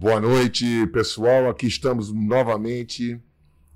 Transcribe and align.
Boa 0.00 0.18
noite, 0.18 0.86
pessoal. 0.86 1.50
Aqui 1.50 1.66
estamos 1.66 2.10
novamente, 2.10 3.22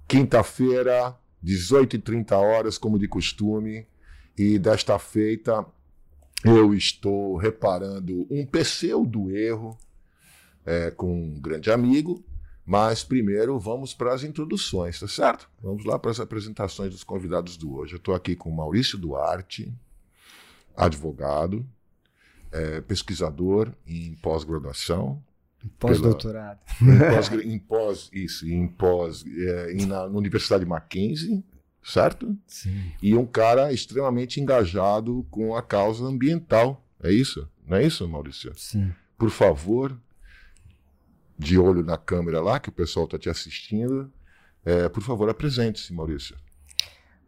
quinta-feira, 0.09 1.15
18h30 1.45 2.33
horas, 2.33 2.79
como 2.79 2.99
de 2.99 3.07
costume. 3.07 3.87
E 4.35 4.59
desta 4.59 4.99
feita 4.99 5.67
eu 6.43 6.73
estou 6.73 7.37
reparando 7.37 8.27
um 8.31 8.47
pseudo 8.47 9.31
erro 9.37 9.77
é, 10.65 10.91
com 10.91 11.15
um 11.15 11.39
grande 11.39 11.71
amigo. 11.71 12.25
Mas 12.65 13.05
primeiro 13.05 13.59
vamos 13.59 13.93
para 13.93 14.15
as 14.15 14.25
introduções, 14.25 14.99
tá 14.99 15.07
certo? 15.07 15.51
Vamos 15.63 15.85
lá 15.85 15.99
para 15.99 16.11
as 16.11 16.21
apresentações 16.21 16.91
dos 16.91 17.05
convidados 17.05 17.59
do 17.59 17.77
hoje. 17.77 17.93
Eu 17.93 17.99
estou 17.99 18.15
aqui 18.15 18.35
com 18.35 18.51
Maurício 18.51 18.97
Duarte, 18.97 19.71
advogado, 20.75 21.67
é, 22.51 22.81
pesquisador 22.81 23.71
em 23.87 24.15
pós-graduação, 24.15 25.23
Pós-doutorado. 25.79 26.61
Em 27.45 27.59
pós, 27.59 28.11
isso, 28.13 28.47
em 28.49 28.67
pós, 28.69 29.25
é, 29.27 29.73
em, 29.73 29.87
na, 29.87 30.09
na 30.09 30.19
Universidade 30.19 30.65
Mackenzie, 30.65 31.45
certo? 31.83 32.37
Sim. 32.47 32.93
E 33.03 33.15
um 33.15 33.27
cara 33.27 33.73
extremamente 33.73 34.41
engajado 34.41 35.27
com 35.31 35.55
a 35.55 35.63
causa 35.63 36.05
ambiental. 36.05 36.85
É 37.03 37.13
isso? 37.13 37.49
Não 37.67 37.77
é 37.77 37.87
isso, 37.87 38.07
Maurício? 38.09 38.53
Sim. 38.57 38.93
Por 39.17 39.31
favor, 39.31 39.99
de 41.39 41.59
olho 41.59 41.83
na 41.83 41.97
câmera 41.97 42.41
lá, 42.41 42.61
que 42.61 42.69
o 42.69 42.73
pessoal 42.73 43.07
está 43.07 43.19
te 43.19 43.29
assistindo, 43.29 44.13
é, 44.65 44.89
por 44.89 45.03
favor, 45.03 45.29
apresente-se, 45.29 45.93
Maurício. 45.93 46.37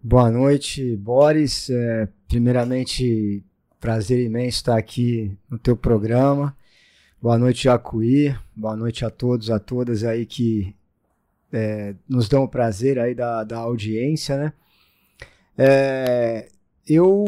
Boa 0.02 0.30
noite, 0.30 0.96
Boris. 0.96 1.68
É, 1.68 2.08
primeiramente, 2.28 3.44
prazer 3.80 4.24
imenso 4.24 4.58
estar 4.58 4.76
aqui 4.76 5.36
no 5.50 5.58
teu 5.58 5.76
programa. 5.76 6.56
Boa 7.26 7.38
noite, 7.38 7.64
Jacuí. 7.64 8.32
Boa 8.54 8.76
noite 8.76 9.04
a 9.04 9.10
todos, 9.10 9.50
a 9.50 9.58
todas 9.58 10.04
aí 10.04 10.24
que 10.24 10.72
é, 11.52 11.96
nos 12.08 12.28
dão 12.28 12.44
o 12.44 12.48
prazer 12.48 13.00
aí 13.00 13.16
da, 13.16 13.42
da 13.42 13.58
audiência, 13.58 14.36
né? 14.36 14.52
É, 15.58 16.46
eu 16.86 17.24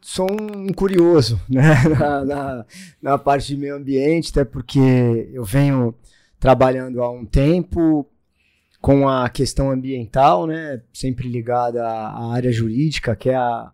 sou 0.00 0.28
um 0.30 0.72
curioso, 0.72 1.40
né? 1.50 1.74
Na, 1.98 2.24
na, 2.24 2.66
na, 3.02 3.18
parte 3.18 3.48
de 3.48 3.56
meio 3.56 3.74
ambiente, 3.74 4.30
até 4.30 4.44
porque 4.44 5.28
eu 5.32 5.42
venho 5.42 5.92
trabalhando 6.38 7.02
há 7.02 7.10
um 7.10 7.26
tempo 7.26 8.06
com 8.80 9.08
a 9.08 9.28
questão 9.28 9.72
ambiental, 9.72 10.46
né? 10.46 10.80
Sempre 10.92 11.28
ligada 11.28 11.84
à, 11.84 12.32
área 12.32 12.52
jurídica, 12.52 13.16
que 13.16 13.30
é 13.30 13.34
a, 13.34 13.72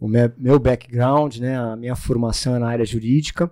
o 0.00 0.08
meu, 0.08 0.32
meu 0.36 0.58
background, 0.58 1.36
né? 1.36 1.56
A 1.56 1.76
minha 1.76 1.94
formação 1.94 2.56
é 2.56 2.58
na 2.58 2.66
área 2.66 2.84
jurídica 2.84 3.48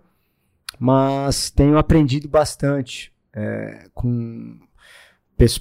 mas 0.79 1.51
tenho 1.51 1.79
aprendido 1.79 2.29
bastante 2.29 3.13
é, 3.35 3.89
com 3.95 4.59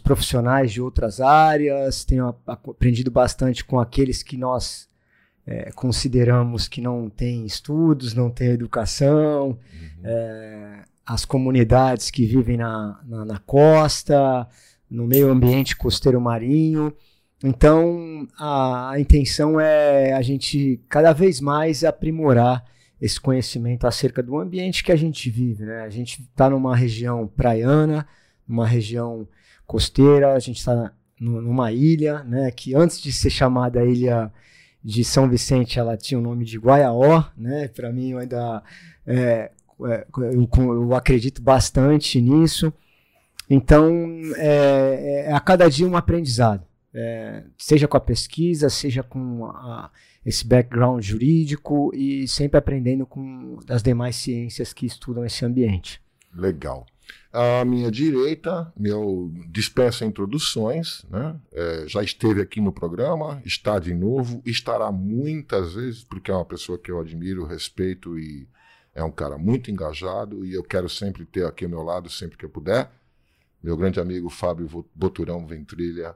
profissionais 0.04 0.72
de 0.72 0.80
outras 0.80 1.20
áreas, 1.20 2.06
tenho 2.06 2.36
aprendido 2.46 3.10
bastante 3.10 3.66
com 3.66 3.80
aqueles 3.80 4.22
que 4.22 4.38
nós 4.38 4.88
é, 5.46 5.72
consideramos 5.72 6.68
que 6.68 6.82
não 6.82 7.10
têm 7.10 7.46
estudos, 7.46 8.14
não 8.14 8.30
têm 8.30 8.50
educação, 8.50 9.50
uhum. 9.50 9.58
é, 10.04 10.84
as 11.06 11.26
comunidades 11.26 12.12
que 12.12 12.26
vivem 12.26 12.58
na, 12.58 13.00
na, 13.04 13.26
na, 13.26 13.40
costa, 13.40 14.48
no 14.90 15.08
meio 15.08 15.32
ambiente 15.32 15.76
costeiro 15.76 16.22
marinho. 16.22 16.94
Então, 17.44 18.28
a, 18.38 18.92
a 18.92 19.00
intenção 19.00 19.60
é 19.60 20.14
a 20.14 20.22
gente 20.22 20.80
cada 20.88 21.12
vez 21.12 21.42
mais 21.42 21.84
aprimorar 21.84 22.64
esse 23.02 23.20
conhecimento 23.20 23.88
acerca 23.88 24.22
do 24.22 24.38
ambiente 24.38 24.84
que 24.84 24.92
a 24.92 24.96
gente 24.96 25.30
vive. 25.30 25.66
Né? 25.66 25.82
A 25.82 25.90
gente 25.90 26.22
está 26.22 26.50
numa 26.50 26.76
região 26.76 27.28
praiana, 27.28 28.08
numa 28.48 28.68
região 28.68 29.28
costeira, 29.66 30.34
a 30.34 30.40
gente 30.40 30.60
está 30.60 30.94
numa 31.20 31.72
ilha, 31.72 32.24
né, 32.24 32.50
que 32.50 32.74
antes 32.74 33.00
de 33.00 33.14
ser 33.14 33.30
chamada 33.30 33.86
ilha 33.86 34.32
de 34.84 35.04
São 35.04 35.30
Vicente, 35.30 35.78
ela 35.78 35.96
tinha 35.96 36.20
o 36.20 36.24
nome 36.24 36.44
de 36.44 36.58
Guaiaó, 36.58 37.26
né? 37.38 37.68
Para 37.68 37.92
mim, 37.92 38.10
eu 38.10 38.18
ainda 38.18 38.64
é, 39.06 39.52
é, 39.88 40.08
eu, 40.18 40.50
eu, 40.56 40.96
acredito 40.96 41.42
bastante 41.42 42.20
nisso. 42.20 42.74
Então, 43.50 43.92
é, 44.38 45.26
é, 45.28 45.34
a 45.34 45.40
cada 45.40 45.70
dia 45.70 45.88
um 45.88 45.96
aprendizado, 45.96 46.66
é, 46.94 47.44
seja 47.58 47.88
com 47.88 47.98
a 47.98 48.02
pesquisa, 48.02 48.70
seja 48.70 49.04
com 49.04 49.46
a, 49.46 49.92
esse 50.26 50.46
background 50.46 51.04
jurídico 51.04 51.92
e 51.94 52.28
sempre 52.28 52.58
aprendendo 52.58 53.06
com 53.06 53.60
as 53.68 53.82
demais 53.82 54.16
ciências 54.16 54.74
que 54.74 54.86
estudam 54.86 55.26
esse 55.26 55.44
ambiente. 55.44 56.02
Legal. 56.34 56.86
À 57.34 57.64
minha 57.66 57.90
direita, 57.90 58.72
meu 58.78 59.32
dispensa 59.48 60.06
introduções, 60.06 61.06
né? 61.10 61.40
É, 61.52 61.86
já 61.88 62.04
esteve 62.04 62.42
aqui 62.42 62.62
no 62.62 62.72
programa, 62.72 63.42
está 63.46 63.80
de 63.80 63.94
novo, 63.94 64.42
estará 64.46 64.92
muitas 64.92 65.74
vezes, 65.74 66.04
porque 66.04 66.30
é 66.30 66.34
uma 66.34 66.46
pessoa 66.46 66.78
que 66.78 66.92
eu 66.92 67.00
admiro, 67.00 67.46
respeito 67.46 68.20
e 68.20 68.48
é 68.94 69.04
um 69.04 69.12
cara 69.12 69.38
muito 69.38 69.72
engajado 69.72 70.46
e 70.46 70.54
eu 70.54 70.64
quero 70.64 70.90
sempre 70.90 71.26
ter 71.26 71.46
aqui 71.46 71.64
ao 71.66 71.72
meu 71.72 71.82
lado 71.82 72.10
sempre 72.10 72.38
que 72.38 72.46
eu 72.46 72.50
puder. 72.50 72.92
Meu 73.64 73.78
grande 73.78 74.00
amigo 74.00 74.30
Fábio 74.30 74.86
Boturão 74.94 75.46
Ventrilha, 75.46 76.16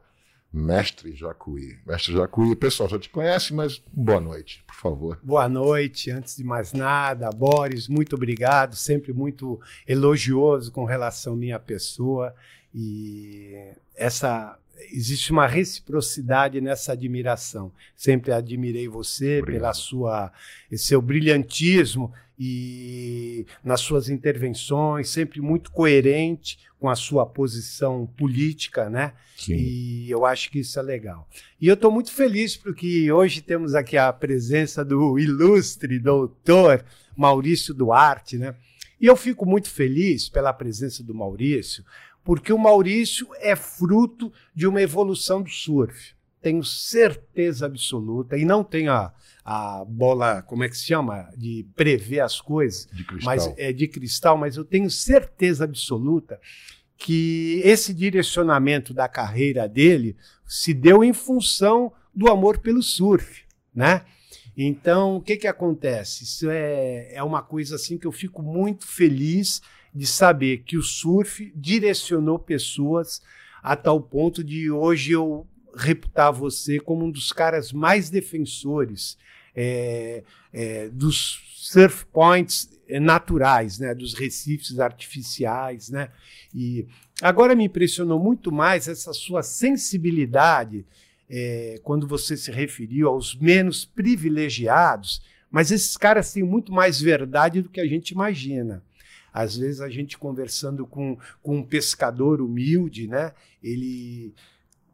Mestre 0.52 1.14
Jacuí. 1.14 1.78
Mestre 1.86 2.14
Jacuí, 2.14 2.56
pessoal 2.56 2.88
já 2.88 2.98
te 2.98 3.10
conhece, 3.10 3.54
mas 3.54 3.82
boa 3.92 4.22
noite, 4.22 4.64
por 4.66 4.76
favor. 4.76 5.20
Boa 5.22 5.50
noite, 5.50 6.12
antes 6.12 6.38
de 6.38 6.44
mais 6.44 6.72
nada, 6.72 7.30
Boris, 7.30 7.88
muito 7.88 8.16
obrigado, 8.16 8.76
sempre 8.76 9.12
muito 9.12 9.60
elogioso 9.88 10.72
com 10.72 10.86
relação 10.86 11.34
à 11.34 11.38
minha 11.38 11.60
pessoa 11.60 12.34
e 12.76 13.54
essa 13.96 14.60
existe 14.92 15.32
uma 15.32 15.48
reciprocidade 15.48 16.60
nessa 16.60 16.92
admiração. 16.92 17.72
Sempre 17.96 18.34
admirei 18.34 18.90
você 18.90 19.40
Obrigado. 19.40 19.62
pela 19.62 19.74
sua 19.74 20.32
seu 20.74 21.02
brilhantismo 21.02 22.12
e 22.38 23.46
nas 23.64 23.80
suas 23.80 24.10
intervenções, 24.10 25.08
sempre 25.08 25.40
muito 25.40 25.72
coerente 25.72 26.60
com 26.78 26.90
a 26.90 26.96
sua 26.96 27.26
posição 27.26 28.06
política, 28.18 28.90
né? 28.90 29.14
Sim. 29.38 29.56
E 29.56 30.12
eu 30.12 30.26
acho 30.26 30.52
que 30.52 30.60
isso 30.60 30.78
é 30.78 30.82
legal. 30.82 31.28
E 31.60 31.68
eu 31.70 31.76
estou 31.76 31.90
muito 31.90 32.12
feliz 32.12 32.58
porque 32.58 33.10
hoje 33.10 33.42
temos 33.42 33.74
aqui 33.74 33.98
a 33.98 34.12
presença 34.12 34.84
do 34.84 35.18
ilustre 35.18 35.98
doutor 35.98 36.84
Maurício 37.16 37.74
Duarte, 37.74 38.38
né? 38.38 38.54
E 39.00 39.08
eu 39.08 39.16
fico 39.16 39.46
muito 39.46 39.70
feliz 39.70 40.30
pela 40.30 40.54
presença 40.54 41.04
do 41.04 41.14
Maurício, 41.14 41.84
porque 42.26 42.52
o 42.52 42.58
Maurício 42.58 43.28
é 43.40 43.56
fruto 43.56 44.34
de 44.54 44.66
uma 44.66 44.82
evolução 44.82 45.44
do 45.44 45.50
surf. 45.50 46.16
Tenho 46.42 46.64
certeza 46.64 47.68
absoluta, 47.68 48.38
e 48.38 48.44
não 48.44 48.64
tenho 48.64 48.92
a, 48.92 49.14
a 49.44 49.86
bola, 49.86 50.42
como 50.42 50.64
é 50.64 50.70
que 50.70 50.76
se 50.76 50.88
chama? 50.88 51.30
De 51.38 51.66
prever 51.76 52.20
as 52.20 52.42
coisas, 52.42 52.88
de 52.92 53.04
cristal. 53.04 53.36
mas 53.36 53.54
é 53.58 53.72
de 53.72 53.88
cristal, 53.88 54.38
mas 54.38 54.58
eu 54.58 54.66
tenho 54.66 54.90
certeza 54.90 55.64
absoluta 55.64 56.40
que 56.98 57.62
esse 57.64 57.94
direcionamento 57.94 58.94
da 58.94 59.08
carreira 59.08 59.68
dele 59.68 60.16
se 60.48 60.74
deu 60.74 61.04
em 61.04 61.14
função 61.14 61.94
do 62.14 62.30
amor 62.30 62.60
pelo 62.60 62.82
surf, 62.82 63.44
né? 63.74 64.04
Então, 64.58 65.18
o 65.18 65.22
que 65.22 65.36
que 65.36 65.48
acontece? 65.48 66.24
Isso 66.24 66.50
é, 66.50 67.14
é 67.14 67.22
uma 67.22 67.44
coisa 67.44 67.76
assim 67.76 67.98
que 67.98 68.08
eu 68.08 68.12
fico 68.12 68.42
muito 68.42 68.88
feliz 68.88 69.62
de 69.96 70.06
saber 70.06 70.64
que 70.66 70.78
o 70.78 70.84
surf 70.84 71.54
direcionou 71.56 72.38
pessoas 72.38 73.22
a 73.64 73.78
tal 73.78 74.02
ponto 74.02 74.44
de 74.44 74.70
hoje 74.70 75.14
eu 75.14 75.48
reputar 75.74 76.34
você 76.34 76.80
como 76.80 77.06
um 77.06 77.12
dos 77.12 77.32
caras 77.32 77.72
mais 77.72 78.10
defensores 78.10 79.18
é, 79.56 80.24
é, 80.52 80.90
dos 80.90 81.42
surf 81.56 82.06
points 82.08 82.70
naturais, 83.02 83.80
né, 83.80 83.96
dos 83.96 84.14
recifes 84.14 84.80
artificiais, 84.80 85.90
né? 85.90 86.10
E 86.54 86.86
agora 87.22 87.56
me 87.56 87.64
impressionou 87.64 88.20
muito 88.20 88.52
mais 88.52 88.88
essa 88.88 89.14
sua 89.14 89.42
sensibilidade 89.42 90.86
é, 91.28 91.80
quando 91.84 92.08
você 92.08 92.38
se 92.38 92.52
referiu 92.52 93.08
aos 93.08 93.34
menos 93.34 93.86
privilegiados, 93.86 95.24
mas 95.50 95.72
esses 95.72 95.98
caras 95.98 96.32
têm 96.32 96.44
muito 96.44 96.72
mais 96.72 97.02
verdade 97.02 97.62
do 97.62 97.70
que 97.70 97.82
a 97.82 97.88
gente 97.88 98.12
imagina. 98.12 98.84
Às 99.36 99.58
vezes 99.58 99.82
a 99.82 99.90
gente 99.90 100.18
conversando 100.18 100.88
com, 100.88 101.18
com 101.44 101.58
um 101.58 101.64
pescador 101.64 102.40
humilde, 102.40 103.06
né? 103.06 103.34
Ele 103.62 104.34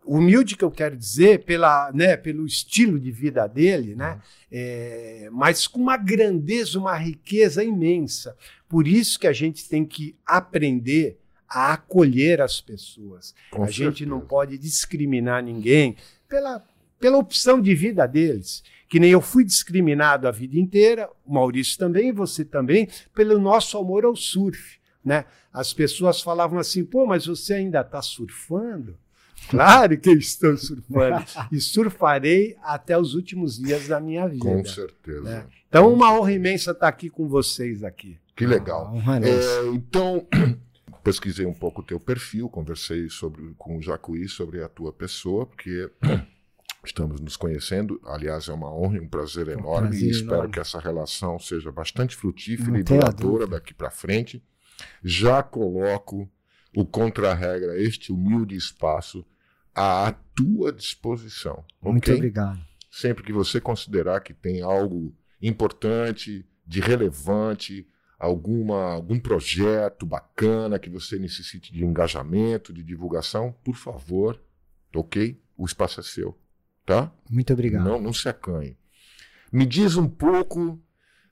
humilde 0.03 0.57
que 0.57 0.63
eu 0.63 0.71
quero 0.71 0.97
dizer 0.97 1.45
pela, 1.45 1.91
né, 1.93 2.17
pelo 2.17 2.43
estilo 2.43 2.99
de 2.99 3.11
vida 3.11 3.45
dele, 3.45 3.93
né? 3.93 4.13
Uhum. 4.13 4.19
É, 4.51 5.29
mas 5.31 5.67
com 5.67 5.79
uma 5.79 5.95
grandeza, 5.95 6.79
uma 6.79 6.97
riqueza 6.97 7.63
imensa. 7.63 8.35
Por 8.67 8.87
isso 8.87 9.19
que 9.19 9.27
a 9.27 9.33
gente 9.33 9.69
tem 9.69 9.85
que 9.85 10.15
aprender 10.25 11.19
a 11.47 11.73
acolher 11.73 12.41
as 12.41 12.59
pessoas. 12.59 13.35
Com 13.51 13.61
a 13.61 13.67
certeza. 13.67 13.91
gente 13.91 14.05
não 14.07 14.21
pode 14.21 14.57
discriminar 14.57 15.43
ninguém 15.43 15.95
pela, 16.27 16.65
pela 16.99 17.19
opção 17.19 17.61
de 17.61 17.75
vida 17.75 18.07
deles 18.07 18.63
que 18.91 18.99
nem 18.99 19.11
eu 19.11 19.21
fui 19.21 19.45
discriminado 19.45 20.27
a 20.27 20.31
vida 20.31 20.59
inteira, 20.59 21.09
o 21.25 21.33
Maurício 21.33 21.77
também, 21.77 22.11
você 22.11 22.43
também, 22.43 22.89
pelo 23.15 23.39
nosso 23.39 23.77
amor 23.77 24.03
ao 24.03 24.17
surf. 24.17 24.79
né? 25.03 25.23
As 25.53 25.71
pessoas 25.71 26.21
falavam 26.21 26.59
assim, 26.59 26.83
pô, 26.83 27.05
mas 27.05 27.25
você 27.25 27.53
ainda 27.53 27.79
está 27.79 28.01
surfando? 28.01 28.97
Claro 29.49 29.97
que 29.97 30.09
eu 30.09 30.17
estou 30.17 30.57
surfando. 30.57 31.23
e 31.53 31.61
surfarei 31.61 32.57
até 32.61 32.97
os 32.97 33.15
últimos 33.15 33.57
dias 33.57 33.87
da 33.87 33.97
minha 34.01 34.27
vida. 34.27 34.43
Com 34.43 34.65
certeza. 34.65 35.21
né? 35.21 35.45
Então, 35.69 35.91
uma 35.93 36.13
honra 36.13 36.33
imensa 36.33 36.71
estar 36.71 36.89
aqui 36.89 37.09
com 37.09 37.29
vocês 37.29 37.85
aqui. 37.85 38.19
Que 38.35 38.45
legal. 38.45 38.93
Honra 38.93 39.21
nossa. 39.21 39.31
É, 39.31 39.67
então, 39.67 40.27
pesquisei 41.01 41.45
um 41.45 41.53
pouco 41.53 41.79
o 41.79 41.85
teu 41.85 41.97
perfil, 41.97 42.49
conversei 42.49 43.07
sobre, 43.09 43.53
com 43.57 43.77
o 43.77 43.81
Jacuí 43.81 44.27
sobre 44.27 44.61
a 44.61 44.67
tua 44.67 44.91
pessoa, 44.91 45.45
porque 45.45 45.89
estamos 46.83 47.19
nos 47.19 47.37
conhecendo. 47.37 47.99
Aliás, 48.05 48.47
é 48.47 48.53
uma 48.53 48.73
honra 48.73 48.97
e 48.97 48.99
um 48.99 49.07
prazer 49.07 49.47
enorme 49.47 49.89
prazer 49.89 50.07
e 50.07 50.11
espero 50.11 50.33
enorme. 50.33 50.53
que 50.53 50.59
essa 50.59 50.79
relação 50.79 51.39
seja 51.39 51.71
bastante 51.71 52.15
frutífera 52.15 52.71
Não 52.71 52.79
e 52.79 52.83
duradoura 52.83 53.47
daqui 53.47 53.73
para 53.73 53.91
frente. 53.91 54.43
Já 55.03 55.43
coloco 55.43 56.29
o 56.75 56.85
contra-regra, 56.85 57.79
este 57.79 58.11
humilde 58.11 58.55
espaço, 58.55 59.25
à 59.75 60.13
tua 60.35 60.71
disposição. 60.71 61.63
Muito 61.81 62.03
ok? 62.03 62.15
obrigado. 62.15 62.59
sempre 62.89 63.23
que 63.23 63.31
você 63.31 63.61
considerar 63.61 64.21
que 64.21 64.33
tem 64.33 64.61
algo 64.61 65.15
importante, 65.41 66.45
de 66.65 66.79
relevante, 66.79 67.87
alguma, 68.19 68.93
algum 68.93 69.19
projeto 69.19 70.05
bacana 70.05 70.77
que 70.77 70.89
você 70.89 71.17
necessite 71.17 71.73
de 71.73 71.83
engajamento, 71.83 72.73
de 72.73 72.83
divulgação, 72.83 73.55
por 73.63 73.75
favor, 73.75 74.39
ok? 74.95 75.41
O 75.57 75.65
espaço 75.65 75.99
é 75.99 76.03
seu, 76.03 76.37
tá? 76.85 77.11
Muito 77.29 77.51
obrigado. 77.53 77.83
Não, 77.85 77.99
não 78.01 78.13
se 78.13 78.27
acanhe. 78.29 78.77
Me 79.51 79.65
diz 79.65 79.95
um 79.97 80.07
pouco 80.07 80.79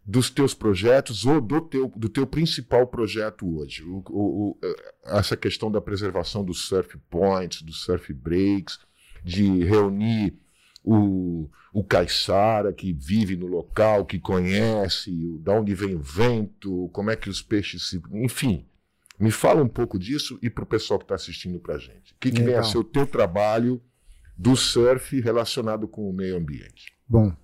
dos 0.05 0.29
teus 0.29 0.53
projetos 0.53 1.25
ou 1.25 1.39
do 1.39 1.61
teu, 1.61 1.87
do 1.95 2.09
teu 2.09 2.25
principal 2.25 2.87
projeto 2.87 3.57
hoje. 3.59 3.83
O- 3.83 4.03
o- 4.09 4.49
o- 4.51 4.59
essa 5.05 5.37
questão 5.37 5.71
da 5.71 5.79
preservação 5.79 6.43
dos 6.43 6.65
surf 6.67 6.97
points, 7.09 7.61
dos 7.61 7.83
surf 7.83 8.11
breaks, 8.13 8.79
de 9.23 9.63
reunir 9.63 10.35
o, 10.83 11.49
o 11.73 11.83
caiçara 11.83 12.73
que 12.73 12.91
vive 12.93 13.35
no 13.35 13.45
local, 13.45 14.05
que 14.05 14.17
conhece, 14.19 15.11
da 15.41 15.53
onde 15.53 15.75
vem 15.75 15.93
o 15.95 16.01
vento, 16.01 16.89
como 16.91 17.11
é 17.11 17.15
que 17.15 17.29
os 17.29 17.41
peixes 17.41 17.89
se. 17.89 18.01
Enfim, 18.13 18.65
me 19.19 19.29
fala 19.29 19.61
um 19.61 19.67
pouco 19.67 19.99
disso 19.99 20.39
e 20.41 20.49
para 20.49 20.63
o 20.63 20.67
pessoal 20.67 20.97
que 20.97 21.03
está 21.05 21.15
assistindo 21.15 21.59
para 21.59 21.75
a 21.75 21.79
gente. 21.79 22.13
O 22.13 22.15
que, 22.19 22.31
que 22.31 22.41
vem 22.41 22.55
a 22.55 22.63
ser 22.63 22.77
o 22.79 22.83
teu 22.83 23.05
trabalho 23.05 23.79
do 24.39 24.55
surf 24.55 25.19
relacionado 25.19 25.85
com 25.85 26.09
o 26.09 26.13
meio 26.13 26.37
ambiente? 26.37 26.93
Bom, 27.05 27.35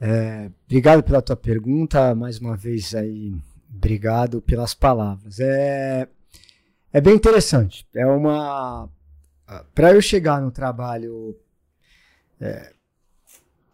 é, 0.00 0.52
obrigado 0.64 1.02
pela 1.02 1.20
tua 1.20 1.34
pergunta. 1.34 2.14
Mais 2.14 2.38
uma 2.38 2.56
vez 2.56 2.94
aí, 2.94 3.34
obrigado 3.68 4.40
pelas 4.40 4.72
palavras. 4.72 5.40
É, 5.40 6.08
é 6.92 7.00
bem 7.00 7.16
interessante. 7.16 7.84
É 7.92 8.06
uma. 8.06 8.88
Para 9.74 9.92
eu 9.92 10.00
chegar 10.00 10.40
no 10.40 10.52
trabalho. 10.52 11.36
é, 12.40 12.72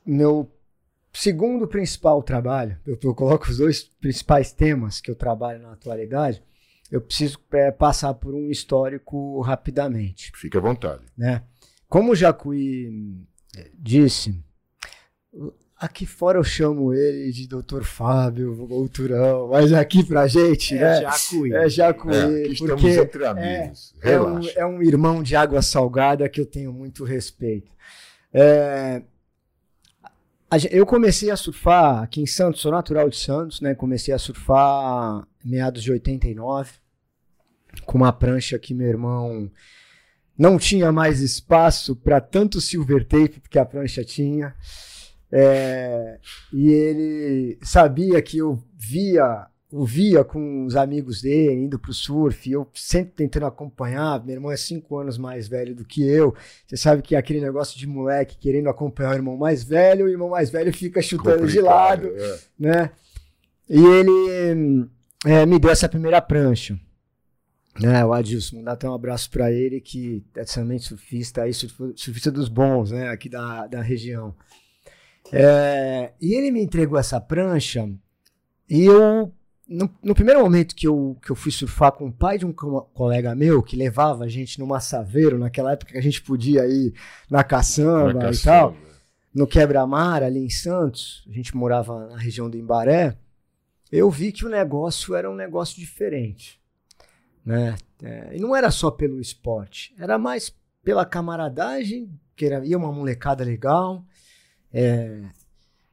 meu 0.06 0.50
segundo 1.12 1.68
principal 1.68 2.22
trabalho, 2.22 2.78
eu, 2.86 2.98
eu 3.02 3.14
coloco 3.14 3.50
os 3.50 3.58
dois 3.58 3.82
principais 3.82 4.52
temas 4.52 5.02
que 5.02 5.10
eu 5.10 5.14
trabalho 5.14 5.60
na 5.60 5.72
atualidade. 5.72 6.42
Eu 6.90 7.02
preciso 7.02 7.38
é, 7.52 7.70
passar 7.70 8.14
por 8.14 8.34
um 8.34 8.50
histórico 8.50 9.42
rapidamente 9.42 10.32
Fique 10.34 10.56
à 10.56 10.60
vontade. 10.60 11.02
né? 11.14 11.42
Como 11.88 12.12
o 12.12 12.16
Jacuí 12.16 13.16
eh, 13.56 13.70
disse, 13.78 14.38
aqui 15.76 16.04
fora 16.04 16.38
eu 16.38 16.44
chamo 16.44 16.92
ele 16.92 17.30
de 17.32 17.46
Dr. 17.48 17.82
Fábio 17.82 18.54
Volturão, 18.54 19.48
mas 19.48 19.72
aqui 19.72 20.04
pra 20.04 20.26
gente, 20.26 20.74
né? 20.74 21.00
Jacuí. 21.00 21.52
É 21.54 21.68
Jacuí, 21.68 22.14
É, 22.14 22.42
estamos 22.48 22.82
porque 22.82 22.98
entre 23.00 23.24
amigos. 23.26 23.94
é 24.02 24.20
um, 24.20 24.24
Relaxa. 24.34 24.52
é 24.60 24.66
um 24.66 24.82
irmão 24.82 25.22
de 25.22 25.34
água 25.34 25.62
salgada 25.62 26.28
que 26.28 26.40
eu 26.40 26.46
tenho 26.46 26.72
muito 26.72 27.04
respeito. 27.04 27.72
É, 28.32 29.02
eu 30.70 30.84
comecei 30.86 31.30
a 31.30 31.36
surfar 31.36 32.02
aqui 32.02 32.20
em 32.22 32.26
Santos, 32.26 32.60
sou 32.60 32.72
natural 32.72 33.08
de 33.08 33.16
Santos, 33.16 33.60
né? 33.60 33.74
Comecei 33.74 34.12
a 34.12 34.18
surfar 34.18 35.26
em 35.44 35.50
meados 35.50 35.82
de 35.82 35.92
89, 35.92 36.72
com 37.84 37.98
uma 37.98 38.12
prancha 38.12 38.58
que 38.58 38.72
meu 38.74 38.88
irmão 38.88 39.50
não 40.38 40.56
tinha 40.56 40.92
mais 40.92 41.20
espaço 41.20 41.96
para 41.96 42.20
tanto 42.20 42.60
silver 42.60 43.04
tape 43.04 43.42
que 43.50 43.58
a 43.58 43.64
prancha 43.64 44.04
tinha. 44.04 44.54
É, 45.30 46.18
e 46.52 46.70
ele 46.70 47.58
sabia 47.60 48.22
que 48.22 48.38
eu 48.38 48.62
via, 48.74 49.46
o 49.70 49.84
via 49.84 50.22
com 50.24 50.64
os 50.64 50.76
amigos 50.76 51.20
dele 51.20 51.64
indo 51.64 51.78
pro 51.78 51.92
surf, 51.92 52.48
e 52.48 52.52
eu 52.52 52.68
sempre 52.72 53.14
tentando 53.14 53.46
acompanhar. 53.46 54.24
Meu 54.24 54.36
irmão 54.36 54.52
é 54.52 54.56
cinco 54.56 54.96
anos 54.96 55.18
mais 55.18 55.48
velho 55.48 55.74
do 55.74 55.84
que 55.84 56.08
eu. 56.08 56.34
Você 56.66 56.76
sabe 56.76 57.02
que 57.02 57.16
é 57.16 57.18
aquele 57.18 57.40
negócio 57.40 57.76
de 57.76 57.86
moleque 57.86 58.38
querendo 58.38 58.68
acompanhar 58.68 59.10
o 59.10 59.16
irmão 59.16 59.36
mais 59.36 59.64
velho, 59.64 60.06
o 60.06 60.08
irmão 60.08 60.30
mais 60.30 60.50
velho 60.50 60.72
fica 60.72 61.02
chutando 61.02 61.48
de 61.48 61.60
lado, 61.60 62.06
é. 62.06 62.38
né? 62.58 62.90
E 63.68 63.84
ele 63.84 64.88
é, 65.26 65.44
me 65.44 65.58
deu 65.58 65.70
essa 65.70 65.88
primeira 65.88 66.22
prancha. 66.22 66.78
Né, 67.80 68.04
o 68.04 68.12
Adilson, 68.12 68.56
mandar 68.56 68.72
até 68.72 68.88
um 68.88 68.94
abraço 68.94 69.30
para 69.30 69.52
ele, 69.52 69.80
que 69.80 70.24
é 70.34 70.44
também 70.44 70.78
surfista 70.78 71.42
aí, 71.42 71.54
surf- 71.54 71.92
surfista 71.94 72.30
dos 72.30 72.48
bons, 72.48 72.90
né, 72.90 73.08
aqui 73.08 73.28
da, 73.28 73.66
da 73.68 73.80
região. 73.80 74.34
É, 75.32 76.12
e 76.20 76.34
ele 76.34 76.50
me 76.50 76.62
entregou 76.62 76.98
essa 76.98 77.20
prancha 77.20 77.88
e 78.68 78.84
eu, 78.84 79.32
no, 79.68 79.90
no 80.02 80.14
primeiro 80.14 80.40
momento 80.40 80.74
que 80.74 80.88
eu, 80.88 81.16
que 81.22 81.30
eu 81.30 81.36
fui 81.36 81.52
surfar 81.52 81.92
com 81.92 82.06
o 82.08 82.12
pai 82.12 82.38
de 82.38 82.46
um 82.46 82.52
co- 82.52 82.82
colega 82.94 83.34
meu, 83.34 83.62
que 83.62 83.76
levava 83.76 84.24
a 84.24 84.28
gente 84.28 84.58
no 84.58 84.66
Massaveiro, 84.66 85.38
naquela 85.38 85.72
época 85.72 85.92
que 85.92 85.98
a 85.98 86.02
gente 86.02 86.22
podia 86.22 86.66
ir 86.66 86.94
na 87.30 87.44
caçamba 87.44 88.14
Na 88.14 88.32
e 88.32 88.38
tal, 88.38 88.72
caçamba. 88.72 88.88
no 89.34 89.46
Quebra-Mar, 89.46 90.22
ali 90.22 90.40
em 90.40 90.50
Santos, 90.50 91.24
a 91.28 91.32
gente 91.32 91.56
morava 91.56 92.08
na 92.08 92.16
região 92.16 92.48
do 92.48 92.56
Embaré, 92.56 93.16
eu 93.92 94.10
vi 94.10 94.32
que 94.32 94.44
o 94.44 94.50
negócio 94.50 95.14
era 95.14 95.30
um 95.30 95.34
negócio 95.34 95.78
diferente. 95.78 96.58
Né? 97.48 97.78
É, 98.02 98.36
e 98.36 98.40
não 98.40 98.54
era 98.54 98.70
só 98.70 98.90
pelo 98.90 99.18
esporte, 99.18 99.94
era 99.98 100.18
mais 100.18 100.54
pela 100.84 101.06
camaradagem, 101.06 102.12
que 102.36 102.44
era, 102.44 102.62
ia 102.62 102.76
uma 102.76 102.92
molecada 102.92 103.42
legal, 103.42 104.04
é, 104.70 105.22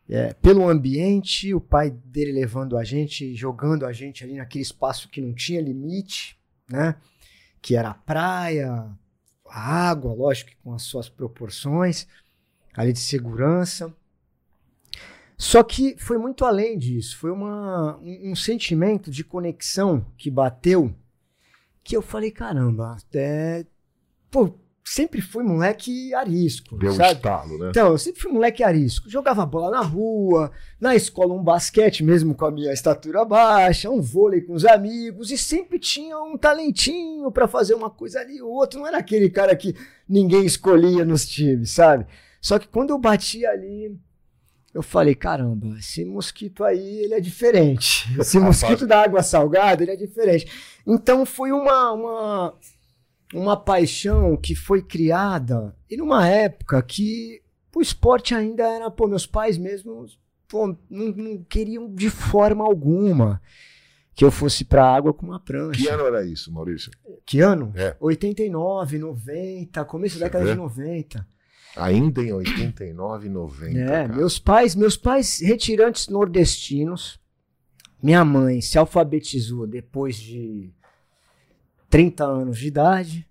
é, 0.10 0.34
pelo 0.34 0.68
ambiente, 0.68 1.54
o 1.54 1.62
pai 1.62 1.92
dele 1.92 2.34
levando 2.34 2.78
a 2.78 2.84
gente, 2.84 3.34
jogando 3.36 3.85
a 3.85 3.94
gente 3.94 4.21
ali 4.21 4.35
naquele 4.35 4.64
espaço 4.64 5.07
que 5.07 5.21
não 5.21 5.33
tinha 5.33 5.62
limite, 5.62 6.38
né? 6.69 6.97
que 7.62 7.74
era 7.78 7.92
a 7.92 7.94
praia, 7.94 8.90
a 9.47 9.90
água, 9.90 10.14
lógico 10.14 10.52
com 10.62 10.74
as 10.74 10.81
suas 10.81 11.07
proporções, 11.07 12.06
ali 12.74 12.92
de 12.92 13.00
segurança. 13.00 13.95
Só 15.38 15.64
que 15.64 15.95
foi 15.97 16.18
muito 16.18 16.44
além 16.44 16.78
disso, 16.78 17.18
foi 17.18 17.31
uma, 17.31 17.95
um, 18.00 18.31
um 18.31 18.35
sentimento 18.35 19.09
de 19.09 19.24
conexão 19.24 20.06
que 20.18 20.30
bateu, 20.30 20.94
que 21.85 21.95
eu 21.95 22.01
falei, 22.01 22.31
caramba, 22.31 22.97
é, 23.13 23.63
pô, 24.31 24.51
sempre 24.83 25.21
fui 25.21 25.44
moleque 25.44 26.15
arisco, 26.15 26.75
Deu 26.80 26.94
sabe? 26.94 27.13
estalo, 27.13 27.59
né? 27.59 27.69
Então, 27.69 27.89
eu 27.89 27.97
sempre 27.99 28.21
fui 28.21 28.31
moleque 28.31 28.63
arisco. 28.63 29.07
Jogava 29.07 29.45
bola 29.45 29.69
na 29.69 29.81
rua, 29.81 30.51
na 30.81 30.95
escola 30.95 31.35
um 31.35 31.44
basquete 31.44 32.04
mesmo 32.04 32.33
com 32.33 32.44
a 32.45 32.51
minha 32.51 32.73
estatura 32.73 33.23
baixa, 33.23 33.92
um 33.92 34.01
vôlei 34.01 34.42
com 34.42 34.54
os 34.54 34.65
amigos, 34.65 35.30
e 35.30 35.37
sempre 35.37 35.77
tinha 35.77 36.18
um 36.18 36.35
talentinho 36.35 37.31
pra 37.31 37.47
fazer 37.47 37.75
uma 37.75 37.92
coisa 37.92 38.19
ali 38.19 38.42
ou 38.42 38.51
outra. 38.51 38.80
Não 38.80 38.87
era 38.87 38.97
aquele 38.97 39.30
cara 39.30 39.56
que 39.56 39.75
ninguém 40.09 40.44
escolhia 40.44 41.06
nos 41.06 41.27
times, 41.27 41.69
sabe? 41.69 42.07
Só 42.42 42.57
que 42.57 42.68
quando 42.68 42.89
eu 42.89 42.97
bati 42.97 43.45
ali, 43.45 43.95
eu 44.76 44.84
falei, 44.84 45.16
caramba, 45.16 45.78
esse 45.80 46.04
mosquito 46.04 46.62
aí, 46.62 47.00
ele 47.00 47.14
é 47.14 47.22
diferente. 47.22 48.06
Esse 48.20 48.38
mosquito 48.38 48.86
da 48.86 49.02
água 49.02 49.24
salgada, 49.24 49.82
ele 49.82 49.92
é 49.92 49.96
diferente. 49.96 50.52
Então 50.86 51.26
foi 51.26 51.54
uma, 51.54 51.94
uma, 51.94 52.54
uma 53.34 53.56
paixão 53.56 54.36
que 54.36 54.54
foi 54.54 54.82
criada 54.82 55.74
e 55.90 55.96
numa 55.96 56.28
época 56.28 56.82
que 56.82 57.42
o 57.74 57.82
esporte 57.82 58.36
ainda 58.36 58.64
era, 58.68 58.92
pô, 58.92 59.08
meus 59.08 59.26
pais 59.26 59.58
mesmo 59.58 60.06
pô, 60.46 60.68
não, 60.90 61.08
não 61.08 61.44
queriam 61.46 61.90
de 61.90 62.10
forma 62.10 62.66
alguma 62.66 63.42
que 64.14 64.26
eu 64.26 64.32
fosse 64.32 64.66
pra 64.66 64.86
água 64.86 65.14
com 65.14 65.26
uma 65.26 65.40
prancha. 65.40 65.80
Que 65.80 65.88
ano 65.88 66.06
era 66.06 66.26
isso, 66.26 66.52
Maurício? 66.52 66.92
Que 67.26 67.40
ano? 67.40 67.72
É. 67.76 67.96
89, 67.98 68.98
90, 68.98 69.86
começo 69.86 70.20
da 70.20 70.26
década 70.26 70.44
vê? 70.44 70.52
de 70.52 70.58
90. 70.58 71.26
Ainda 71.76 72.22
em 72.22 72.32
89, 72.32 73.28
90. 73.30 73.78
É, 73.78 73.86
cara. 73.86 74.16
meus 74.16 74.40
pais, 74.40 74.76
meus 74.76 74.96
pais 74.96 75.40
retirantes 75.42 76.08
nordestinos. 76.08 77.20
Minha 78.02 78.24
mãe 78.24 78.62
se 78.62 78.78
alfabetizou 78.78 79.68
depois 79.68 80.16
de 80.16 80.72
30 81.90 82.24
anos 82.24 82.60
de 82.60 82.68
idade. 82.68 83.28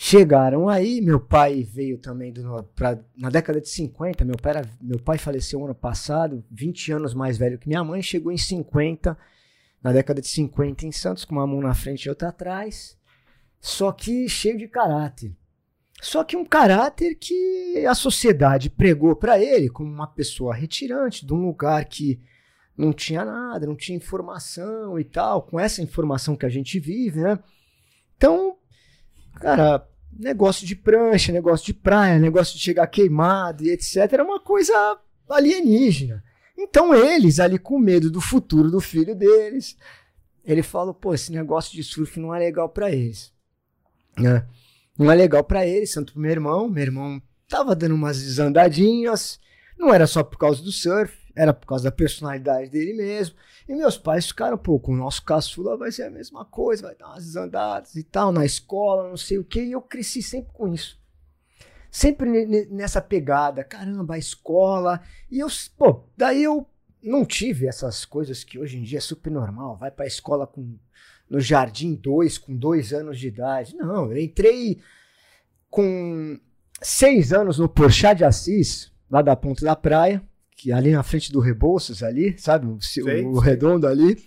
Chegaram 0.00 0.68
aí, 0.68 1.00
meu 1.00 1.18
pai 1.18 1.64
veio 1.64 1.98
também 1.98 2.32
do, 2.32 2.62
pra, 2.76 2.96
na 3.16 3.30
década 3.30 3.60
de 3.60 3.68
50, 3.68 4.24
meu 4.24 4.36
pai, 4.36 4.50
era, 4.58 4.70
meu 4.80 5.00
pai 5.00 5.18
faleceu 5.18 5.64
ano 5.64 5.74
passado, 5.74 6.44
20 6.52 6.92
anos 6.92 7.14
mais 7.14 7.36
velho 7.36 7.58
que 7.58 7.66
minha 7.66 7.82
mãe, 7.82 8.00
chegou 8.00 8.30
em 8.30 8.38
50, 8.38 9.18
na 9.82 9.92
década 9.92 10.20
de 10.20 10.28
50 10.28 10.86
em 10.86 10.92
Santos, 10.92 11.24
com 11.24 11.34
uma 11.34 11.46
mão 11.48 11.60
na 11.60 11.74
frente 11.74 12.04
e 12.04 12.08
outra 12.08 12.28
atrás, 12.28 12.96
só 13.60 13.90
que 13.90 14.28
cheio 14.28 14.56
de 14.56 14.68
caráter. 14.68 15.34
Só 16.00 16.22
que 16.22 16.36
um 16.36 16.44
caráter 16.44 17.16
que 17.16 17.84
a 17.86 17.94
sociedade 17.94 18.70
pregou 18.70 19.16
para 19.16 19.38
ele 19.42 19.68
como 19.68 19.90
uma 19.90 20.06
pessoa 20.06 20.54
retirante 20.54 21.26
de 21.26 21.32
um 21.32 21.46
lugar 21.46 21.84
que 21.86 22.20
não 22.76 22.92
tinha 22.92 23.24
nada, 23.24 23.66
não 23.66 23.74
tinha 23.74 23.96
informação 23.96 24.98
e 24.98 25.04
tal, 25.04 25.42
com 25.42 25.58
essa 25.58 25.82
informação 25.82 26.36
que 26.36 26.46
a 26.46 26.48
gente 26.48 26.78
vive, 26.78 27.20
né? 27.20 27.38
Então, 28.16 28.56
cara, 29.34 29.88
negócio 30.12 30.64
de 30.64 30.76
prancha, 30.76 31.32
negócio 31.32 31.66
de 31.66 31.74
praia, 31.74 32.18
negócio 32.20 32.56
de 32.56 32.62
chegar 32.62 32.86
queimado 32.86 33.64
e 33.64 33.70
etc, 33.70 33.96
era 34.12 34.24
uma 34.24 34.38
coisa 34.38 34.98
alienígena. 35.28 36.22
Então 36.56 36.94
eles, 36.94 37.40
ali 37.40 37.58
com 37.58 37.78
medo 37.78 38.10
do 38.10 38.20
futuro 38.20 38.70
do 38.70 38.80
filho 38.80 39.14
deles, 39.16 39.76
ele 40.44 40.62
falou, 40.62 40.94
pô, 40.94 41.12
esse 41.12 41.32
negócio 41.32 41.72
de 41.74 41.82
surf 41.82 42.18
não 42.20 42.34
é 42.34 42.38
legal 42.38 42.68
para 42.68 42.90
eles. 42.90 43.32
Né? 44.16 44.46
Não 44.98 45.12
é 45.12 45.14
legal 45.14 45.44
para 45.44 45.64
eles, 45.64 45.92
tanto 45.94 46.12
pro 46.12 46.20
meu 46.20 46.30
irmão, 46.32 46.68
meu 46.68 46.82
irmão 46.82 47.22
tava 47.48 47.74
dando 47.76 47.94
umas 47.94 48.20
desandadinhas, 48.20 49.38
não 49.78 49.94
era 49.94 50.06
só 50.06 50.24
por 50.24 50.36
causa 50.36 50.60
do 50.62 50.72
surf, 50.72 51.16
era 51.36 51.54
por 51.54 51.66
causa 51.66 51.84
da 51.84 51.92
personalidade 51.92 52.68
dele 52.68 52.94
mesmo. 52.94 53.36
E 53.68 53.74
meus 53.74 53.96
pais 53.96 54.26
ficaram, 54.26 54.58
pô, 54.58 54.80
com 54.80 54.92
o 54.92 54.96
nosso 54.96 55.22
caçula 55.24 55.76
vai 55.76 55.92
ser 55.92 56.02
a 56.02 56.10
mesma 56.10 56.44
coisa, 56.44 56.88
vai 56.88 56.96
dar 56.96 57.10
umas 57.10 57.24
desandadas 57.24 57.94
e 57.94 58.02
tal, 58.02 58.32
na 58.32 58.44
escola, 58.44 59.08
não 59.08 59.16
sei 59.16 59.38
o 59.38 59.44
quê. 59.44 59.62
E 59.62 59.72
eu 59.72 59.80
cresci 59.80 60.20
sempre 60.20 60.52
com 60.52 60.66
isso. 60.66 60.98
Sempre 61.90 62.66
nessa 62.66 63.00
pegada, 63.00 63.62
caramba, 63.62 64.14
a 64.14 64.18
escola. 64.18 65.00
E 65.30 65.38
eu, 65.38 65.46
pô, 65.76 66.04
daí 66.16 66.42
eu 66.42 66.66
não 67.08 67.24
tive 67.24 67.66
essas 67.66 68.04
coisas 68.04 68.44
que 68.44 68.58
hoje 68.58 68.78
em 68.78 68.82
dia 68.82 68.98
é 68.98 69.00
super 69.00 69.30
normal. 69.30 69.76
Vai 69.76 69.90
pra 69.90 70.06
escola 70.06 70.46
com, 70.46 70.76
no 71.28 71.40
Jardim 71.40 71.94
2, 71.94 72.38
com 72.38 72.56
dois 72.56 72.92
anos 72.92 73.18
de 73.18 73.28
idade. 73.28 73.74
Não, 73.76 74.12
eu 74.12 74.18
entrei 74.18 74.80
com 75.70 76.38
seis 76.80 77.32
anos 77.32 77.58
no 77.58 77.68
Porchat 77.68 78.18
de 78.18 78.24
Assis, 78.24 78.92
lá 79.10 79.22
da 79.22 79.34
Ponta 79.34 79.64
da 79.64 79.74
Praia 79.74 80.22
que 80.58 80.72
ali 80.72 80.90
na 80.90 81.04
frente 81.04 81.30
do 81.30 81.38
Rebouças 81.38 82.02
ali, 82.02 82.36
sabe? 82.36 82.66
O, 82.66 82.80
sei, 82.80 83.24
o 83.24 83.38
redondo 83.38 83.86
ali. 83.86 84.18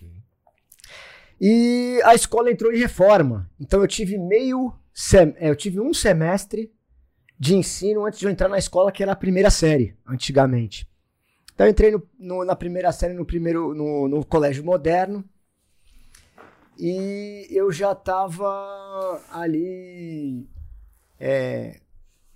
E 1.40 2.00
a 2.06 2.16
escola 2.16 2.50
entrou 2.50 2.72
em 2.72 2.80
reforma. 2.80 3.52
Então 3.60 3.82
eu 3.82 3.88
tive 3.88 4.18
meio. 4.18 4.74
Sem, 4.94 5.36
é, 5.38 5.50
eu 5.50 5.56
tive 5.56 5.82
um 5.82 5.94
semestre 5.94 6.72
de 7.38 7.56
ensino 7.56 8.06
antes 8.06 8.20
de 8.20 8.26
eu 8.26 8.32
entrar 8.32 8.48
na 8.48 8.58
escola, 8.58 8.92
que 8.92 9.04
era 9.04 9.12
a 9.12 9.16
primeira 9.16 9.50
série, 9.50 9.96
antigamente. 10.08 10.88
Então 11.62 11.68
eu 11.68 11.72
entrei 11.72 11.92
no, 11.92 12.02
no, 12.18 12.44
na 12.44 12.56
primeira 12.56 12.92
série 12.92 13.14
no 13.14 13.24
primeiro 13.24 13.76
no, 13.76 14.08
no 14.08 14.26
colégio 14.26 14.66
moderno. 14.66 15.24
E 16.80 17.46
eu 17.52 17.72
já 17.72 17.92
estava 17.92 19.22
ali 19.32 20.50
é, 21.20 21.80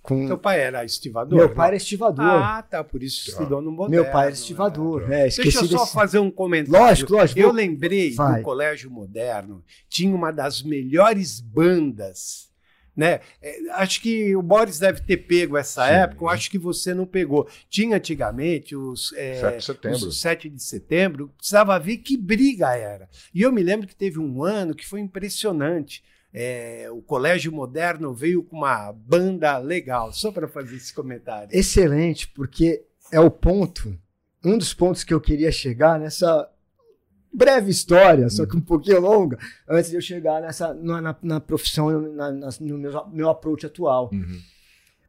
com... 0.00 0.28
Teu 0.28 0.38
pai 0.38 0.60
era 0.60 0.84
estivador? 0.84 1.36
Meu 1.36 1.52
pai 1.52 1.66
era 1.68 1.76
estivador. 1.76 2.24
Ah, 2.24 2.62
tá. 2.62 2.84
Por 2.84 3.02
isso 3.02 3.28
estudou 3.28 3.60
no 3.60 3.72
moderno. 3.72 4.04
Meu 4.04 4.12
pai 4.12 4.26
era 4.26 4.34
estivador. 4.34 5.08
Né? 5.08 5.22
É, 5.22 5.28
Deixa 5.28 5.42
eu 5.42 5.66
só 5.66 5.80
desse... 5.80 5.92
fazer 5.92 6.20
um 6.20 6.30
comentário. 6.30 6.86
Lógico, 6.86 7.12
lógico. 7.14 7.40
Eu 7.40 7.50
lembrei 7.50 8.14
Vai. 8.14 8.38
do 8.38 8.44
Colégio 8.44 8.88
Moderno. 8.88 9.64
Tinha 9.88 10.14
uma 10.14 10.30
das 10.30 10.62
melhores 10.62 11.40
bandas. 11.40 12.45
Né? 12.96 13.20
É, 13.42 13.70
acho 13.72 14.00
que 14.00 14.34
o 14.34 14.42
Boris 14.42 14.78
deve 14.78 15.02
ter 15.02 15.18
pego 15.18 15.56
essa 15.56 15.86
Sim. 15.86 15.92
época, 15.92 16.24
eu 16.24 16.28
acho 16.28 16.50
que 16.50 16.58
você 16.58 16.94
não 16.94 17.04
pegou. 17.04 17.46
Tinha 17.68 17.96
antigamente 17.96 18.74
os, 18.74 19.12
é, 19.12 19.34
7 19.34 19.56
de 19.58 19.64
setembro. 19.64 20.08
Os 20.08 20.20
7 20.20 20.48
de 20.48 20.62
setembro, 20.62 21.28
precisava 21.36 21.78
ver 21.78 21.98
que 21.98 22.16
briga 22.16 22.74
era. 22.74 23.08
E 23.34 23.42
eu 23.42 23.52
me 23.52 23.62
lembro 23.62 23.86
que 23.86 23.94
teve 23.94 24.18
um 24.18 24.42
ano 24.42 24.74
que 24.74 24.86
foi 24.86 25.00
impressionante 25.00 26.02
é, 26.38 26.88
o 26.90 27.00
Colégio 27.00 27.50
Moderno 27.50 28.12
veio 28.12 28.42
com 28.42 28.56
uma 28.56 28.92
banda 28.92 29.56
legal, 29.56 30.12
só 30.12 30.30
para 30.30 30.46
fazer 30.46 30.76
esse 30.76 30.92
comentário. 30.92 31.48
Excelente, 31.50 32.28
porque 32.28 32.84
é 33.10 33.18
o 33.18 33.30
ponto, 33.30 33.98
um 34.44 34.58
dos 34.58 34.74
pontos 34.74 35.02
que 35.02 35.14
eu 35.14 35.20
queria 35.20 35.50
chegar 35.50 35.98
nessa 35.98 36.46
breve 37.36 37.70
história, 37.70 38.28
só 38.30 38.46
que 38.46 38.56
um 38.56 38.60
pouquinho 38.60 39.00
longa, 39.00 39.38
antes 39.68 39.90
de 39.90 39.96
eu 39.96 40.00
chegar 40.00 40.40
nessa 40.40 40.72
na, 40.72 41.00
na, 41.00 41.16
na 41.22 41.40
profissão, 41.40 41.90
na, 42.00 42.32
no 42.32 42.78
meu, 42.78 43.06
meu 43.08 43.28
approach 43.28 43.66
atual. 43.66 44.08
Uhum. 44.12 44.40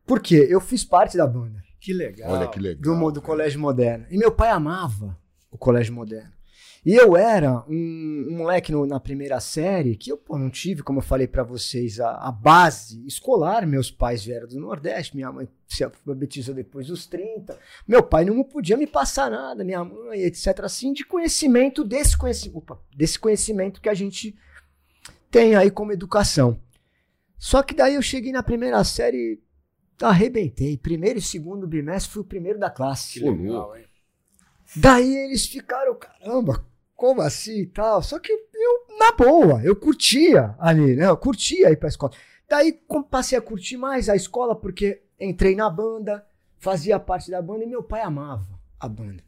Por 0.05 0.19
quê? 0.19 0.45
Eu 0.49 0.59
fiz 0.59 0.83
parte 0.83 1.15
da 1.15 1.25
banda. 1.25 1.63
Que 1.79 1.93
legal. 1.93 2.31
Olha 2.31 2.47
que 2.47 2.59
legal. 2.59 2.81
Do, 2.81 3.11
do 3.11 3.21
Colégio 3.21 3.59
Moderno. 3.59 4.05
E 4.09 4.17
meu 4.17 4.31
pai 4.31 4.49
amava 4.49 5.17
o 5.49 5.57
Colégio 5.57 5.93
Moderno. 5.93 6.36
E 6.87 6.95
eu 6.95 7.17
era 7.17 7.65
um, 7.67 8.27
um 8.29 8.37
moleque 8.37 8.71
no, 8.71 8.85
na 8.85 8.97
primeira 8.97 9.41
série 9.41 9.97
que 9.97 10.09
eu 10.09 10.17
pô, 10.17 10.37
não 10.37 10.49
tive, 10.49 10.81
como 10.81 10.99
eu 10.99 11.03
falei 11.03 11.27
para 11.27 11.43
vocês, 11.43 11.99
a, 11.99 12.11
a, 12.11 12.31
base 12.31 13.05
escolar. 13.05 13.67
Meus 13.67 13.91
pais 13.91 14.23
vieram 14.23 14.47
do 14.47 14.57
Nordeste, 14.57 15.13
minha 15.13 15.29
mãe 15.29 15.49
se 15.67 15.83
alfabetizou 15.83 16.55
depois 16.55 16.87
dos 16.87 17.05
30. 17.05 17.59
Meu 17.85 18.01
pai 18.01 18.23
não 18.23 18.41
podia 18.41 18.77
me 18.77 18.87
passar 18.87 19.29
nada, 19.29 19.65
minha 19.65 19.83
mãe, 19.83 20.21
etc. 20.21 20.61
Assim, 20.63 20.93
de 20.93 21.03
conhecimento, 21.03 21.83
desse 21.83 22.17
conhecimento, 22.17 22.57
opa, 22.59 22.79
desse 22.95 23.19
conhecimento 23.19 23.81
que 23.81 23.89
a 23.89 23.93
gente 23.93 24.33
tem 25.29 25.55
aí 25.55 25.69
como 25.69 25.91
educação. 25.91 26.57
Só 27.37 27.63
que 27.63 27.75
daí 27.75 27.95
eu 27.95 28.01
cheguei 28.01 28.31
na 28.31 28.41
primeira 28.41 28.81
série, 28.85 29.43
arrebentei. 30.01 30.77
Primeiro 30.77 31.19
e 31.19 31.21
segundo 31.21 31.67
bimestre 31.67 32.13
fui 32.13 32.21
o 32.21 32.25
primeiro 32.25 32.57
da 32.57 32.69
classe. 32.69 33.19
Que 33.19 33.29
legal, 33.29 33.75
hein? 33.75 33.83
Daí 34.73 35.15
eles 35.17 35.45
ficaram, 35.45 35.93
caramba, 35.95 36.65
como 36.97 37.21
assim 37.21 37.61
e 37.61 37.67
tal? 37.67 38.01
Só 38.01 38.19
que 38.19 38.31
eu, 38.31 38.97
na 38.97 39.11
boa, 39.11 39.63
eu 39.63 39.75
curtia 39.75 40.55
ali, 40.59 40.95
né? 40.95 41.07
Eu 41.07 41.15
curtia 41.15 41.69
ir 41.69 41.77
pra 41.77 41.87
escola. 41.87 42.11
Daí 42.49 42.81
passei 43.09 43.37
a 43.37 43.41
curtir 43.41 43.77
mais 43.77 44.09
a 44.09 44.15
escola 44.15 44.55
porque 44.55 45.03
entrei 45.19 45.55
na 45.55 45.69
banda, 45.69 46.25
fazia 46.57 46.99
parte 46.99 47.29
da 47.29 47.41
banda 47.41 47.63
e 47.63 47.67
meu 47.67 47.83
pai 47.83 48.01
amava 48.01 48.59
a 48.79 48.89
banda. 48.89 49.23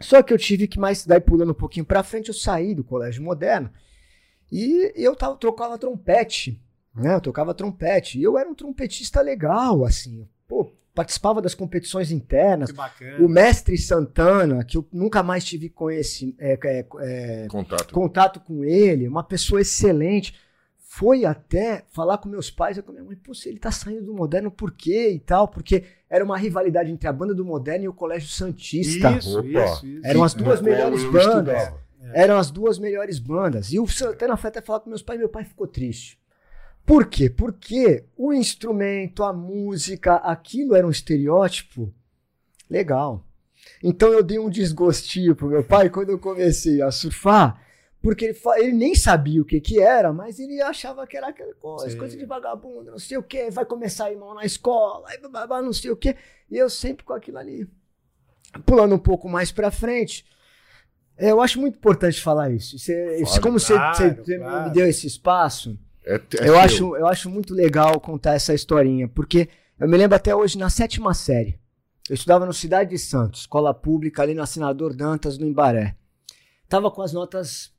Só 0.00 0.22
que 0.22 0.32
eu 0.32 0.38
tive 0.38 0.68
que 0.68 0.78
mais, 0.78 1.04
daí 1.04 1.20
pulando 1.20 1.50
um 1.50 1.54
pouquinho 1.54 1.84
pra 1.84 2.04
frente, 2.04 2.28
eu 2.28 2.34
saí 2.34 2.74
do 2.74 2.84
colégio 2.84 3.24
moderno 3.24 3.70
e 4.50 4.92
eu 4.94 5.16
tava, 5.16 5.36
trocava 5.36 5.76
trompete, 5.76 6.62
né? 6.94 7.16
Eu 7.16 7.20
tocava 7.20 7.52
trompete 7.52 8.20
e 8.20 8.22
eu 8.22 8.38
era 8.38 8.48
um 8.48 8.54
trompetista 8.54 9.20
legal, 9.20 9.84
assim. 9.84 10.28
Pô, 10.46 10.72
participava 10.98 11.40
das 11.40 11.54
competições 11.54 12.10
internas. 12.10 12.74
O 13.20 13.28
mestre 13.28 13.78
Santana, 13.78 14.64
que 14.64 14.76
eu 14.76 14.84
nunca 14.92 15.22
mais 15.22 15.44
tive 15.44 15.68
conheci, 15.68 16.34
é, 16.40 16.58
é, 16.64 16.86
é, 16.98 17.46
contato. 17.48 17.94
contato 17.94 18.40
com 18.40 18.64
ele, 18.64 19.06
uma 19.06 19.22
pessoa 19.22 19.60
excelente. 19.60 20.34
Foi 20.76 21.24
até 21.24 21.84
falar 21.92 22.18
com 22.18 22.28
meus 22.28 22.50
pais 22.50 22.78
e 22.78 22.82
com 22.82 22.90
minha 22.90 23.04
mãe, 23.04 23.14
pô, 23.14 23.30
ele 23.46 23.60
tá 23.60 23.70
saindo 23.70 24.06
do 24.06 24.12
moderno, 24.12 24.50
por 24.50 24.72
quê 24.72 25.12
e 25.12 25.20
tal? 25.20 25.46
Porque 25.46 25.84
era 26.10 26.24
uma 26.24 26.36
rivalidade 26.36 26.90
entre 26.90 27.06
a 27.06 27.12
banda 27.12 27.32
do 27.32 27.44
moderno 27.44 27.84
e 27.84 27.88
o 27.88 27.94
Colégio 27.94 28.28
Santista. 28.28 29.12
Isso, 29.12 29.40
isso, 29.46 29.86
isso. 29.86 30.00
Eram 30.02 30.24
as 30.24 30.34
duas 30.34 30.60
melhores 30.60 31.04
bandas. 31.04 31.62
É. 32.02 32.22
Eram 32.24 32.38
as 32.38 32.50
duas 32.50 32.76
melhores 32.76 33.20
bandas. 33.20 33.72
E 33.72 33.78
o 33.78 33.86
Santana 33.86 34.36
foi 34.36 34.48
até 34.48 34.60
falar 34.60 34.80
com 34.80 34.90
meus 34.90 35.02
pais, 35.02 35.20
meu 35.20 35.28
pai 35.28 35.44
ficou 35.44 35.68
triste. 35.68 36.18
Por 36.88 37.04
quê? 37.04 37.28
Porque 37.28 38.06
o 38.16 38.32
instrumento, 38.32 39.22
a 39.22 39.30
música, 39.30 40.14
aquilo 40.16 40.74
era 40.74 40.86
um 40.86 40.90
estereótipo 40.90 41.92
legal. 42.68 43.22
Então 43.84 44.10
eu 44.10 44.22
dei 44.22 44.38
um 44.38 44.48
desgostinho 44.48 45.36
pro 45.36 45.48
meu 45.48 45.62
pai 45.62 45.90
quando 45.90 46.08
eu 46.08 46.18
comecei 46.18 46.80
a 46.80 46.90
surfar, 46.90 47.62
porque 48.00 48.24
ele, 48.24 48.38
ele 48.56 48.72
nem 48.72 48.94
sabia 48.94 49.42
o 49.42 49.44
que 49.44 49.60
que 49.60 49.78
era, 49.78 50.14
mas 50.14 50.38
ele 50.38 50.62
achava 50.62 51.06
que 51.06 51.14
era 51.14 51.28
aquela 51.28 51.52
coisa, 51.56 51.90
Sim. 51.90 51.98
coisa 51.98 52.16
de 52.16 52.24
vagabundo, 52.24 52.90
não 52.90 52.98
sei 52.98 53.18
o 53.18 53.22
que, 53.22 53.50
vai 53.50 53.66
começar 53.66 54.06
a 54.06 54.12
ir 54.12 54.16
mal 54.16 54.34
na 54.34 54.46
escola, 54.46 55.06
não 55.62 55.74
sei 55.74 55.90
o 55.90 55.96
que, 55.96 56.16
e 56.50 56.56
eu 56.56 56.70
sempre 56.70 57.04
com 57.04 57.12
aquilo 57.12 57.36
ali. 57.36 57.68
Pulando 58.64 58.94
um 58.94 58.98
pouco 58.98 59.28
mais 59.28 59.52
pra 59.52 59.70
frente, 59.70 60.24
eu 61.18 61.42
acho 61.42 61.60
muito 61.60 61.76
importante 61.76 62.18
falar 62.18 62.50
isso. 62.50 62.78
Você, 62.78 63.22
como 63.42 63.60
claro, 63.60 63.94
você, 63.94 64.14
você 64.14 64.38
claro. 64.38 64.64
me 64.64 64.70
deu 64.72 64.86
esse 64.86 65.06
espaço, 65.06 65.78
é, 66.08 66.14
é 66.40 66.48
eu, 66.48 66.58
acho, 66.58 66.96
eu 66.96 67.06
acho 67.06 67.28
muito 67.28 67.52
legal 67.52 68.00
contar 68.00 68.34
essa 68.34 68.54
historinha, 68.54 69.06
porque 69.06 69.48
eu 69.78 69.86
me 69.86 69.96
lembro 69.96 70.16
até 70.16 70.34
hoje, 70.34 70.56
na 70.56 70.70
sétima 70.70 71.12
série, 71.12 71.60
eu 72.08 72.14
estudava 72.14 72.46
no 72.46 72.54
Cidade 72.54 72.90
de 72.90 72.98
Santos, 72.98 73.40
escola 73.40 73.74
pública 73.74 74.22
ali 74.22 74.32
na 74.32 74.46
Senador 74.46 74.94
Dantas, 74.94 75.36
no 75.36 75.46
Embaré. 75.46 75.94
Tava 76.66 76.90
com 76.90 77.02
as 77.02 77.12
notas, 77.12 77.70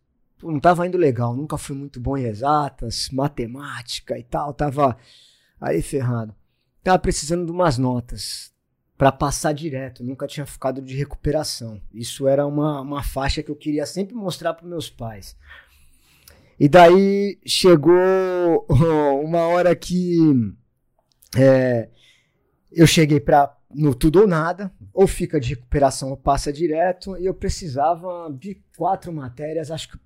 não 0.44 0.60
tava 0.60 0.86
indo 0.86 0.98
legal, 0.98 1.36
nunca 1.36 1.58
fui 1.58 1.76
muito 1.76 2.00
bom 2.00 2.16
em 2.16 2.26
exatas, 2.26 3.10
matemática 3.12 4.18
e 4.18 4.24
tal, 4.24 4.54
tava 4.54 4.96
aí 5.60 5.82
ferrado. 5.82 6.36
Tava 6.84 7.00
precisando 7.00 7.46
de 7.46 7.52
umas 7.52 7.80
notas 7.80 8.54
para 8.96 9.12
passar 9.12 9.54
direto, 9.54 10.04
nunca 10.04 10.28
tinha 10.28 10.46
ficado 10.46 10.82
de 10.84 10.96
recuperação. 10.96 11.82
Isso 11.92 12.28
era 12.28 12.46
uma, 12.46 12.82
uma 12.82 13.02
faixa 13.02 13.42
que 13.42 13.50
eu 13.50 13.56
queria 13.56 13.86
sempre 13.88 14.14
mostrar 14.14 14.54
para 14.54 14.68
meus 14.68 14.90
pais. 14.90 15.36
E 16.60 16.68
daí 16.68 17.40
chegou 17.46 18.68
uma 19.24 19.48
hora 19.48 19.74
que 19.76 20.18
é, 21.38 21.90
eu 22.72 22.86
cheguei 22.86 23.20
para 23.20 23.56
no 23.74 23.94
tudo 23.94 24.22
ou 24.22 24.28
nada, 24.28 24.74
ou 24.92 25.08
fica 25.08 25.40
de 25.40 25.50
recuperação 25.50 26.10
ou 26.10 26.18
passa 26.18 26.52
direto, 26.52 27.16
e 27.18 27.26
eu 27.26 27.34
precisava 27.34 28.36
de 28.38 28.62
quatro 28.76 29.14
matérias, 29.14 29.70
acho 29.70 29.90
que 29.92 30.00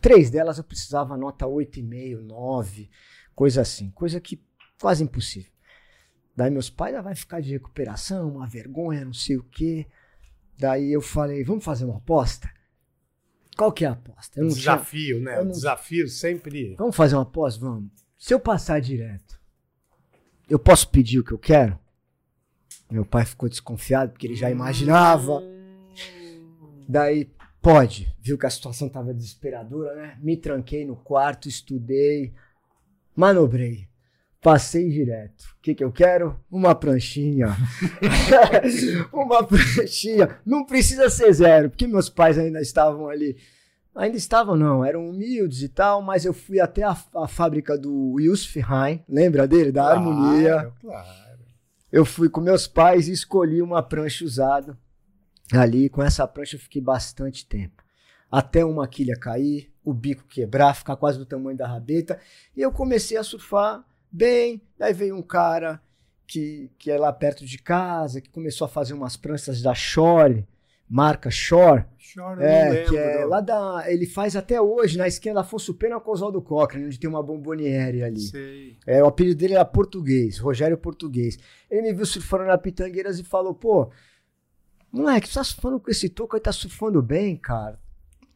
três 0.00 0.30
delas 0.30 0.56
eu 0.56 0.64
precisava 0.64 1.16
nota 1.16 1.46
8,5, 1.46 2.20
9, 2.20 2.90
coisa 3.34 3.60
assim, 3.60 3.90
coisa 3.90 4.20
que 4.20 4.40
quase 4.80 5.02
impossível. 5.02 5.50
Daí 6.34 6.50
meus 6.50 6.70
pais, 6.70 6.94
ah, 6.94 7.02
vai 7.02 7.14
ficar 7.14 7.40
de 7.40 7.52
recuperação, 7.52 8.30
uma 8.30 8.46
vergonha, 8.46 9.04
não 9.04 9.12
sei 9.12 9.36
o 9.36 9.42
quê. 9.42 9.86
Daí 10.58 10.90
eu 10.92 11.02
falei, 11.02 11.44
vamos 11.44 11.64
fazer 11.64 11.84
uma 11.84 11.98
aposta? 11.98 12.48
Qual 13.62 13.70
que 13.70 13.84
é 13.84 13.88
a 13.88 13.92
aposta? 13.92 14.40
Eu 14.40 14.46
não 14.46 14.52
Desafio, 14.52 15.18
tinha, 15.18 15.30
né? 15.30 15.40
O 15.40 15.44
não... 15.44 15.52
desafio 15.52 16.08
sempre. 16.08 16.74
Vamos 16.74 16.96
fazer 16.96 17.14
uma 17.14 17.22
aposta? 17.22 17.60
Vamos. 17.60 17.92
Se 18.18 18.34
eu 18.34 18.40
passar 18.40 18.80
direto, 18.80 19.40
eu 20.50 20.58
posso 20.58 20.88
pedir 20.88 21.20
o 21.20 21.24
que 21.24 21.30
eu 21.30 21.38
quero? 21.38 21.78
Meu 22.90 23.06
pai 23.06 23.24
ficou 23.24 23.48
desconfiado 23.48 24.10
porque 24.10 24.26
ele 24.26 24.34
já 24.34 24.50
imaginava. 24.50 25.40
Daí, 26.88 27.30
pode. 27.60 28.12
Viu 28.20 28.36
que 28.36 28.46
a 28.46 28.50
situação 28.50 28.88
estava 28.88 29.14
desesperadora, 29.14 29.94
né? 29.94 30.18
Me 30.20 30.36
tranquei 30.36 30.84
no 30.84 30.96
quarto, 30.96 31.48
estudei, 31.48 32.34
manobrei. 33.14 33.86
Passei 34.42 34.88
direto. 34.90 35.44
O 35.56 35.62
que, 35.62 35.72
que 35.74 35.84
eu 35.84 35.92
quero? 35.92 36.38
Uma 36.50 36.74
pranchinha. 36.74 37.56
uma 39.12 39.44
pranchinha. 39.44 40.36
Não 40.44 40.64
precisa 40.64 41.08
ser 41.08 41.32
zero, 41.32 41.70
porque 41.70 41.86
meus 41.86 42.08
pais 42.08 42.36
ainda 42.38 42.60
estavam 42.60 43.08
ali. 43.08 43.36
Ainda 43.94 44.16
estavam, 44.16 44.56
não, 44.56 44.84
eram 44.84 45.08
humildes 45.08 45.62
e 45.62 45.68
tal, 45.68 46.00
mas 46.02 46.24
eu 46.24 46.32
fui 46.32 46.58
até 46.58 46.82
a, 46.82 46.96
a 47.14 47.28
fábrica 47.28 47.76
do 47.76 48.18
Yusuf 48.18 48.58
Hain, 48.66 49.04
lembra 49.08 49.46
dele? 49.46 49.70
Da 49.70 49.82
Claro, 49.82 49.98
Harmonia. 50.00 50.72
claro. 50.80 51.08
Eu 51.92 52.04
fui 52.06 52.28
com 52.30 52.40
meus 52.40 52.66
pais 52.66 53.06
e 53.06 53.12
escolhi 53.12 53.60
uma 53.60 53.82
prancha 53.82 54.24
usada 54.24 54.76
ali. 55.52 55.90
Com 55.90 56.02
essa 56.02 56.26
prancha 56.26 56.56
eu 56.56 56.60
fiquei 56.60 56.80
bastante 56.80 57.46
tempo. 57.46 57.82
Até 58.30 58.64
uma 58.64 58.88
quilha 58.88 59.14
cair, 59.14 59.70
o 59.84 59.92
bico 59.92 60.24
quebrar, 60.26 60.74
ficar 60.74 60.96
quase 60.96 61.18
do 61.18 61.26
tamanho 61.26 61.56
da 61.56 61.68
rabeta. 61.68 62.18
E 62.56 62.62
eu 62.62 62.72
comecei 62.72 63.18
a 63.18 63.22
surfar 63.22 63.84
bem. 64.12 64.60
Daí 64.78 64.92
veio 64.92 65.16
um 65.16 65.22
cara 65.22 65.80
que, 66.26 66.70
que 66.78 66.90
é 66.90 66.98
lá 66.98 67.12
perto 67.12 67.44
de 67.44 67.58
casa, 67.58 68.20
que 68.20 68.30
começou 68.30 68.64
a 68.64 68.68
fazer 68.68 68.94
umas 68.94 69.16
pranchas 69.16 69.60
da 69.62 69.74
Shore, 69.74 70.46
marca 70.88 71.30
Shore. 71.30 71.84
Chora, 72.14 72.44
É, 72.44 72.64
não 72.66 72.72
lembro. 72.72 72.90
que 72.90 72.96
é 72.98 73.24
lá 73.24 73.40
da. 73.40 73.84
Ele 73.86 74.06
faz 74.06 74.36
até 74.36 74.60
hoje 74.60 74.98
na 74.98 75.08
esquina 75.08 75.36
da 75.36 75.40
Afonso 75.40 75.72
Pena 75.74 75.98
com 75.98 76.10
Oswaldo 76.10 76.42
Cochrane, 76.42 76.86
onde 76.86 76.98
tem 77.00 77.08
uma 77.08 77.22
bomboniere 77.22 78.02
ali. 78.02 78.20
Sei. 78.20 78.76
É, 78.86 79.02
o 79.02 79.06
apelido 79.06 79.36
dele 79.38 79.54
era 79.54 79.64
português, 79.64 80.38
Rogério 80.38 80.76
Português. 80.76 81.38
Ele 81.70 81.82
me 81.82 81.92
viu 81.94 82.04
surfando 82.04 82.44
na 82.44 82.58
Pitangueiras 82.58 83.18
e 83.18 83.24
falou: 83.24 83.54
pô, 83.54 83.90
moleque, 84.92 85.28
tu 85.28 85.34
tá 85.34 85.44
surfando 85.44 85.80
com 85.80 85.90
esse 85.90 86.08
toco 86.08 86.36
aí, 86.36 86.42
tá 86.42 86.52
surfando 86.52 87.00
bem, 87.02 87.36
cara. 87.36 87.80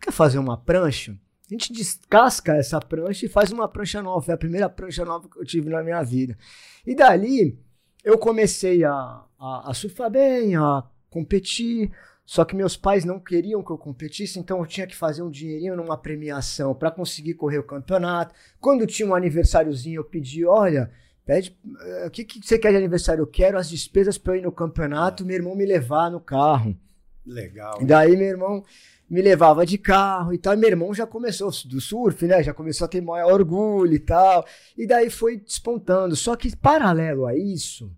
Quer 0.00 0.12
fazer 0.12 0.38
uma 0.38 0.56
prancha? 0.56 1.18
A 1.48 1.54
gente 1.54 1.72
descasca 1.72 2.56
essa 2.56 2.80
prancha 2.80 3.24
e 3.24 3.28
faz 3.28 3.52
uma 3.52 3.68
prancha 3.68 4.02
nova. 4.02 4.20
Foi 4.20 4.34
a 4.34 4.38
primeira 4.38 4.68
prancha 4.68 5.04
nova 5.04 5.28
que 5.28 5.38
eu 5.38 5.44
tive 5.44 5.70
na 5.70 5.82
minha 5.82 6.02
vida. 6.02 6.36
E 6.84 6.94
dali 6.94 7.56
eu 8.04 8.18
comecei 8.18 8.84
a, 8.84 8.92
a, 9.38 9.70
a 9.70 9.74
surfar 9.74 10.10
bem, 10.10 10.56
a 10.56 10.82
competir. 11.08 11.92
Só 12.24 12.44
que 12.44 12.56
meus 12.56 12.76
pais 12.76 13.04
não 13.04 13.20
queriam 13.20 13.62
que 13.62 13.70
eu 13.70 13.78
competisse, 13.78 14.40
então 14.40 14.58
eu 14.58 14.66
tinha 14.66 14.86
que 14.86 14.96
fazer 14.96 15.22
um 15.22 15.30
dinheirinho 15.30 15.76
numa 15.76 15.96
premiação 15.96 16.74
para 16.74 16.90
conseguir 16.90 17.34
correr 17.34 17.58
o 17.58 17.62
campeonato. 17.62 18.34
Quando 18.60 18.84
tinha 18.84 19.08
um 19.08 19.14
aniversáriozinho, 19.14 20.00
eu 20.00 20.04
pedi: 20.04 20.44
olha, 20.44 20.90
pede, 21.24 21.56
eh, 21.80 22.06
o 22.08 22.10
que, 22.10 22.24
que 22.24 22.44
você 22.44 22.58
quer 22.58 22.72
de 22.72 22.78
aniversário? 22.78 23.22
Eu 23.22 23.28
quero 23.28 23.56
as 23.56 23.70
despesas 23.70 24.18
para 24.18 24.34
eu 24.34 24.40
ir 24.40 24.42
no 24.42 24.50
campeonato, 24.50 25.24
meu 25.24 25.36
irmão 25.36 25.54
me 25.54 25.64
levar 25.64 26.10
no 26.10 26.20
carro. 26.20 26.76
Legal. 27.24 27.80
E 27.80 27.84
daí 27.84 28.16
meu 28.16 28.26
irmão 28.26 28.64
me 29.08 29.22
levava 29.22 29.64
de 29.64 29.78
carro 29.78 30.32
e 30.32 30.38
tal. 30.38 30.54
E 30.54 30.56
meu 30.56 30.68
irmão 30.68 30.92
já 30.92 31.06
começou 31.06 31.50
do 31.64 31.80
surf, 31.80 32.26
né? 32.26 32.42
Já 32.42 32.52
começou 32.52 32.84
a 32.84 32.88
ter 32.88 33.00
maior 33.00 33.32
orgulho 33.32 33.94
e 33.94 33.98
tal. 33.98 34.44
E 34.76 34.86
daí 34.86 35.10
foi 35.10 35.38
despontando. 35.38 36.16
Só 36.16 36.34
que 36.36 36.54
paralelo 36.56 37.26
a 37.26 37.36
isso, 37.36 37.90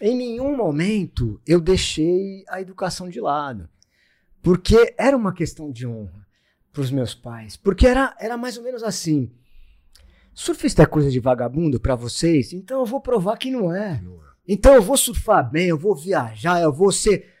em 0.00 0.16
nenhum 0.16 0.56
momento 0.56 1.40
eu 1.46 1.60
deixei 1.60 2.44
a 2.48 2.60
educação 2.60 3.08
de 3.08 3.20
lado. 3.20 3.68
Porque 4.42 4.94
era 4.98 5.16
uma 5.16 5.32
questão 5.32 5.70
de 5.70 5.86
honra 5.86 6.26
para 6.70 6.82
os 6.82 6.90
meus 6.90 7.14
pais. 7.14 7.56
Porque 7.56 7.86
era, 7.86 8.14
era 8.20 8.36
mais 8.36 8.58
ou 8.58 8.64
menos 8.64 8.82
assim. 8.82 9.32
Surfista 10.34 10.82
é 10.82 10.86
coisa 10.86 11.10
de 11.10 11.20
vagabundo 11.20 11.80
para 11.80 11.94
vocês? 11.94 12.52
Então 12.52 12.80
eu 12.80 12.86
vou 12.86 13.00
provar 13.00 13.38
que 13.38 13.50
não 13.50 13.74
é. 13.74 14.00
Não 14.02 14.16
é. 14.16 14.24
Então 14.46 14.74
eu 14.74 14.82
vou 14.82 14.96
surfar 14.96 15.50
bem, 15.50 15.68
eu 15.68 15.78
vou 15.78 15.94
viajar, 15.96 16.60
eu 16.60 16.72
vou 16.72 16.92
ser 16.92 17.33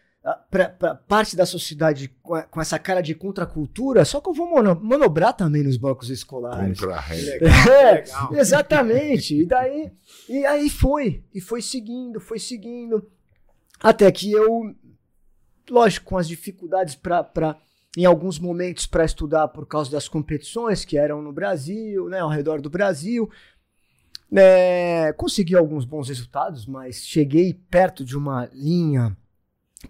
pra, 0.50 0.68
pra 0.70 0.94
parte 0.94 1.36
da 1.36 1.44
sociedade 1.44 2.08
com, 2.22 2.34
a- 2.34 2.42
com 2.44 2.60
essa 2.60 2.78
cara 2.78 3.02
de 3.02 3.14
contracultura, 3.14 4.04
só 4.04 4.20
que 4.20 4.28
eu 4.28 4.32
vou 4.32 4.48
mono- 4.48 4.80
manobrar 4.82 5.34
também 5.34 5.62
nos 5.62 5.76
bancos 5.76 6.08
escolares. 6.08 6.80
Contra. 6.80 7.04
Legal. 7.10 7.50
É, 7.70 7.92
legal. 8.00 8.34
exatamente. 8.34 9.40
E 9.42 9.46
daí, 9.46 9.92
e 10.28 10.46
aí 10.46 10.70
foi, 10.70 11.24
e 11.34 11.40
foi 11.40 11.60
seguindo, 11.60 12.20
foi 12.20 12.38
seguindo, 12.38 13.06
até 13.80 14.10
que 14.10 14.32
eu, 14.32 14.74
lógico, 15.70 16.06
com 16.06 16.16
as 16.16 16.26
dificuldades 16.26 16.94
para 16.94 17.56
em 17.96 18.04
alguns 18.06 18.38
momentos 18.40 18.86
para 18.86 19.04
estudar 19.04 19.46
por 19.48 19.66
causa 19.66 19.90
das 19.90 20.08
competições 20.08 20.84
que 20.84 20.96
eram 20.98 21.22
no 21.22 21.32
Brasil, 21.32 22.08
né, 22.08 22.18
ao 22.20 22.28
redor 22.30 22.60
do 22.60 22.68
Brasil, 22.70 23.30
né, 24.30 25.12
consegui 25.12 25.54
alguns 25.54 25.84
bons 25.84 26.08
resultados, 26.08 26.66
mas 26.66 26.96
cheguei 27.06 27.54
perto 27.70 28.04
de 28.04 28.16
uma 28.16 28.48
linha 28.52 29.16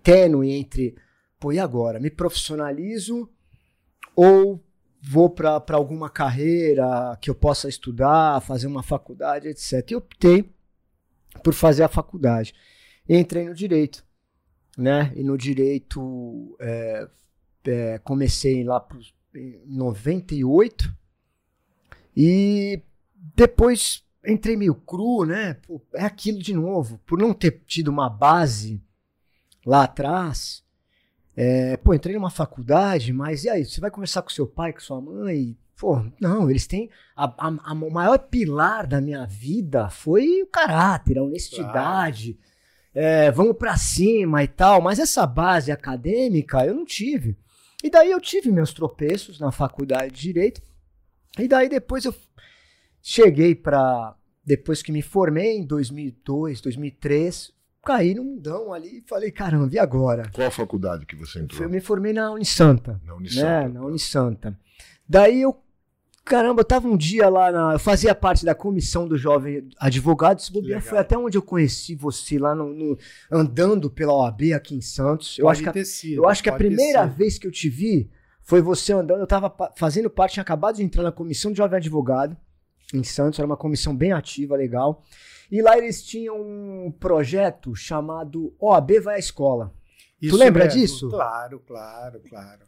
tênue 0.03 0.51
entre, 0.53 0.95
pô, 1.39 1.53
e 1.53 1.59
agora? 1.59 2.01
Me 2.01 2.11
profissionalizo 2.11 3.29
ou 4.15 4.63
vou 5.01 5.29
para 5.29 5.63
alguma 5.73 6.09
carreira 6.09 7.17
que 7.21 7.29
eu 7.29 7.35
possa 7.35 7.69
estudar, 7.69 8.41
fazer 8.41 8.67
uma 8.67 8.83
faculdade, 8.83 9.49
etc. 9.49 9.91
E 9.91 9.97
optei 9.97 10.51
por 11.43 11.53
fazer 11.53 11.83
a 11.83 11.89
faculdade. 11.89 12.55
E 13.09 13.17
entrei 13.17 13.45
no 13.45 13.55
direito, 13.55 14.05
né? 14.79 15.13
E 15.15 15.23
no 15.23 15.37
direito 15.37 16.57
é, 16.59 17.09
é, 17.67 17.99
comecei 17.99 18.65
lá 18.65 18.81
pros, 18.81 19.15
em 19.35 19.61
98 19.67 20.95
e 22.17 22.83
depois 23.15 24.05
entrei 24.27 24.57
meio 24.57 24.75
cru, 24.75 25.25
né? 25.27 25.59
É 25.95 26.05
aquilo 26.05 26.39
de 26.39 26.55
novo, 26.55 26.99
por 27.05 27.19
não 27.19 27.35
ter 27.35 27.63
tido 27.67 27.89
uma 27.89 28.09
base 28.09 28.81
lá 29.65 29.85
atrás. 29.85 30.63
É, 31.37 31.77
pô, 31.79 31.93
entrei 31.95 32.15
numa 32.15 32.31
faculdade, 32.31 33.13
mas 33.13 33.45
e 33.45 33.49
aí? 33.51 33.65
Você 33.65 33.81
vai 33.81 33.91
conversar 33.91 34.23
com 34.23 34.31
seu 34.31 34.47
pai, 34.47 34.73
com 34.73 34.81
sua 34.81 35.01
mãe? 35.01 35.57
Pô, 35.77 36.05
não, 36.21 36.49
eles 36.49 36.67
têm. 36.67 36.89
A, 37.17 37.25
a- 37.25 37.57
a- 37.65 37.73
o 37.75 37.91
maior 37.91 38.19
pilar 38.19 38.87
da 38.87 39.01
minha 39.01 39.27
vida 39.27 39.89
foi 39.91 40.43
o 40.43 40.47
caráter, 40.47 41.19
a 41.19 41.23
honestidade. 41.25 42.39
É, 42.95 43.31
vamos 43.33 43.57
pra 43.57 43.77
cima 43.77 44.45
e 44.45 44.49
tal, 44.49 44.81
mas 44.81 45.01
essa 45.01 45.27
base 45.27 45.73
acadêmica 45.73 46.65
eu 46.65 46.75
não 46.75 46.85
tive. 46.85 47.37
E 47.83 47.91
daí 47.91 48.13
eu 48.13 48.21
tive 48.21 48.53
meus 48.53 48.73
tropeços 48.73 49.41
na 49.41 49.51
faculdade 49.51 50.15
de 50.15 50.21
Direito. 50.23 50.63
E 51.37 51.49
daí 51.49 51.69
depois 51.69 52.05
eu 52.05 52.15
cheguei 53.03 53.55
pra. 53.57 54.15
Depois 54.47 54.83
que 54.83 54.93
me 54.93 55.03
formei 55.03 55.57
em 55.57 55.67
2002, 55.67 56.61
2003, 56.61 57.51
caí 57.85 58.15
no 58.15 58.25
mundão 58.25 58.73
ali 58.73 58.99
e 58.99 59.05
falei: 59.07 59.31
caramba, 59.31 59.69
e 59.73 59.79
agora? 59.79 60.31
Qual 60.33 60.47
a 60.47 60.51
faculdade 60.51 61.07
que 61.07 61.15
você 61.15 61.41
entrou? 61.41 61.63
Eu 61.63 61.69
me 61.71 61.81
formei 61.81 62.13
na 62.13 62.33
Unisanta. 62.33 63.01
Na 63.05 63.13
Né? 63.13 63.19
Unisanta. 63.19 63.69
Na 63.69 63.85
Unisanta. 63.85 64.59
Daí 65.09 65.43
eu, 65.43 65.57
caramba, 66.25 66.61
eu 66.63 66.65
tava 66.65 66.89
um 66.89 66.97
dia 66.97 67.29
lá, 67.29 67.53
na, 67.53 67.73
eu 67.75 67.79
fazia 67.79 68.15
parte 68.15 68.45
da 68.45 68.55
comissão 68.55 69.07
do 69.07 69.17
jovem 69.19 69.69
advogado, 69.79 70.41
se 70.41 70.51
bobear, 70.53 70.81
foi 70.81 70.99
até 70.99 71.17
onde 71.19 71.37
eu 71.37 71.43
conheci 71.43 71.95
você 71.95 72.39
lá 72.39 72.55
no, 72.55 72.73
no- 72.73 72.99
andando 73.31 73.91
pela 73.91 74.15
OAB 74.15 74.53
aqui 74.55 74.75
em 74.75 74.81
Santos. 74.81 75.39
Eu 75.39 75.45
Pode 75.45 75.63
acho 75.63 75.73
que, 75.73 75.79
a, 75.79 75.85
sido, 75.85 76.15
eu 76.23 76.29
acho 76.29 76.43
que 76.43 76.49
a 76.49 76.55
primeira 76.55 77.07
vez 77.07 77.39
que 77.39 77.47
eu 77.47 77.51
te 77.53 77.69
vi 77.69 78.11
foi 78.43 78.61
você 78.63 78.93
andando, 78.93 79.21
eu 79.21 79.27
tava 79.27 79.55
fazendo 79.77 80.09
parte, 80.11 80.35
tinha 80.35 80.43
acabado 80.43 80.77
de 80.77 80.83
entrar 80.83 81.03
na 81.03 81.13
comissão 81.13 81.51
de 81.53 81.59
jovem 81.59 81.77
advogado 81.77 82.37
em 82.93 83.03
Santos, 83.03 83.39
era 83.39 83.47
uma 83.47 83.57
comissão 83.57 83.95
bem 83.97 84.13
ativa, 84.13 84.57
legal. 84.57 85.03
E 85.51 85.63
lá 85.63 85.77
eles 85.79 86.03
tinham 86.03 86.37
um 86.41 86.91
projeto 86.91 87.75
chamado 87.75 88.55
OAB 88.59 89.01
vai 89.01 89.17
à 89.17 89.19
escola. 89.19 89.73
Isso 90.21 90.37
lembra 90.37 90.65
mesmo. 90.65 90.81
disso? 90.81 91.09
Claro, 91.09 91.61
claro, 91.67 92.21
claro. 92.29 92.65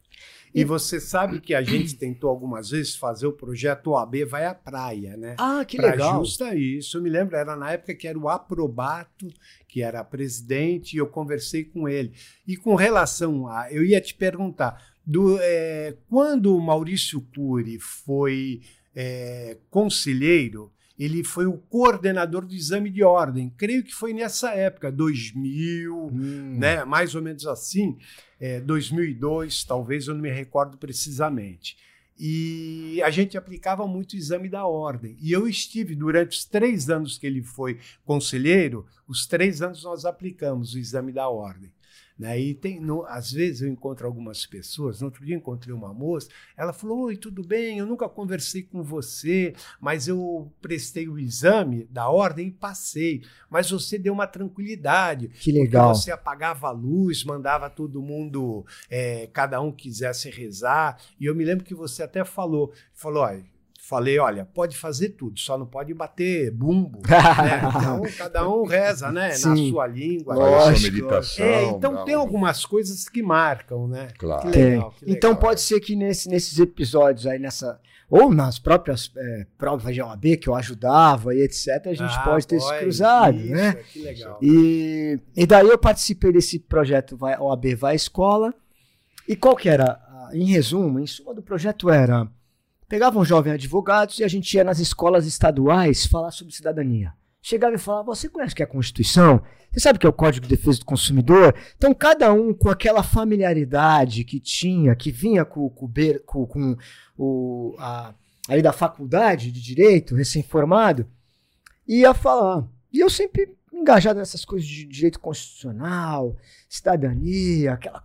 E 0.55 0.65
você 0.65 0.99
sabe 0.99 1.39
que 1.39 1.55
a 1.55 1.63
gente 1.63 1.97
tentou 1.97 2.31
algumas 2.31 2.71
vezes 2.71 2.97
fazer 2.97 3.27
o 3.27 3.33
projeto 3.33 3.91
OAB 3.91 4.25
Vai 4.27 4.47
à 4.47 4.55
Praia, 4.55 5.15
né? 5.17 5.37
Ah, 5.39 5.63
que 5.67 5.77
Pra 5.77 5.91
legal. 5.91 6.25
justa 6.25 6.55
isso, 6.55 6.97
eu 6.97 7.03
me 7.03 7.11
lembro, 7.11 7.37
era 7.37 7.55
na 7.55 7.73
época 7.73 7.95
que 7.95 8.09
era 8.09 8.19
o 8.19 8.29
Aprobato, 8.29 9.29
que 9.69 9.83
era 9.83 10.03
presidente, 10.03 10.95
e 10.95 10.99
eu 10.99 11.07
conversei 11.07 11.65
com 11.65 11.87
ele. 11.87 12.13
E 12.47 12.57
com 12.57 12.75
relação 12.75 13.47
a. 13.49 13.71
Eu 13.71 13.85
ia 13.85 14.01
te 14.01 14.15
perguntar, 14.15 14.83
do, 15.05 15.39
é, 15.41 15.95
quando 16.09 16.57
o 16.57 16.61
Maurício 16.61 17.21
Cury 17.35 17.79
foi 17.79 18.63
é, 18.97 19.59
conselheiro, 19.69 20.73
ele 20.99 21.23
foi 21.23 21.45
o 21.45 21.59
coordenador 21.59 22.47
do 22.47 22.55
exame 22.55 22.89
de 22.89 23.03
ordem. 23.03 23.53
Creio 23.59 23.85
que 23.85 23.95
foi 23.95 24.15
nessa 24.15 24.53
época, 24.53 24.91
2000, 24.91 25.95
hum. 25.95 26.57
né? 26.59 26.85
mais 26.85 27.15
ou 27.15 27.21
menos 27.21 27.47
assim, 27.47 27.99
é, 28.41 28.61
2002, 28.61 29.65
talvez, 29.65 30.09
eu 30.09 30.15
não 30.15 30.23
me 30.23 30.31
recordo 30.31 30.79
precisamente. 30.79 31.77
E 32.19 33.03
a 33.03 33.11
gente 33.11 33.37
aplicava 33.37 33.87
muito 33.87 34.15
o 34.15 34.17
exame 34.17 34.49
da 34.49 34.67
ordem. 34.67 35.19
E 35.21 35.31
eu 35.33 35.47
estive, 35.47 35.95
durante 35.95 36.39
os 36.39 36.45
três 36.47 36.89
anos 36.89 37.19
que 37.19 37.27
ele 37.27 37.43
foi 37.43 37.79
conselheiro, 38.07 38.87
os 39.07 39.27
três 39.27 39.61
anos 39.61 39.85
nós 39.85 40.07
aplicamos 40.07 40.73
o 40.73 40.79
exame 40.79 41.13
da 41.13 41.29
ordem. 41.29 41.71
Né? 42.19 42.41
E 42.41 42.55
tem, 42.55 42.81
no, 42.81 43.05
às 43.05 43.31
vezes 43.31 43.61
eu 43.61 43.69
encontro 43.69 44.07
algumas 44.07 44.47
pessoas, 44.47 45.01
no 45.01 45.07
outro 45.07 45.25
dia 45.25 45.37
encontrei 45.37 45.75
uma 45.75 45.93
moça, 45.93 46.29
ela 46.57 46.73
falou: 46.73 47.05
Oi, 47.05 47.17
tudo 47.17 47.43
bem? 47.43 47.79
Eu 47.79 47.87
nunca 47.87 48.09
conversei 48.09 48.63
com 48.63 48.83
você, 48.83 49.55
mas 49.79 50.09
eu 50.09 50.51
prestei 50.63 51.09
o 51.09 51.19
exame 51.19 51.85
da 51.91 52.09
ordem 52.09 52.49
e 52.49 52.53
passei. 52.53 53.23
Mas 53.51 53.71
você 53.71 53.99
deu 53.99 54.15
uma 54.15 54.27
tranquilidade. 54.27 55.29
Que 55.29 55.53
legal. 55.53 55.95
Você 55.95 56.11
apagava 56.11 56.69
a 56.69 56.73
luz, 56.73 57.23
mandava 57.23 57.69
todo 57.69 58.03
mundo, 58.03 58.65
é, 58.89 59.29
cada 59.33 59.61
um 59.61 59.71
quisesse 59.71 60.31
rezar. 60.31 60.99
E 61.21 61.27
eu 61.27 61.35
me 61.35 61.45
lembro 61.45 61.65
que 61.65 61.75
você 61.75 62.03
até 62.03 62.25
falou: 62.25 62.73
falou, 62.95 63.25
olha 63.25 63.56
falei, 63.87 64.19
olha, 64.19 64.45
pode 64.45 64.77
fazer 64.77 65.11
tudo, 65.11 65.39
só 65.39 65.57
não 65.57 65.65
pode 65.65 65.95
bater 65.95 66.51
bumbo. 66.51 67.01
né? 67.07 67.63
Então, 67.69 68.03
cada 68.19 68.49
um 68.49 68.65
reza, 68.65 69.13
né? 69.13 69.31
Sim. 69.31 69.49
Na 69.49 69.57
sua 69.71 69.87
língua. 69.87 70.35
Lógico. 70.35 70.93
meditação. 70.93 71.45
É, 71.45 71.65
então 71.67 72.05
tem 72.05 72.15
algumas 72.15 72.67
coisas 72.67 73.09
que 73.09 73.23
marcam, 73.23 73.87
né? 73.87 74.09
Claro. 74.19 74.51
Que 74.51 74.59
legal, 74.59 74.91
que 74.91 75.05
legal. 75.05 75.17
Então 75.17 75.37
pode 75.37 75.61
ser 75.61 75.79
que 75.79 75.95
nesse, 75.95 76.29
nesses 76.29 76.59
episódios 76.59 77.27
aí, 77.27 77.39
nessa. 77.39 77.81
Ou 78.09 78.33
nas 78.33 78.59
próprias 78.59 79.11
é, 79.17 79.47
provas 79.59 79.93
de 79.93 80.01
OAB 80.01 80.37
que 80.41 80.49
eu 80.49 80.55
ajudava 80.55 81.35
e 81.35 81.43
etc., 81.43 81.87
a 81.87 81.95
gente 81.95 82.15
ah, 82.15 82.23
pode 82.25 82.47
ter 82.47 82.61
se 82.61 82.79
cruzado, 82.79 83.37
isso, 83.37 83.53
né? 83.53 83.73
Que 83.93 83.99
legal. 84.01 84.39
E, 84.41 85.19
e 85.37 85.47
daí 85.47 85.69
eu 85.69 85.79
participei 85.79 86.33
desse 86.33 86.59
projeto 86.59 87.17
vai, 87.17 87.37
OAB 87.37 87.75
Vai 87.77 87.93
à 87.93 87.97
Escola. 87.97 88.55
E 89.29 89.35
qual 89.35 89.57
que 89.57 89.69
era? 89.69 90.01
Em 90.33 90.47
resumo, 90.47 90.99
em 90.99 91.07
suma 91.07 91.33
do 91.33 91.43
projeto 91.43 91.89
era 91.89 92.29
Pegavam 92.89 93.25
jovens 93.25 93.55
advogados 93.55 94.19
e 94.19 94.25
a 94.25 94.29
gente 94.29 94.55
ia 94.55 94.63
nas 94.63 94.79
escolas 94.79 95.27
estaduais 95.27 96.07
falar 96.07 96.31
sobre 96.31 96.55
cidadania. 96.55 97.13
Chegava 97.43 97.75
e 97.75 97.79
falava: 97.79 98.05
Você 98.15 98.29
conhece 98.29 98.53
o 98.53 98.57
que 98.57 98.63
é 98.63 98.65
a 98.65 98.69
Constituição? 98.69 99.41
Você 99.73 99.81
sabe 99.81 99.97
o 99.97 100.01
que 100.01 100.07
é 100.07 100.09
o 100.09 100.13
Código 100.13 100.47
de 100.47 100.57
Defesa 100.57 100.79
do 100.79 100.85
Consumidor? 100.85 101.55
Então, 101.77 101.93
cada 101.93 102.33
um 102.33 102.55
com 102.55 102.69
aquela 102.69 103.03
familiaridade 103.03 104.25
que 104.25 104.41
tinha, 104.41 104.97
que 104.97 105.11
vinha 105.11 105.45
com, 105.45 105.69
com, 105.69 105.89
com, 106.25 106.47
com 106.47 106.77
o, 107.17 107.77
a, 107.79 108.15
aí 108.49 108.63
da 108.63 108.73
faculdade 108.73 109.53
de 109.53 109.61
direito, 109.61 110.15
recém-formado, 110.15 111.07
ia 111.87 112.15
falar. 112.15 112.67
E 112.93 113.01
eu 113.01 113.11
sempre 113.11 113.55
engajado 113.81 114.19
nessas 114.19 114.45
coisas 114.45 114.67
de 114.67 114.85
direito 114.85 115.21
constitucional, 115.21 116.37
cidadania, 116.69 117.75
aquela 117.75 118.03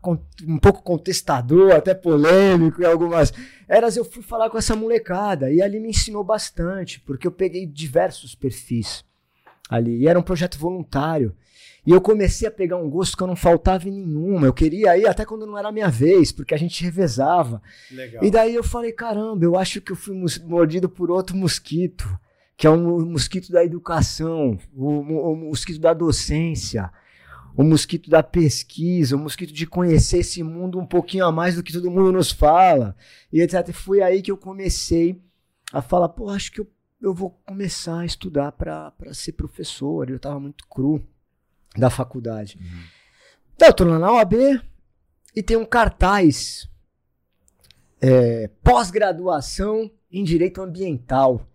um 0.48 0.58
pouco 0.58 0.84
contestador, 0.84 1.72
até 1.72 1.94
polêmico 1.94 2.82
em 2.82 2.86
algumas 2.86 3.34
eras, 3.68 3.96
eu 3.96 4.06
fui 4.06 4.22
falar 4.22 4.50
com 4.50 4.58
essa 4.58 4.76
molecada 4.76 5.52
e 5.52 5.62
ali 5.62 5.80
me 5.80 5.90
ensinou 5.90 6.24
bastante, 6.24 7.00
porque 7.00 7.26
eu 7.26 7.32
peguei 7.32 7.66
diversos 7.66 8.36
perfis 8.36 9.04
ali, 9.70 10.02
e 10.02 10.08
era 10.08 10.20
um 10.20 10.24
projeto 10.24 10.58
voluntário. 10.58 11.36
E 11.84 11.90
eu 11.90 12.00
comecei 12.00 12.48
a 12.48 12.52
pegar 12.52 12.78
um 12.78 12.88
gosto 12.88 13.18
que 13.18 13.24
eu 13.24 13.28
não 13.28 13.36
faltava 13.36 13.90
em 13.90 13.92
nenhuma. 13.92 14.46
Eu 14.46 14.54
queria 14.54 14.96
ir 14.96 15.08
até 15.08 15.26
quando 15.26 15.48
não 15.48 15.58
era 15.58 15.70
a 15.70 15.72
minha 15.72 15.90
vez, 15.90 16.32
porque 16.32 16.54
a 16.54 16.58
gente 16.58 16.84
revezava. 16.84 17.60
Legal. 17.90 18.24
E 18.24 18.30
daí 18.30 18.54
eu 18.54 18.64
falei, 18.64 18.92
caramba, 18.92 19.44
eu 19.44 19.58
acho 19.58 19.82
que 19.82 19.92
eu 19.92 19.96
fui 19.96 20.16
mordido 20.44 20.88
por 20.88 21.10
outro 21.10 21.36
mosquito 21.36 22.08
que 22.62 22.68
é 22.68 22.70
o 22.70 23.04
mosquito 23.08 23.52
da 23.52 23.66
educação, 23.66 24.56
o, 24.72 25.00
o, 25.00 25.36
mosquito 25.36 25.80
da 25.80 25.96
docência, 25.96 26.92
o 27.58 27.64
mosquito 27.64 28.08
da 28.08 28.22
pesquisa, 28.22 29.16
o 29.16 29.20
mosquito 29.20 29.52
de 29.52 29.66
conhecer 29.66 30.20
esse 30.20 30.44
mundo 30.44 30.78
um 30.78 30.86
pouquinho 30.86 31.26
a 31.26 31.32
mais 31.32 31.56
do 31.56 31.64
que 31.64 31.74
todo 31.74 31.90
mundo 31.90 32.12
nos 32.12 32.30
fala, 32.32 32.96
e 33.34 33.42
etc. 33.42 33.68
E 33.70 33.74
foi 33.74 34.04
aí 34.04 34.22
que 34.22 34.30
eu 34.30 34.38
comecei 34.38 35.20
a 35.74 35.82
falar, 35.82 36.10
pô, 36.10 36.30
acho 36.30 36.52
que 36.52 36.62
eu, 36.62 36.72
eu 37.02 37.16
vou 37.16 37.32
começar 37.48 38.02
a 38.02 38.06
estudar 38.06 38.52
para 38.52 38.94
ser 39.12 39.32
professor. 39.32 40.08
Eu 40.08 40.18
estava 40.18 40.40
muito 40.40 40.68
cru 40.68 41.04
da 41.76 41.90
faculdade. 41.90 42.60
Uhum. 42.62 42.84
Então, 43.56 43.70
eu 43.70 43.74
tô 43.74 43.86
lá 43.86 43.98
na 43.98 44.12
OAB 44.12 44.36
e 45.36 45.42
tem 45.42 45.58
um 45.58 45.66
cartaz 45.66 46.70
é, 48.00 48.52
pós-graduação 48.64 49.90
em 50.12 50.24
Direito 50.24 50.62
Ambiental. 50.62 51.48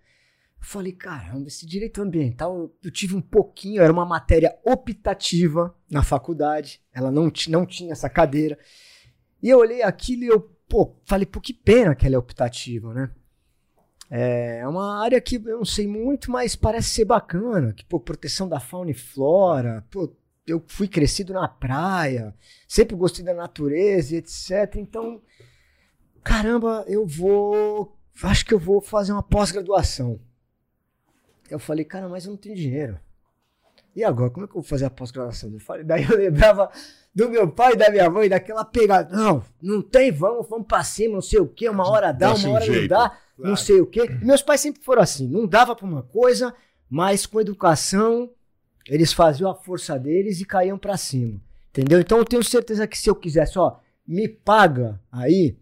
Falei, 0.66 0.90
caramba, 0.90 1.46
esse 1.46 1.64
direito 1.64 2.02
ambiental 2.02 2.72
eu 2.82 2.90
tive 2.90 3.14
um 3.14 3.20
pouquinho, 3.20 3.80
era 3.80 3.92
uma 3.92 4.04
matéria 4.04 4.58
optativa 4.64 5.72
na 5.88 6.02
faculdade, 6.02 6.82
ela 6.92 7.08
não, 7.08 7.30
não 7.48 7.64
tinha 7.64 7.92
essa 7.92 8.10
cadeira. 8.10 8.58
E 9.40 9.48
eu 9.48 9.58
olhei 9.58 9.82
aquilo 9.82 10.24
e 10.24 10.26
eu, 10.26 10.40
pô, 10.68 10.96
falei, 11.04 11.24
pô, 11.24 11.40
que 11.40 11.54
pena 11.54 11.94
que 11.94 12.04
ela 12.04 12.16
é 12.16 12.18
optativa, 12.18 12.92
né? 12.92 13.12
É 14.10 14.66
uma 14.66 15.00
área 15.00 15.20
que 15.20 15.36
eu 15.36 15.58
não 15.58 15.64
sei 15.64 15.86
muito, 15.86 16.32
mas 16.32 16.56
parece 16.56 16.88
ser 16.88 17.04
bacana, 17.04 17.72
que, 17.72 17.84
pô, 17.84 18.00
proteção 18.00 18.48
da 18.48 18.58
fauna 18.58 18.90
e 18.90 18.94
flora, 18.94 19.86
pô, 19.88 20.12
eu 20.44 20.60
fui 20.66 20.88
crescido 20.88 21.32
na 21.32 21.46
praia, 21.46 22.34
sempre 22.66 22.96
gostei 22.96 23.24
da 23.24 23.34
natureza 23.34 24.16
e 24.16 24.18
etc. 24.18 24.74
Então, 24.74 25.22
caramba, 26.24 26.84
eu 26.88 27.06
vou, 27.06 27.96
acho 28.20 28.44
que 28.44 28.52
eu 28.52 28.58
vou 28.58 28.80
fazer 28.80 29.12
uma 29.12 29.22
pós-graduação. 29.22 30.18
Eu 31.50 31.58
falei, 31.58 31.84
cara, 31.84 32.08
mas 32.08 32.24
eu 32.24 32.30
não 32.30 32.36
tenho 32.36 32.54
dinheiro. 32.54 32.98
E 33.94 34.04
agora, 34.04 34.30
como 34.30 34.44
é 34.44 34.48
que 34.48 34.52
eu 34.52 34.60
vou 34.60 34.68
fazer 34.68 34.84
a 34.84 34.90
pós-graduação? 34.90 35.50
daí 35.84 36.04
eu 36.04 36.16
lembrava 36.16 36.70
do 37.14 37.30
meu 37.30 37.50
pai 37.50 37.72
e 37.72 37.76
da 37.76 37.90
minha 37.90 38.10
mãe, 38.10 38.28
daquela 38.28 38.62
pegada. 38.62 39.16
Não, 39.16 39.42
não 39.62 39.80
tem, 39.80 40.12
vamos, 40.12 40.46
vamos 40.48 40.66
pra 40.66 40.84
cima, 40.84 41.14
não 41.14 41.22
sei 41.22 41.40
o 41.40 41.48
quê, 41.48 41.66
uma 41.66 41.88
hora 41.88 42.12
dá, 42.12 42.34
uma 42.34 42.50
hora 42.50 42.66
não 42.66 42.86
dá, 42.86 43.08
claro. 43.08 43.20
não 43.38 43.56
sei 43.56 43.80
o 43.80 43.86
quê. 43.86 44.04
E 44.20 44.24
meus 44.24 44.42
pais 44.42 44.60
sempre 44.60 44.82
foram 44.82 45.00
assim, 45.00 45.26
não 45.26 45.46
dava 45.46 45.74
pra 45.74 45.86
uma 45.86 46.02
coisa, 46.02 46.54
mas 46.90 47.24
com 47.24 47.40
educação, 47.40 48.30
eles 48.86 49.14
faziam 49.14 49.50
a 49.50 49.54
força 49.54 49.98
deles 49.98 50.42
e 50.42 50.44
caíam 50.44 50.76
pra 50.76 50.98
cima. 50.98 51.40
Entendeu? 51.70 52.00
Então 52.00 52.18
eu 52.18 52.24
tenho 52.24 52.44
certeza 52.44 52.86
que 52.86 52.98
se 52.98 53.08
eu 53.08 53.14
quisesse, 53.14 53.58
ó, 53.58 53.78
me 54.06 54.28
paga 54.28 55.00
aí, 55.10 55.56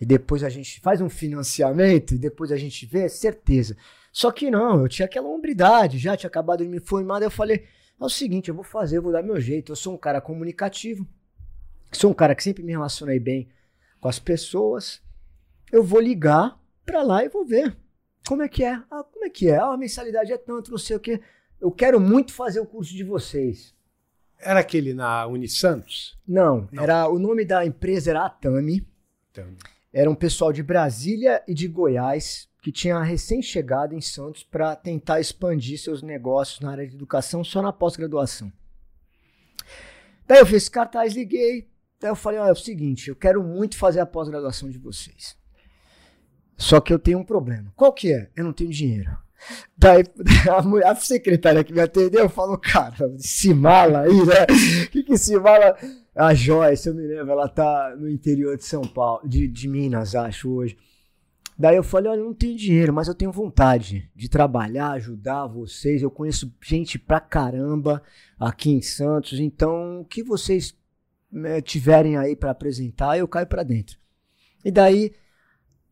e 0.00 0.06
depois 0.06 0.44
a 0.44 0.48
gente 0.48 0.80
faz 0.80 1.00
um 1.00 1.08
financiamento, 1.08 2.14
e 2.14 2.18
depois 2.18 2.52
a 2.52 2.56
gente 2.56 2.86
vê, 2.86 3.08
certeza. 3.08 3.76
Só 4.16 4.32
que 4.32 4.50
não, 4.50 4.80
eu 4.80 4.88
tinha 4.88 5.04
aquela 5.04 5.28
hombridade, 5.28 5.98
já 5.98 6.16
tinha 6.16 6.28
acabado 6.28 6.64
de 6.64 6.70
me 6.70 6.80
formar, 6.80 7.18
daí 7.18 7.26
eu 7.26 7.30
falei, 7.30 7.66
é 8.00 8.02
o 8.02 8.08
seguinte, 8.08 8.48
eu 8.48 8.54
vou 8.54 8.64
fazer, 8.64 8.96
eu 8.96 9.02
vou 9.02 9.12
dar 9.12 9.22
meu 9.22 9.38
jeito. 9.38 9.72
Eu 9.72 9.76
sou 9.76 9.92
um 9.92 9.98
cara 9.98 10.22
comunicativo, 10.22 11.06
sou 11.92 12.12
um 12.12 12.14
cara 12.14 12.34
que 12.34 12.42
sempre 12.42 12.62
me 12.62 12.72
relacionei 12.72 13.20
bem 13.20 13.50
com 14.00 14.08
as 14.08 14.18
pessoas. 14.18 15.02
Eu 15.70 15.84
vou 15.84 16.00
ligar 16.00 16.58
pra 16.82 17.02
lá 17.02 17.26
e 17.26 17.28
vou 17.28 17.44
ver 17.44 17.76
como 18.26 18.42
é 18.42 18.48
que 18.48 18.64
é. 18.64 18.82
Ah, 18.90 19.04
como 19.04 19.26
é 19.26 19.28
que 19.28 19.50
é? 19.50 19.58
Ah, 19.58 19.74
a 19.74 19.76
mensalidade 19.76 20.32
é 20.32 20.38
tanto, 20.38 20.70
não 20.70 20.78
sei 20.78 20.96
o 20.96 21.00
quê. 21.00 21.20
Eu 21.60 21.70
quero 21.70 22.00
muito 22.00 22.32
fazer 22.32 22.60
o 22.60 22.64
curso 22.64 22.94
de 22.94 23.04
vocês. 23.04 23.74
Era 24.40 24.60
aquele 24.60 24.94
na 24.94 25.26
Unisantos? 25.26 26.18
Não, 26.26 26.66
não. 26.72 26.82
era 26.82 27.06
o 27.06 27.18
nome 27.18 27.44
da 27.44 27.66
empresa 27.66 28.12
era 28.12 28.24
Atami. 28.24 28.82
Atami. 29.30 29.58
Era 29.92 30.10
um 30.10 30.14
pessoal 30.14 30.54
de 30.54 30.62
Brasília 30.62 31.42
e 31.46 31.52
de 31.52 31.68
Goiás 31.68 32.48
que 32.66 32.72
tinha 32.72 33.00
recém-chegado 33.00 33.94
em 33.94 34.00
Santos 34.00 34.42
para 34.42 34.74
tentar 34.74 35.20
expandir 35.20 35.78
seus 35.78 36.02
negócios 36.02 36.58
na 36.58 36.72
área 36.72 36.84
de 36.84 36.96
educação 36.96 37.44
só 37.44 37.62
na 37.62 37.72
pós-graduação. 37.72 38.52
Daí 40.26 40.40
eu 40.40 40.46
fiz 40.46 40.68
cartaz, 40.68 41.14
liguei. 41.14 41.68
Daí 42.00 42.10
eu 42.10 42.16
falei: 42.16 42.40
olha, 42.40 42.48
é 42.48 42.52
o 42.52 42.56
seguinte, 42.56 43.08
eu 43.08 43.14
quero 43.14 43.40
muito 43.40 43.76
fazer 43.76 44.00
a 44.00 44.06
pós-graduação 44.06 44.68
de 44.68 44.78
vocês. 44.78 45.36
Só 46.56 46.80
que 46.80 46.92
eu 46.92 46.98
tenho 46.98 47.20
um 47.20 47.24
problema. 47.24 47.72
Qual 47.76 47.92
que 47.92 48.12
é? 48.12 48.30
Eu 48.34 48.42
não 48.42 48.52
tenho 48.52 48.70
dinheiro. 48.70 49.16
Daí 49.78 50.02
a, 50.50 50.60
mulher, 50.60 50.88
a 50.88 50.96
secretária 50.96 51.62
que 51.62 51.72
me 51.72 51.80
atendeu 51.80 52.28
falou: 52.28 52.58
cara, 52.58 53.14
esse 53.16 53.54
mala 53.54 54.00
aí, 54.00 54.26
né? 54.26 54.44
Que, 54.90 55.04
que 55.04 55.12
esse 55.12 55.38
mala. 55.38 55.76
A 56.16 56.34
Joyce, 56.34 56.88
eu 56.88 56.96
me 56.96 57.06
lembro, 57.06 57.30
ela 57.30 57.48
tá 57.48 57.94
no 57.96 58.10
interior 58.10 58.56
de 58.56 58.64
São 58.64 58.82
Paulo, 58.82 59.20
de, 59.28 59.46
de 59.46 59.68
Minas, 59.68 60.16
acho, 60.16 60.50
hoje. 60.50 60.76
Daí 61.58 61.76
eu 61.76 61.82
falei, 61.82 62.10
olha, 62.10 62.20
eu 62.20 62.26
não 62.26 62.34
tenho 62.34 62.56
dinheiro, 62.56 62.92
mas 62.92 63.08
eu 63.08 63.14
tenho 63.14 63.32
vontade 63.32 64.10
de 64.14 64.28
trabalhar, 64.28 64.90
ajudar 64.90 65.46
vocês. 65.46 66.02
Eu 66.02 66.10
conheço 66.10 66.54
gente 66.62 66.98
pra 66.98 67.18
caramba 67.18 68.02
aqui 68.38 68.70
em 68.70 68.82
Santos, 68.82 69.40
então 69.40 70.00
o 70.00 70.04
que 70.04 70.22
vocês 70.22 70.76
né, 71.32 71.62
tiverem 71.62 72.18
aí 72.18 72.36
para 72.36 72.50
apresentar, 72.50 73.16
eu 73.16 73.26
caio 73.26 73.46
para 73.46 73.62
dentro. 73.62 73.98
E 74.62 74.70
daí 74.70 75.14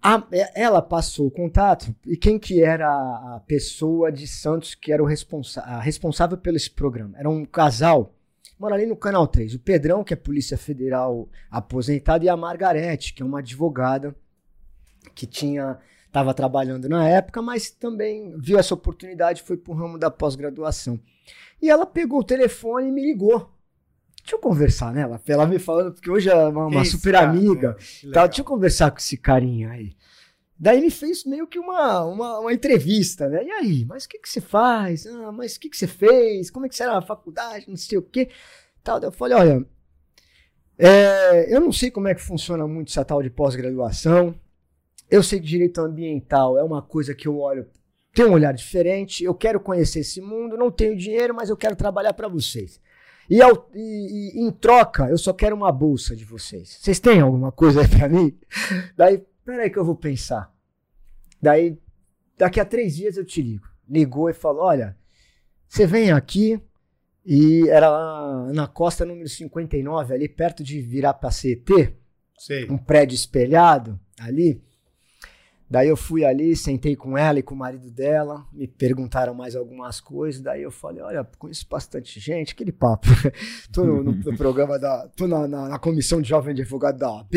a, 0.02 0.22
ela 0.54 0.82
passou 0.82 1.28
o 1.28 1.30
contato 1.30 1.94
e 2.06 2.14
quem 2.14 2.38
que 2.38 2.62
era 2.62 2.86
a 2.86 3.40
pessoa 3.46 4.12
de 4.12 4.26
Santos 4.26 4.74
que 4.74 4.92
era 4.92 5.02
o 5.02 5.06
responsa 5.06 5.62
responsável 5.78 6.36
pelo 6.36 6.58
esse 6.58 6.70
programa? 6.70 7.18
Era 7.18 7.30
um 7.30 7.46
casal, 7.46 8.14
mora 8.58 8.74
ali 8.74 8.84
no 8.84 8.96
Canal 8.96 9.26
3. 9.26 9.54
O 9.54 9.58
Pedrão, 9.58 10.04
que 10.04 10.12
é 10.12 10.16
Polícia 10.16 10.58
Federal 10.58 11.26
aposentado, 11.50 12.22
e 12.22 12.28
a 12.28 12.36
Margarete, 12.36 13.14
que 13.14 13.22
é 13.22 13.26
uma 13.26 13.38
advogada 13.38 14.14
que 15.14 15.26
tinha 15.26 15.78
estava 16.06 16.32
trabalhando 16.32 16.88
na 16.88 17.08
época, 17.08 17.42
mas 17.42 17.70
também 17.70 18.36
viu 18.38 18.56
essa 18.56 18.72
oportunidade 18.72 19.40
e 19.40 19.44
foi 19.44 19.56
para 19.56 19.72
o 19.72 19.76
ramo 19.76 19.98
da 19.98 20.10
pós-graduação. 20.10 20.98
E 21.60 21.68
ela 21.68 21.84
pegou 21.84 22.20
o 22.20 22.24
telefone 22.24 22.88
e 22.88 22.92
me 22.92 23.04
ligou. 23.04 23.50
Deixa 24.22 24.36
eu 24.36 24.38
conversar, 24.38 24.92
né? 24.92 25.02
Ela, 25.26 25.46
me 25.46 25.58
falando, 25.58 25.92
porque 25.92 26.10
hoje 26.10 26.30
é 26.30 26.34
uma, 26.34 26.66
uma 26.66 26.84
super 26.84 27.14
cara, 27.14 27.28
amiga. 27.28 27.76
Tá, 28.12 28.26
deixa 28.26 28.42
eu 28.42 28.44
conversar 28.44 28.90
com 28.90 28.98
esse 28.98 29.16
carinha 29.16 29.70
aí. 29.70 29.94
Daí 30.58 30.78
ele 30.78 30.90
fez 30.90 31.24
meio 31.24 31.46
que 31.46 31.58
uma, 31.58 32.04
uma, 32.04 32.38
uma 32.38 32.52
entrevista, 32.52 33.28
né? 33.28 33.44
E 33.44 33.50
aí, 33.50 33.84
mas 33.84 34.04
o 34.04 34.08
que, 34.08 34.18
que 34.18 34.28
você 34.28 34.40
faz? 34.40 35.04
Ah, 35.06 35.32
mas 35.32 35.56
o 35.56 35.60
que, 35.60 35.68
que 35.68 35.76
você 35.76 35.86
fez? 35.86 36.48
Como 36.48 36.64
é 36.64 36.68
que 36.68 36.80
era 36.80 36.94
na 36.94 37.02
faculdade? 37.02 37.68
Não 37.68 37.76
sei 37.76 37.98
o 37.98 38.02
quê. 38.02 38.30
Tal. 38.82 39.00
Daí 39.00 39.08
eu 39.08 39.12
falei, 39.12 39.36
olha, 39.36 39.66
é, 40.78 41.54
eu 41.54 41.60
não 41.60 41.72
sei 41.72 41.90
como 41.90 42.08
é 42.08 42.14
que 42.14 42.22
funciona 42.22 42.66
muito 42.66 42.90
essa 42.90 43.04
tal 43.04 43.22
de 43.22 43.30
pós-graduação. 43.30 44.34
Eu 45.10 45.22
sei 45.22 45.40
que 45.40 45.46
direito 45.46 45.80
ambiental 45.80 46.58
é 46.58 46.62
uma 46.62 46.82
coisa 46.82 47.14
que 47.14 47.28
eu 47.28 47.38
olho, 47.38 47.66
tem 48.14 48.24
um 48.24 48.32
olhar 48.32 48.52
diferente. 48.52 49.24
Eu 49.24 49.34
quero 49.34 49.60
conhecer 49.60 50.00
esse 50.00 50.20
mundo, 50.20 50.56
não 50.56 50.70
tenho 50.70 50.96
dinheiro, 50.96 51.34
mas 51.34 51.50
eu 51.50 51.56
quero 51.56 51.76
trabalhar 51.76 52.14
para 52.14 52.28
vocês. 52.28 52.80
E, 53.28 53.42
ao, 53.42 53.70
e, 53.74 54.38
e, 54.38 54.40
em 54.40 54.50
troca, 54.50 55.08
eu 55.08 55.18
só 55.18 55.32
quero 55.32 55.56
uma 55.56 55.72
bolsa 55.72 56.14
de 56.14 56.24
vocês. 56.24 56.78
Vocês 56.80 57.00
têm 57.00 57.20
alguma 57.20 57.50
coisa 57.50 57.80
aí 57.80 57.88
pra 57.88 58.08
mim? 58.08 58.38
Daí, 58.96 59.22
peraí 59.44 59.70
que 59.70 59.78
eu 59.78 59.84
vou 59.84 59.96
pensar. 59.96 60.52
Daí, 61.40 61.78
daqui 62.38 62.60
a 62.60 62.64
três 62.64 62.96
dias 62.96 63.16
eu 63.16 63.24
te 63.24 63.42
ligo. 63.42 63.66
Ligou 63.88 64.30
e 64.30 64.34
falou: 64.34 64.62
olha, 64.64 64.96
você 65.66 65.86
vem 65.86 66.12
aqui 66.12 66.60
e 67.24 67.68
era 67.68 67.88
lá 67.88 68.52
na 68.52 68.66
costa 68.66 69.04
número 69.04 69.28
59, 69.28 70.14
ali 70.14 70.28
perto 70.28 70.62
de 70.62 70.80
virar 70.80 71.14
pra 71.14 71.30
CET. 71.30 71.96
Um 72.70 72.78
prédio 72.78 73.14
espelhado 73.14 73.98
ali. 74.18 74.62
Daí 75.74 75.88
eu 75.88 75.96
fui 75.96 76.24
ali, 76.24 76.54
sentei 76.54 76.94
com 76.94 77.18
ela 77.18 77.40
e 77.40 77.42
com 77.42 77.52
o 77.52 77.58
marido 77.58 77.90
dela, 77.90 78.46
me 78.52 78.68
perguntaram 78.68 79.34
mais 79.34 79.56
algumas 79.56 80.00
coisas, 80.00 80.40
daí 80.40 80.62
eu 80.62 80.70
falei, 80.70 81.02
olha, 81.02 81.26
conheço 81.36 81.66
bastante 81.68 82.20
gente, 82.20 82.52
aquele 82.52 82.70
papo. 82.70 83.08
tô 83.74 83.82
no, 83.82 84.04
no, 84.04 84.22
programa 84.38 84.78
da. 84.78 85.08
tô 85.16 85.26
na, 85.26 85.48
na, 85.48 85.70
na, 85.70 85.78
comissão 85.80 86.22
de 86.22 86.28
jovem 86.28 86.52
advogado 86.52 86.96
da 86.96 87.10
OAB, 87.10 87.34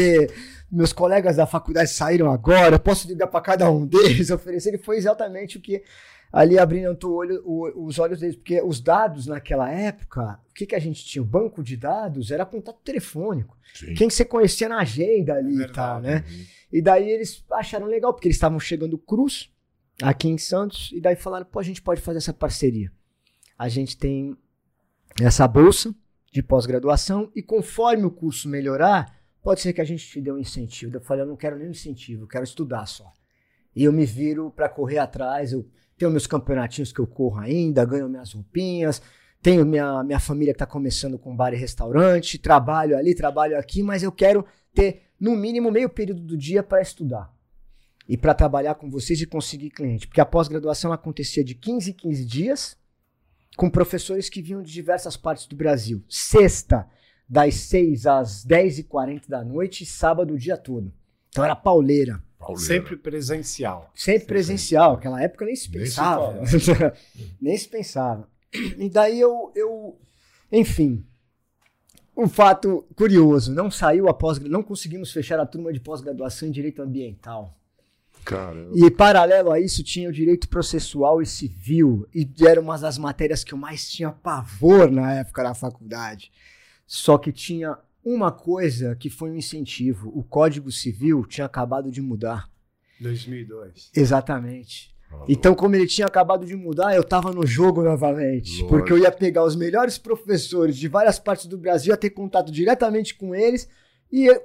meus 0.72 0.94
colegas 0.94 1.38
da 1.38 1.48
faculdade 1.48 1.90
saíram 1.90 2.32
agora, 2.32 2.78
posso 2.78 3.08
ligar 3.08 3.26
para 3.26 3.42
cada 3.42 3.72
um 3.72 3.88
deles, 3.88 4.30
oferecer. 4.30 4.70
Ele 4.70 4.78
foi 4.78 4.98
exatamente 4.98 5.58
o 5.58 5.60
que 5.60 5.82
ali 6.32 6.60
abrindo 6.60 6.96
o 7.08 7.16
olho, 7.16 7.42
o, 7.44 7.88
os 7.88 7.98
olhos 7.98 8.20
deles, 8.20 8.36
porque 8.36 8.62
os 8.62 8.80
dados 8.80 9.26
naquela 9.26 9.72
época, 9.72 10.40
o 10.52 10.54
que, 10.54 10.68
que 10.68 10.76
a 10.76 10.80
gente 10.80 11.04
tinha? 11.04 11.24
O 11.24 11.26
banco 11.26 11.64
de 11.64 11.76
dados 11.76 12.30
era 12.30 12.46
contato 12.46 12.78
telefônico. 12.84 13.58
Sim. 13.74 13.96
Quem 13.96 14.12
você 14.12 14.24
conhecia 14.24 14.70
na 14.70 14.78
agenda 14.78 15.34
ali 15.34 15.60
é 15.60 15.66
e 15.66 15.72
tal, 15.72 16.00
né? 16.00 16.24
Uhum. 16.30 16.57
E 16.72 16.82
daí 16.82 17.10
eles 17.10 17.44
acharam 17.52 17.88
legal, 17.88 18.14
porque 18.14 18.28
eles 18.28 18.36
estavam 18.36 18.60
chegando 18.60 18.98
cruz 18.98 19.52
aqui 20.02 20.28
em 20.28 20.38
Santos, 20.38 20.92
e 20.94 21.02
daí 21.02 21.16
falaram, 21.16 21.46
pô, 21.46 21.60
a 21.60 21.64
gente 21.64 21.82
pode 21.82 22.02
fazer 22.02 22.20
essa 22.20 22.34
parceria. 22.34 22.92
A 23.58 23.68
gente 23.68 23.98
tem 23.98 24.38
essa 25.22 25.48
bolsa 25.48 25.96
de 26.32 26.44
pós-graduação, 26.44 27.32
e 27.36 27.42
conforme 27.42 28.04
o 28.04 28.12
curso 28.12 28.48
melhorar, 28.48 29.18
pode 29.42 29.62
ser 29.62 29.74
que 29.74 29.82
a 29.82 29.86
gente 29.86 30.06
te 30.08 30.22
dê 30.22 30.32
um 30.32 30.38
incentivo. 30.38 30.98
Eu 30.98 31.02
falei, 31.02 31.24
eu 31.24 31.28
não 31.28 31.38
quero 31.38 31.58
nenhum 31.58 31.72
incentivo, 31.72 32.24
eu 32.24 32.28
quero 32.28 32.44
estudar 32.44 32.86
só. 32.86 33.12
E 33.76 33.84
eu 33.84 33.94
me 33.94 34.06
viro 34.06 34.52
para 34.52 34.70
correr 34.70 34.98
atrás, 34.98 35.54
eu 35.54 35.68
tenho 35.98 36.12
meus 36.12 36.28
campeonatinhos 36.28 36.92
que 36.92 37.00
eu 37.00 37.08
corro 37.08 37.40
ainda, 37.40 37.84
ganho 37.86 38.10
minhas 38.10 38.34
roupinhas, 38.34 39.02
tenho 39.42 39.66
minha, 39.66 40.04
minha 40.04 40.20
família 40.20 40.54
que 40.54 40.56
está 40.56 40.66
começando 40.66 41.18
com 41.18 41.36
bar 41.36 41.54
e 41.54 41.58
restaurante, 41.58 42.38
trabalho 42.38 42.98
ali, 42.98 43.16
trabalho 43.16 43.58
aqui, 43.58 43.82
mas 43.82 44.04
eu 44.04 44.12
quero 44.12 44.46
ter 44.74 45.07
no 45.20 45.36
mínimo 45.36 45.72
meio 45.72 45.90
período 45.90 46.22
do 46.22 46.38
dia 46.38 46.62
para 46.62 46.82
estudar 46.82 47.34
e 48.08 48.16
para 48.16 48.34
trabalhar 48.34 48.76
com 48.76 48.90
vocês 48.90 49.20
e 49.22 49.26
conseguir 49.26 49.70
cliente. 49.70 50.08
Porque 50.08 50.22
a 50.22 50.26
pós-graduação 50.26 50.94
acontecia 50.94 51.44
de 51.44 51.56
15 51.56 51.92
em 51.92 51.94
15 51.94 52.26
dias, 52.26 52.78
com 53.58 53.70
professores 53.70 54.30
que 54.30 54.42
vinham 54.42 54.62
de 54.62 54.72
diversas 54.72 55.18
partes 55.18 55.46
do 55.48 55.56
Brasil. 55.56 56.04
Sexta, 56.08 56.88
das 57.28 57.56
6 57.56 58.06
às 58.06 58.46
10h40 58.46 59.28
da 59.28 59.44
noite, 59.44 59.84
e 59.84 59.86
sábado 59.86 60.36
o 60.36 60.38
dia 60.38 60.56
todo. 60.56 60.94
Então 61.30 61.44
era 61.44 61.56
pauleira. 61.56 62.24
pauleira. 62.40 62.66
Sempre 62.66 62.96
presencial. 62.96 63.92
Sempre 63.94 64.28
presencial. 64.28 64.94
Aquela 64.94 65.22
época 65.22 65.46
nem 65.46 65.56
se 65.56 65.70
pensava. 65.70 66.34
Nem 66.34 66.48
se, 66.48 66.72
nem 67.42 67.58
se 67.58 67.68
pensava. 67.68 68.30
E 68.54 68.90
daí 68.90 69.20
eu, 69.20 69.52
eu 69.54 70.00
enfim, 70.52 71.06
um 72.18 72.28
fato 72.28 72.84
curioso, 72.96 73.54
não 73.54 73.70
saiu 73.70 74.10
a 74.10 74.14
pós 74.14 74.40
não 74.40 74.64
conseguimos 74.64 75.12
fechar 75.12 75.40
a 75.40 75.46
turma 75.46 75.72
de 75.72 75.80
pós-graduação 75.80 76.48
em 76.48 76.52
direito 76.52 76.82
ambiental. 76.82 77.56
Caramba. 78.26 78.72
E 78.76 78.90
paralelo 78.90 79.52
a 79.52 79.60
isso 79.60 79.84
tinha 79.84 80.10
o 80.10 80.12
direito 80.12 80.50
processual 80.50 81.22
e 81.22 81.26
civil, 81.26 82.10
e 82.14 82.28
era 82.46 82.60
uma 82.60 82.78
das 82.78 82.98
matérias 82.98 83.44
que 83.44 83.54
eu 83.54 83.58
mais 83.58 83.90
tinha 83.90 84.12
pavor 84.12 84.90
na 84.90 85.14
época 85.14 85.44
da 85.44 85.54
faculdade. 85.54 86.32
Só 86.88 87.18
que 87.18 87.32
tinha 87.32 87.78
uma 88.04 88.32
coisa 88.32 88.96
que 88.96 89.10
foi 89.10 89.30
um 89.30 89.36
incentivo, 89.36 90.12
o 90.18 90.24
Código 90.24 90.72
Civil 90.72 91.24
tinha 91.26 91.46
acabado 91.46 91.92
de 91.92 92.02
mudar. 92.02 92.50
2002. 93.00 93.92
Exatamente. 93.96 94.97
Então, 95.28 95.54
como 95.54 95.76
ele 95.76 95.88
tinha 95.88 96.08
acabado 96.08 96.46
de 96.46 96.56
mudar, 96.56 96.96
eu 96.96 97.02
estava 97.02 97.32
no 97.32 97.46
jogo 97.46 97.84
novamente. 97.84 98.52
Lógico. 98.52 98.70
Porque 98.70 98.94
eu 98.94 98.98
ia 98.98 99.12
pegar 99.12 99.44
os 99.44 99.56
melhores 99.56 99.98
professores 99.98 100.78
de 100.78 100.88
várias 100.88 101.20
partes 101.20 101.48
do 101.48 101.58
Brasil, 101.58 101.92
ia 101.92 101.98
ter 101.98 102.12
contato 102.12 102.52
diretamente 102.52 103.14
com 103.16 103.36
eles. 103.36 103.68
E 104.12 104.26
eu, 104.26 104.42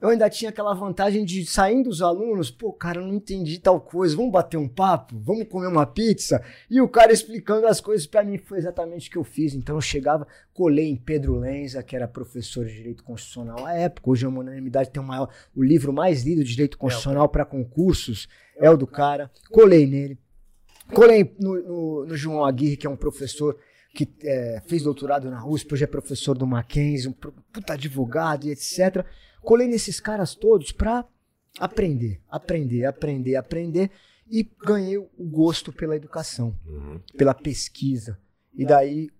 eu 0.00 0.10
ainda 0.10 0.30
tinha 0.30 0.50
aquela 0.50 0.74
vantagem 0.74 1.24
de 1.24 1.44
saindo 1.44 1.90
os 1.90 2.00
alunos, 2.00 2.50
pô, 2.50 2.72
cara, 2.72 3.00
eu 3.00 3.06
não 3.06 3.14
entendi 3.14 3.58
tal 3.58 3.80
coisa, 3.80 4.16
vamos 4.16 4.30
bater 4.30 4.56
um 4.56 4.68
papo, 4.68 5.18
vamos 5.18 5.48
comer 5.48 5.66
uma 5.66 5.86
pizza. 5.86 6.40
E 6.70 6.80
o 6.80 6.88
cara 6.88 7.12
explicando 7.12 7.66
as 7.66 7.80
coisas 7.80 8.06
para 8.06 8.22
mim 8.22 8.38
foi 8.38 8.58
exatamente 8.58 9.08
o 9.08 9.12
que 9.12 9.18
eu 9.18 9.24
fiz. 9.24 9.54
Então 9.54 9.76
eu 9.76 9.80
chegava, 9.80 10.26
colei 10.54 10.88
em 10.88 10.96
Pedro 10.96 11.38
Lenza, 11.38 11.82
que 11.82 11.96
era 11.96 12.06
professor 12.06 12.64
de 12.64 12.74
direito 12.74 13.02
constitucional 13.02 13.66
à 13.66 13.74
época. 13.74 14.10
Hoje 14.10 14.24
a 14.24 14.28
unanimidade 14.28 14.90
tem 14.90 15.02
o 15.02 15.06
maior, 15.06 15.28
o 15.54 15.64
livro 15.64 15.92
mais 15.92 16.22
lido 16.22 16.44
de 16.44 16.50
direito 16.50 16.78
constitucional 16.78 17.24
é 17.24 17.28
para 17.28 17.44
concursos 17.44 18.28
é 18.56 18.70
o 18.70 18.76
do 18.76 18.86
cara. 18.86 19.30
Colei 19.50 19.86
nele. 19.86 20.18
Colei 20.94 21.34
no, 21.38 21.60
no, 21.62 22.06
no 22.06 22.16
João 22.16 22.44
Aguirre, 22.44 22.76
que 22.76 22.86
é 22.86 22.90
um 22.90 22.96
professor 22.96 23.56
que 23.94 24.08
é, 24.22 24.62
fez 24.66 24.82
doutorado 24.82 25.30
na 25.30 25.44
USP, 25.44 25.74
hoje 25.74 25.84
é 25.84 25.86
professor 25.86 26.36
do 26.36 26.46
Mackenzie, 26.46 27.08
um 27.08 27.12
puta 27.12 27.72
advogado 27.72 28.46
e 28.46 28.50
etc. 28.50 29.04
Colei 29.42 29.68
nesses 29.68 30.00
caras 30.00 30.34
todos 30.34 30.72
para 30.72 31.04
aprender, 31.58 32.20
aprender, 32.28 32.84
aprender, 32.84 33.36
aprender 33.36 33.90
e 34.30 34.48
ganhei 34.64 34.98
o 34.98 35.08
gosto 35.18 35.72
pela 35.72 35.96
educação, 35.96 36.56
uhum. 36.66 37.00
pela 37.16 37.34
pesquisa. 37.34 38.18
E 38.54 38.66
daí 38.66 39.10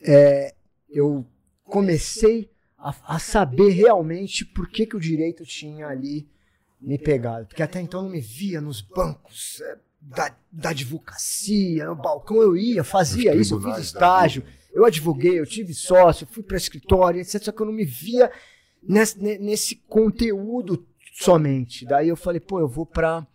é, 0.00 0.54
eu 0.88 1.26
comecei 1.64 2.50
a, 2.78 2.94
a, 3.16 3.18
saber 3.18 3.70
realmente 3.70 4.44
por 4.44 4.68
que, 4.68 4.86
que 4.86 4.96
o 4.96 5.00
direito 5.00 5.44
tinha 5.44 5.88
ali 5.88 6.28
me 6.80 6.98
pegado. 6.98 7.46
Porque 7.46 7.62
até 7.62 7.80
então 7.80 8.00
eu 8.00 8.04
não 8.04 8.10
me 8.10 8.20
via 8.20 8.60
nos 8.60 8.80
bancos 8.80 9.60
é, 9.62 9.78
da, 10.00 10.36
da 10.52 10.70
advocacia, 10.70 11.86
no 11.86 11.96
balcão 11.96 12.40
eu 12.42 12.56
ia, 12.56 12.84
fazia 12.84 13.34
isso, 13.34 13.54
eu 13.54 13.62
fiz 13.62 13.78
estágio, 13.78 14.44
eu 14.72 14.84
advoguei, 14.84 15.38
eu 15.38 15.46
tive 15.46 15.72
sócio, 15.72 16.26
fui 16.26 16.42
para 16.42 16.56
escritório, 16.56 17.20
etc. 17.20 17.42
Só 17.42 17.52
que 17.52 17.62
eu 17.62 17.66
não 17.66 17.72
me 17.72 17.84
via 17.84 18.30
nesse, 18.88 19.18
nesse 19.38 19.76
conteúdo 19.88 20.86
somente. 21.12 21.84
Daí 21.84 22.08
eu 22.08 22.16
falei, 22.16 22.40
pô, 22.40 22.60
eu 22.60 22.68
vou 22.68 22.84
para 22.84 23.26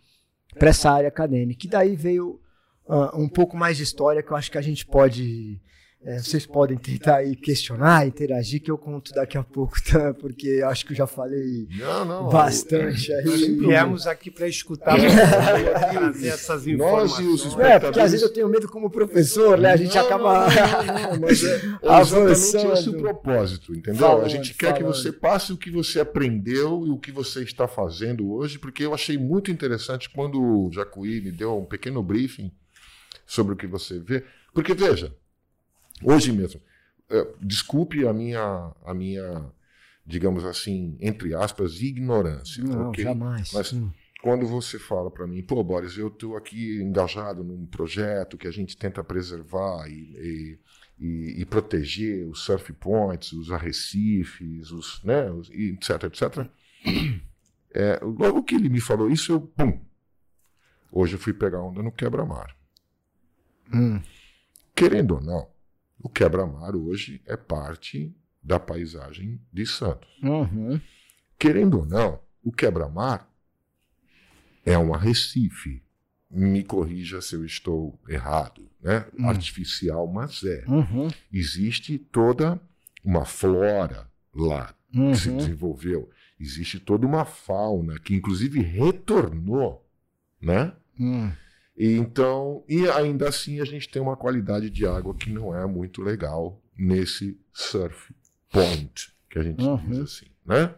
essa 0.56 0.90
área 0.90 1.08
acadêmica. 1.08 1.66
E 1.66 1.70
daí 1.70 1.96
veio 1.96 2.40
uh, 2.86 3.16
um 3.18 3.28
pouco 3.28 3.56
mais 3.56 3.76
de 3.76 3.82
história 3.82 4.22
que 4.22 4.30
eu 4.30 4.36
acho 4.36 4.50
que 4.50 4.58
a 4.58 4.62
gente 4.62 4.86
pode 4.86 5.60
é, 6.02 6.18
vocês 6.18 6.46
podem 6.46 6.78
tentar 6.78 7.16
aí 7.16 7.36
questionar, 7.36 8.06
interagir, 8.06 8.62
que 8.62 8.70
eu 8.70 8.78
conto 8.78 9.12
daqui 9.12 9.36
a 9.36 9.42
pouco, 9.42 9.76
tá? 9.84 10.14
porque 10.14 10.62
acho 10.64 10.86
que 10.86 10.92
eu 10.92 10.96
já 10.96 11.06
falei 11.06 11.68
não, 11.76 12.04
não, 12.06 12.28
bastante 12.30 13.12
aí. 13.12 13.24
Nós 13.24 13.40
viemos 13.40 14.06
aqui 14.06 14.30
para 14.30 14.48
escutar, 14.48 14.96
trazer 14.96 16.28
essas 16.28 16.66
informações. 16.66 17.44
Nós 17.44 17.58
É, 17.58 17.78
porque 17.78 18.00
às 18.00 18.12
vezes 18.12 18.26
eu 18.26 18.32
tenho 18.32 18.48
medo 18.48 18.66
como 18.66 18.88
professor, 18.88 19.58
né? 19.58 19.72
A 19.72 19.76
gente 19.76 19.94
não, 19.94 20.06
acaba 20.06 20.48
não, 20.48 21.10
não, 21.12 21.20
mas 21.20 21.44
é 21.44 21.60
avançando. 21.86 22.72
esse 22.72 22.88
o 22.88 22.96
propósito, 22.96 23.74
entendeu? 23.74 24.00
Falando, 24.00 24.24
a 24.24 24.28
gente 24.28 24.54
quer 24.54 24.72
falando. 24.72 24.78
que 24.78 24.84
você 24.84 25.12
passe 25.12 25.52
o 25.52 25.58
que 25.58 25.70
você 25.70 26.00
aprendeu 26.00 26.86
e 26.86 26.90
o 26.90 26.98
que 26.98 27.12
você 27.12 27.42
está 27.42 27.68
fazendo 27.68 28.32
hoje, 28.32 28.58
porque 28.58 28.86
eu 28.86 28.94
achei 28.94 29.18
muito 29.18 29.50
interessante 29.50 30.08
quando 30.08 30.40
o 30.40 30.70
Jacuí 30.72 31.20
me 31.20 31.30
deu 31.30 31.58
um 31.58 31.66
pequeno 31.66 32.02
briefing 32.02 32.50
sobre 33.26 33.52
o 33.52 33.56
que 33.56 33.66
você 33.66 33.98
vê. 33.98 34.24
Porque, 34.54 34.74
veja, 34.74 35.14
Hoje 36.02 36.32
mesmo. 36.32 36.60
É, 37.08 37.26
desculpe 37.40 38.06
a 38.06 38.12
minha, 38.12 38.72
a 38.84 38.94
minha, 38.94 39.50
digamos 40.06 40.44
assim, 40.44 40.96
entre 41.00 41.34
aspas, 41.34 41.80
ignorância. 41.80 42.62
Não, 42.62 42.90
okay? 42.90 43.04
jamais. 43.04 43.52
Mas 43.52 43.72
hum. 43.72 43.90
quando 44.22 44.46
você 44.46 44.78
fala 44.78 45.10
para 45.10 45.26
mim, 45.26 45.42
pô, 45.42 45.62
Boris, 45.64 45.96
eu 45.96 46.08
estou 46.08 46.36
aqui 46.36 46.80
engajado 46.80 47.42
num 47.42 47.66
projeto 47.66 48.38
que 48.38 48.46
a 48.46 48.52
gente 48.52 48.76
tenta 48.76 49.02
preservar 49.02 49.88
e, 49.88 49.92
e, 49.92 50.58
e, 50.98 51.40
e 51.40 51.44
proteger 51.44 52.28
os 52.28 52.44
surf 52.44 52.72
points, 52.74 53.32
os 53.32 53.50
arrecifes, 53.50 54.70
os, 54.70 55.02
né, 55.02 55.30
os, 55.30 55.50
etc, 55.50 56.04
etc. 56.04 56.46
É, 57.72 58.00
logo 58.02 58.42
que 58.42 58.56
ele 58.56 58.68
me 58.68 58.80
falou 58.80 59.08
isso, 59.08 59.32
eu, 59.32 59.40
pum, 59.40 59.80
Hoje 60.92 61.14
eu 61.14 61.18
fui 61.18 61.32
pegar 61.32 61.60
onda 61.60 61.82
no 61.82 61.92
quebra-mar. 61.92 62.56
Hum. 63.72 64.02
Querendo 64.74 65.14
ou 65.16 65.20
não, 65.20 65.48
o 66.02 66.08
quebra-mar 66.08 66.74
hoje 66.74 67.20
é 67.26 67.36
parte 67.36 68.14
da 68.42 68.58
paisagem 68.58 69.40
de 69.52 69.66
Santos. 69.66 70.08
Uhum. 70.22 70.80
Querendo 71.38 71.78
ou 71.78 71.86
não, 71.86 72.20
o 72.42 72.50
quebra-mar 72.50 73.28
é 74.64 74.76
um 74.78 74.94
arrecife. 74.94 75.82
Me 76.30 76.62
corrija 76.62 77.20
se 77.20 77.34
eu 77.34 77.44
estou 77.44 77.98
errado, 78.08 78.68
né? 78.80 79.04
Hum. 79.18 79.28
Artificial, 79.28 80.06
mas 80.06 80.42
é. 80.44 80.64
Uhum. 80.68 81.08
Existe 81.32 81.98
toda 81.98 82.60
uma 83.04 83.24
flora 83.24 84.08
lá 84.34 84.74
que 84.92 85.16
se 85.16 85.28
Uhum. 85.30 85.36
desenvolveu. 85.38 86.08
Existe 86.38 86.78
toda 86.78 87.06
uma 87.06 87.24
fauna 87.24 87.98
que, 87.98 88.14
inclusive, 88.14 88.60
retornou, 88.60 89.86
né? 90.40 90.72
E 91.82 91.94
então, 91.96 92.62
e 92.68 92.86
ainda 92.90 93.26
assim 93.30 93.58
a 93.58 93.64
gente 93.64 93.88
tem 93.88 94.02
uma 94.02 94.14
qualidade 94.14 94.68
de 94.68 94.86
água 94.86 95.14
que 95.14 95.30
não 95.30 95.56
é 95.56 95.66
muito 95.66 96.02
legal 96.02 96.62
nesse 96.76 97.40
surf 97.54 98.14
point, 98.52 99.10
que 99.30 99.38
a 99.38 99.42
gente 99.42 99.62
Uhum. 99.64 99.76
diz 99.88 99.98
assim, 100.00 100.26
né? 100.44 100.74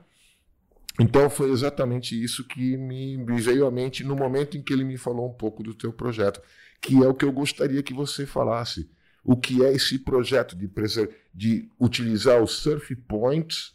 Então 1.01 1.29
foi 1.29 1.51
exatamente 1.51 2.23
isso 2.23 2.47
que 2.47 2.77
me, 2.77 3.17
veio 3.41 3.67
à 3.67 3.71
mente 3.71 4.05
no 4.05 4.15
momento 4.15 4.57
em 4.57 4.63
que 4.63 4.73
ele 4.73 4.85
me 4.85 4.97
falou 4.97 5.29
um 5.29 5.33
pouco 5.35 5.63
do 5.65 5.75
teu 5.75 5.93
projeto, 5.93 6.41
que 6.81 6.95
é 7.03 7.09
o 7.09 7.15
que 7.15 7.25
eu 7.25 7.33
gostaria 7.33 7.83
que 7.83 7.95
você 7.95 8.25
falasse. 8.25 8.89
O 9.25 9.37
que 9.37 9.65
é 9.65 9.73
esse 9.73 9.99
projeto 9.99 10.55
de, 10.55 10.69
preser- 10.69 11.11
de 11.35 11.69
utilizar 11.81 12.43
os 12.43 12.53
surf 12.53 12.95
points, 12.95 13.75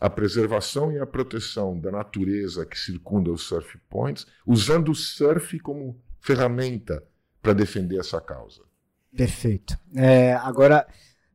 a 0.00 0.10
preservação 0.10 0.92
e 0.92 0.98
a 0.98 1.06
proteção 1.06 1.80
da 1.80 1.90
natureza 1.90 2.66
que 2.66 2.78
circunda 2.78 3.30
os 3.30 3.42
surf 3.42 3.78
points, 3.88 4.26
usando 4.46 4.90
o 4.90 4.94
surf 4.94 5.58
como 5.60 5.98
ferramenta 6.22 7.02
para 7.42 7.52
defender 7.52 7.98
essa 7.98 8.20
causa. 8.20 8.62
Perfeito. 9.14 9.76
É, 9.94 10.32
agora, 10.34 10.86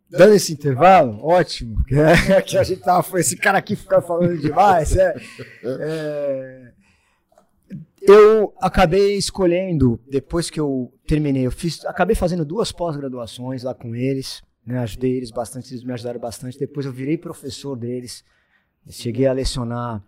dando 0.10 0.34
esse 0.34 0.54
intervalo, 0.54 1.20
ótimo, 1.24 1.84
que, 1.86 1.96
é, 1.96 2.42
que 2.42 2.58
a 2.58 2.64
gente 2.64 2.82
tava, 2.82 3.04
foi 3.04 3.20
esse 3.20 3.36
cara 3.38 3.60
aqui 3.60 3.76
ficar 3.76 4.02
falando 4.02 4.38
demais. 4.40 4.96
é. 4.96 5.16
É, 5.64 6.72
eu 8.02 8.54
acabei 8.62 9.18
escolhendo, 9.18 10.00
depois 10.10 10.50
que 10.50 10.60
eu 10.60 10.94
terminei, 11.06 11.46
eu 11.46 11.52
fiz, 11.52 11.84
acabei 11.86 12.16
fazendo 12.16 12.46
duas 12.46 12.72
pós-graduações 12.72 13.64
lá 13.64 13.74
com 13.74 13.94
eles, 13.94 14.42
né, 14.66 14.80
ajudei 14.80 15.18
eles 15.18 15.30
bastante, 15.30 15.74
eles 15.74 15.84
me 15.84 15.92
ajudaram 15.92 16.20
bastante. 16.20 16.58
Depois 16.58 16.86
eu 16.86 16.94
virei 16.94 17.18
professor 17.18 17.76
deles, 17.76 18.24
cheguei 18.90 19.28
a 19.28 19.34
lecionar 19.34 20.02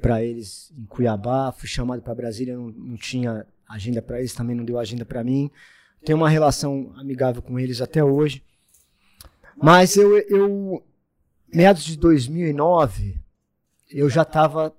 para 0.00 0.24
eles 0.24 0.72
em 0.76 0.84
Cuiabá, 0.86 1.52
fui 1.52 1.68
chamado 1.68 2.02
para 2.02 2.14
Brasília, 2.16 2.56
não, 2.56 2.70
não 2.70 2.96
tinha 2.96 3.46
agenda 3.68 4.00
para 4.00 4.18
eles, 4.18 4.34
também 4.34 4.56
não 4.56 4.64
deu 4.64 4.78
agenda 4.78 5.04
para 5.04 5.24
mim. 5.24 5.50
Tenho 6.04 6.18
uma 6.18 6.28
relação 6.28 6.92
amigável 6.96 7.42
com 7.42 7.58
eles 7.58 7.80
até 7.80 8.02
hoje. 8.02 8.44
Mas 9.56 9.96
eu, 9.96 10.18
eu 10.18 10.84
meados 11.52 11.84
de 11.84 11.96
2009, 11.96 13.18
eu 13.90 14.08
já 14.10 14.22
estava 14.22 14.74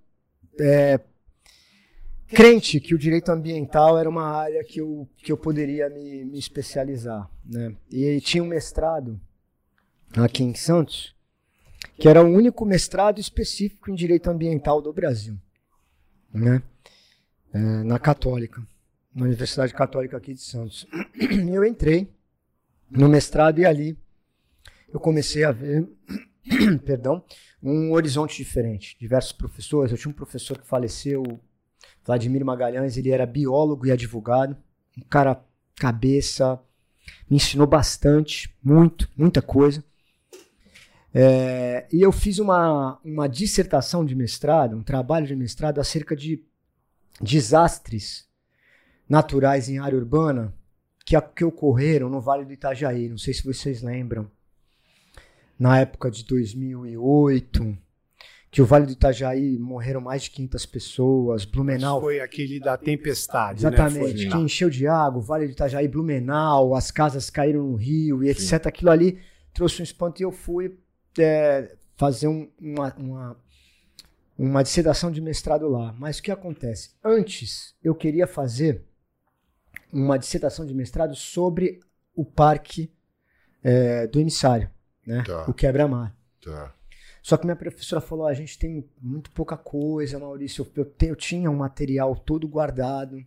crente 2.27 2.79
que 2.79 2.93
o 2.93 2.97
direito 2.97 3.29
ambiental 3.29 3.97
era 3.97 4.09
uma 4.09 4.25
área 4.25 4.63
que 4.63 4.81
eu, 4.81 5.07
que 5.17 5.31
eu 5.31 5.37
poderia 5.37 5.89
me, 5.89 6.25
me 6.25 6.37
especializar. 6.37 7.29
Né? 7.45 7.75
E 7.91 8.19
tinha 8.21 8.43
um 8.43 8.47
mestrado 8.47 9.19
aqui 10.15 10.43
em 10.43 10.53
Santos, 10.53 11.15
que 11.97 12.07
era 12.07 12.23
o 12.23 12.27
único 12.27 12.65
mestrado 12.65 13.19
específico 13.19 13.89
em 13.89 13.95
direito 13.95 14.29
ambiental 14.29 14.81
do 14.81 14.93
Brasil, 14.93 15.37
né? 16.33 16.61
É, 17.53 17.59
na 17.59 17.97
Católica, 17.97 18.61
na 19.17 19.25
Universidade 19.25 19.73
Católica 19.73 20.15
aqui 20.15 20.33
de 20.33 20.41
Santos. 20.41 20.87
E 21.15 21.25
eu 21.49 21.65
entrei 21.65 22.13
no 22.89 23.09
mestrado 23.09 23.59
e 23.59 23.65
ali 23.65 23.97
eu 24.93 24.99
comecei 24.99 25.43
a 25.43 25.51
ver, 25.51 25.89
perdão, 26.85 27.23
um 27.61 27.91
horizonte 27.91 28.37
diferente. 28.37 28.95
Diversos 28.99 29.31
professores, 29.31 29.91
eu 29.91 29.97
tinha 29.97 30.11
um 30.11 30.15
professor 30.15 30.57
que 30.57 30.67
faleceu, 30.67 31.23
Vladimir 32.05 32.45
Magalhães, 32.45 32.95
ele 32.95 33.09
era 33.09 33.25
biólogo 33.25 33.87
e 33.87 33.91
advogado, 33.91 34.55
um 34.97 35.01
cara 35.09 35.43
cabeça, 35.75 36.59
me 37.29 37.37
ensinou 37.37 37.67
bastante, 37.67 38.55
muito, 38.63 39.09
muita 39.17 39.41
coisa. 39.41 39.83
É, 41.13 41.87
e 41.91 42.01
eu 42.01 42.11
fiz 42.11 42.37
uma, 42.37 42.99
uma 43.03 43.27
dissertação 43.27 44.05
de 44.05 44.15
mestrado, 44.15 44.75
um 44.75 44.83
trabalho 44.83 45.25
de 45.25 45.35
mestrado 45.35 45.79
acerca 45.79 46.15
de 46.15 46.43
desastres 47.19 48.26
naturais 49.09 49.69
em 49.69 49.79
área 49.79 49.97
urbana 49.97 50.53
que, 51.05 51.19
que 51.21 51.45
ocorreram 51.45 52.09
no 52.09 52.19
Vale 52.19 52.45
do 52.45 52.51
Itajaí. 52.51 53.07
Não 53.07 53.17
sei 53.17 53.33
se 53.33 53.43
vocês 53.43 53.81
lembram. 53.81 54.29
Na 55.57 55.79
época 55.79 56.11
de 56.11 56.23
2008, 56.25 57.77
que 58.51 58.61
o 58.61 58.65
Vale 58.65 58.85
do 58.85 58.91
Itajaí 58.91 59.57
morreram 59.57 60.01
mais 60.01 60.23
de 60.23 60.31
500 60.31 60.65
pessoas, 60.65 61.45
Blumenau. 61.45 62.01
Foi 62.01 62.19
aquele 62.19 62.59
da 62.59 62.77
tempestade, 62.77 63.59
Exatamente, 63.59 64.25
né? 64.25 64.31
que 64.31 64.37
encheu 64.37 64.69
de 64.69 64.87
água, 64.87 65.19
o 65.19 65.23
Vale 65.23 65.47
do 65.47 65.51
Itajaí, 65.51 65.87
Blumenau, 65.87 66.75
as 66.75 66.91
casas 66.91 67.29
caíram 67.29 67.63
no 67.63 67.75
rio 67.75 68.23
e 68.23 68.29
etc. 68.29 68.67
Aquilo 68.67 68.91
ali 68.91 69.19
trouxe 69.53 69.81
um 69.81 69.83
espanto 69.83 70.21
e 70.21 70.23
eu 70.23 70.31
fui 70.31 70.77
é, 71.19 71.75
fazer 71.95 72.27
um, 72.27 72.49
uma, 72.59 72.95
uma, 72.95 73.37
uma 74.37 74.63
dissertação 74.63 75.11
de 75.11 75.21
mestrado 75.21 75.67
lá. 75.67 75.93
Mas 75.97 76.19
o 76.19 76.23
que 76.23 76.31
acontece? 76.31 76.91
Antes, 77.03 77.75
eu 77.83 77.95
queria 77.95 78.27
fazer 78.27 78.86
uma 79.91 80.17
dissertação 80.17 80.65
de 80.65 80.73
mestrado 80.73 81.15
sobre 81.15 81.79
o 82.15 82.25
parque 82.25 82.91
é, 83.63 84.07
do 84.07 84.19
emissário, 84.19 84.69
né? 85.05 85.23
Tá. 85.25 85.45
o 85.47 85.53
quebra-mar. 85.53 86.15
Tá. 86.43 86.73
Só 87.21 87.35
que 87.37 87.45
minha 87.45 87.55
professora 87.55 87.99
falou: 88.01 88.25
a 88.27 88.33
gente 88.33 88.57
tem 88.57 88.87
muito 89.01 89.31
pouca 89.31 89.57
coisa, 89.57 90.17
Maurício. 90.19 90.65
Eu, 90.75 90.83
eu, 90.83 90.85
te- 90.89 91.07
eu 91.07 91.15
tinha 91.15 91.49
um 91.51 91.55
material 91.57 92.15
todo 92.15 92.47
guardado 92.47 93.23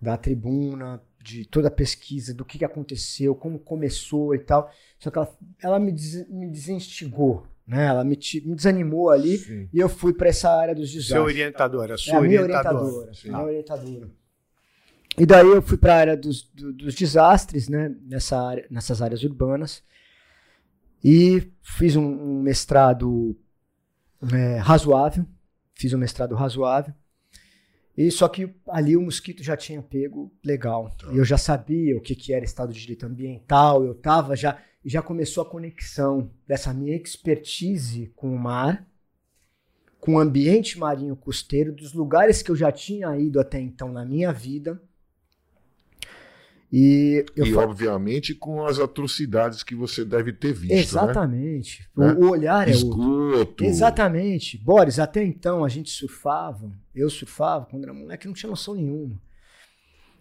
da 0.00 0.16
tribuna, 0.16 1.00
de 1.22 1.44
toda 1.46 1.68
a 1.68 1.70
pesquisa, 1.70 2.34
do 2.34 2.44
que, 2.44 2.58
que 2.58 2.64
aconteceu, 2.64 3.34
como 3.34 3.58
começou 3.58 4.34
e 4.34 4.38
tal. 4.38 4.70
Só 4.98 5.10
que 5.10 5.18
ela, 5.18 5.36
ela 5.62 5.78
me, 5.80 5.90
des- 5.92 6.28
me 6.28 6.46
desinstigou, 6.50 7.46
né? 7.66 7.86
Ela 7.86 8.04
me, 8.04 8.18
me 8.44 8.54
desanimou 8.54 9.10
ali 9.10 9.38
Sim. 9.38 9.68
e 9.72 9.78
eu 9.78 9.88
fui 9.88 10.12
para 10.12 10.28
essa 10.28 10.50
área 10.50 10.74
dos 10.74 10.90
Seu 10.90 11.00
desastres. 11.00 11.24
orientador, 11.24 11.90
a 11.90 11.94
É 11.94 11.96
sua 11.96 12.18
a 12.18 12.20
minha 12.20 12.42
orientadora. 12.42 12.84
orientadora. 12.84 13.14
Sim. 13.14 13.28
Minha 13.28 13.42
orientadora. 13.42 14.10
E 15.18 15.24
daí 15.24 15.46
eu 15.46 15.62
fui 15.62 15.78
para 15.78 15.94
a 15.94 15.98
área 15.98 16.16
dos, 16.16 16.42
do- 16.42 16.72
dos 16.72 16.94
desastres, 16.94 17.68
né? 17.68 17.94
Nessa 18.02 18.38
área, 18.38 18.66
nessas 18.70 19.00
áreas 19.00 19.22
urbanas. 19.22 19.82
E 21.02 21.50
fiz 21.62 21.96
um, 21.96 22.04
um 22.04 22.42
mestrado 22.42 23.36
é, 24.32 24.56
razoável. 24.58 25.24
Fiz 25.74 25.92
um 25.92 25.98
mestrado 25.98 26.34
razoável. 26.34 26.92
E 27.96 28.10
só 28.10 28.28
que 28.28 28.54
ali 28.68 28.94
o 28.94 29.00
mosquito 29.00 29.42
já 29.42 29.56
tinha 29.56 29.80
pego 29.82 30.30
legal. 30.44 30.94
Tá. 30.98 31.06
Eu 31.08 31.24
já 31.24 31.38
sabia 31.38 31.96
o 31.96 32.00
que, 32.00 32.14
que 32.14 32.32
era 32.34 32.44
estado 32.44 32.72
de 32.72 32.80
direito 32.80 33.06
ambiental. 33.06 33.84
Eu 33.84 33.94
tava 33.94 34.36
já 34.36 34.58
já 34.84 35.02
começou 35.02 35.42
a 35.42 35.50
conexão 35.50 36.30
dessa 36.46 36.72
minha 36.72 36.94
expertise 36.94 38.12
com 38.14 38.32
o 38.32 38.38
mar, 38.38 38.86
com 39.98 40.14
o 40.14 40.18
ambiente 40.20 40.78
marinho 40.78 41.16
costeiro, 41.16 41.72
dos 41.72 41.92
lugares 41.92 42.40
que 42.40 42.52
eu 42.52 42.54
já 42.54 42.70
tinha 42.70 43.16
ido 43.18 43.40
até 43.40 43.58
então 43.60 43.90
na 43.90 44.04
minha 44.04 44.32
vida. 44.32 44.80
E 46.72 47.24
e 47.36 47.54
obviamente 47.54 48.34
com 48.34 48.66
as 48.66 48.80
atrocidades 48.80 49.62
que 49.62 49.74
você 49.74 50.04
deve 50.04 50.32
ter 50.32 50.52
visto, 50.52 50.72
né? 50.72 50.80
Exatamente. 50.80 51.88
Né? 51.96 52.12
O, 52.14 52.24
o 52.24 52.30
olhar 52.30 52.68
é 52.68 52.72
outro. 52.72 53.32
Esgoto. 53.32 53.64
Exatamente. 53.64 54.58
Boris, 54.58 54.98
até 54.98 55.22
então 55.24 55.64
a 55.64 55.68
gente 55.68 55.90
surfava, 55.90 56.70
eu 56.94 57.08
surfava 57.08 57.66
quando 57.66 57.84
era 57.84 57.94
moleque, 57.94 58.26
não 58.26 58.34
tinha 58.34 58.50
noção 58.50 58.74
nenhuma. 58.74 59.16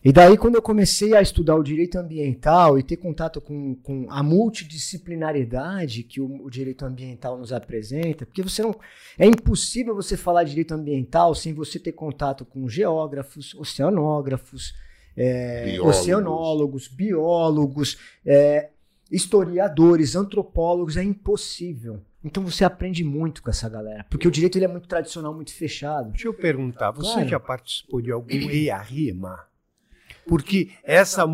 E 0.05 0.13
daí, 0.13 0.37
quando 0.37 0.53
eu 0.53 0.61
comecei 0.61 1.15
a 1.15 1.21
estudar 1.23 1.55
o 1.55 1.63
direito 1.63 1.97
ambiental 1.97 2.77
e 2.77 2.83
ter 2.83 2.97
contato 2.97 3.41
com, 3.41 3.73
com 3.81 4.05
a 4.07 4.21
multidisciplinariedade 4.21 6.03
que 6.03 6.21
o, 6.21 6.45
o 6.45 6.49
direito 6.51 6.85
ambiental 6.85 7.39
nos 7.39 7.51
apresenta, 7.51 8.23
porque 8.23 8.43
você 8.43 8.61
não. 8.61 8.79
É 9.17 9.25
impossível 9.25 9.95
você 9.95 10.15
falar 10.15 10.43
de 10.43 10.51
direito 10.51 10.75
ambiental 10.75 11.33
sem 11.33 11.55
você 11.55 11.79
ter 11.79 11.93
contato 11.93 12.45
com 12.45 12.69
geógrafos, 12.69 13.55
oceanógrafos, 13.55 14.75
é, 15.17 15.65
Biólogos. 15.71 15.97
oceanólogos, 15.99 16.87
biólogos, 16.87 17.97
é, 18.25 18.69
historiadores, 19.11 20.15
antropólogos, 20.15 20.97
é 20.97 21.03
impossível. 21.03 22.01
Então 22.23 22.43
você 22.43 22.65
aprende 22.65 23.03
muito 23.03 23.43
com 23.43 23.49
essa 23.51 23.69
galera, 23.69 24.03
porque 24.09 24.27
o 24.27 24.31
direito 24.31 24.57
ele 24.57 24.65
é 24.65 24.67
muito 24.67 24.87
tradicional, 24.87 25.33
muito 25.33 25.53
fechado. 25.53 26.09
Deixa 26.09 26.27
eu 26.27 26.33
perguntar, 26.33 26.91
você 26.91 27.13
Claro. 27.13 27.29
já 27.29 27.39
participou 27.39 28.01
de 28.01 28.11
algum 28.11 28.27
EIA-RIMA? 28.31 29.39
Porque 30.27 30.69
essa 30.83 31.25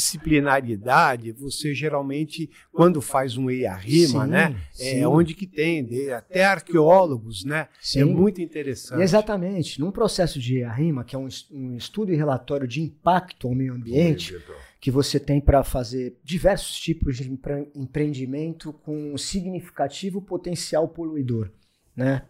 multidisciplinaridade, 0.00 1.32
você 1.32 1.74
geralmente, 1.74 2.50
quando 2.72 3.00
faz 3.00 3.36
um 3.36 3.50
EIA-RIMA, 3.50 4.26
né? 4.26 4.56
sim. 4.72 5.00
É 5.00 5.08
onde 5.08 5.34
que 5.34 5.46
tem, 5.46 6.10
até 6.12 6.44
arqueólogos, 6.44 7.44
né? 7.44 7.68
Sim. 7.80 8.00
É 8.00 8.04
muito 8.04 8.40
interessante. 8.40 9.02
Exatamente. 9.02 9.78
Num 9.80 9.90
processo 9.90 10.38
de 10.38 10.62
RIMA, 10.64 11.04
que 11.04 11.14
é 11.14 11.18
um, 11.18 11.28
es- 11.28 11.46
um 11.50 11.76
estudo 11.76 12.12
e 12.12 12.16
relatório 12.16 12.66
de 12.66 12.80
impacto 12.80 13.46
ao 13.48 13.54
meio 13.54 13.74
ambiente, 13.74 14.34
que 14.80 14.90
você 14.90 15.20
tem 15.20 15.40
para 15.40 15.62
fazer 15.62 16.16
diversos 16.24 16.78
tipos 16.78 17.16
de 17.18 17.30
empre- 17.30 17.68
empreendimento 17.74 18.72
com 18.72 19.16
significativo 19.18 20.22
potencial 20.22 20.88
poluidor. 20.88 21.50
Né? 21.94 22.22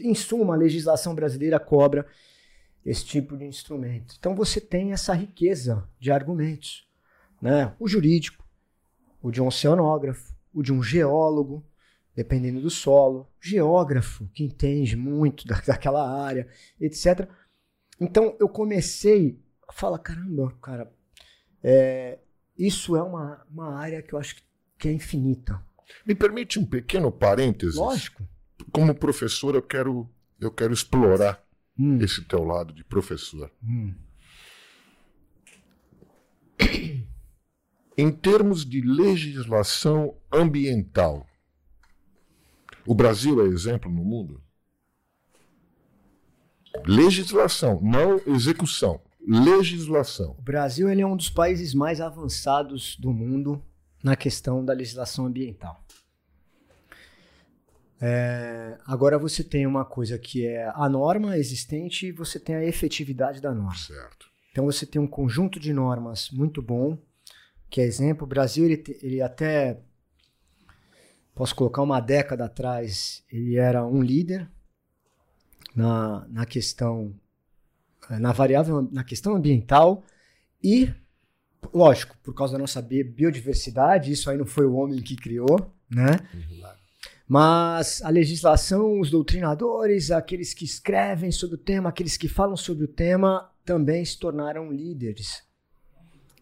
Em 0.00 0.14
suma, 0.14 0.54
a 0.54 0.56
legislação 0.56 1.14
brasileira 1.14 1.60
cobra 1.60 2.06
esse 2.84 3.04
tipo 3.04 3.36
de 3.36 3.44
instrumento. 3.44 4.14
Então 4.18 4.34
você 4.34 4.60
tem 4.60 4.92
essa 4.92 5.12
riqueza 5.14 5.88
de 5.98 6.10
argumentos. 6.10 6.88
Né? 7.40 7.74
O 7.78 7.88
jurídico, 7.88 8.44
o 9.22 9.30
de 9.30 9.40
um 9.40 9.46
oceanógrafo, 9.46 10.34
o 10.52 10.62
de 10.62 10.72
um 10.72 10.82
geólogo, 10.82 11.64
dependendo 12.14 12.60
do 12.60 12.70
solo, 12.70 13.30
geógrafo, 13.40 14.26
que 14.34 14.44
entende 14.44 14.96
muito 14.96 15.46
da- 15.48 15.60
daquela 15.60 16.22
área, 16.22 16.48
etc. 16.80 17.28
Então 18.00 18.36
eu 18.40 18.48
comecei 18.48 19.38
a 19.68 19.72
falar, 19.72 19.98
caramba, 19.98 20.52
cara, 20.60 20.92
é, 21.62 22.18
isso 22.58 22.96
é 22.96 23.02
uma, 23.02 23.44
uma 23.50 23.74
área 23.76 24.02
que 24.02 24.12
eu 24.14 24.18
acho 24.18 24.36
que- 24.36 24.42
que 24.78 24.88
é 24.88 24.92
infinita. 24.92 25.62
Me 26.06 26.14
permite 26.14 26.58
um 26.58 26.64
pequeno 26.64 27.10
parênteses? 27.12 27.76
Lógico. 27.76 28.22
Como 28.72 28.94
professor, 28.94 29.54
eu 29.54 29.62
quero, 29.62 30.08
eu 30.40 30.50
quero 30.50 30.72
explorar 30.72 31.42
Hum, 31.80 31.98
esse 32.02 32.22
teu 32.24 32.44
lado 32.44 32.74
de 32.74 32.84
professor. 32.84 33.50
hum. 33.64 33.94
Em 37.96 38.10
termos 38.10 38.64
de 38.64 38.80
legislação 38.80 40.16
ambiental, 40.32 41.26
o 42.86 42.94
Brasil 42.94 43.44
é 43.44 43.48
exemplo 43.48 43.90
no 43.90 44.04
mundo? 44.04 44.42
Legislação, 46.86 47.80
não 47.82 48.20
execução. 48.26 49.00
Legislação. 49.26 50.34
O 50.38 50.42
Brasil 50.42 50.88
ele 50.88 51.02
é 51.02 51.06
um 51.06 51.16
dos 51.16 51.28
países 51.28 51.74
mais 51.74 52.00
avançados 52.00 52.96
do 52.96 53.12
mundo 53.12 53.62
na 54.02 54.16
questão 54.16 54.64
da 54.64 54.72
legislação 54.72 55.26
ambiental. 55.26 55.84
É, 58.00 58.78
agora 58.86 59.18
você 59.18 59.44
tem 59.44 59.66
uma 59.66 59.84
coisa 59.84 60.18
que 60.18 60.46
é 60.46 60.72
a 60.74 60.88
norma 60.88 61.36
existente 61.36 62.06
e 62.06 62.12
você 62.12 62.40
tem 62.40 62.54
a 62.54 62.64
efetividade 62.64 63.40
da 63.40 63.52
norma. 63.52 63.76
Certo. 63.76 64.26
Então 64.50 64.64
você 64.64 64.86
tem 64.86 65.00
um 65.00 65.06
conjunto 65.06 65.60
de 65.60 65.72
normas 65.72 66.30
muito 66.30 66.62
bom, 66.62 66.98
que 67.68 67.80
é 67.80 67.84
exemplo. 67.84 68.24
O 68.24 68.28
Brasil, 68.28 68.64
ele, 68.64 68.82
ele 69.02 69.20
até, 69.20 69.80
posso 71.34 71.54
colocar 71.54 71.82
uma 71.82 72.00
década 72.00 72.46
atrás, 72.46 73.22
ele 73.30 73.56
era 73.56 73.86
um 73.86 74.02
líder 74.02 74.50
na, 75.76 76.26
na 76.28 76.46
questão, 76.46 77.14
eh, 78.10 78.18
na 78.18 78.32
variável, 78.32 78.88
na 78.90 79.04
questão 79.04 79.36
ambiental 79.36 80.02
e, 80.64 80.92
lógico, 81.72 82.16
por 82.22 82.34
causa 82.34 82.54
da 82.54 82.58
nossa 82.58 82.80
bi- 82.82 83.04
biodiversidade, 83.04 84.10
isso 84.10 84.30
aí 84.30 84.38
não 84.38 84.46
foi 84.46 84.66
o 84.66 84.74
homem 84.74 85.00
que 85.00 85.14
criou, 85.16 85.72
né? 85.88 86.16
Mas 87.32 88.02
a 88.02 88.08
legislação, 88.08 88.98
os 88.98 89.08
doutrinadores, 89.08 90.10
aqueles 90.10 90.52
que 90.52 90.64
escrevem 90.64 91.30
sobre 91.30 91.54
o 91.54 91.58
tema, 91.58 91.88
aqueles 91.88 92.16
que 92.16 92.26
falam 92.26 92.56
sobre 92.56 92.82
o 92.86 92.88
tema, 92.88 93.48
também 93.64 94.04
se 94.04 94.18
tornaram 94.18 94.72
líderes 94.72 95.44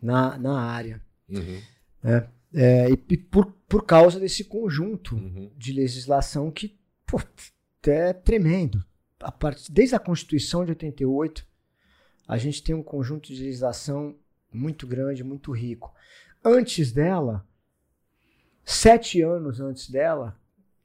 na, 0.01 0.39
na 0.39 0.59
área. 0.59 0.99
Uhum, 1.28 1.61
É, 2.55 2.89
e 2.89 2.99
e 3.11 3.16
por, 3.18 3.53
por 3.68 3.84
causa 3.84 4.18
desse 4.18 4.45
conjunto 4.45 5.14
uhum. 5.14 5.51
de 5.59 5.74
legislação 5.74 6.51
que 6.51 6.74
pô, 7.07 7.20
é 7.86 8.14
tremendo. 8.14 8.82
A 9.20 9.30
part- 9.30 9.70
desde 9.70 9.95
a 9.95 9.99
Constituição 9.99 10.64
de 10.64 10.70
88, 10.70 11.47
a 12.26 12.39
gente 12.39 12.62
tem 12.62 12.74
um 12.74 12.82
conjunto 12.82 13.26
de 13.30 13.43
legislação 13.45 14.16
muito 14.51 14.86
grande, 14.86 15.22
muito 15.22 15.53
rico. 15.53 15.93
Antes 16.43 16.93
dela, 16.93 17.47
sete 18.64 19.20
anos 19.20 19.61
antes 19.61 19.91
dela, 19.91 20.34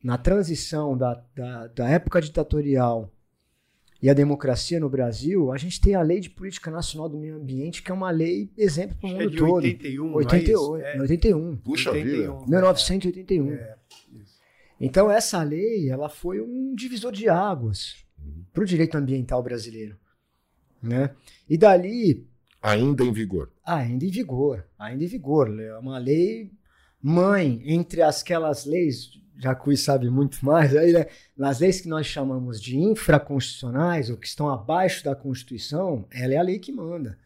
na 0.04 0.18
transição 0.18 0.98
da, 0.98 1.24
da, 1.36 1.68
da 1.68 1.88
época 1.90 2.22
ditatorial 2.22 3.10
e 4.02 4.10
a 4.10 4.14
democracia 4.14 4.80
no 4.82 4.90
Brasil, 4.90 5.50
a 5.54 5.58
gente 5.58 5.80
tem 5.80 5.96
a 5.96 6.02
Lei 6.02 6.20
de 6.20 6.30
Política 6.30 6.70
Nacional 6.70 7.08
do 7.08 7.18
Meio 7.18 7.38
Ambiente, 7.38 7.82
que 7.82 7.90
é 7.90 7.94
uma 7.94 8.12
lei 8.12 8.52
exemplo 8.58 8.98
para 9.00 9.08
o 9.10 9.12
É 9.12 9.16
mundo 9.16 9.30
de 9.32 9.38
todo. 9.38 9.54
81, 9.54 10.04
não 10.06 10.12
é 10.12 10.16
88, 10.18 10.52
isso? 10.52 10.76
É, 10.78 11.00
81. 11.02 11.58
Puxa 11.58 11.92
vida. 11.94 12.34
81. 12.34 12.46
1981. 12.50 13.54
É. 13.54 13.76
Então 14.80 15.10
essa 15.10 15.42
lei, 15.42 15.90
ela 15.90 16.10
foi 16.10 16.42
um 16.42 16.76
divisor 16.76 17.12
de 17.14 17.30
águas 17.30 17.96
para 18.52 18.64
o 18.64 18.66
direito 18.66 18.96
ambiental 18.98 19.42
brasileiro, 19.42 19.98
né? 20.82 21.12
E 21.50 21.58
dali 21.58 22.28
Ainda 22.62 23.04
em 23.04 23.14
vigor. 23.14 23.52
ainda 23.66 24.04
em 24.06 24.10
vigor, 24.10 24.66
ainda 24.78 25.04
em 25.04 25.08
vigor, 25.08 25.58
é 25.60 25.78
uma 25.78 25.98
lei 25.98 26.52
mãe 27.02 27.62
entre 27.66 28.02
as- 28.02 28.22
aquelas 28.22 28.66
leis, 28.66 29.12
Jacuí 29.40 29.76
sabe 29.76 30.10
muito 30.10 30.44
mais 30.46 30.76
aí, 30.76 30.94
né? 30.94 31.08
Nas 31.36 31.60
leis 31.60 31.82
que 31.82 31.88
nós 31.88 32.06
chamamos 32.06 32.62
de 32.62 32.78
infraconstitucionais 32.78 34.10
ou 34.10 34.18
que 34.18 34.28
estão 34.28 34.50
abaixo 34.50 35.04
da 35.04 35.16
Constituição, 35.16 36.06
ela 36.12 36.34
é 36.34 36.38
a 36.38 36.42
lei 36.44 36.60
que 36.60 36.72
manda, 36.72 37.18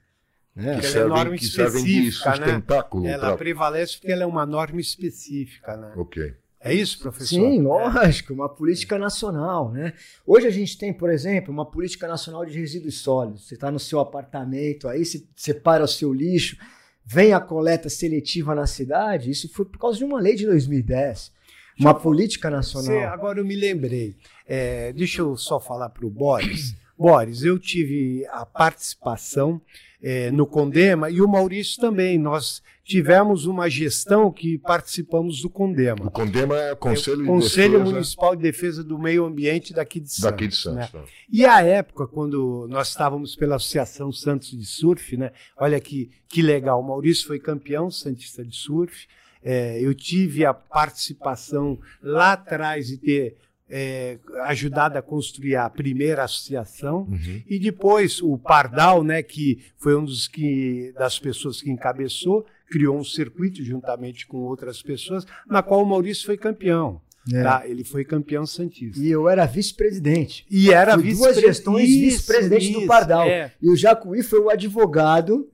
né? 0.56 0.80
Que 0.80 0.86
Ela 0.88 0.96
é 0.98 1.00
norma 1.08 1.18
servem, 1.24 1.40
que 1.40 1.46
servem 1.46 1.84
de 1.84 2.08
específica, 2.08 2.38
né? 2.40 2.64
Ela 3.12 3.28
pra- 3.28 3.38
prevalece 3.38 3.98
porque 3.98 4.12
ela 4.12 4.24
é 4.24 4.26
uma 4.26 4.46
norma 4.46 4.80
específica, 4.80 5.76
né? 5.78 5.92
Ok. 5.96 6.34
É 6.60 6.74
isso, 6.74 7.00
professor? 7.00 7.28
Sim, 7.36 7.60
É. 7.60 7.62
lógico, 7.62 8.34
uma 8.34 8.50
política 8.50 8.98
nacional, 8.98 9.72
né? 9.72 9.94
Hoje 10.26 10.48
a 10.48 10.50
gente 10.50 10.78
tem, 10.78 10.92
por 10.92 11.10
exemplo, 11.10 11.54
uma 11.54 11.66
política 11.70 12.08
nacional 12.08 12.46
de 12.46 12.58
resíduos 12.60 13.00
sólidos. 13.00 13.48
Você 13.48 13.54
está 13.54 13.70
no 13.70 13.80
seu 13.80 14.00
apartamento, 14.00 14.88
aí 14.88 15.06
você 15.06 15.24
separa 15.36 15.84
o 15.84 15.88
seu 15.88 16.12
lixo, 16.12 16.58
vem 17.06 17.32
a 17.32 17.40
coleta 17.40 17.90
seletiva 17.90 18.56
na 18.56 18.66
cidade. 18.66 19.30
Isso 19.30 19.48
foi 19.50 19.66
por 19.66 19.78
causa 19.78 20.00
de 20.00 20.04
uma 20.04 20.20
lei 20.20 20.36
de 20.36 20.46
2010, 20.48 21.32
uma 21.80 21.94
política 21.94 22.50
Você, 22.50 22.56
nacional. 22.56 23.14
agora 23.14 23.40
eu 23.40 23.46
me 23.46 23.56
lembrei. 23.56 24.16
É, 24.48 24.94
deixa 24.94 25.22
eu 25.22 25.36
só 25.38 25.60
falar 25.60 25.90
para 25.90 26.06
o 26.06 26.10
Boris. 26.10 26.76
Boris, 26.98 27.44
eu 27.44 27.60
tive 27.60 28.26
a 28.32 28.46
participação 28.46 29.62
é, 30.02 30.32
no 30.32 30.48
Condema 30.48 31.10
e 31.10 31.22
o 31.22 31.28
Maurício 31.28 31.80
também. 31.80 32.18
Nós 32.18 32.62
tivemos 32.84 33.46
uma 33.46 33.70
gestão 33.70 34.32
que 34.32 34.58
participamos 34.58 35.42
do 35.42 35.48
O 35.48 35.52
Condema. 35.52 36.10
Condema 36.10 36.58
é 36.58 36.76
Conselho, 36.76 37.18
de 37.18 37.26
Conselho 37.26 37.72
Defesa 37.74 37.92
Municipal 37.92 38.36
de 38.36 38.42
Defesa 38.42 38.84
do 38.84 38.98
Meio 38.98 39.26
Ambiente 39.26 39.74
daqui 39.74 40.00
de 40.00 40.10
Santos. 40.12 40.24
daqui 40.24 40.48
de 40.48 40.56
né? 40.70 40.88
Santos. 40.88 40.94
né? 40.94 41.02
E 41.32 41.46
a 41.46 41.62
época, 41.62 42.08
quando 42.08 42.66
nós 42.70 42.90
estávamos 42.90 43.36
pela 43.36 43.58
Associação 43.58 44.12
Santos 44.12 44.52
de 44.52 44.66
Surf, 44.66 45.18
né? 45.18 45.32
Olha 45.58 45.80
que, 45.80 46.10
que 46.30 46.42
legal, 46.42 46.80
o 46.80 46.88
Maurício 46.88 47.28
foi 47.28 47.40
campeão 47.40 47.92
santista 47.92 48.44
de 48.44 48.56
surf. 48.56 49.08
É, 49.44 49.80
eu 49.82 49.94
tive 49.94 50.46
a 50.46 50.54
participação 50.54 51.80
lá 52.02 52.34
atrás 52.34 52.88
de 52.88 52.98
ter 52.98 53.38
é, 53.70 54.18
ajudado 54.46 54.98
a 54.98 55.02
construir 55.02 55.56
a 55.56 55.70
primeira 55.70 56.24
associação. 56.24 57.00
Uhum. 57.10 57.42
E 57.48 57.60
depois 57.60 58.22
o 58.22 58.38
Pardal, 58.38 59.04
né, 59.04 59.22
que 59.22 59.60
foi 59.78 59.96
um 59.96 60.06
dos 60.06 60.28
que, 60.28 60.94
das 60.98 61.20
pessoas 61.20 61.62
que 61.62 61.70
encabeçou, 61.70 62.46
criou 62.70 62.98
um 62.98 63.04
circuito 63.04 63.64
juntamente 63.64 64.26
com 64.28 64.38
outras 64.38 64.82
pessoas, 64.82 65.26
na 65.48 65.62
qual 65.62 65.84
o 65.84 65.86
Maurício 65.86 66.26
foi 66.26 66.38
campeão. 66.38 67.02
É. 67.34 67.44
Tá? 67.44 67.64
Ele 67.68 67.84
foi 67.84 68.06
campeão 68.06 68.46
santista. 68.46 69.02
E 69.02 69.10
eu 69.12 69.28
era 69.28 69.46
vice-presidente. 69.46 70.46
E 70.50 70.72
era 70.72 70.96
vice 70.96 71.18
duas 71.20 71.38
gestões 71.38 71.90
vice-presidente 71.90 72.72
do 72.72 72.86
Pardal. 72.88 73.28
é. 73.28 73.52
E 73.62 73.70
o 73.70 73.76
Jacuí 73.76 74.24
foi 74.24 74.40
o 74.40 74.50
advogado 74.50 75.50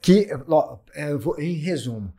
que, 0.00 0.28
ó, 0.48 0.78
é, 0.94 1.14
vou- 1.14 1.38
em 1.40 1.54
resumo, 1.54 2.12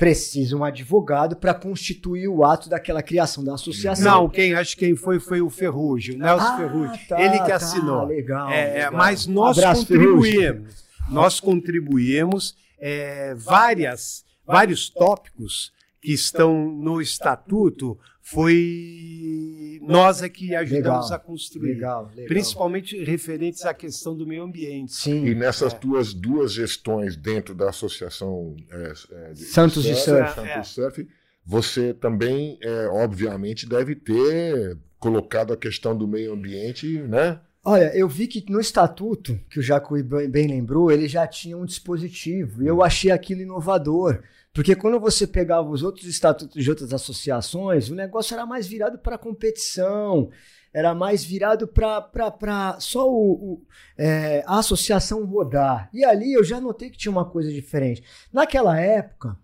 precisa 0.00 0.56
um 0.56 0.64
advogado 0.64 1.36
para 1.36 1.52
constituir 1.52 2.26
o 2.26 2.42
ato 2.42 2.70
daquela 2.70 3.02
criação 3.02 3.44
da 3.44 3.52
associação. 3.52 4.22
Não, 4.22 4.28
quem 4.30 4.54
acho 4.54 4.74
que 4.74 4.86
quem 4.86 4.96
foi 4.96 5.20
foi 5.20 5.42
o 5.42 5.50
Ferrugem, 5.50 6.14
o 6.16 6.18
Nelson 6.18 6.46
Ah, 6.46 6.56
Ferrugem. 6.56 7.00
tá, 7.06 7.20
Ele 7.20 7.38
que 7.38 7.48
tá, 7.48 7.56
assinou. 7.56 8.06
legal, 8.06 8.48
É, 8.48 8.60
é, 8.62 8.72
legal. 8.86 8.92
mas 8.94 9.26
nós 9.26 9.58
Abraço, 9.58 9.82
contribuímos. 9.82 10.84
Nós 11.10 11.38
contribuímos 11.38 12.56
é, 12.80 13.34
várias, 13.34 14.24
vários 14.46 14.88
tópicos 14.88 15.70
que 16.00 16.14
estão 16.14 16.54
no 16.70 17.02
estatuto 17.02 17.98
foi 18.30 19.80
nós 19.82 20.22
é 20.22 20.28
que 20.28 20.54
ajudamos 20.54 21.06
Legal, 21.06 21.12
a 21.12 21.18
construir. 21.18 21.74
Legal, 21.74 22.10
legal. 22.14 22.26
Principalmente 22.26 23.02
referentes 23.02 23.64
à 23.64 23.74
questão 23.74 24.16
do 24.16 24.26
meio 24.26 24.44
ambiente. 24.44 24.92
Sim. 24.92 25.26
E 25.26 25.34
nessas 25.34 25.72
tuas 25.72 26.14
duas 26.14 26.52
gestões 26.52 27.16
dentro 27.16 27.54
da 27.54 27.70
Associação 27.70 28.54
é, 28.70 28.92
é, 29.12 29.32
de 29.32 29.44
Santos 29.44 29.82
de 29.82 29.94
Surf. 29.96 30.34
Santos 30.34 30.50
É. 30.50 30.62
Surf, 30.62 31.08
você 31.44 31.92
também, 31.92 32.58
é, 32.62 32.86
obviamente, 32.86 33.68
deve 33.68 33.96
ter 33.96 34.78
colocado 34.98 35.52
a 35.52 35.56
questão 35.56 35.96
do 35.96 36.06
meio 36.06 36.32
ambiente 36.34 36.98
né, 37.02 37.40
Olha, 37.62 37.94
eu 37.94 38.08
vi 38.08 38.26
que 38.26 38.50
no 38.50 38.58
estatuto, 38.58 39.38
que 39.50 39.58
o 39.58 39.62
Jacuí 39.62 40.02
bem 40.02 40.46
lembrou, 40.46 40.90
ele 40.90 41.06
já 41.06 41.26
tinha 41.26 41.58
um 41.58 41.66
dispositivo. 41.66 42.62
E 42.62 42.66
eu 42.66 42.82
achei 42.82 43.10
aquilo 43.10 43.42
inovador. 43.42 44.22
Porque 44.52 44.74
quando 44.74 44.98
você 44.98 45.26
pegava 45.26 45.68
os 45.68 45.82
outros 45.82 46.06
estatutos 46.06 46.62
de 46.62 46.68
outras 46.68 46.92
associações, 46.92 47.88
o 47.88 47.94
negócio 47.94 48.34
era 48.34 48.44
mais 48.44 48.66
virado 48.66 48.98
para 48.98 49.16
competição, 49.16 50.28
era 50.72 50.92
mais 50.94 51.24
virado 51.24 51.68
para 51.68 52.76
só 52.80 53.08
o, 53.08 53.32
o 53.32 53.66
é, 53.96 54.42
a 54.46 54.58
associação 54.58 55.24
rodar. 55.24 55.88
E 55.92 56.04
ali 56.04 56.32
eu 56.32 56.42
já 56.42 56.60
notei 56.60 56.90
que 56.90 56.98
tinha 56.98 57.12
uma 57.12 57.24
coisa 57.24 57.50
diferente. 57.52 58.02
Naquela 58.32 58.80
época, 58.80 59.38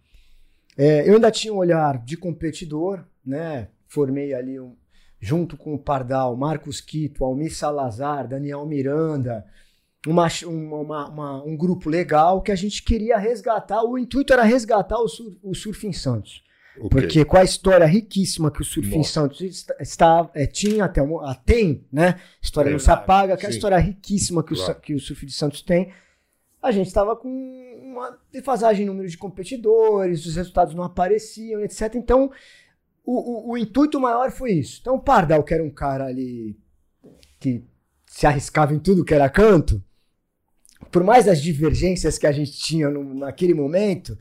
é, 0.76 1.09
eu 1.09 1.14
ainda 1.14 1.30
tinha 1.30 1.54
um 1.54 1.59
olhar 1.59 2.02
de 2.04 2.16
competidor, 2.16 3.04
né? 3.24 3.68
Formei 3.86 4.34
ali 4.34 4.59
um, 4.59 4.76
junto 5.20 5.57
com 5.57 5.72
o 5.72 5.78
Pardal, 5.78 6.36
Marcos 6.36 6.80
Quito, 6.80 7.24
Almir 7.24 7.54
Salazar, 7.54 8.28
Daniel 8.28 8.66
Miranda, 8.66 9.46
uma, 10.07 10.28
uma, 10.44 11.09
uma, 11.09 11.44
um 11.44 11.57
grupo 11.57 11.88
legal 11.88 12.40
que 12.40 12.52
a 12.52 12.57
gente 12.57 12.82
queria 12.82 13.16
resgatar. 13.18 13.82
O 13.82 13.98
intuito 13.98 14.32
era 14.32 14.42
resgatar 14.42 14.98
o, 14.98 15.09
sur, 15.09 15.36
o 15.42 15.54
surf 15.54 15.86
em 15.86 15.92
Santos. 15.92 16.44
Okay. 16.76 16.88
Porque 16.88 17.24
com 17.24 17.36
a 17.36 17.44
história 17.44 17.86
riquíssima 17.86 18.50
que 18.50 18.61
o 18.61 18.64
surf 18.64 18.88
Nossa. 18.88 19.00
em 19.00 19.04
Santos 19.04 19.40
está, 19.40 19.74
está 19.80 20.30
é, 20.34 20.46
tinha 20.46 20.84
até 20.84 21.00
a, 21.00 21.34
tem, 21.34 21.86
né? 21.90 22.20
História 22.40 22.70
Verdade, 22.70 22.72
não 22.72 22.78
se 22.78 22.90
apaga, 22.90 23.34
aquela 23.34 23.50
sim. 23.50 23.57
história 23.57 23.78
riquíssima 23.78 24.42
que, 24.42 24.54
claro. 24.54 24.72
o, 24.72 24.80
que 24.80 24.94
o 24.94 25.00
surf 25.00 25.24
de 25.24 25.32
Santos 25.32 25.62
tem. 25.62 25.90
A 26.62 26.70
gente 26.70 26.88
estava 26.88 27.16
com 27.16 27.28
uma 27.82 28.18
defasagem 28.30 28.82
em 28.84 28.86
número 28.86 29.09
de 29.09 29.16
competidores, 29.16 30.26
os 30.26 30.36
resultados 30.36 30.74
não 30.74 30.84
apareciam, 30.84 31.62
etc. 31.62 31.94
Então, 31.94 32.30
o, 33.04 33.50
o, 33.50 33.52
o 33.52 33.59
intuito 33.59 33.98
maior 33.98 34.30
foi 34.30 34.52
isso. 34.52 34.78
Então, 34.80 34.96
o 34.96 35.00
Pardal, 35.00 35.42
que 35.42 35.54
era 35.54 35.64
um 35.64 35.70
cara 35.70 36.07
ali 36.07 36.59
que 37.40 37.64
se 38.07 38.26
arriscava 38.26 38.74
em 38.74 38.78
tudo 38.78 39.04
que 39.04 39.14
era 39.14 39.30
canto, 39.30 39.82
por 40.90 41.02
mais 41.02 41.28
as 41.28 41.40
divergências 41.40 42.18
que 42.18 42.26
a 42.26 42.32
gente 42.32 42.52
tinha 42.52 42.88
no, 42.88 43.14
naquele 43.14 43.54
momento, 43.54 44.18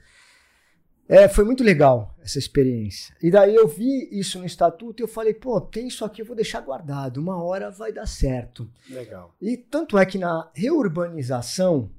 é, 1.08 1.28
foi 1.28 1.46
muito 1.46 1.64
legal 1.64 2.16
essa 2.22 2.40
experiência. 2.40 3.16
E 3.22 3.30
daí 3.30 3.54
eu 3.54 3.68
vi 3.68 4.10
isso 4.12 4.40
no 4.40 4.46
estatuto 4.46 5.02
e 5.02 5.04
eu 5.04 5.08
falei, 5.08 5.34
pô, 5.34 5.62
tem 5.62 5.88
isso 5.88 6.04
aqui, 6.04 6.22
eu 6.22 6.26
vou 6.26 6.36
deixar 6.36 6.62
guardado, 6.62 7.18
uma 7.18 7.42
hora 7.44 7.70
vai 7.70 7.94
dar 7.94 8.08
certo. 8.08 8.70
Legal. 8.90 9.36
E 9.42 9.56
tanto 9.56 9.98
é 9.98 10.06
que 10.06 10.18
na 10.18 10.50
reurbanização, 10.54 11.92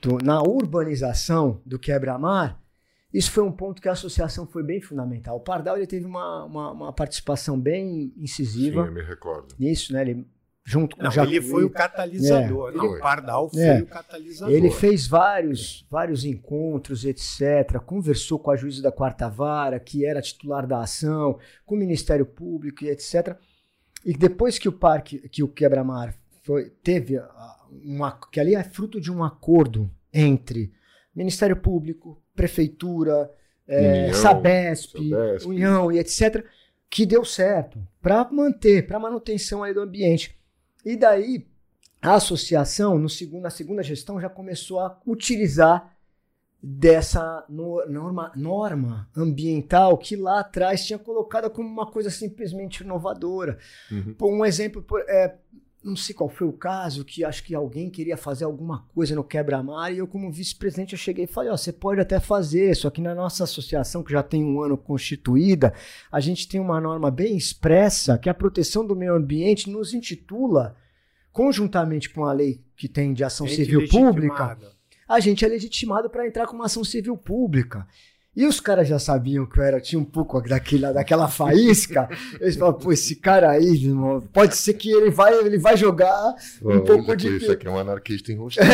do, 0.00 0.18
na 0.18 0.42
urbanização 0.42 1.60
do 1.64 1.78
quebra-mar, 1.78 2.60
isso 3.14 3.30
foi 3.30 3.44
um 3.44 3.52
ponto 3.52 3.80
que 3.80 3.88
a 3.88 3.92
associação 3.92 4.46
foi 4.46 4.62
bem 4.62 4.80
fundamental. 4.80 5.36
O 5.36 5.40
Pardal 5.40 5.76
ele 5.76 5.86
teve 5.86 6.06
uma, 6.06 6.44
uma, 6.44 6.72
uma 6.72 6.92
participação 6.92 7.60
bem 7.60 8.12
incisiva. 8.16 8.82
Sim, 8.82 8.88
eu 8.88 8.94
me 8.94 9.02
recordo. 9.02 9.54
Nisso, 9.58 9.92
né? 9.92 10.00
Ele 10.00 10.26
junto 10.64 10.96
com 10.96 11.02
não, 11.02 11.10
o 11.10 11.12
Jacuí. 11.12 11.36
Ele 11.36 11.46
foi 11.46 11.64
o 11.64 11.70
catalisador, 11.70 12.70
é. 12.70 12.76
não, 12.76 12.86
o 12.86 12.98
Pardal 12.98 13.50
foi 13.50 13.62
é. 13.62 13.80
o 13.80 13.86
catalisador. 13.86 14.54
Ele 14.54 14.70
fez 14.70 15.06
vários, 15.06 15.86
vários 15.90 16.24
encontros, 16.24 17.04
etc. 17.04 17.78
Conversou 17.84 18.38
com 18.38 18.50
a 18.50 18.56
juíza 18.56 18.82
da 18.82 18.92
quarta 18.92 19.28
vara, 19.28 19.80
que 19.80 20.06
era 20.06 20.22
titular 20.22 20.66
da 20.66 20.80
ação, 20.80 21.38
com 21.66 21.74
o 21.74 21.78
Ministério 21.78 22.26
Público 22.26 22.84
e 22.84 22.90
etc. 22.90 23.36
E 24.04 24.12
depois 24.12 24.58
que 24.58 24.68
o 24.68 24.72
parque, 24.72 25.28
que 25.28 25.42
o 25.42 25.48
quebra-mar 25.48 26.14
foi, 26.42 26.70
teve 26.82 27.20
uma, 27.84 28.18
que 28.30 28.40
ali 28.40 28.54
é 28.54 28.62
fruto 28.62 29.00
de 29.00 29.10
um 29.10 29.22
acordo 29.22 29.90
entre 30.12 30.72
Ministério 31.14 31.56
Público, 31.56 32.20
Prefeitura, 32.34 33.30
é, 33.66 34.04
União, 34.04 34.14
Sabesp, 34.14 34.92
Sabesp, 34.92 35.48
União 35.48 35.92
e 35.92 35.98
etc., 35.98 36.44
que 36.90 37.06
deu 37.06 37.24
certo 37.24 37.80
para 38.02 38.28
manter, 38.30 38.86
para 38.86 38.98
manutenção 38.98 39.62
aí 39.62 39.72
do 39.72 39.80
ambiente. 39.80 40.36
E 40.84 40.96
daí 40.96 41.46
a 42.00 42.14
associação, 42.14 42.98
no 42.98 43.08
segundo, 43.08 43.42
na 43.42 43.50
segunda 43.50 43.82
gestão, 43.82 44.20
já 44.20 44.28
começou 44.28 44.80
a 44.80 45.00
utilizar 45.06 45.96
dessa 46.62 47.44
norma, 47.48 48.32
norma 48.36 49.08
ambiental 49.16 49.98
que 49.98 50.14
lá 50.14 50.40
atrás 50.40 50.86
tinha 50.86 50.98
colocada 50.98 51.50
como 51.50 51.68
uma 51.68 51.90
coisa 51.90 52.08
simplesmente 52.10 52.82
inovadora. 52.82 53.58
Uhum. 53.90 54.14
Por 54.14 54.32
um 54.32 54.44
exemplo, 54.44 54.84
é, 55.08 55.36
não 55.84 55.96
sei 55.96 56.14
qual 56.14 56.28
foi 56.28 56.46
o 56.46 56.52
caso, 56.52 57.04
que 57.04 57.24
acho 57.24 57.42
que 57.42 57.54
alguém 57.54 57.90
queria 57.90 58.16
fazer 58.16 58.44
alguma 58.44 58.86
coisa 58.94 59.14
no 59.14 59.24
quebra-mar 59.24 59.92
e 59.92 59.98
eu, 59.98 60.06
como 60.06 60.30
vice-presidente, 60.30 60.92
eu 60.92 60.98
cheguei 60.98 61.24
e 61.24 61.28
falei: 61.28 61.50
Ó, 61.50 61.56
você 61.56 61.72
pode 61.72 62.00
até 62.00 62.20
fazer, 62.20 62.74
só 62.76 62.88
que 62.88 63.00
na 63.00 63.14
nossa 63.14 63.44
associação, 63.44 64.02
que 64.02 64.12
já 64.12 64.22
tem 64.22 64.44
um 64.44 64.62
ano 64.62 64.76
constituída, 64.76 65.74
a 66.10 66.20
gente 66.20 66.46
tem 66.46 66.60
uma 66.60 66.80
norma 66.80 67.10
bem 67.10 67.36
expressa 67.36 68.16
que 68.16 68.28
a 68.28 68.34
proteção 68.34 68.86
do 68.86 68.94
meio 68.94 69.14
ambiente 69.14 69.68
nos 69.68 69.92
intitula, 69.92 70.76
conjuntamente 71.32 72.10
com 72.10 72.24
a 72.24 72.32
lei 72.32 72.62
que 72.76 72.88
tem 72.88 73.12
de 73.12 73.24
ação 73.24 73.48
civil 73.48 73.88
pública, 73.88 74.58
a 75.08 75.20
gente 75.20 75.44
é 75.44 75.48
legitimado 75.48 76.08
para 76.08 76.26
entrar 76.26 76.46
com 76.46 76.54
uma 76.54 76.66
ação 76.66 76.84
civil 76.84 77.16
pública. 77.16 77.86
E 78.34 78.46
os 78.46 78.60
caras 78.60 78.88
já 78.88 78.98
sabiam 78.98 79.44
que 79.44 79.58
eu 79.58 79.62
era, 79.62 79.78
tinha 79.78 80.00
um 80.00 80.04
pouco 80.04 80.40
daquela, 80.40 80.90
daquela 80.90 81.28
faísca. 81.28 82.08
Eles 82.40 82.56
falaram, 82.56 82.78
pô, 82.78 82.90
esse 82.90 83.16
cara 83.16 83.50
aí, 83.50 83.74
irmão, 83.74 84.22
pode 84.32 84.56
ser 84.56 84.72
que 84.72 84.90
ele 84.90 85.10
vai, 85.10 85.34
ele 85.38 85.58
vai 85.58 85.76
jogar 85.76 86.34
um 86.62 86.80
pouco 86.80 87.14
de. 87.14 87.36
Isso 87.36 87.52
aqui 87.52 87.66
é 87.66 87.70
um 87.70 87.78
anarquista 87.78 88.32
enrustado. 88.32 88.70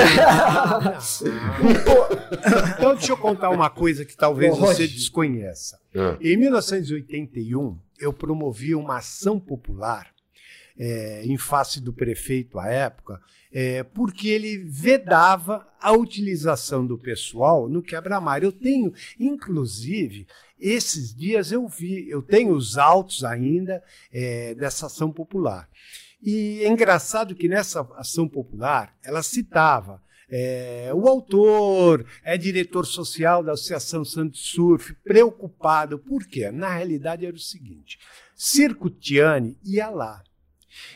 então, 2.76 2.94
deixa 2.94 3.12
eu 3.12 3.16
contar 3.16 3.50
uma 3.50 3.68
coisa 3.68 4.04
que 4.04 4.16
talvez 4.16 4.56
você 4.56 4.86
desconheça. 4.86 5.80
É. 5.92 6.16
Em 6.20 6.36
1981, 6.36 7.76
eu 7.98 8.12
promovi 8.12 8.76
uma 8.76 8.98
ação 8.98 9.40
popular 9.40 10.06
é, 10.78 11.22
em 11.24 11.36
face 11.36 11.80
do 11.80 11.92
prefeito 11.92 12.58
à 12.58 12.68
época, 12.68 13.20
é, 13.52 13.82
porque 13.82 14.28
ele 14.28 14.58
vedava 14.58 15.66
a 15.80 15.92
utilização 15.92 16.86
do 16.86 16.98
pessoal 16.98 17.68
no 17.68 17.82
quebra-mar. 17.82 18.42
Eu 18.42 18.52
tenho, 18.52 18.92
inclusive, 19.18 20.26
esses 20.58 21.14
dias 21.14 21.50
eu 21.50 21.66
vi, 21.66 22.08
eu 22.08 22.22
tenho 22.22 22.52
os 22.52 22.78
autos 22.78 23.24
ainda 23.24 23.82
é, 24.12 24.54
dessa 24.54 24.86
ação 24.86 25.10
popular. 25.10 25.68
E 26.22 26.60
é 26.62 26.68
engraçado 26.68 27.34
que 27.34 27.48
nessa 27.48 27.80
ação 27.96 28.28
popular 28.28 28.94
ela 29.04 29.22
citava 29.22 30.02
é, 30.30 30.90
o 30.92 31.08
autor 31.08 32.04
é 32.22 32.36
diretor 32.36 32.84
social 32.84 33.42
da 33.42 33.52
Associação 33.52 34.04
Santos 34.04 34.50
Surf, 34.50 34.94
preocupado. 35.02 35.98
Por 35.98 36.26
quê? 36.26 36.50
Na 36.50 36.68
realidade 36.68 37.24
era 37.24 37.34
o 37.34 37.40
seguinte: 37.40 37.98
Circo 38.34 38.90
Tiani 38.90 39.56
ia 39.64 39.88
lá 39.88 40.22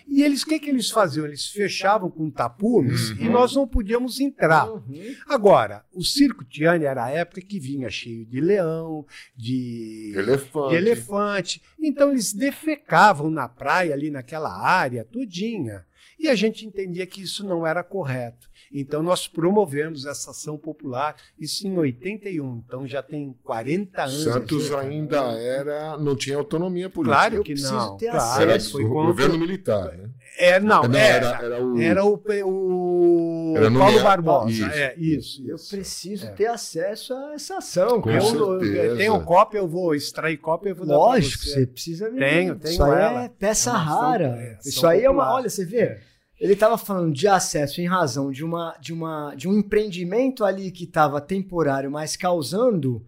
e 0.06 0.22
eles, 0.22 0.42
o 0.42 0.46
que, 0.46 0.58
que 0.58 0.70
eles 0.70 0.90
faziam? 0.90 1.26
Eles 1.26 1.46
fechavam 1.46 2.10
com 2.10 2.30
tapumes 2.30 3.10
uhum. 3.10 3.16
e 3.18 3.28
nós 3.28 3.54
não 3.54 3.66
podíamos 3.66 4.20
entrar. 4.20 4.70
Uhum. 4.70 5.14
Agora, 5.26 5.84
o 5.92 6.04
Circo 6.04 6.44
Tiani 6.44 6.84
era 6.84 7.04
a 7.04 7.10
época 7.10 7.40
que 7.40 7.58
vinha 7.58 7.90
cheio 7.90 8.26
de 8.26 8.40
leão, 8.40 9.06
de 9.36 10.12
elefante. 10.16 10.70
de 10.70 10.76
elefante. 10.76 11.62
Então 11.80 12.10
eles 12.10 12.32
defecavam 12.32 13.30
na 13.30 13.48
praia, 13.48 13.94
ali 13.94 14.10
naquela 14.10 14.52
área 14.52 15.04
todinha. 15.04 15.84
E 16.18 16.28
a 16.28 16.34
gente 16.34 16.64
entendia 16.64 17.06
que 17.06 17.22
isso 17.22 17.44
não 17.44 17.66
era 17.66 17.82
correto. 17.82 18.48
Então 18.72 19.02
nós 19.02 19.28
promovemos 19.28 20.06
essa 20.06 20.30
ação 20.30 20.56
popular, 20.56 21.14
isso 21.38 21.66
em 21.66 21.76
81, 21.76 22.62
então 22.66 22.86
já 22.86 23.02
tem 23.02 23.36
40 23.44 24.02
anos. 24.02 24.22
Santos 24.22 24.72
ainda 24.72 25.20
era, 25.32 25.98
não 25.98 26.16
tinha 26.16 26.36
autonomia 26.36 26.88
política. 26.88 27.18
Claro 27.18 27.44
que 27.44 27.54
não. 27.54 27.96
Ter 27.96 28.10
claro, 28.10 28.42
era 28.42 28.60
foi 28.60 28.84
governo 28.84 29.38
militar, 29.38 29.96
né? 29.96 30.08
É, 30.38 30.58
não, 30.58 30.84
não 30.84 30.98
era, 30.98 31.26
era, 31.26 31.44
era, 31.44 31.64
o, 31.64 31.80
era 31.80 32.04
o, 32.04 33.52
o 33.52 33.54
era 33.56 33.70
Paulo 33.70 34.02
Barbosa. 34.02 34.50
Isso, 34.50 34.64
é, 34.64 34.94
isso, 34.96 35.42
Eu 35.46 35.56
preciso 35.70 36.26
é. 36.26 36.30
ter 36.30 36.46
acesso 36.46 37.12
a 37.12 37.34
essa 37.34 37.58
ação. 37.58 38.00
Com 38.00 38.10
eu, 38.10 38.62
eu 38.62 38.96
tenho 38.96 39.20
cópia, 39.24 39.58
eu 39.58 39.68
vou 39.68 39.94
extrair 39.94 40.38
cópia, 40.38 40.70
eu 40.70 40.74
vou 40.74 40.86
dar 40.86 40.96
Lógico, 40.96 41.44
você. 41.44 41.50
você 41.50 41.66
precisa 41.66 42.10
me 42.10 42.18
Tenho, 42.18 42.56
tenho 42.56 42.72
Isso 42.72 42.82
ela. 42.82 43.20
aí 43.20 43.26
é 43.26 43.28
peça 43.28 43.70
é 43.70 43.74
rara. 43.74 44.24
É, 44.24 44.58
isso 44.64 44.86
aí 44.86 45.02
popular. 45.02 45.04
é 45.04 45.10
uma, 45.10 45.34
olha, 45.34 45.50
você 45.50 45.64
vê. 45.66 46.00
Ele 46.42 46.54
estava 46.54 46.76
falando 46.76 47.14
de 47.14 47.28
acesso 47.28 47.80
em 47.80 47.86
razão 47.86 48.32
de, 48.32 48.44
uma, 48.44 48.76
de, 48.80 48.92
uma, 48.92 49.32
de 49.36 49.48
um 49.48 49.56
empreendimento 49.56 50.44
ali 50.44 50.72
que 50.72 50.82
estava 50.82 51.20
temporário, 51.20 51.88
mas 51.88 52.16
causando 52.16 53.06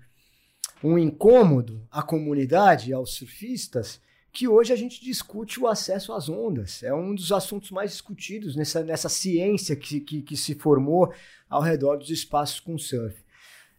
um 0.85 0.97
incômodo 0.97 1.85
à 1.91 2.01
comunidade, 2.01 2.93
aos 2.93 3.15
surfistas, 3.15 4.01
que 4.33 4.47
hoje 4.47 4.73
a 4.73 4.77
gente 4.77 5.03
discute 5.05 5.59
o 5.59 5.67
acesso 5.67 6.13
às 6.13 6.29
ondas. 6.29 6.85
É 6.85 6.95
um 6.95 7.13
dos 7.13 7.33
assuntos 7.33 7.73
mais 7.73 7.91
discutidos 7.91 8.55
nessa, 8.55 8.85
nessa 8.85 9.09
ciência 9.09 9.75
que, 9.75 9.99
que, 9.99 10.23
que 10.23 10.37
se 10.37 10.55
formou 10.55 11.13
ao 11.51 11.61
redor 11.61 11.97
dos 11.97 12.11
espaços 12.11 12.61
com 12.61 12.79
surf. 12.79 13.17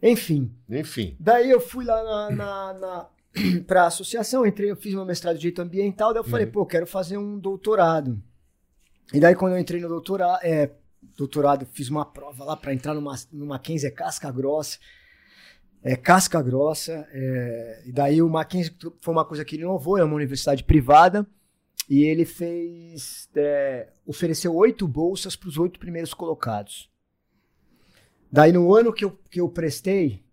Enfim. 0.04 0.52
Enfim. 0.70 1.16
Daí 1.18 1.50
eu 1.50 1.62
fui 1.62 1.86
lá 1.86 2.04
na, 2.04 2.36
na, 2.36 2.74
na 2.74 3.10
para 3.66 3.84
a 3.84 3.88
associação, 3.88 4.46
entrei, 4.46 4.70
eu 4.70 4.76
fiz 4.76 4.94
meu 4.94 5.06
mestrado 5.06 5.36
de 5.36 5.44
direito 5.44 5.62
ambiental, 5.62 6.14
daí 6.14 6.20
eu 6.20 6.26
falei, 6.26 6.46
uhum. 6.46 6.52
pô, 6.52 6.66
quero 6.66 6.86
fazer 6.86 7.18
um 7.18 7.40
doutorado. 7.40 8.22
E 9.14 9.20
daí, 9.20 9.36
quando 9.36 9.54
eu 9.54 9.60
entrei 9.60 9.80
no 9.80 9.88
doutorado, 9.88 10.40
é, 10.44 10.72
doutorado 11.16 11.66
fiz 11.74 11.90
uma 11.90 12.06
prova 12.06 12.44
lá 12.44 12.58
para 12.58 12.74
entrar 12.74 12.94
numa, 12.94 13.16
numa 13.32 13.56
Mackenzie 13.56 13.88
é 13.88 13.92
casca 13.92 14.32
grossa. 14.32 14.80
É 15.84 15.96
casca 15.96 16.42
grossa. 16.42 17.08
É, 17.12 17.84
e 17.86 17.92
daí 17.92 18.22
o 18.22 18.30
Mackenzie 18.30 18.76
foi 19.02 19.14
uma 19.14 19.26
coisa 19.26 19.46
que 19.46 19.56
ele 19.56 19.64
inovou, 19.64 19.98
é 19.98 20.04
uma 20.04 20.16
universidade 20.16 20.64
privada. 20.64 21.26
e 21.90 22.04
ele 22.04 22.26
fez. 22.26 23.30
É, 23.36 23.90
ofereceu 24.06 24.56
oito 24.56 24.88
bolsas 24.88 25.36
para 25.36 25.50
os 25.50 25.58
oito 25.58 25.80
primeiros 25.80 26.14
colocados. 26.14 26.90
Daí, 28.32 28.52
no 28.52 28.74
ano 28.74 28.92
que 28.92 29.06
eu, 29.06 29.12
que 29.30 29.40
eu 29.40 29.48
prestei, 29.48 30.24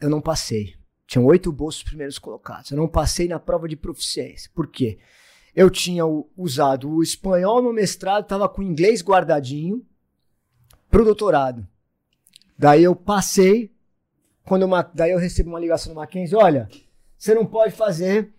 eu 0.00 0.08
não 0.08 0.20
passei. 0.20 0.76
Tinham 1.06 1.26
oito 1.26 1.52
bolsas 1.52 1.82
primeiros 1.82 2.18
colocados. 2.18 2.70
Eu 2.70 2.76
não 2.76 2.88
passei 2.88 3.28
na 3.28 3.38
prova 3.38 3.68
de 3.68 3.76
proficiência. 3.76 4.50
Por 4.54 4.68
quê? 4.68 4.98
Eu 5.54 5.70
tinha 5.70 6.04
usado 6.36 6.90
o 6.90 7.02
espanhol 7.02 7.62
no 7.62 7.72
mestrado, 7.72 8.24
estava 8.24 8.48
com 8.48 8.60
o 8.60 8.64
inglês 8.64 9.02
guardadinho 9.02 9.84
para 10.90 11.02
o 11.02 11.04
doutorado. 11.04 11.66
Daí 12.58 12.82
eu 12.82 12.94
passei. 12.94 13.72
Quando 14.44 14.64
uma, 14.64 14.82
daí 14.82 15.12
eu 15.12 15.18
recebo 15.18 15.50
uma 15.50 15.60
ligação 15.60 15.92
do 15.92 15.96
Mackenzie: 15.96 16.36
olha, 16.36 16.68
você 17.16 17.34
não 17.34 17.46
pode 17.46 17.72
fazer 17.72 18.32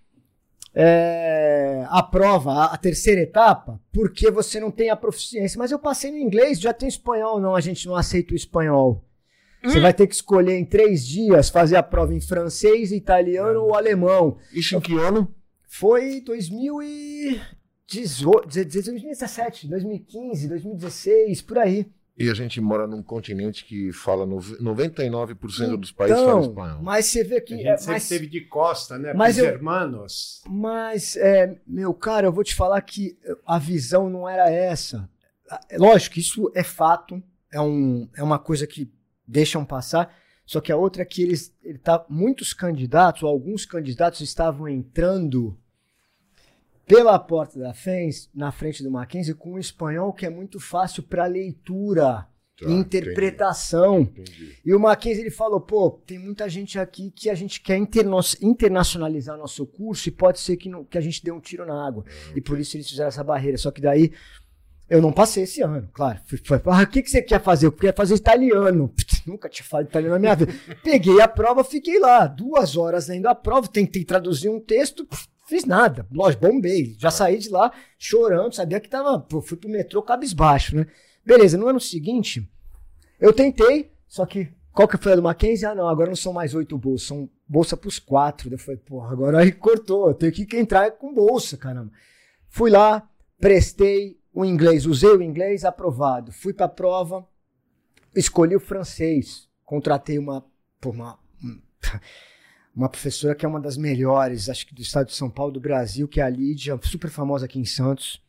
é, 0.74 1.86
a 1.89 2.03
prova, 2.03 2.51
a, 2.51 2.66
a, 2.74 2.78
terceira 2.78 3.22
etapa, 3.22 3.80
porque 3.93 4.30
você 4.30 4.59
não 4.59 4.70
tem 4.70 4.89
a 4.89 4.95
proficiência. 4.95 5.57
Mas 5.57 5.72
eu 5.72 5.80
passei 5.80 6.11
no 6.11 6.18
inglês, 6.18 6.59
já 6.59 6.74
tem 6.74 6.89
espanhol. 6.89 7.39
Não, 7.39 7.55
a 7.55 7.61
gente 7.61 7.88
não 7.88 7.95
aceita 7.95 8.34
o 8.34 8.36
espanhol. 8.38 9.03
Você 9.63 9.80
hum. 9.80 9.82
vai 9.82 9.93
ter 9.93 10.05
que 10.05 10.13
escolher 10.13 10.57
em 10.57 10.66
três 10.66 11.07
dias 11.07 11.49
fazer 11.49 11.78
a 11.78 11.84
prova 11.84 12.13
em 12.13 12.22
francês, 12.22 12.91
italiano 12.91 13.61
ou 13.61 13.76
alemão. 13.76 14.38
Isso 14.53 14.76
em 14.76 14.82
que 14.82 14.93
ano? 14.97 15.34
Foi 15.78 16.22
2018, 16.22 18.48
2017, 18.48 19.68
2015, 19.68 20.48
2016, 20.48 21.42
por 21.42 21.58
aí. 21.58 21.86
E 22.18 22.30
a 22.30 22.34
gente 22.34 22.62
mora 22.62 22.88
num 22.88 23.04
continente 23.04 23.66
que 23.66 23.92
fala 23.92 24.26
99% 24.26 25.36
então, 25.54 25.76
dos 25.76 25.92
países 25.92 26.18
falam 26.18 26.44
espanhol. 26.44 26.82
Mas 26.82 27.08
você 27.08 27.26
vê 27.26 27.42
que. 27.42 27.56
A 27.56 27.58
gente 27.58 27.68
é, 27.68 27.76
sempre 27.76 28.08
teve 28.08 28.28
de 28.28 28.40
costa, 28.46 28.98
né? 28.98 29.14
Mas 29.14 29.38
eu, 29.38 29.44
hermanos. 29.44 30.42
Mas, 30.48 31.18
é, 31.18 31.60
meu 31.68 31.94
cara, 31.94 32.28
eu 32.28 32.32
vou 32.32 32.46
te 32.46 32.56
falar 32.56 32.82
que 32.82 33.18
a 33.46 33.60
visão 33.60 34.10
não 34.10 34.30
era 34.30 34.50
essa. 34.50 35.10
Lógico, 35.74 36.20
isso 36.20 36.50
é 36.56 36.64
fato, 36.64 37.22
é, 37.52 37.60
um, 37.60 38.08
é 38.16 38.24
uma 38.24 38.40
coisa 38.40 38.66
que 38.66 38.90
deixam 39.28 39.66
passar. 39.66 40.10
Só 40.46 40.62
que 40.62 40.72
a 40.72 40.78
outra 40.78 41.02
é 41.02 41.06
que 41.06 41.22
eles, 41.22 41.54
ele 41.62 41.80
tá, 41.80 42.06
muitos 42.08 42.54
candidatos, 42.54 43.24
ou 43.24 43.30
alguns 43.30 43.66
candidatos 43.66 44.22
estavam 44.22 44.70
entrando 44.70 45.60
pela 46.86 47.18
porta 47.18 47.60
da 47.60 47.74
FENS, 47.74 48.30
na 48.34 48.52
frente 48.52 48.84
do 48.84 48.92
Mackenzie, 48.92 49.34
com 49.34 49.54
um 49.54 49.60
espanhol 49.60 50.14
que 50.14 50.26
é 50.26 50.30
muito 50.30 50.60
fácil 50.60 51.04
para 51.04 51.26
leitura 51.26 52.28
tá, 52.60 52.70
interpretação. 52.70 54.02
Entendi, 54.02 54.22
entendi. 54.22 54.58
E 54.64 54.74
o 54.74 54.80
Mackenzie 54.80 55.24
ele 55.24 55.32
falou: 55.32 55.60
pô, 55.60 55.92
tem 56.06 56.20
muita 56.20 56.48
gente 56.48 56.80
aqui 56.80 57.12
que 57.12 57.30
a 57.30 57.36
gente 57.36 57.62
quer 57.62 57.78
interno 57.78 58.20
internacionalizar 58.42 59.38
nosso 59.38 59.66
curso 59.66 60.08
e 60.10 60.12
pode 60.12 60.40
ser 60.40 60.58
que, 60.58 60.70
não, 60.70 60.84
que 60.84 60.98
a 60.98 61.02
gente 61.02 61.24
dê 61.24 61.32
um 61.32 61.40
tiro 61.40 61.66
na 61.66 61.88
água. 61.88 62.06
Ah, 62.08 62.34
e 62.36 62.42
por 62.42 62.60
isso 62.60 62.78
eles 62.78 62.90
fizeram 62.90 63.10
essa 63.10 63.24
barreira. 63.24 63.58
Só 63.58 63.72
que 63.72 63.82
daí 63.82 64.12
eu 64.88 65.02
não 65.02 65.12
passei 65.12 65.44
esse 65.44 65.62
ano, 65.64 65.90
claro. 65.92 66.20
Foi, 66.44 66.62
ah, 66.66 66.84
o 66.84 66.88
que, 66.88 67.02
que 67.02 67.10
você 67.10 67.22
quer 67.22 67.42
fazer? 67.42 67.66
Eu 67.66 67.72
queria 67.72 67.94
fazer 67.94 68.16
italiano. 68.16 68.94
Nunca 69.26 69.50
tinha 69.50 69.66
falado 69.66 69.88
italiano 69.88 70.14
na 70.14 70.20
minha 70.20 70.36
vida. 70.36 70.54
Peguei 70.84 71.20
a 71.20 71.28
prova, 71.28 71.64
fiquei 71.64 72.00
lá, 72.00 72.28
duas 72.28 72.78
horas 72.78 73.08
lendo 73.08 73.26
a 73.26 73.34
prova, 73.34 73.68
tentei 73.68 74.06
traduzir 74.06 74.50
um 74.50 74.60
texto, 74.60 75.08
fiz 75.46 75.66
nada. 75.66 76.06
Lógico, 76.12 76.48
bombei. 76.48 76.96
Já 76.98 77.10
saí 77.12 77.38
de 77.38 77.50
lá 77.50 77.72
chorando, 77.98 78.54
sabia 78.54 78.80
que 78.80 78.89
tava. 78.89 79.20
Pô, 79.20 79.41
fui 79.41 79.58
pro 79.58 79.70
metrô 79.70 80.02
cabisbaixo, 80.02 80.76
né? 80.76 80.88
Beleza, 81.26 81.58
no 81.58 81.68
ano 81.68 81.80
seguinte, 81.80 82.48
eu 83.20 83.34
tentei, 83.34 83.91
só 84.08 84.26
que. 84.26 84.54
Qual 84.72 84.89
que 84.89 84.98
foi 84.98 85.14
a 85.14 85.16
do 85.16 85.24
Mackenzie? 85.24 85.66
Ah, 85.66 85.74
não, 85.74 85.88
agora 85.88 86.10
não 86.10 86.18
são 86.18 86.34
mais 86.34 86.54
oito 86.54 86.78
bolsas, 86.78 87.08
são 87.08 87.30
bolsa 87.48 87.78
pros 87.78 87.98
quatro. 87.98 88.54
Eu 88.54 88.58
falei, 88.58 88.78
porra, 88.78 89.14
agora 89.14 89.39
aí 89.39 89.52
cortou, 89.54 90.10
eu 90.10 90.14
tenho 90.14 90.34
que 90.34 90.58
entrar 90.58 90.91
com 90.91 91.14
bolsa, 91.14 91.56
caramba. 91.56 91.91
Fui 92.50 92.70
lá, 92.70 93.10
prestei 93.39 94.20
o 94.34 94.43
inglês, 94.43 94.86
usei 94.86 95.12
o 95.12 95.22
inglês, 95.22 95.64
aprovado. 95.64 96.34
Fui 96.34 96.52
pra 96.52 96.68
prova, 96.68 97.26
escolhi 98.14 98.54
o 98.54 98.60
francês. 98.60 99.48
Contratei 99.64 100.20
uma, 100.20 100.46
uma, 100.84 101.18
uma 102.76 102.90
professora 102.90 103.34
que 103.34 103.46
é 103.46 103.50
uma 103.50 103.60
das 103.60 103.78
melhores, 103.78 104.50
acho 104.50 104.68
que 104.68 104.76
do 104.76 104.82
estado 104.82 105.08
de 105.08 105.16
São 105.16 105.30
Paulo, 105.30 105.54
do 105.54 105.60
Brasil, 105.60 106.08
que 106.08 106.20
é 106.20 106.24
a 106.24 106.30
Lídia, 106.30 106.78
super 106.84 107.10
famosa 107.10 107.46
aqui 107.46 107.58
em 107.58 107.66
Santos. 107.66 108.22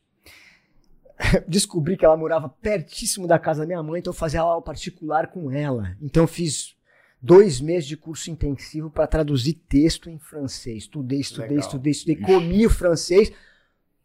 Descobri 1.49 1.97
que 1.97 2.05
ela 2.05 2.17
morava 2.17 2.49
pertíssimo 2.49 3.27
da 3.27 3.39
casa 3.39 3.63
da 3.63 3.67
minha 3.67 3.83
mãe, 3.83 3.99
então 3.99 4.13
eu 4.13 4.17
fazia 4.17 4.41
aula 4.41 4.63
particular 4.63 5.29
com 5.29 5.51
ela. 5.51 5.97
Então 6.01 6.27
fiz 6.27 6.77
dois 7.21 7.61
meses 7.61 7.89
de 7.89 7.97
curso 7.97 8.31
intensivo 8.31 8.89
para 8.89 9.07
traduzir 9.07 9.55
texto 9.69 10.09
em 10.09 10.19
francês. 10.19 10.85
Estudei, 10.85 11.21
estudei, 11.21 11.49
Legal. 11.49 11.65
estudei, 11.65 11.91
estudei, 11.91 12.17
comi 12.17 12.67
o 12.67 12.71
francês. 12.71 13.33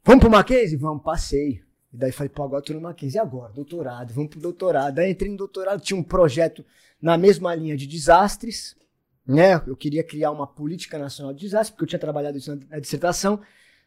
Vamos 0.03 0.21
pro 0.21 0.31
Mackenzie? 0.31 0.77
Vamos, 0.77 1.03
passei. 1.03 1.61
E 1.93 1.97
daí 1.97 2.11
falei, 2.11 2.29
pô, 2.29 2.43
agora 2.43 2.63
tô 2.63 2.73
no 2.73 2.81
Mackenzie. 2.81 3.17
E 3.17 3.19
agora? 3.19 3.53
Doutorado, 3.53 4.11
vamos 4.13 4.31
pro 4.31 4.39
doutorado. 4.39 4.95
Daí 4.95 5.11
entrei 5.11 5.29
no 5.29 5.37
doutorado, 5.37 5.81
tinha 5.81 5.99
um 5.99 6.03
projeto 6.03 6.65
na 6.99 7.17
mesma 7.17 7.53
linha 7.53 7.77
de 7.77 7.85
desastres, 7.85 8.75
né? 9.31 9.61
Eu 9.65 9.75
queria 9.75 10.03
criar 10.03 10.31
uma 10.31 10.45
política 10.45 10.97
nacional 10.97 11.33
de 11.33 11.41
desastres, 11.41 11.71
porque 11.71 11.83
eu 11.85 11.87
tinha 11.87 11.99
trabalhado 11.99 12.37
isso 12.37 12.55
na 12.69 12.79
dissertação. 12.79 13.39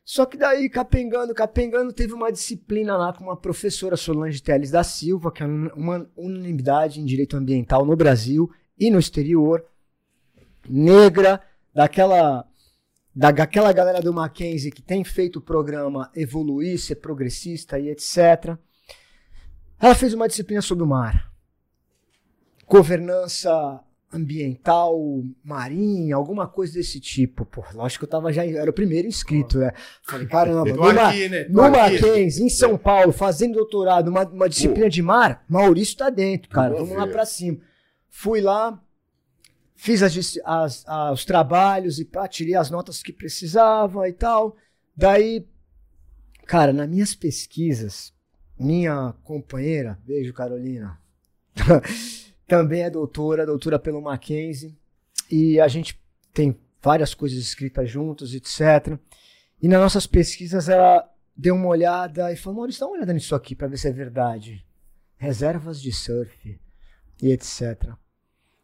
Só 0.05 0.27
que 0.27 0.37
daí, 0.37 0.69
capengando, 0.69 1.35
capengando, 1.35 1.93
teve 1.93 2.13
uma 2.13 2.31
disciplina 2.31 2.97
lá 2.97 3.13
com 3.13 3.25
uma 3.25 3.37
professora 3.37 3.97
Solange 3.97 4.43
Teles 4.43 4.71
da 4.71 4.83
Silva, 4.83 5.33
que 5.33 5.43
é 5.43 5.47
uma 5.47 6.11
unanimidade 6.17 7.01
em 7.01 7.05
direito 7.05 7.37
ambiental 7.37 7.87
no 7.87 7.97
Brasil 7.97 8.51
e 8.79 8.91
no 8.91 8.99
exterior, 8.99 9.65
negra, 10.69 11.41
daquela 11.73 12.47
daquela 13.17 13.73
galera 13.73 14.01
do 14.01 14.13
Mackenzie 14.13 14.73
que 14.73 14.83
tem 14.83 15.05
feito 15.05 15.39
o 15.39 15.41
programa 15.41 16.11
evoluir, 16.17 16.81
ser 16.81 16.97
progressista 16.97 17.79
e 17.79 17.89
etc. 17.89 18.59
Ela 19.81 19.95
fez 19.95 20.13
uma 20.13 20.27
disciplina 20.27 20.61
sobre 20.61 20.83
o 20.83 20.87
mar. 20.87 21.33
Governança 22.67 23.81
ambiental, 24.15 24.97
marinha, 25.43 26.15
alguma 26.15 26.47
coisa 26.47 26.75
desse 26.75 27.01
tipo. 27.01 27.45
Pô, 27.45 27.65
lógico 27.75 28.01
que 28.01 28.05
eu 28.05 28.11
tava 28.11 28.33
já, 28.33 28.47
era 28.47 28.71
o 28.71 28.75
primeiro 28.75 29.09
inscrito, 29.09 29.59
né? 29.59 29.73
Falei, 30.03 30.27
caramba, 30.27 30.73
no, 30.73 31.01
aqui, 31.01 31.29
né? 31.29 31.47
no 31.49 31.71
Mackenzie, 31.71 32.45
em 32.45 32.49
São 32.49 32.79
Paulo, 32.79 33.13
fazendo 33.13 33.55
doutorado, 33.55 34.09
uma, 34.09 34.25
uma 34.25 34.49
disciplina 34.49 34.87
Pô. 34.87 34.91
de 34.91 35.03
mar, 35.03 35.45
Maurício 35.49 35.97
tá 35.97 36.11
dentro, 36.11 36.49
cara, 36.49 36.75
vamos 36.75 36.97
lá 36.97 37.07
pra 37.07 37.27
cima. 37.27 37.59
Fui 38.09 38.41
lá, 38.41 38.81
fiz 39.75 40.03
as, 40.03 40.17
as, 40.45 40.85
as, 40.87 41.13
os 41.13 41.25
trabalhos 41.25 41.99
e 41.99 42.05
pá, 42.05 42.29
tirei 42.29 42.55
as 42.55 42.71
notas 42.71 43.03
que 43.03 43.13
precisava 43.13 44.09
e 44.09 44.13
tal. 44.13 44.57
Daí, 44.97 45.47
cara, 46.47 46.73
nas 46.73 46.89
minhas 46.89 47.15
pesquisas, 47.15 48.15
minha 48.59 49.13
companheira, 49.25 49.99
beijo 50.07 50.33
Carolina, 50.33 50.99
também 52.47 52.83
é 52.83 52.91
doutora, 52.91 53.47
doutora 53.47 53.79
pelo 53.79 54.03
Mackenzie, 54.03 54.77
e 55.31 55.59
a 55.61 55.69
gente 55.69 56.01
tem 56.33 56.57
várias 56.83 57.15
coisas 57.15 57.39
escritas 57.39 57.91
juntos, 57.91 58.35
etc. 58.35 58.99
E 59.61 59.69
nas 59.69 59.81
nossas 59.81 60.07
pesquisas 60.07 60.69
ela 60.69 61.09
deu 61.37 61.55
uma 61.55 61.69
olhada 61.69 62.31
e 62.33 62.37
falou: 62.37 62.59
Maurício, 62.59 62.81
dá 62.81 62.87
uma 62.87 62.97
olhada 62.97 63.13
nisso 63.13 63.35
aqui 63.35 63.55
para 63.55 63.69
ver 63.69 63.79
se 63.79 63.89
é 63.89 63.93
verdade. 63.93 64.65
Reservas 65.17 65.81
de 65.81 65.93
surf 65.93 66.61
e 67.23 67.31
etc. 67.31 67.95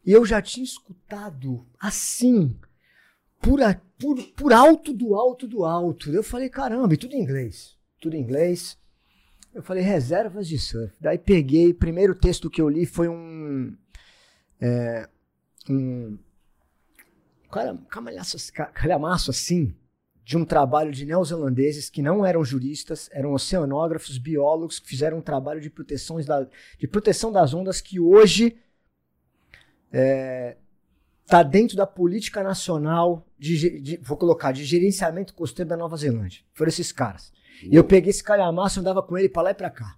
E 0.05 0.13
eu 0.13 0.25
já 0.25 0.43
tinha 0.43 0.65
escutado 0.65 1.67
assim, 1.79 2.57
por, 3.41 3.61
por, 3.99 4.23
por 4.35 4.53
alto 4.53 4.93
do 4.93 5.15
alto 5.15 5.47
do 5.47 5.65
alto. 5.65 6.11
Eu 6.13 6.23
falei, 6.23 6.49
caramba, 6.49 6.93
e 6.93 6.97
tudo 6.97 7.15
em 7.15 7.23
inglês. 7.23 7.77
Tudo 8.01 8.17
em 8.17 8.21
inglês. 8.21 8.77
Eu 9.55 9.63
falei, 9.63 9.83
reservas 9.83 10.47
de 10.47 10.59
surf. 10.59 10.95
Daí 11.01 11.19
peguei, 11.19 11.75
primeiro 11.75 12.15
texto 12.15 12.49
que 12.49 12.61
eu 12.61 12.69
li 12.69 12.87
foi 12.87 13.09
um. 13.09 13.77
É, 14.61 15.09
um 15.69 16.19
calhamaço, 17.51 18.53
calhamaço 18.73 19.31
assim, 19.31 19.75
de 20.25 20.37
um 20.37 20.45
trabalho 20.45 20.93
de 20.93 21.05
neozelandeses 21.05 21.91
que 21.91 22.01
não 22.01 22.25
eram 22.25 22.45
juristas, 22.45 23.09
eram 23.13 23.33
oceanógrafos, 23.33 24.19
biólogos, 24.19 24.79
que 24.79 24.89
fizeram 24.89 25.19
um 25.19 25.23
trabalho 25.23 25.61
de, 25.61 25.69
proteções 25.69 26.25
da, 26.27 26.47
de 26.79 26.87
proteção 26.87 27.33
das 27.33 27.53
ondas 27.53 27.81
que 27.81 27.99
hoje 27.99 28.57
é, 29.93 30.57
tá 31.31 31.43
dentro 31.43 31.77
da 31.77 31.87
política 31.87 32.43
nacional 32.43 33.27
de, 33.39 33.81
de, 33.81 33.97
vou 33.99 34.17
colocar 34.17 34.53
de 34.53 34.65
gerenciamento 34.65 35.35
costeiro 35.35 35.69
da 35.69 35.77
Nova 35.77 35.97
Zelândia. 35.97 36.43
Foram 36.53 36.69
esses 36.69 36.91
caras. 36.93 37.33
E 37.63 37.75
eu 37.75 37.85
peguei 37.85 38.11
esse 38.11 38.23
calhamaço, 38.23 38.81
andava 38.81 39.03
com 39.03 39.17
ele 39.17 39.29
para 39.29 39.43
lá 39.43 39.51
e 39.51 39.55
para 39.55 39.71
cá. 39.71 39.97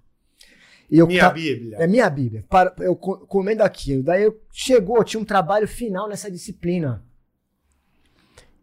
E 0.90 0.98
eu, 0.98 1.06
minha 1.06 1.30
Bíblia. 1.30 1.78
É 1.78 1.86
minha 1.86 2.10
Bíblia. 2.10 2.44
Para, 2.48 2.74
eu 2.80 2.94
comendo 2.94 3.62
aquilo. 3.62 4.02
Daí 4.02 4.24
eu, 4.24 4.38
chegou, 4.52 5.02
tinha 5.02 5.20
um 5.20 5.24
trabalho 5.24 5.66
final 5.66 6.08
nessa 6.08 6.30
disciplina. 6.30 7.02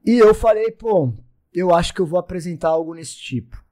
E 0.06 0.20
eu 0.20 0.36
falei, 0.36 0.70
pô, 0.72 1.12
eu 1.54 1.74
acho 1.74 1.94
que 1.94 2.00
eu 2.00 2.06
vou 2.06 2.20
apresentar 2.20 2.70
algo 2.70 2.94
nesse 2.94 3.16
tipo. 3.16 3.64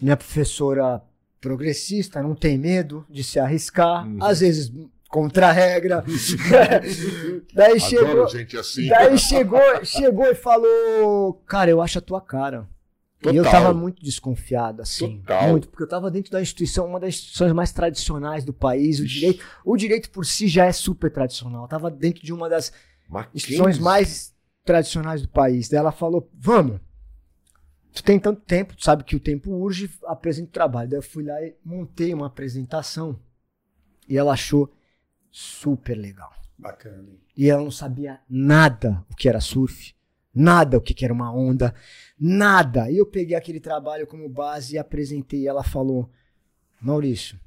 Minha 0.00 0.16
professora 0.16 1.02
progressista 1.40 2.22
não 2.22 2.34
tem 2.34 2.58
medo 2.58 3.06
de 3.08 3.24
se 3.24 3.38
arriscar. 3.38 4.06
Uhum. 4.06 4.18
Às 4.22 4.40
vezes 4.40 4.70
contra 5.16 5.48
a 5.48 5.52
regra. 5.52 6.04
daí 7.54 7.76
Adoro 7.76 7.80
chegou, 7.80 8.28
gente 8.28 8.58
assim. 8.58 8.86
daí 8.86 9.16
chegou, 9.16 9.60
chegou 9.82 10.26
e 10.26 10.34
falou, 10.34 11.32
cara, 11.46 11.70
eu 11.70 11.80
acho 11.80 11.98
a 11.98 12.02
tua 12.02 12.20
cara. 12.20 12.68
E 13.24 13.34
eu 13.34 13.42
Total. 13.42 13.62
tava 13.62 13.74
muito 13.74 14.02
desconfiado, 14.02 14.82
assim. 14.82 15.20
Total. 15.20 15.48
Muito, 15.48 15.70
porque 15.70 15.82
eu 15.82 15.88
tava 15.88 16.10
dentro 16.10 16.30
da 16.30 16.40
instituição, 16.40 16.86
uma 16.86 17.00
das 17.00 17.14
instituições 17.14 17.52
mais 17.54 17.72
tradicionais 17.72 18.44
do 18.44 18.52
país. 18.52 19.00
O 19.00 19.06
direito, 19.06 19.44
o 19.64 19.74
direito 19.74 20.10
por 20.10 20.26
si 20.26 20.46
já 20.48 20.66
é 20.66 20.72
super 20.72 21.10
tradicional. 21.10 21.62
Eu 21.62 21.68
tava 21.68 21.90
dentro 21.90 22.22
de 22.22 22.32
uma 22.32 22.46
das 22.46 22.70
instituições 23.34 23.78
Mackenzie. 23.78 23.82
mais 23.82 24.34
tradicionais 24.66 25.22
do 25.22 25.28
país. 25.28 25.66
Daí 25.70 25.78
ela 25.78 25.92
falou: 25.92 26.30
Vamos, 26.34 26.78
tu 27.94 28.04
tem 28.04 28.18
tanto 28.20 28.42
tempo, 28.42 28.76
tu 28.76 28.84
sabe 28.84 29.02
que 29.02 29.16
o 29.16 29.20
tempo 29.20 29.50
urge, 29.50 29.90
apresenta 30.04 30.50
o 30.50 30.52
trabalho. 30.52 30.90
Daí 30.90 30.98
eu 30.98 31.02
fui 31.02 31.24
lá 31.24 31.42
e 31.42 31.56
montei 31.64 32.12
uma 32.12 32.26
apresentação 32.26 33.18
e 34.08 34.16
ela 34.16 34.34
achou 34.34 34.70
super 35.36 35.94
legal. 35.98 36.32
Bacana. 36.56 37.06
E 37.36 37.50
ela 37.50 37.62
não 37.62 37.70
sabia 37.70 38.18
nada 38.26 39.04
o 39.10 39.14
que 39.14 39.28
era 39.28 39.38
surf, 39.38 39.94
nada 40.34 40.78
o 40.78 40.80
que 40.80 40.94
que 40.94 41.04
era 41.04 41.12
uma 41.12 41.30
onda, 41.30 41.74
nada. 42.18 42.90
E 42.90 42.96
eu 42.96 43.04
peguei 43.04 43.36
aquele 43.36 43.60
trabalho 43.60 44.06
como 44.06 44.26
base 44.30 44.74
e 44.74 44.78
apresentei. 44.78 45.42
E 45.42 45.46
ela 45.46 45.62
falou: 45.62 46.10
Maurício, 46.80 47.38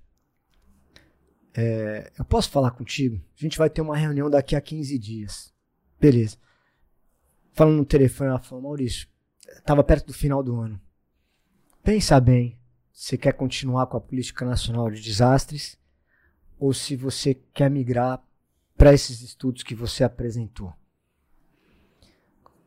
é, 1.56 2.12
eu 2.20 2.24
posso 2.26 2.52
falar 2.52 2.70
contigo? 2.72 3.20
A 3.36 3.42
gente 3.42 3.58
vai 3.58 3.72
ter 3.72 3.82
uma 3.82 3.98
reunião 3.98 4.30
daqui 4.30 4.56
a 4.56 4.62
15 4.62 5.00
dias. 5.00 5.52
Beleza. 6.00 6.38
Falando 7.54 7.78
no 7.78 7.86
telefone, 7.86 8.30
ela 8.30 8.40
falou: 8.40 8.66
Maurício, 8.66 9.08
estava 9.58 9.84
perto 9.84 10.06
do 10.06 10.14
final 10.14 10.44
do 10.44 10.62
ano. 10.62 10.80
Pensa 11.84 12.20
bem, 12.20 12.56
você 12.94 13.18
quer 13.18 13.34
continuar 13.34 13.88
com 13.88 13.98
a 13.98 14.02
política 14.02 14.46
nacional 14.46 14.92
de 14.92 15.02
desastres 15.02 15.80
ou 16.60 16.74
se 16.74 16.96
você 16.96 17.34
quer 17.54 17.70
migrar 17.70 18.22
para 18.78 18.94
esses 18.94 19.22
estudos 19.22 19.64
que 19.64 19.74
você 19.74 20.04
apresentou. 20.04 20.74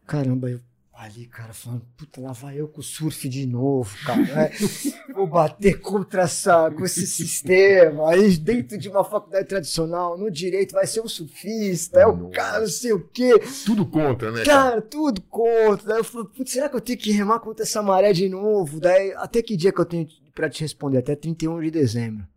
Caramba, 0.06 0.50
eu 0.50 0.60
ali, 1.02 1.26
cara, 1.26 1.52
falando, 1.52 1.84
puta, 1.96 2.20
lá 2.20 2.30
vai 2.30 2.60
eu 2.60 2.68
com 2.68 2.80
o 2.80 2.82
surf 2.82 3.28
de 3.28 3.44
novo, 3.44 3.92
cara. 4.06 4.22
né? 4.22 4.50
Vou 5.12 5.26
bater 5.26 5.80
contra 5.80 6.22
essa, 6.22 6.70
com 6.70 6.84
esse 6.84 7.06
sistema. 7.06 8.10
Aí 8.10 8.36
dentro 8.36 8.78
de 8.78 8.88
uma 8.88 9.02
faculdade 9.02 9.48
tradicional, 9.48 10.16
no 10.16 10.30
direito, 10.30 10.72
vai 10.74 10.86
ser 10.86 11.00
um 11.00 11.08
surfista, 11.08 11.98
é 11.98 12.06
o 12.06 12.14
Nossa. 12.14 12.30
cara, 12.30 12.60
não 12.60 12.68
sei 12.68 12.92
o 12.92 13.00
quê. 13.08 13.32
Tudo 13.66 13.84
contra, 13.84 14.30
né? 14.30 14.44
cara? 14.44 14.70
Cara, 14.70 14.82
tudo 14.82 15.20
contra. 15.22 15.88
Daí 15.88 15.98
eu 15.98 16.04
falei, 16.04 16.28
putz, 16.28 16.52
será 16.52 16.68
que 16.68 16.76
eu 16.76 16.80
tenho 16.80 16.98
que 16.98 17.10
remar 17.10 17.40
contra 17.40 17.64
essa 17.64 17.82
maré 17.82 18.12
de 18.12 18.28
novo? 18.28 18.78
Daí, 18.78 19.12
até 19.16 19.42
que 19.42 19.56
dia 19.56 19.72
que 19.72 19.80
eu 19.80 19.86
tenho 19.86 20.06
pra 20.32 20.48
te 20.48 20.60
responder? 20.60 20.98
Até 20.98 21.16
31 21.16 21.60
de 21.62 21.70
dezembro. 21.70 22.31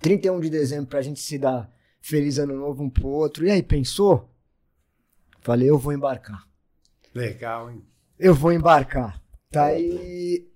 31 0.00 0.40
de 0.40 0.50
dezembro 0.50 0.86
pra 0.86 1.02
gente 1.02 1.20
se 1.20 1.38
dar 1.38 1.70
feliz 2.00 2.38
ano 2.38 2.54
novo 2.56 2.82
um 2.82 2.90
pro 2.90 3.08
outro. 3.08 3.46
E 3.46 3.50
aí, 3.50 3.62
pensou? 3.62 4.30
Falei, 5.40 5.68
eu 5.70 5.78
vou 5.78 5.92
embarcar. 5.92 6.44
Legal, 7.14 7.70
hein? 7.70 7.82
Eu 8.18 8.34
vou 8.34 8.52
embarcar. 8.52 9.22
Daí, 9.50 10.46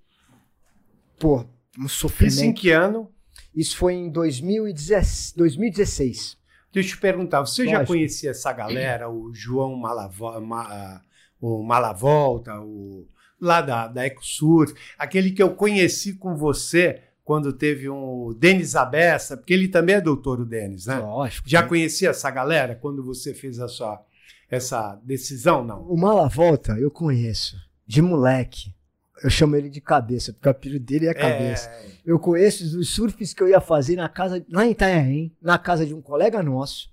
pô, 1.18 1.38
um 1.78 1.86
Isso 1.86 2.06
em 2.06 2.10
sofrimento. 2.10 2.60
que 2.60 2.70
ano? 2.70 3.10
Isso 3.54 3.76
foi 3.76 3.94
em 3.94 4.10
2016. 4.10 5.32
2016. 5.36 6.38
Deixa 6.72 6.88
eu 6.90 6.94
te 6.94 7.00
perguntar, 7.00 7.40
você 7.40 7.64
já 7.64 7.78
Lógico. 7.78 7.88
conhecia 7.94 8.30
essa 8.30 8.52
galera, 8.52 9.10
o 9.10 9.32
João 9.34 9.74
Malavo, 9.76 10.40
Ma- 10.40 11.02
o 11.40 11.62
Malavolta, 11.64 12.60
o, 12.60 13.08
lá 13.40 13.60
da, 13.60 13.88
da 13.88 14.06
EcoSurf, 14.06 14.72
aquele 14.96 15.32
que 15.32 15.42
eu 15.42 15.54
conheci 15.56 16.14
com 16.14 16.36
você 16.36 17.02
quando 17.24 17.52
teve 17.52 17.88
um 17.88 18.34
Denis 18.36 18.74
Abessa, 18.74 19.36
porque 19.36 19.54
ele 19.54 19.68
também 19.68 19.96
é 19.96 20.00
doutor, 20.00 20.40
o 20.40 20.44
Denis, 20.44 20.86
né? 20.86 20.98
Lógico. 20.98 21.48
Já 21.48 21.62
conhecia 21.62 22.10
essa 22.10 22.30
galera 22.30 22.74
quando 22.74 23.02
você 23.04 23.34
fez 23.34 23.60
a 23.60 23.68
sua 23.68 24.04
essa 24.50 25.00
decisão? 25.04 25.64
Não. 25.64 25.82
O 25.82 25.96
Malavolta 25.96 26.72
eu 26.72 26.90
conheço. 26.90 27.56
De 27.86 28.02
moleque. 28.02 28.74
Eu 29.22 29.28
chamo 29.28 29.54
ele 29.54 29.68
de 29.68 29.80
cabeça, 29.80 30.32
porque 30.32 30.48
o 30.48 30.50
apelido 30.50 30.84
dele 30.84 31.06
é 31.06 31.14
cabeça. 31.14 31.68
É, 31.68 31.86
Eu 32.04 32.18
conheço 32.18 32.78
os 32.78 32.94
surfs 32.94 33.34
que 33.34 33.42
eu 33.42 33.48
ia 33.48 33.60
fazer 33.60 33.96
na 33.96 34.08
casa, 34.08 34.44
lá 34.50 34.64
em 34.64 34.70
Itanhaém, 34.70 35.36
na 35.42 35.58
casa 35.58 35.84
de 35.84 35.92
um 35.92 36.00
colega 36.00 36.42
nosso, 36.42 36.90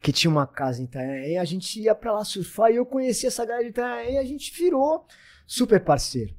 que 0.00 0.10
tinha 0.10 0.30
uma 0.30 0.46
casa 0.46 0.80
em 0.80 0.84
Itanhaém, 0.84 1.38
a 1.38 1.44
gente 1.44 1.78
ia 1.80 1.94
pra 1.94 2.12
lá 2.12 2.24
surfar 2.24 2.70
e 2.70 2.76
eu 2.76 2.86
conheci 2.86 3.26
essa 3.26 3.44
galera 3.44 3.64
de 3.64 3.70
Itanhaém 3.70 4.14
e 4.14 4.18
a 4.18 4.24
gente 4.24 4.56
virou 4.56 5.04
super 5.46 5.80
parceiro. 5.80 6.34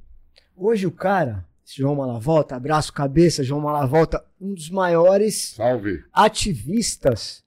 Hoje 0.55 0.87
o 0.87 0.91
cara, 0.91 1.45
João 1.75 1.95
Malavolta, 1.95 2.55
abraço 2.55 2.91
cabeça, 2.91 3.43
João 3.43 3.61
Malavolta, 3.61 4.23
um 4.41 4.53
dos 4.53 4.69
maiores 4.69 5.53
Salve. 5.55 6.03
ativistas 6.11 7.43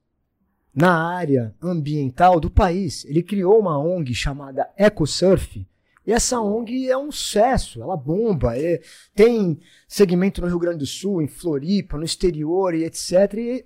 na 0.75 1.15
área 1.15 1.55
ambiental 1.61 2.39
do 2.39 2.51
país. 2.51 3.05
Ele 3.05 3.23
criou 3.23 3.59
uma 3.59 3.79
ONG 3.79 4.15
chamada 4.15 4.69
EcoSurf. 4.77 5.67
E 6.07 6.13
essa 6.13 6.41
ONG 6.41 6.89
é 6.89 6.97
um 6.97 7.13
sucesso, 7.13 7.83
ela 7.83 7.97
bomba. 7.97 8.57
é- 8.59 8.81
tem 9.15 9.61
segmento 9.87 10.41
no 10.41 10.47
Rio 10.49 10.59
Grande 10.59 10.79
do 10.79 10.87
Sul, 10.87 11.21
em 11.23 11.29
Floripa, 11.29 11.97
no 11.97 12.05
exterior 12.05 12.75
e 12.75 12.85
etc. 12.85 13.35
E, 13.35 13.65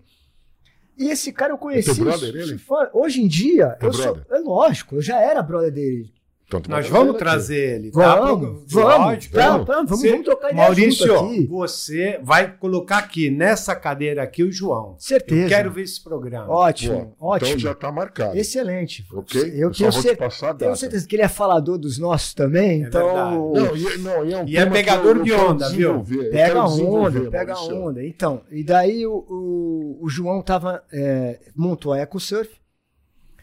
e 0.98 1.08
esse 1.08 1.32
cara 1.32 1.52
eu 1.52 1.58
conheci. 1.58 1.90
É 1.90 1.94
brother, 1.94 2.28
ele? 2.34 2.58
surfando. 2.58 2.90
Hoje 2.92 3.22
em 3.22 3.28
dia, 3.28 3.76
eu 3.80 3.92
sou, 3.92 4.14
brother? 4.14 4.26
é 4.30 4.38
lógico, 4.38 4.96
eu 4.96 5.02
já 5.02 5.20
era 5.20 5.42
brother 5.42 5.72
dele. 5.72 6.12
Então, 6.48 6.60
tu 6.60 6.70
Nós 6.70 6.88
vamos 6.88 7.16
trazer 7.16 7.74
ele, 7.80 7.90
tá? 7.90 8.20
Vamos, 8.20 8.72
Pro- 8.72 8.82
vamos, 8.82 9.06
Lógico, 9.08 9.34
tá, 9.34 9.58
vamos. 9.58 9.90
Você- 9.90 10.10
vamos 10.10 10.24
trocar 10.24 10.50
ideia 10.52 10.62
Maurício, 10.64 11.06
junto 11.08 11.24
aqui. 11.24 11.46
você 11.48 12.20
vai 12.22 12.56
colocar 12.56 12.98
aqui, 12.98 13.30
nessa 13.30 13.74
cadeira 13.74 14.22
aqui, 14.22 14.44
o 14.44 14.52
João. 14.52 14.94
Certeza. 14.96 15.40
Eu 15.42 15.48
quero 15.48 15.72
ver 15.72 15.82
esse 15.82 16.00
programa. 16.00 16.48
Ótimo, 16.48 17.16
Boa. 17.18 17.34
ótimo. 17.34 17.48
Então 17.48 17.58
já 17.58 17.74
tá 17.74 17.90
marcado. 17.90 18.38
Excelente. 18.38 19.04
Ok? 19.12 19.40
Eu 19.56 19.74
só 19.74 19.78
tenho, 19.78 19.90
vou 19.92 20.02
cer- 20.02 20.14
te 20.14 20.18
passar 20.18 20.50
a 20.50 20.54
tenho 20.54 20.76
certeza 20.76 21.04
que 21.08 21.16
ele 21.16 21.22
é 21.22 21.28
falador 21.28 21.78
dos 21.78 21.98
nossos 21.98 22.32
também, 22.32 22.84
É 22.84 22.86
então. 22.86 23.52
Não, 23.52 23.76
e, 23.76 23.98
não, 23.98 24.24
e 24.24 24.32
é, 24.32 24.38
um 24.38 24.46
E 24.46 24.56
é 24.56 24.66
pegador 24.66 25.16
eu- 25.16 25.16
eu 25.16 25.24
de 25.24 25.32
onda, 25.32 25.68
viu? 25.70 25.90
eu 26.22 26.30
Pega 26.30 26.64
onda, 26.64 27.20
pega 27.28 27.52
a 27.54 27.56
Maurício. 27.56 27.82
onda. 27.82 28.04
Então, 28.06 28.42
e 28.52 28.62
daí 28.62 29.04
o, 29.04 29.16
o, 29.28 29.98
o 30.00 30.08
João 30.08 30.40
tava, 30.42 30.80
é, 30.92 31.40
montou 31.56 31.92
a 31.92 31.98
EcoSurf. 31.98 32.50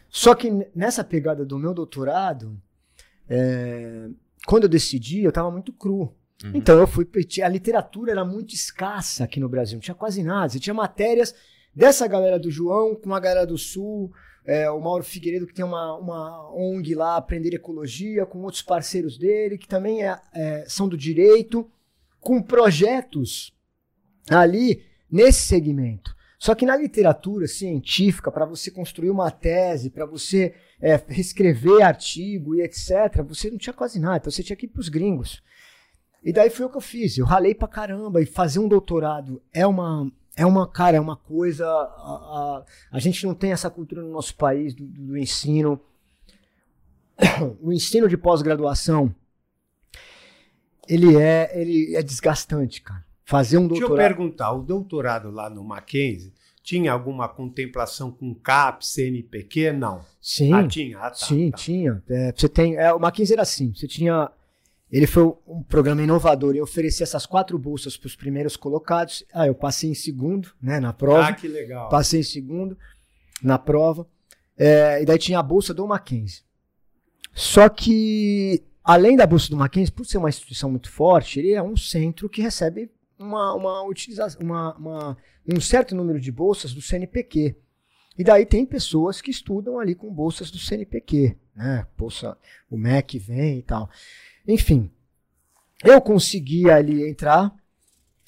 Só 0.10 0.34
que 0.36 0.50
nessa 0.74 1.04
pegada 1.04 1.44
do 1.44 1.60
meu 1.60 1.74
doutorado, 1.74 2.56
é, 3.30 4.10
quando 4.46 4.64
eu 4.64 4.70
decidi, 4.70 5.24
eu 5.24 5.32
tava 5.32 5.50
muito 5.52 5.72
cru. 5.74 6.14
Uhum. 6.44 6.52
Então 6.54 6.78
eu 6.78 6.88
fui. 6.88 7.08
A 7.44 7.48
literatura 7.48 8.12
era 8.12 8.26
muito 8.26 8.54
escassa 8.54 9.24
aqui 9.24 9.40
no 9.40 9.50
Brasil, 9.50 9.76
não 9.76 9.82
tinha 9.82 9.96
quase 9.96 10.22
nada. 10.24 10.50
Você 10.50 10.60
tinha 10.60 10.74
matérias 10.74 11.34
dessa 11.74 12.08
galera 12.08 12.38
do 12.38 12.52
João 12.52 12.96
com 12.96 13.14
a 13.14 13.20
galera 13.20 13.48
do 13.48 13.58
Sul, 13.58 14.12
é, 14.46 14.70
o 14.70 14.80
Mauro 14.80 15.04
Figueiredo, 15.04 15.48
que 15.48 15.54
tem 15.54 15.64
uma, 15.64 15.96
uma 15.98 16.54
ONG 16.54 16.94
lá, 16.96 17.16
Aprender 17.16 17.54
Ecologia, 17.56 18.26
com 18.26 18.40
outros 18.40 18.62
parceiros 18.62 19.18
dele, 19.18 19.58
que 19.58 19.68
também 19.68 20.04
é- 20.04 20.20
é, 20.34 20.66
são 20.68 20.88
do 20.88 20.98
direito, 20.98 21.70
com 22.20 22.42
projetos 22.42 23.54
ali 24.30 24.84
nesse 25.10 25.48
segmento. 25.48 26.16
Só 26.44 26.54
que 26.54 26.66
na 26.66 26.76
literatura 26.76 27.48
científica, 27.48 28.30
para 28.30 28.44
você 28.44 28.70
construir 28.70 29.10
uma 29.10 29.32
tese, 29.32 29.90
para 29.90 30.06
você 30.06 30.54
é, 30.82 31.02
reescrever 31.08 31.82
artigo 31.82 32.54
e 32.54 32.62
etc., 32.62 33.24
você 33.26 33.50
não 33.50 33.58
tinha 33.58 33.72
quase 33.72 33.98
nada. 33.98 34.18
Então 34.18 34.30
você 34.30 34.44
tinha 34.44 34.58
que 34.58 34.66
ir 34.66 34.68
para 34.68 34.82
os 34.82 34.90
gringos. 34.90 35.42
E 36.22 36.34
daí 36.34 36.50
foi 36.50 36.66
o 36.66 36.70
que 36.70 36.76
eu 36.76 36.82
fiz. 36.82 37.18
Eu 37.18 37.26
ralei 37.26 37.56
pra 37.56 37.66
caramba. 37.66 38.22
E 38.22 38.26
fazer 38.26 38.60
um 38.60 38.68
doutorado 38.68 39.42
é 39.54 39.66
uma. 39.66 40.12
É 40.36 40.46
uma, 40.46 40.68
cara, 40.70 40.98
é 40.98 41.00
uma 41.00 41.16
coisa. 41.16 41.66
A, 41.66 41.72
a, 41.72 42.66
a 42.92 43.00
gente 43.00 43.26
não 43.26 43.34
tem 43.34 43.54
essa 43.54 43.70
cultura 43.70 44.02
no 44.02 44.12
nosso 44.12 44.36
país 44.36 44.74
do- 44.74 44.84
do 44.86 45.18
ensino. 45.18 45.80
O 47.62 47.72
ensino 47.72 48.10
de 48.10 48.18
pós-graduação, 48.18 49.16
ele 50.90 51.16
é, 51.16 51.52
ele 51.58 51.96
é 51.96 52.04
desgastante, 52.04 52.82
cara. 52.82 53.06
Fazer 53.26 53.58
um 53.58 53.68
Deixa 53.68 53.84
eu 53.84 53.88
doutorado. 53.88 54.08
perguntar, 54.08 54.52
o 54.52 54.62
doutorado 54.62 55.32
lá 55.32 55.50
no 55.50 55.64
Mackenzie 55.64 56.34
tinha 56.62 56.92
alguma 56.92 57.28
contemplação 57.28 58.12
com 58.12 58.34
CAP, 58.36 58.86
CNPq? 58.86 59.74
Não. 59.74 60.04
Sim. 60.22 60.54
Ah, 60.54 60.68
tinha. 60.68 60.98
Ah, 60.98 61.10
tá, 61.10 61.16
Sim, 61.16 61.52
tá. 61.52 61.58
tinha. 61.58 62.04
É, 62.10 62.34
você 62.36 62.48
tem, 62.48 62.76
é, 62.76 62.94
o 62.94 63.00
Mackenzie 63.00 63.34
era 63.34 63.42
assim, 63.42 63.74
você 63.74 63.88
tinha, 63.88 64.30
ele 64.92 65.06
foi 65.08 65.24
um 65.48 65.62
programa 65.64 66.02
inovador 66.02 66.56
e 66.56 66.62
oferecia 66.62 67.04
essas 67.04 67.26
quatro 67.26 67.58
bolsas 67.60 67.98
para 67.98 68.08
os 68.08 68.16
primeiros 68.16 68.56
colocados. 68.56 69.24
Ah, 69.34 69.48
eu 69.48 69.56
passei 69.56 69.90
em 69.90 69.96
segundo, 69.96 70.50
né, 70.62 70.80
na 70.80 70.94
prova. 70.94 71.28
Ah, 71.28 71.34
que 71.34 71.48
legal. 71.48 71.90
Passei 71.90 72.22
em 72.22 72.24
segundo 72.24 72.78
na 73.42 73.58
prova. 73.60 74.08
É, 74.58 75.02
e 75.02 75.06
daí 75.06 75.18
tinha 75.18 75.40
a 75.40 75.44
bolsa 75.44 75.74
do 75.74 75.88
Mackenzie. 75.88 76.44
Só 77.34 77.68
que, 77.68 78.64
além 78.84 79.18
da 79.18 79.26
bolsa 79.26 79.50
do 79.50 79.58
Mackenzie, 79.58 79.92
por 79.92 80.06
ser 80.06 80.18
uma 80.18 80.30
instituição 80.30 80.70
muito 80.70 80.90
forte, 80.92 81.40
ele 81.40 81.52
é 81.54 81.64
um 81.64 81.76
centro 81.76 82.30
que 82.30 82.42
recebe 82.42 82.90
uma, 83.24 83.54
uma 83.54 83.84
utilização, 83.84 84.42
uma, 84.42 84.76
uma- 84.76 85.18
um 85.48 85.60
certo 85.60 85.96
número 85.96 86.20
de 86.20 86.32
bolsas 86.32 86.74
do 86.74 86.82
CNPq. 86.82 87.56
E 88.18 88.24
daí 88.24 88.46
tem 88.46 88.66
pessoas 88.66 89.22
que 89.22 89.32
estudam 89.32 89.80
ali 89.80 89.96
com 89.96 90.14
bolsas 90.14 90.52
do 90.52 90.58
CNPq, 90.60 91.36
né? 91.56 91.88
Bolsa, 91.98 92.38
o 92.70 92.78
MEC 92.78 93.18
vem 93.18 93.60
e 93.60 93.64
tal. 93.64 93.90
Enfim, 94.48 94.92
eu 95.84 96.00
consegui 96.00 96.70
ali 96.70 97.08
entrar 97.08 97.54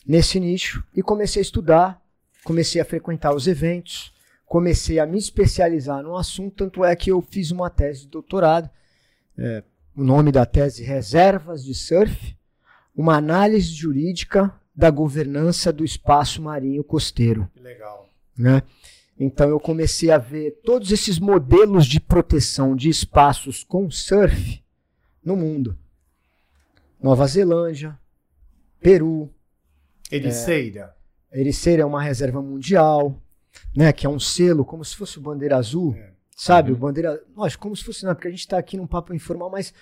nesse 0.06 0.40
nicho 0.40 0.84
e 0.96 1.02
comecei 1.04 1.40
a 1.40 1.44
estudar, 1.44 2.02
comecei 2.44 2.82
a 2.82 2.86
frequentar 2.86 3.34
os 3.36 3.48
eventos, 3.48 4.14
comecei 4.46 5.00
a 5.00 5.06
me 5.06 5.18
especializar 5.18 6.02
no 6.04 6.16
assunto, 6.18 6.56
tanto 6.56 6.84
é 6.84 6.96
que 6.96 7.12
eu 7.12 7.22
fiz 7.22 7.52
uma 7.52 7.70
tese 7.70 8.02
de 8.02 8.08
doutorado, 8.08 8.70
é, 9.38 9.64
o 9.96 10.04
nome 10.04 10.32
da 10.32 10.46
tese 10.46 10.84
Reservas 10.84 11.64
de 11.64 11.74
Surf, 11.74 12.36
uma 12.96 13.16
análise 13.18 13.72
jurídica 13.74 14.54
da 14.76 14.90
governança 14.90 15.72
do 15.72 15.86
espaço 15.86 16.42
marinho 16.42 16.84
costeiro. 16.84 17.50
Que 17.54 17.62
legal. 17.62 18.10
Né? 18.38 18.62
Então 19.18 19.48
eu 19.50 19.60
comecei 19.60 20.12
a 20.12 20.18
ver 20.18 20.60
todos 20.64 20.92
esses 20.92 21.18
modelos 21.18 21.86
de 21.86 22.00
proteção 22.00 22.76
de 22.76 22.90
espaços 22.90 23.64
com 23.64 23.90
surf 23.90 24.62
no 25.24 25.36
mundo. 25.36 25.78
Nova 27.02 27.26
Zelândia, 27.26 27.98
Peru. 28.80 29.30
Ericeira. 30.12 30.96
É, 31.32 31.40
Ericeira 31.40 31.84
é 31.84 31.86
uma 31.86 32.02
reserva 32.02 32.42
mundial, 32.42 33.20
né, 33.76 33.92
que 33.94 34.06
é 34.06 34.10
um 34.10 34.20
selo, 34.20 34.66
como 34.66 34.84
se 34.84 34.96
fosse 34.96 35.18
o 35.18 35.22
bandeira 35.22 35.58
azul. 35.58 35.96
É. 35.96 36.12
Sabe, 36.36 36.72
uhum. 36.72 36.78
o 36.78 36.80
bandeira. 36.80 37.24
Lógico, 37.36 37.64
como 37.64 37.76
se 37.76 37.84
fosse, 37.84 38.04
não, 38.04 38.14
porque 38.14 38.28
a 38.28 38.32
gente 38.32 38.42
está 38.42 38.58
aqui 38.58 38.76
num 38.76 38.86
papo 38.86 39.14
informal, 39.14 39.50
mas 39.50 39.74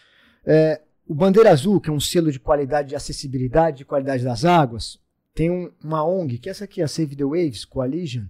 é, 0.45 0.79
o 1.07 1.13
bandeira 1.13 1.51
azul, 1.51 1.81
que 1.81 1.89
é 1.89 1.93
um 1.93 1.99
selo 1.99 2.31
de 2.31 2.39
qualidade 2.39 2.89
de 2.89 2.95
acessibilidade, 2.95 3.79
de 3.79 3.85
qualidade 3.85 4.23
das 4.23 4.45
águas, 4.45 4.99
tem 5.33 5.49
um, 5.49 5.71
uma 5.83 6.05
ONG, 6.05 6.37
que 6.37 6.49
é 6.49 6.51
essa 6.51 6.65
aqui, 6.65 6.81
a 6.81 6.87
Save 6.87 7.15
the 7.15 7.23
Waves 7.23 7.65
Coalition. 7.65 8.25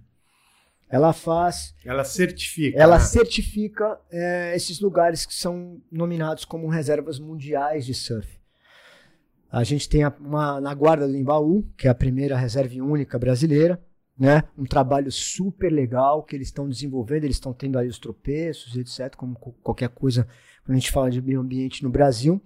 Ela 0.88 1.12
faz. 1.12 1.74
Ela 1.84 2.04
certifica. 2.04 2.78
Ela 2.78 2.98
né? 2.98 3.04
certifica 3.04 3.98
é, 4.10 4.54
esses 4.54 4.80
lugares 4.80 5.26
que 5.26 5.34
são 5.34 5.80
nominados 5.90 6.44
como 6.44 6.68
reservas 6.68 7.18
mundiais 7.18 7.84
de 7.84 7.94
surf. 7.94 8.28
A 9.50 9.64
gente 9.64 9.88
tem 9.88 10.04
uma 10.20 10.60
na 10.60 10.74
Guarda 10.74 11.06
do 11.06 11.16
Embaú, 11.16 11.64
que 11.76 11.86
é 11.86 11.90
a 11.90 11.94
primeira 11.94 12.36
reserva 12.36 12.74
única 12.82 13.18
brasileira 13.18 13.80
né? 14.18 14.44
Um 14.56 14.64
trabalho 14.64 15.10
super 15.10 15.72
legal 15.72 16.22
que 16.22 16.36
eles 16.36 16.48
estão 16.48 16.68
desenvolvendo, 16.68 17.24
eles 17.24 17.36
estão 17.36 17.52
tendo 17.52 17.78
aí 17.78 17.88
os 17.88 17.98
tropeços, 17.98 18.76
etc, 18.76 19.14
como 19.16 19.34
qualquer 19.62 19.88
coisa 19.88 20.26
quando 20.64 20.76
a 20.76 20.80
gente 20.80 20.92
fala 20.92 21.10
de 21.10 21.20
meio 21.20 21.40
ambiente 21.40 21.82
no 21.82 21.90
Brasil. 21.90 22.40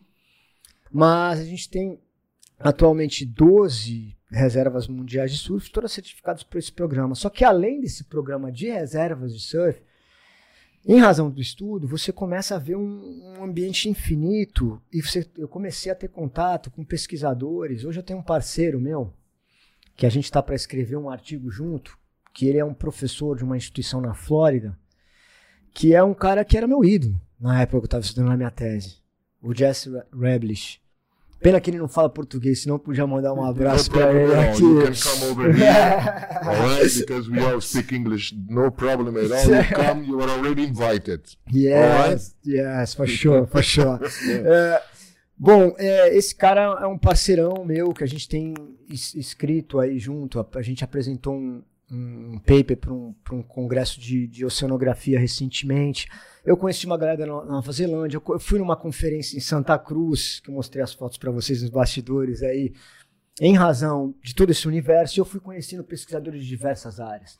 Mas 0.90 1.40
a 1.40 1.44
gente 1.44 1.68
tem 1.68 2.00
atualmente 2.58 3.24
12 3.24 4.16
reservas 4.30 4.88
mundiais 4.88 5.32
de 5.32 5.38
surf, 5.38 5.70
todas 5.70 5.92
certificadas 5.92 6.42
por 6.42 6.58
esse 6.58 6.72
programa. 6.72 7.14
Só 7.14 7.30
que 7.30 7.44
além 7.44 7.80
desse 7.80 8.04
programa 8.04 8.52
de 8.52 8.70
reservas 8.70 9.34
de 9.34 9.40
surf, 9.40 9.80
em 10.86 10.98
razão 10.98 11.30
do 11.30 11.40
estudo, 11.40 11.88
você 11.88 12.12
começa 12.12 12.54
a 12.54 12.58
ver 12.58 12.76
um, 12.76 13.36
um 13.38 13.44
ambiente 13.44 13.88
infinito 13.88 14.80
e 14.92 15.02
você, 15.02 15.28
eu 15.36 15.48
comecei 15.48 15.90
a 15.90 15.94
ter 15.94 16.08
contato 16.08 16.70
com 16.70 16.84
pesquisadores. 16.84 17.84
Hoje 17.84 17.98
eu 17.98 18.02
tenho 18.02 18.20
um 18.20 18.22
parceiro 18.22 18.80
meu, 18.80 19.12
que 19.96 20.06
a 20.06 20.10
gente 20.10 20.24
está 20.24 20.42
para 20.42 20.54
escrever 20.54 20.96
um 20.96 21.10
artigo 21.10 21.50
junto, 21.50 21.98
que 22.32 22.46
ele 22.46 22.58
é 22.58 22.64
um 22.64 22.74
professor 22.74 23.36
de 23.36 23.44
uma 23.44 23.56
instituição 23.56 24.00
na 24.00 24.14
Flórida, 24.14 24.78
que 25.74 25.94
é 25.94 26.02
um 26.02 26.14
cara 26.14 26.44
que 26.44 26.56
era 26.56 26.66
meu 26.66 26.84
ídolo 26.84 27.20
na 27.38 27.60
época 27.60 27.78
que 27.78 27.84
eu 27.84 27.86
estava 27.86 28.04
estudando 28.04 28.30
na 28.30 28.36
minha 28.36 28.50
tese, 28.50 28.97
o 29.42 29.54
Jesse 29.54 29.90
Reblish. 30.12 30.80
Pena 31.40 31.60
que 31.60 31.70
ele 31.70 31.78
não 31.78 31.86
fala 31.86 32.10
português, 32.10 32.62
senão 32.62 32.74
eu 32.74 32.80
podia 32.80 33.06
mandar 33.06 33.32
um 33.32 33.44
abraço 33.44 33.88
para 33.90 34.12
ele 34.12 34.34
aqui. 34.34 34.60
You 34.60 34.82
can 34.82 34.92
come 34.92 35.30
over 35.30 35.54
here, 35.54 35.64
alright? 36.42 36.98
Because 36.98 37.30
we 37.30 37.40
all 37.40 37.60
speak 37.60 37.94
English, 37.94 38.34
no 38.48 38.72
problem 38.72 39.16
at 39.16 39.30
all. 39.30 39.54
You 39.54 39.64
come, 39.72 40.04
you 40.04 40.20
are 40.20 40.30
already 40.32 40.64
invited. 40.64 41.22
Yes, 41.52 42.34
yes, 42.44 42.94
for 42.94 43.06
sure, 43.06 43.46
for 43.46 43.62
sure. 43.62 44.00
uh, 44.00 44.80
Bom, 45.40 45.72
é, 45.78 46.16
esse 46.16 46.34
cara 46.34 46.80
é 46.82 46.86
um 46.88 46.98
parceirão 46.98 47.64
meu 47.64 47.92
que 47.94 48.02
a 48.02 48.08
gente 48.08 48.28
tem 48.28 48.54
escrito 48.90 49.78
aí 49.78 49.96
junto. 49.96 50.40
A, 50.40 50.46
a 50.56 50.62
gente 50.62 50.82
apresentou 50.82 51.34
um, 51.34 51.62
um 51.90 52.38
paper 52.38 52.76
para 52.76 52.92
um, 52.92 53.14
um 53.32 53.42
congresso 53.42 53.98
de, 54.00 54.26
de, 54.26 54.44
oceanografia 54.44 55.18
recentemente. 55.18 56.06
Eu 56.44 56.56
conheci 56.56 56.86
uma 56.86 56.98
galera 56.98 57.18
da 57.18 57.26
Nova 57.26 57.72
Zelândia. 57.72 58.20
Eu 58.28 58.38
fui 58.38 58.58
numa 58.58 58.76
conferência 58.76 59.36
em 59.36 59.40
Santa 59.40 59.78
Cruz, 59.78 60.40
que 60.40 60.50
eu 60.50 60.54
mostrei 60.54 60.82
as 60.82 60.92
fotos 60.92 61.18
para 61.18 61.30
vocês 61.30 61.62
nos 61.62 61.70
bastidores 61.70 62.42
aí 62.42 62.72
em 63.40 63.54
razão 63.54 64.14
de 64.22 64.34
todo 64.34 64.50
esse 64.50 64.66
universo, 64.66 65.20
eu 65.20 65.24
fui 65.24 65.38
conhecendo 65.38 65.84
pesquisadores 65.84 66.42
de 66.42 66.48
diversas 66.48 66.98
áreas. 66.98 67.38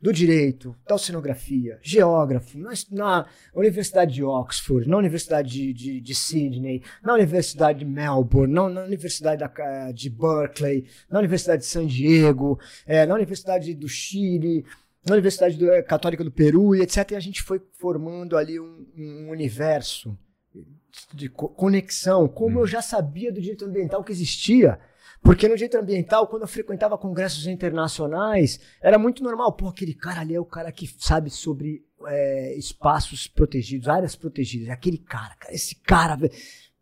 Do 0.00 0.12
direito, 0.12 0.76
da 0.86 0.94
oceanografia, 0.94 1.78
geógrafo, 1.82 2.56
na, 2.56 2.70
na 2.90 3.26
Universidade 3.54 4.14
de 4.14 4.22
Oxford, 4.22 4.88
na 4.88 4.96
Universidade 4.96 5.50
de, 5.50 5.72
de, 5.72 6.00
de 6.00 6.14
Sydney, 6.14 6.82
na 7.02 7.14
Universidade 7.14 7.80
de 7.80 7.84
Melbourne, 7.84 8.52
na, 8.52 8.68
na 8.68 8.84
Universidade 8.84 9.40
da, 9.40 9.90
de 9.90 10.08
Berkeley, 10.08 10.86
na 11.10 11.18
Universidade 11.18 11.62
de 11.62 11.68
San 11.68 11.86
Diego, 11.86 12.58
é, 12.86 13.04
na 13.04 13.14
Universidade 13.14 13.74
do 13.74 13.88
Chile, 13.88 14.64
na 15.04 15.14
Universidade 15.14 15.56
do, 15.56 15.70
é, 15.70 15.82
Católica 15.82 16.22
do 16.22 16.30
Peru 16.30 16.76
e 16.76 16.82
etc. 16.82 17.10
E 17.10 17.16
a 17.16 17.20
gente 17.20 17.42
foi 17.42 17.60
formando 17.78 18.36
ali 18.36 18.60
um, 18.60 18.86
um 18.96 19.30
universo 19.30 20.16
de 21.12 21.28
conexão, 21.28 22.28
como 22.28 22.58
hum. 22.58 22.60
eu 22.60 22.66
já 22.66 22.82
sabia 22.82 23.32
do 23.32 23.40
direito 23.40 23.64
ambiental 23.64 24.04
que 24.04 24.12
existia 24.12 24.78
porque 25.22 25.48
no 25.48 25.54
direito 25.54 25.76
ambiental, 25.76 26.26
quando 26.26 26.42
eu 26.42 26.48
frequentava 26.48 26.96
congressos 26.96 27.46
internacionais, 27.46 28.58
era 28.80 28.98
muito 28.98 29.22
normal. 29.22 29.52
Pô, 29.52 29.68
aquele 29.68 29.94
cara 29.94 30.20
ali 30.20 30.34
é 30.34 30.40
o 30.40 30.44
cara 30.44 30.72
que 30.72 30.86
sabe 30.98 31.30
sobre 31.30 31.84
é, 32.06 32.56
espaços 32.56 33.26
protegidos, 33.26 33.88
áreas 33.88 34.16
protegidas. 34.16 34.68
É 34.68 34.72
aquele 34.72 34.98
cara, 34.98 35.34
cara 35.36 35.54
esse 35.54 35.74
cara 35.74 36.18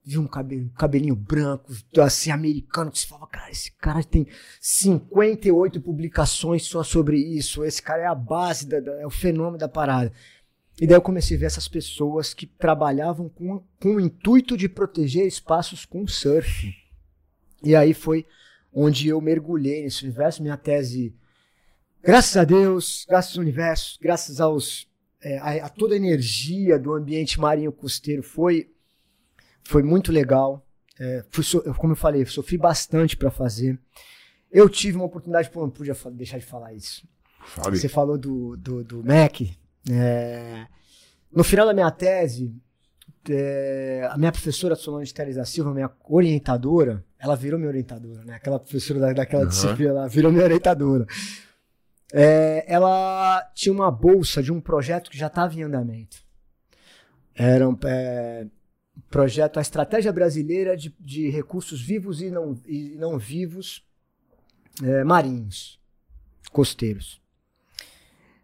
viu 0.04 0.22
um 0.22 0.26
cabelo, 0.26 0.70
cabelinho 0.70 1.14
branco, 1.14 1.70
assim, 2.00 2.30
americano, 2.30 2.90
que 2.90 2.98
se 2.98 3.06
falava, 3.06 3.26
cara, 3.26 3.50
esse 3.50 3.72
cara 3.72 4.02
tem 4.02 4.26
58 4.60 5.80
publicações 5.82 6.62
só 6.62 6.82
sobre 6.82 7.18
isso. 7.18 7.62
Esse 7.64 7.82
cara 7.82 8.02
é 8.02 8.06
a 8.06 8.14
base, 8.14 8.66
da, 8.66 8.80
da, 8.80 8.92
é 9.02 9.06
o 9.06 9.10
fenômeno 9.10 9.58
da 9.58 9.68
parada. 9.68 10.12
E 10.80 10.86
daí 10.86 10.96
eu 10.96 11.02
comecei 11.02 11.36
a 11.36 11.40
ver 11.40 11.46
essas 11.46 11.68
pessoas 11.68 12.32
que 12.32 12.46
trabalhavam 12.46 13.28
com, 13.28 13.62
com 13.80 13.96
o 13.96 14.00
intuito 14.00 14.56
de 14.56 14.68
proteger 14.68 15.26
espaços 15.26 15.84
com 15.84 16.06
surf. 16.06 16.72
E 17.62 17.74
aí 17.74 17.92
foi 17.92 18.26
onde 18.72 19.08
eu 19.08 19.20
mergulhei 19.20 19.82
nesse 19.82 20.04
universo. 20.04 20.42
Minha 20.42 20.56
tese, 20.56 21.14
graças 22.02 22.36
a 22.36 22.44
Deus, 22.44 23.04
graças 23.08 23.36
ao 23.36 23.42
universo, 23.42 23.98
graças 24.00 24.40
aos, 24.40 24.88
é, 25.20 25.38
a, 25.38 25.66
a, 25.66 25.68
toda 25.68 25.94
a 25.94 25.96
energia 25.96 26.78
do 26.78 26.94
ambiente 26.94 27.40
marinho 27.40 27.72
costeiro, 27.72 28.22
foi, 28.22 28.70
foi 29.64 29.82
muito 29.82 30.12
legal. 30.12 30.64
É, 30.98 31.24
fui, 31.30 31.44
como 31.76 31.92
eu 31.92 31.96
falei, 31.96 32.24
sofri 32.26 32.58
bastante 32.58 33.16
para 33.16 33.30
fazer. 33.30 33.78
Eu 34.50 34.68
tive 34.68 34.96
uma 34.96 35.04
oportunidade, 35.04 35.50
pô, 35.50 35.60
não 35.60 35.70
podia 35.70 35.94
deixar 36.12 36.38
de 36.38 36.46
falar 36.46 36.72
isso. 36.72 37.06
Fale. 37.44 37.76
Você 37.76 37.88
falou 37.88 38.18
do, 38.18 38.56
do, 38.56 38.82
do 38.82 39.04
MEC. 39.04 39.56
É, 39.90 40.66
no 41.30 41.44
final 41.44 41.66
da 41.66 41.74
minha 41.74 41.90
tese, 41.90 42.54
é, 43.30 44.08
a 44.10 44.16
minha 44.16 44.32
professora 44.32 44.74
Solange 44.74 45.12
Teres 45.12 45.36
da 45.36 45.44
Silva, 45.44 45.72
minha 45.72 45.90
orientadora, 46.08 47.04
ela 47.18 47.34
virou 47.34 47.58
minha 47.58 47.68
orientadora, 47.68 48.24
né? 48.24 48.34
Aquela 48.34 48.58
professora 48.58 49.00
da, 49.00 49.12
daquela 49.12 49.42
uhum. 49.42 49.48
disciplina, 49.48 49.90
ela 49.90 50.08
virou 50.08 50.32
minha 50.32 50.44
orientadora. 50.44 51.06
É, 52.12 52.64
ela 52.66 53.42
tinha 53.54 53.72
uma 53.72 53.90
bolsa 53.90 54.42
de 54.42 54.52
um 54.52 54.60
projeto 54.60 55.10
que 55.10 55.18
já 55.18 55.26
estava 55.26 55.54
em 55.54 55.62
andamento. 55.62 56.18
Era 57.34 57.68
um 57.68 57.78
é, 57.84 58.46
projeto, 59.10 59.58
a 59.58 59.62
Estratégia 59.62 60.12
Brasileira 60.12 60.76
de, 60.76 60.94
de 60.98 61.28
Recursos 61.30 61.80
Vivos 61.80 62.20
e 62.20 62.30
Não, 62.30 62.58
e 62.66 62.96
não 62.96 63.18
Vivos 63.18 63.84
é, 64.82 65.04
Marinhos, 65.04 65.78
Costeiros. 66.50 67.20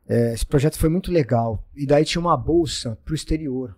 É, 0.07 0.35
esse 0.35 0.45
projeto 0.45 0.79
foi 0.79 0.89
muito 0.89 1.11
legal. 1.11 1.67
E 1.75 1.87
daí 1.87 2.05
tinha 2.05 2.21
uma 2.21 2.37
bolsa 2.37 2.99
para 3.05 3.13
o 3.13 3.15
exterior. 3.15 3.77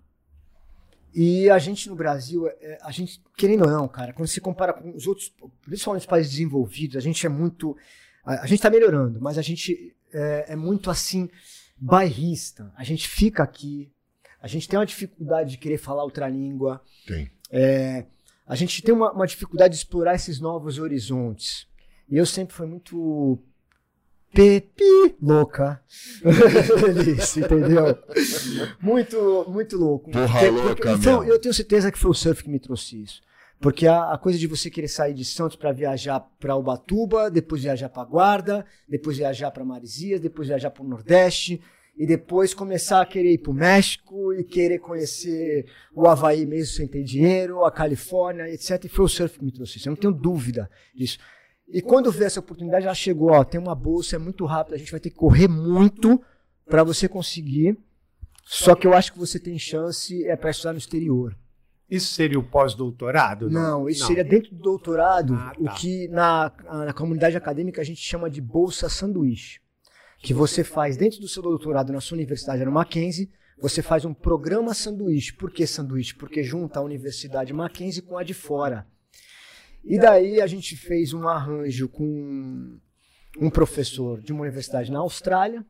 E 1.19 1.49
a 1.49 1.59
gente 1.59 1.89
no 1.89 1.97
Brasil, 1.97 2.47
é, 2.47 2.79
a 2.83 2.91
gente, 2.91 3.23
querendo 3.39 3.64
ou 3.64 3.71
não, 3.71 3.89
cara, 3.89 4.12
quando 4.12 4.29
se 4.29 4.39
compara 4.39 4.75
com 4.75 4.95
os 4.95 5.07
outros, 5.07 5.33
principalmente 5.62 6.03
os 6.03 6.07
países 6.07 6.33
desenvolvidos, 6.33 6.95
a 6.95 7.01
gente 7.01 7.25
é 7.25 7.29
muito. 7.31 7.75
A, 8.23 8.43
a 8.43 8.47
gente 8.47 8.57
está 8.57 8.69
melhorando, 8.69 9.19
mas 9.19 9.39
a 9.39 9.43
gente 9.43 9.97
é, 10.12 10.45
é, 10.49 10.57
muito 10.57 10.91
assim, 10.91 11.31
bairrista. 11.75 12.71
A 12.77 12.85
gente 12.85 13.09
fica 13.09 13.43
aqui, 13.43 13.91
a 14.43 14.47
gente 14.47 14.69
tem 14.69 14.79
uma 14.79 14.85
dificuldade 14.85 15.53
de 15.53 15.57
querer 15.57 15.79
falar 15.79 16.05
outra 16.05 16.29
língua. 16.29 16.83
Tem. 17.07 17.31
É, 17.51 18.05
a 18.47 18.55
gente 18.55 18.83
tem 18.83 18.93
uma, 18.95 19.11
uma 19.11 19.27
dificuldade 19.27 19.73
de 19.73 19.79
explorar 19.79 20.17
esses 20.17 20.39
novos 20.39 20.79
horizontes. 20.79 21.67
E 22.11 22.19
eu 22.19 22.27
sempre 22.27 22.55
fui 22.55 22.67
muito 22.67 23.43
Pepe 24.33 25.16
louca. 25.20 25.81
Isso, 27.18 27.41
entendeu? 27.41 27.99
Muito, 28.81 29.47
muito 29.49 29.77
louco. 29.77 30.11
Porra 30.11 30.41
porque, 30.41 30.51
louca, 30.51 30.93
então, 30.93 31.24
Eu 31.24 31.39
tenho 31.39 31.55
certeza 31.55 31.91
que 31.91 31.99
foi 31.99 32.11
o 32.11 32.14
surf 32.14 32.43
que 32.43 32.51
me 32.51 32.59
trouxe 32.59 33.03
isso. 33.03 33.22
Porque 33.59 33.87
a, 33.87 34.12
a 34.12 34.18
coisa 34.18 34.39
de 34.39 34.47
você 34.47 34.68
querer 34.68 34.89
sair 34.89 35.14
de 35.14 35.24
Santos 35.24 35.57
para 35.57 35.72
viajar 35.72 36.20
para 36.39 36.55
Ubatuba, 36.57 37.31
depois 37.31 37.62
viajar 37.62 37.89
para 37.89 38.05
Guarda, 38.05 38.66
depois 38.87 39.16
viajar 39.16 39.51
para 39.51 39.64
Marizias, 39.64 40.20
depois 40.20 40.49
viajar 40.49 40.70
para 40.70 40.85
o 40.85 40.89
Nordeste, 40.89 41.61
e 41.97 42.07
depois 42.07 42.53
começar 42.53 43.01
a 43.01 43.07
querer 43.07 43.33
ir 43.33 43.39
para 43.39 43.51
o 43.51 43.55
México 43.55 44.33
e 44.35 44.45
querer 44.45 44.79
conhecer 44.79 45.64
o 45.95 46.07
Havaí 46.07 46.45
mesmo 46.45 46.74
sem 46.74 46.87
ter 46.87 47.03
dinheiro, 47.03 47.64
a 47.64 47.70
Califórnia, 47.70 48.49
etc. 48.51 48.85
E 48.85 48.89
foi 48.89 49.07
o 49.07 49.09
surf 49.09 49.39
que 49.39 49.45
me 49.45 49.51
trouxe 49.51 49.79
isso. 49.79 49.89
Eu 49.89 49.93
não 49.93 49.97
tenho 49.97 50.12
dúvida 50.12 50.70
disso. 50.95 51.18
E 51.69 51.83
quando 51.83 52.12
vê 52.12 52.25
essa 52.25 52.41
oportunidade, 52.41 52.87
ela 52.87 52.95
chegou, 52.95 53.31
ó, 53.33 53.43
tem 53.45 53.61
uma 53.61 53.75
bolsa, 53.75 54.17
é 54.17 54.19
muito 54.19 54.45
rápido, 54.45 54.75
a 54.75 54.79
gente 54.79 54.91
vai 54.91 55.01
ter 55.01 55.11
que 55.11 55.17
correr 55.17 55.49
muito 55.49 56.21
para 56.64 56.85
você 56.85 57.09
conseguir. 57.09 57.77
Só 58.45 58.77
que 58.77 58.87
eu 58.87 58.95
acho 58.95 59.12
que 59.12 59.19
você 59.19 59.41
tem 59.41 59.59
chance 59.59 60.25
é 60.27 60.37
para 60.37 60.51
estudar 60.51 60.73
no 60.73 60.79
exterior. 60.79 61.37
Isso 61.91 62.14
seria 62.14 62.39
o 62.39 62.43
pós-doutorado? 62.43 63.49
Não, 63.51 63.89
isso 63.89 64.07
seria 64.07 64.25
dentro 64.25 64.51
do 64.55 64.61
doutorado, 64.62 65.35
Ah, 65.35 65.53
o 65.59 65.64
tá. 65.64 65.75
que 65.75 66.09
na, 66.09 66.53
na 66.85 66.93
comunidade 66.93 67.37
acadêmica 67.37 67.81
a 67.81 67.85
gente 67.85 68.01
chama 68.01 68.29
de 68.31 68.41
bolsa 68.41 68.89
sanduíche. 68.89 69.61
Que 70.19 70.33
você 70.35 70.64
faz 70.64 70.97
dentro 70.97 71.21
do 71.21 71.29
seu 71.29 71.43
doutorado 71.43 71.93
na 71.93 72.01
sua 72.01 72.17
universidade, 72.17 72.64
no 72.64 72.73
Mackenzie, 72.73 73.31
você 73.61 73.83
faz 73.83 74.05
um 74.05 74.12
programa 74.12 74.75
sanduíche. 74.75 75.33
Por 75.33 75.51
que 75.51 75.67
sanduíche? 75.67 76.14
Porque 76.14 76.43
junta 76.43 76.81
a 76.81 76.83
Universidade 76.83 77.53
Mackenzie 77.53 78.03
com 78.03 78.19
a 78.19 78.23
de 78.25 78.35
fora. 78.35 78.87
E 79.87 79.99
daí 79.99 80.41
a 80.41 80.47
gente 80.47 80.76
fez 80.76 81.12
um 81.12 81.28
arranjo 81.28 81.89
com 81.89 82.76
um 83.41 83.49
professor 83.51 84.20
de 84.20 84.32
uma 84.32 84.43
universidade 84.43 84.91
na 84.91 84.99
Austrália, 84.99 85.64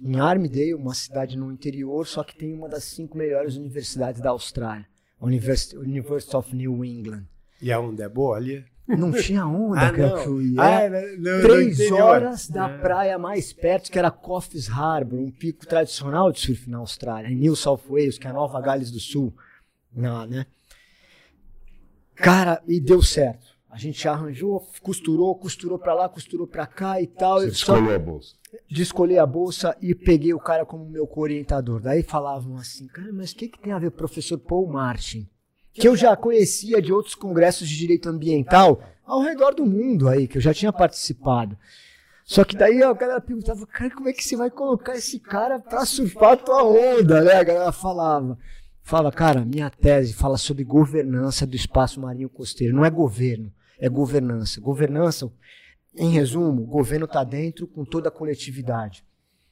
em 0.00 0.18
Armidale, 0.20 0.74
uma 0.74 0.94
cidade 0.94 1.36
no 1.38 1.50
interior, 1.50 2.06
só 2.06 2.22
que 2.22 2.36
tem 2.36 2.52
uma 2.52 2.68
das 2.68 2.84
cinco 2.84 3.16
melhores 3.16 3.56
universidades 3.56 4.20
da 4.20 4.30
Austrália, 4.30 4.86
a 5.18 5.24
University, 5.26 5.76
University 5.76 6.36
of 6.36 6.54
New 6.54 6.84
England. 6.84 7.24
E 7.62 7.72
aonde 7.72 8.02
é 8.02 8.08
boa 8.08 8.36
ali? 8.36 8.64
Não 8.88 9.12
tinha 9.12 9.46
onda 9.46 9.80
Ah, 9.88 9.92
que 9.92 10.00
eu 10.00 10.18
fui. 10.24 10.54
Ah, 10.58 10.80
é, 10.82 11.16
não, 11.16 11.36
no 11.36 11.42
três 11.42 11.92
horas 11.92 12.48
da 12.48 12.66
Ah. 12.66 12.78
praia 12.78 13.18
mais 13.18 13.52
perto, 13.52 13.90
que 13.90 13.98
era 13.98 14.10
Coffs 14.10 14.68
Harbour, 14.68 15.18
um 15.20 15.30
pico 15.30 15.64
tradicional 15.66 16.32
de 16.32 16.40
surf 16.40 16.68
na 16.68 16.78
Austrália, 16.78 17.28
em 17.28 17.36
New 17.36 17.54
South 17.54 17.82
Wales, 17.88 18.18
que 18.18 18.26
é 18.26 18.30
a 18.30 18.32
Nova 18.32 18.60
Gales 18.60 18.90
do 18.90 18.98
Sul. 18.98 19.32
Não, 19.94 20.26
né? 20.26 20.44
Cara, 22.20 22.62
e 22.66 22.80
deu 22.80 23.02
certo. 23.02 23.50
A 23.70 23.78
gente 23.78 24.06
arranjou, 24.08 24.66
costurou, 24.82 25.34
costurou 25.36 25.78
pra 25.78 25.94
lá, 25.94 26.08
costurou 26.08 26.46
pra 26.46 26.66
cá 26.66 27.00
e 27.00 27.06
tal. 27.06 27.40
Você 27.40 27.48
escolheu 27.48 27.94
a 27.94 27.98
bolsa. 27.98 28.34
de 28.68 28.82
escolher 28.82 29.18
a 29.18 29.26
bolsa 29.26 29.76
e 29.80 29.94
peguei 29.94 30.34
o 30.34 30.40
cara 30.40 30.66
como 30.66 30.84
meu 30.88 31.06
co-orientador. 31.06 31.80
Daí 31.80 32.02
falavam 32.02 32.56
assim, 32.56 32.88
cara, 32.88 33.12
mas 33.12 33.30
o 33.30 33.36
que, 33.36 33.48
que 33.48 33.60
tem 33.60 33.72
a 33.72 33.78
ver 33.78 33.86
o 33.86 33.92
professor 33.92 34.38
Paul 34.38 34.66
Martin? 34.68 35.28
Que 35.72 35.86
eu 35.86 35.94
já 35.96 36.16
conhecia 36.16 36.82
de 36.82 36.92
outros 36.92 37.14
congressos 37.14 37.68
de 37.68 37.76
direito 37.76 38.08
ambiental 38.08 38.82
ao 39.06 39.20
redor 39.20 39.54
do 39.54 39.64
mundo 39.64 40.08
aí, 40.08 40.26
que 40.26 40.38
eu 40.38 40.42
já 40.42 40.52
tinha 40.52 40.72
participado. 40.72 41.56
Só 42.24 42.44
que 42.44 42.56
daí 42.56 42.82
a 42.82 42.92
galera 42.92 43.20
perguntava, 43.20 43.64
cara, 43.66 43.90
como 43.94 44.08
é 44.08 44.12
que 44.12 44.22
você 44.22 44.36
vai 44.36 44.50
colocar 44.50 44.94
esse 44.96 45.20
cara 45.20 45.60
pra 45.60 45.86
surfar 45.86 46.32
a 46.32 46.36
tua 46.36 46.64
onda, 46.64 47.22
né? 47.22 47.34
A 47.34 47.44
galera 47.44 47.72
falava. 47.72 48.36
Fala, 48.90 49.12
cara, 49.12 49.44
minha 49.44 49.70
tese 49.70 50.12
fala 50.12 50.36
sobre 50.36 50.64
governança 50.64 51.46
do 51.46 51.54
espaço 51.54 52.00
marinho 52.00 52.28
costeiro. 52.28 52.74
Não 52.74 52.84
é 52.84 52.90
governo, 52.90 53.52
é 53.78 53.88
governança. 53.88 54.60
Governança, 54.60 55.30
em 55.94 56.10
resumo, 56.10 56.64
o 56.64 56.66
governo 56.66 57.04
está 57.04 57.22
dentro 57.22 57.68
com 57.68 57.84
toda 57.84 58.08
a 58.08 58.10
coletividade. 58.10 59.04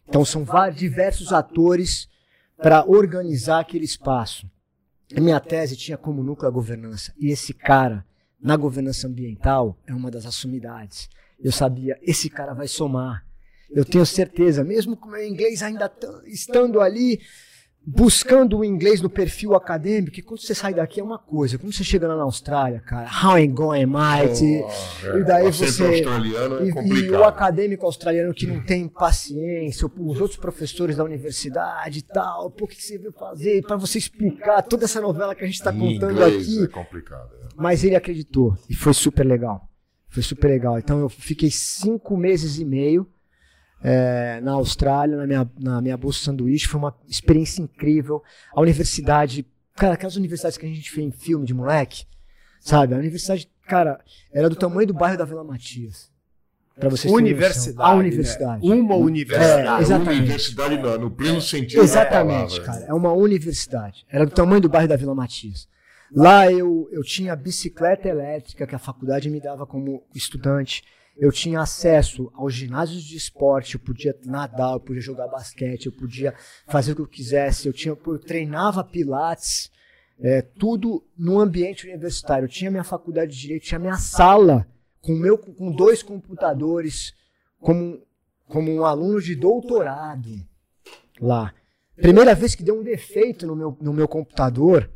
Então 0.09 0.25
são 0.25 0.45
vários, 0.45 0.81
diversos 0.81 1.33
atores 1.33 2.09
para 2.57 2.85
organizar 2.85 3.61
aquele 3.61 3.85
espaço. 3.85 4.51
A 5.17 5.21
minha 5.21 5.39
tese 5.39 5.77
tinha 5.77 5.97
como 5.97 6.25
núcleo 6.25 6.49
a 6.49 6.53
governança. 6.53 7.15
E 7.17 7.31
esse 7.31 7.55
cara, 7.55 8.05
na 8.43 8.57
governança 8.57 9.07
ambiental, 9.07 9.79
é 9.87 9.95
uma 9.95 10.11
das 10.11 10.27
assumidades. 10.27 11.09
Eu 11.39 11.53
sabia, 11.53 11.97
esse 12.03 12.29
cara 12.29 12.55
vai 12.55 12.67
somar. 12.67 13.25
Eu 13.71 13.85
tenho 13.85 14.05
certeza, 14.05 14.65
mesmo 14.65 14.97
com 14.97 15.07
o 15.07 15.13
meu 15.13 15.25
inglês 15.25 15.63
ainda 15.63 15.89
estando 16.27 16.81
ali, 16.81 17.21
buscando 17.91 18.59
o 18.59 18.65
inglês 18.65 19.01
no 19.01 19.09
perfil 19.09 19.55
acadêmico, 19.55 20.13
que 20.15 20.21
quando 20.23 20.41
você 20.41 20.55
sai 20.55 20.75
daqui 20.75 21.01
é 21.01 21.03
uma 21.03 21.19
coisa. 21.19 21.57
Quando 21.57 21.73
você 21.73 21.83
chega 21.83 22.07
lá 22.07 22.15
na 22.17 22.23
Austrália, 22.25 22.81
cara, 22.81 23.09
how 23.25 23.39
you 23.39 23.49
going, 23.51 23.87
mate? 23.87 24.45
Oh, 24.63 25.17
E 25.19 25.25
daí 25.25 25.51
você- 25.51 25.65
australiano 25.87 26.59
é 26.59 26.65
E, 26.65 26.91
e 27.07 27.11
o 27.11 27.25
acadêmico 27.25 27.87
australiano 27.87 28.35
que 28.35 28.47
não 28.47 28.63
tem 28.63 28.87
paciência, 28.87 29.87
os 29.87 30.21
outros 30.21 30.39
professores 30.39 30.97
da 30.97 31.05
universidade 31.05 32.01
e 32.01 32.03
tal, 32.03 32.47
o 32.61 32.67
que 32.67 32.81
você 32.83 32.99
veio 32.99 33.13
fazer? 33.13 33.63
Para 33.63 33.77
você 33.77 33.97
explicar 33.99 34.61
toda 34.63 34.85
essa 34.85 35.01
novela 35.01 35.35
que 35.35 35.43
a 35.45 35.47
gente 35.47 35.57
está 35.57 35.73
contando 35.73 36.23
aqui. 36.23 36.65
É 36.65 36.67
complicado. 36.69 37.31
é. 37.43 37.49
Mas 37.57 37.85
ele 37.85 37.97
acreditou 37.97 38.55
e 38.69 38.75
foi 38.75 38.93
super 38.93 39.25
legal. 39.25 39.67
Foi 40.09 40.23
super 40.23 40.49
legal. 40.49 40.79
Então 40.79 41.01
eu 41.01 41.09
fiquei 41.09 41.51
cinco 41.51 42.17
meses 42.17 42.59
e 42.59 42.65
meio 42.65 43.07
é, 43.83 44.41
na 44.43 44.53
Austrália, 44.53 45.17
na 45.17 45.27
minha, 45.27 45.51
na 45.59 45.81
minha 45.81 45.97
bolsa 45.97 46.25
sanduíche. 46.25 46.69
Foi 46.69 46.79
uma 46.79 46.95
experiência 47.09 47.63
incrível. 47.63 48.23
A 48.53 48.61
universidade, 48.61 49.47
cara, 49.75 49.95
aquelas 49.95 50.17
universidades 50.17 50.59
que 50.59 50.67
a 50.67 50.69
gente 50.69 50.95
vê 50.95 51.03
em 51.03 51.11
filme 51.11 51.47
de 51.47 51.55
moleque, 51.55 52.05
sabe? 52.61 52.95
A 52.95 52.99
universidade, 52.99 53.51
cara, 53.67 54.01
era 54.33 54.49
do 54.49 54.57
tamanho 54.57 54.87
do 54.87 54.95
bairro 54.95 55.19
da 55.19 55.25
Vila 55.25 55.45
Matias. 55.45 56.11
Pra 56.79 56.89
vocês 56.89 57.13
Universidade. 57.13 57.91
A 57.91 57.93
né? 57.93 58.01
universidade. 58.01 58.67
Uma 58.71 58.95
universidade. 58.95 59.81
É, 59.81 59.83
exatamente. 59.83 60.19
Universidade 60.21 60.79
não, 60.79 60.99
no 60.99 61.11
pleno 61.11 61.41
sentido 61.41 61.83
Exatamente, 61.83 62.61
da 62.61 62.67
cara. 62.67 62.85
É 62.87 62.95
uma 62.95 63.13
universidade. 63.13 64.07
Era 64.09 64.25
do 64.25 64.31
tamanho 64.31 64.61
do 64.61 64.69
bairro 64.69 64.89
da 64.89 64.97
Vila 64.97 65.15
Matias. 65.15 65.69
Lá 66.15 66.51
eu, 66.51 66.89
eu 66.93 67.03
tinha 67.03 67.35
bicicleta 67.35 68.09
elétrica 68.09 68.67
que 68.67 68.75
a 68.75 68.79
faculdade 68.79 69.29
me 69.29 69.41
dava 69.41 69.67
como 69.67 70.05
estudante. 70.15 70.85
Eu 71.19 71.33
tinha 71.33 71.61
acesso 71.61 72.31
aos 72.35 72.55
ginásios 72.55 73.03
de 73.03 73.17
esporte, 73.17 73.75
eu 73.75 73.81
podia 73.81 74.17
nadar, 74.25 74.75
eu 74.75 74.81
podia 74.81 75.03
jogar 75.03 75.27
basquete, 75.27 75.87
eu 75.87 75.93
podia 75.93 76.33
fazer 76.69 76.93
o 76.93 76.95
que 76.95 77.03
eu 77.03 77.09
quisesse. 77.09 77.67
Eu, 77.67 77.73
tinha, 77.73 77.97
eu 78.07 78.19
treinava 78.21 78.85
pilates, 78.85 79.69
é, 80.21 80.43
tudo 80.43 81.05
no 81.17 81.41
ambiente 81.41 81.89
universitário. 81.89 82.45
Eu 82.45 82.49
tinha 82.49 82.71
minha 82.71 82.85
faculdade 82.85 83.33
de 83.33 83.41
direito, 83.41 83.65
tinha 83.65 83.81
minha 83.81 83.97
sala 83.97 84.65
com, 85.01 85.13
meu, 85.13 85.37
com 85.37 85.73
dois 85.73 86.05
computadores, 86.05 87.13
como, 87.61 88.01
como 88.47 88.71
um 88.71 88.85
aluno 88.85 89.21
de 89.21 89.35
doutorado 89.35 90.47
lá. 91.21 91.53
Primeira 91.97 92.33
vez 92.33 92.55
que 92.55 92.63
deu 92.63 92.79
um 92.79 92.85
defeito 92.85 93.45
no 93.45 93.57
meu, 93.57 93.77
no 93.81 93.93
meu 93.93 94.07
computador, 94.07 94.89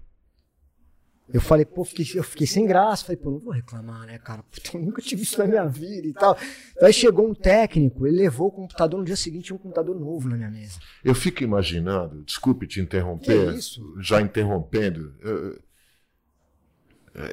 eu 1.32 1.40
falei, 1.40 1.64
pô, 1.64 1.84
fiquei, 1.84 2.06
eu 2.14 2.22
fiquei 2.22 2.46
sem 2.46 2.66
graça. 2.66 3.04
Falei, 3.04 3.16
pô, 3.16 3.30
não 3.30 3.38
vou 3.38 3.52
reclamar, 3.52 4.06
né, 4.06 4.18
cara? 4.18 4.42
Puta, 4.42 4.76
eu 4.76 4.82
nunca 4.82 5.00
tive 5.00 5.22
isso 5.22 5.38
na 5.38 5.46
minha 5.46 5.66
vida 5.66 6.06
e 6.06 6.12
tal. 6.12 6.36
Aí 6.82 6.92
chegou 6.92 7.28
um 7.28 7.34
técnico, 7.34 8.06
ele 8.06 8.16
levou 8.18 8.48
o 8.48 8.52
computador 8.52 9.00
no 9.00 9.06
dia 9.06 9.16
seguinte, 9.16 9.46
tinha 9.46 9.56
um 9.56 9.58
computador 9.58 9.98
novo 9.98 10.28
na 10.28 10.36
minha 10.36 10.50
mesa. 10.50 10.78
Eu 11.02 11.14
fico 11.14 11.42
imaginando, 11.42 12.22
desculpe 12.24 12.66
te 12.66 12.80
interromper, 12.80 13.52
Que 13.52 13.58
isso? 13.58 13.94
já 14.00 14.20
interrompendo, 14.20 15.14
eu, 15.20 15.58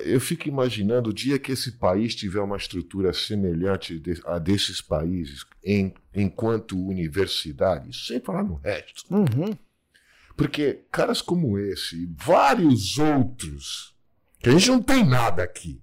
eu 0.03 0.19
fico 0.19 0.47
imaginando 0.47 1.09
o 1.09 1.13
dia 1.13 1.39
que 1.39 1.51
esse 1.51 1.73
país 1.73 2.13
tiver 2.13 2.41
uma 2.41 2.57
estrutura 2.57 3.13
semelhante 3.13 4.01
a 4.25 4.37
desses 4.37 4.81
países 4.81 5.45
em, 5.63 5.93
enquanto 6.13 6.77
universidade, 6.77 7.95
sem 7.95 8.19
falar 8.19 8.43
no 8.43 8.55
resto. 8.55 9.03
Uhum. 9.09 9.57
Porque 10.39 10.85
caras 10.91 11.21
como 11.21 11.57
esse 11.59 12.03
e 12.03 12.09
vários 12.17 12.97
outros, 12.97 13.95
que 14.39 14.49
a 14.49 14.51
gente 14.51 14.69
não 14.69 14.81
tem 14.81 15.05
nada 15.05 15.43
aqui, 15.43 15.81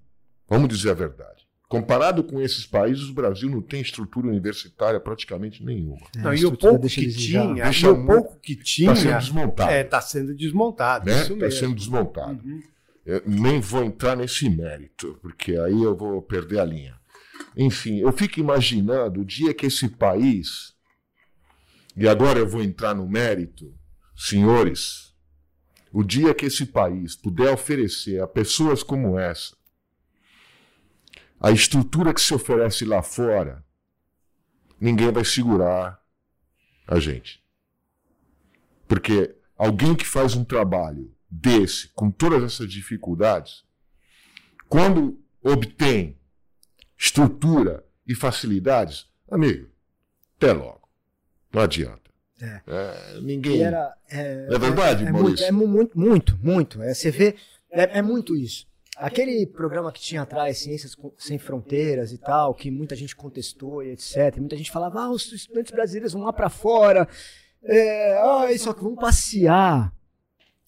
vamos 0.49 0.67
dizer 0.69 0.91
a 0.91 0.93
verdade. 0.93 1.45
Comparado 1.69 2.23
com 2.23 2.39
esses 2.41 2.65
países, 2.65 3.09
o 3.09 3.13
Brasil 3.13 3.49
não 3.49 3.61
tem 3.61 3.81
estrutura 3.81 4.27
universitária 4.29 4.99
praticamente 5.01 5.63
nenhuma. 5.63 6.07
É, 6.15 6.19
Não, 6.21 6.33
e 6.33 6.45
o 6.45 6.55
pouco 6.57 6.79
deixa 6.79 7.01
que 7.01 7.07
desejar. 7.07 7.41
tinha, 7.43 7.63
Deixa 7.65 7.91
o 7.91 8.05
pouco 8.05 8.39
que 8.39 8.55
tinha, 8.55 8.93
Está 8.93 9.01
sendo 9.03 9.19
desmontado. 9.19 9.71
é, 9.71 9.83
tá 9.83 10.01
sendo 10.01 10.33
desmontado, 10.35 11.05
né? 11.05 11.11
isso 11.21 11.33
Está 11.33 11.45
mesmo. 11.45 11.59
sendo 11.59 11.75
desmontado. 11.75 12.41
Uhum. 12.45 12.61
Eu 13.05 13.21
nem 13.25 13.59
vou 13.59 13.83
entrar 13.83 14.15
nesse 14.15 14.49
mérito, 14.49 15.17
porque 15.21 15.57
aí 15.57 15.83
eu 15.83 15.95
vou 15.95 16.21
perder 16.21 16.59
a 16.59 16.65
linha. 16.65 16.95
Enfim, 17.55 17.99
eu 17.99 18.11
fico 18.13 18.39
imaginando 18.39 19.21
o 19.21 19.25
dia 19.25 19.53
que 19.53 19.65
esse 19.65 19.89
país, 19.89 20.73
e 21.97 22.07
agora 22.07 22.39
eu 22.39 22.47
vou 22.47 22.61
entrar 22.63 22.93
no 22.95 23.07
mérito, 23.09 23.73
senhores, 24.17 25.15
o 25.93 26.03
dia 26.03 26.33
que 26.33 26.47
esse 26.47 26.65
país 26.65 27.15
puder 27.15 27.53
oferecer 27.53 28.21
a 28.21 28.27
pessoas 28.27 28.83
como 28.83 29.17
essa 29.17 29.55
a 31.39 31.51
estrutura 31.51 32.13
que 32.13 32.21
se 32.21 32.33
oferece 32.33 32.83
lá 32.83 33.01
fora, 33.01 33.63
ninguém 34.79 35.11
vai 35.11 35.23
segurar 35.23 36.01
a 36.87 36.99
gente. 36.99 37.43
Porque 38.87 39.35
alguém 39.57 39.95
que 39.95 40.05
faz 40.05 40.35
um 40.35 40.43
trabalho 40.43 41.13
desse, 41.29 41.89
com 41.89 42.09
todas 42.09 42.43
essas 42.43 42.71
dificuldades, 42.71 43.63
quando 44.67 45.21
obtém 45.41 46.17
estrutura 46.97 47.85
e 48.07 48.15
facilidades, 48.15 49.07
amigo, 49.29 49.69
até 50.37 50.53
logo. 50.53 50.89
Não 51.53 51.61
adianta. 51.61 52.06
É. 52.41 52.61
É, 52.67 53.19
ninguém. 53.21 53.63
Era, 53.63 53.93
é, 54.09 54.47
É 54.51 54.59
verdade, 54.59 55.03
é, 55.03 55.07
é 55.07 55.11
Maurício? 55.11 55.31
muito, 55.31 55.43
é 55.43 55.51
mu- 55.51 55.67
muito, 55.67 55.99
muito, 55.99 56.39
muito. 56.41 56.81
É, 56.83 56.93
você 56.93 57.09
vê, 57.11 57.35
é, 57.71 57.97
é 57.99 58.01
muito 58.01 58.35
isso. 58.35 58.67
Aquele 58.95 59.45
programa 59.45 59.91
que 59.91 59.99
tinha 60.01 60.23
atrás, 60.23 60.57
Ciências 60.57 60.95
Sem 61.19 61.37
Fronteiras 61.37 62.11
e 62.11 62.17
tal, 62.17 62.53
que 62.55 62.71
muita 62.71 62.95
gente 62.95 63.15
contestou 63.15 63.83
e 63.83 63.91
etc. 63.91 64.37
Muita 64.37 64.57
gente 64.57 64.71
falava, 64.71 65.01
ah, 65.01 65.09
os 65.11 65.31
estudantes 65.31 65.71
brasileiros 65.71 66.13
vão 66.13 66.23
lá 66.23 66.33
pra 66.33 66.49
fora, 66.49 67.07
é, 67.63 68.17
ah, 68.17 68.47
só 68.57 68.73
que 68.73 68.83
vão 68.83 68.95
passear. 68.95 69.93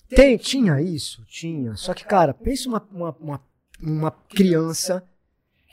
Tem, 0.08 0.38
tinha 0.38 0.82
isso, 0.82 1.24
tinha. 1.28 1.76
Só 1.76 1.94
que, 1.94 2.04
cara, 2.04 2.34
pensa 2.34 2.68
uma, 2.70 2.88
uma, 2.92 3.16
uma, 3.20 3.42
uma 3.82 4.12
criança 4.12 5.04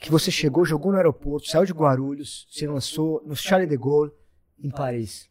que 0.01 0.11
você 0.11 0.31
chegou, 0.31 0.65
jogou 0.65 0.93
no 0.93 0.99
aeroporto, 0.99 1.49
saiu 1.49 1.65
de 1.65 1.73
Guarulhos, 1.73 2.47
se 2.51 2.67
lançou 2.67 3.23
no 3.27 3.35
Charles 3.35 3.69
de 3.69 3.77
Gaulle, 3.79 4.13
em 4.63 4.71
Paris. 4.71 5.29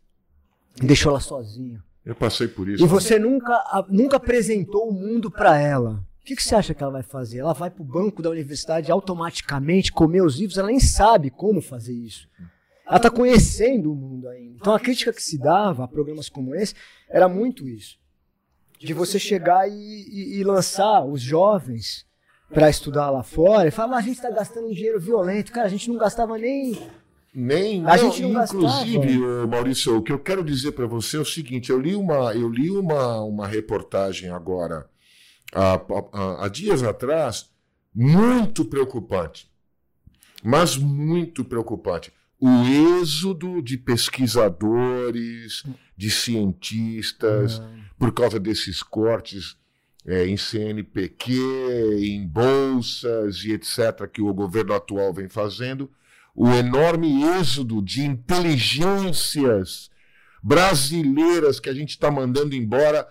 E 0.82 0.86
deixou 0.86 1.12
ela 1.12 1.20
sozinha. 1.20 1.84
Eu 2.06 2.14
passei 2.16 2.48
por 2.48 2.68
isso. 2.70 2.84
E 2.84 2.88
você 2.88 3.18
nunca, 3.18 3.86
nunca 3.90 4.18
apresentou 4.18 4.90
o 4.90 4.94
mundo 4.94 5.32
para 5.32 5.58
ela. 5.60 6.04
O 6.22 6.26
que, 6.26 6.36
que 6.36 6.44
você 6.44 6.56
acha 6.56 6.74
que 6.74 6.82
ela 6.84 6.92
vai 6.92 7.04
fazer? 7.04 7.40
Ela 7.40 7.54
vai 7.54 7.70
pro 7.70 7.84
banco 7.84 8.22
da 8.22 8.30
universidade 8.30 8.92
automaticamente 8.92 9.92
comer 9.92 10.22
os 10.24 10.38
livros, 10.40 10.58
ela 10.58 10.68
nem 10.68 10.80
sabe 10.80 11.30
como 11.30 11.62
fazer 11.62 11.94
isso. 11.94 12.28
Ela 12.88 12.98
está 12.98 13.10
conhecendo 13.10 13.92
o 13.92 13.96
mundo 13.96 14.28
ainda. 14.28 14.56
Então 14.60 14.74
a 14.74 14.80
crítica 14.80 15.12
que 15.14 15.22
se 15.22 15.38
dava 15.38 15.84
a 15.84 15.88
programas 15.88 16.30
como 16.30 16.54
esse 16.56 16.74
era 17.10 17.28
muito 17.28 17.68
isso. 17.68 17.98
De 18.80 18.94
você 18.94 19.18
chegar 19.18 19.68
e, 19.70 19.74
e- 19.74 20.38
e 20.40 20.44
lançar 20.44 21.04
os 21.06 21.22
jovens 21.22 22.06
para 22.54 22.70
estudar 22.70 23.10
lá 23.10 23.24
fora 23.24 23.68
e 23.68 23.72
falar, 23.72 23.96
"Ah, 23.96 24.00
a 24.00 24.02
gente 24.04 24.18
está 24.18 24.30
gastando 24.30 24.68
um 24.68 24.72
dinheiro 24.74 25.00
violento. 25.00 25.52
Cara, 25.52 25.66
a 25.66 25.70
gente 25.70 25.90
não 25.90 25.98
gastava 25.98 26.38
nem. 26.38 26.74
Nem, 27.36 27.86
A 27.86 27.98
não, 27.98 28.12
gente 28.12 28.22
não 28.22 28.44
inclusive, 28.44 29.22
ô, 29.22 29.48
Maurício, 29.48 29.98
o 29.98 30.02
que 30.02 30.12
eu 30.12 30.20
quero 30.20 30.44
dizer 30.44 30.72
para 30.72 30.88
você 30.88 31.18
é 31.18 31.20
o 31.20 31.26
seguinte: 31.26 31.70
eu 31.70 31.80
li 31.80 31.94
uma, 31.96 32.34
eu 32.34 32.48
li 32.50 32.70
uma, 32.72 33.20
uma 33.22 33.48
reportagem 33.48 34.30
agora, 34.30 34.90
há, 35.54 35.74
há- 36.14 36.46
há 36.46 36.48
dias 36.48 36.82
atrás, 36.82 37.50
muito 37.94 38.64
preocupante, 38.64 39.50
mas 40.44 40.78
muito 40.78 41.44
preocupante. 41.44 42.12
O 42.40 43.00
êxodo 43.02 43.62
de 43.62 43.78
pesquisadores, 43.78 45.64
de 45.98 46.12
cientistas, 46.12 47.62
por 47.98 48.12
causa 48.14 48.40
desses 48.40 48.84
cortes 48.84 49.58
é, 50.06 50.28
em 50.28 50.38
CNPq, 50.38 51.34
em 52.00 52.28
bolsas 52.28 53.44
e 53.44 53.52
etc., 53.54 54.08
que 54.12 54.22
o 54.22 54.34
governo 54.34 54.74
atual 54.74 55.14
vem 55.14 55.28
fazendo, 55.30 55.90
o 56.36 56.50
enorme 56.50 57.24
êxodo 57.40 57.82
de 57.82 58.04
inteligências 58.06 59.90
brasileiras 60.44 61.60
que 61.60 61.70
a 61.70 61.74
gente 61.74 61.92
está 61.92 62.12
mandando 62.12 62.56
embora 62.56 63.08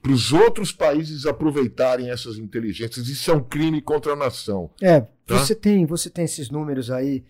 para 0.00 0.12
os 0.12 0.32
outros 0.32 0.72
países 0.72 1.26
aproveitarem 1.26 2.10
essas 2.10 2.38
inteligências. 2.38 3.08
Isso 3.08 3.30
é 3.30 3.34
um 3.34 3.42
crime 3.42 3.82
contra 3.82 4.12
a 4.12 4.16
nação. 4.16 4.70
É, 4.80 5.06
Tá? 5.26 5.38
você 5.38 5.54
tem, 5.54 5.86
você 5.86 6.10
tem 6.10 6.24
esses 6.24 6.50
números 6.50 6.90
aí. 6.90 7.24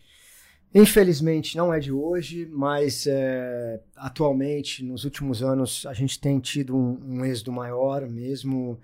Infelizmente 0.74 1.56
não 1.56 1.72
é 1.72 1.78
de 1.78 1.92
hoje, 1.92 2.48
mas 2.50 3.06
é, 3.06 3.80
atualmente, 3.94 4.82
nos 4.82 5.04
últimos 5.04 5.42
anos, 5.42 5.84
a 5.86 5.92
gente 5.92 6.18
tem 6.18 6.40
tido 6.40 6.74
um, 6.74 6.98
um 7.18 7.24
êxodo 7.24 7.52
maior, 7.52 8.08
mesmo 8.08 8.80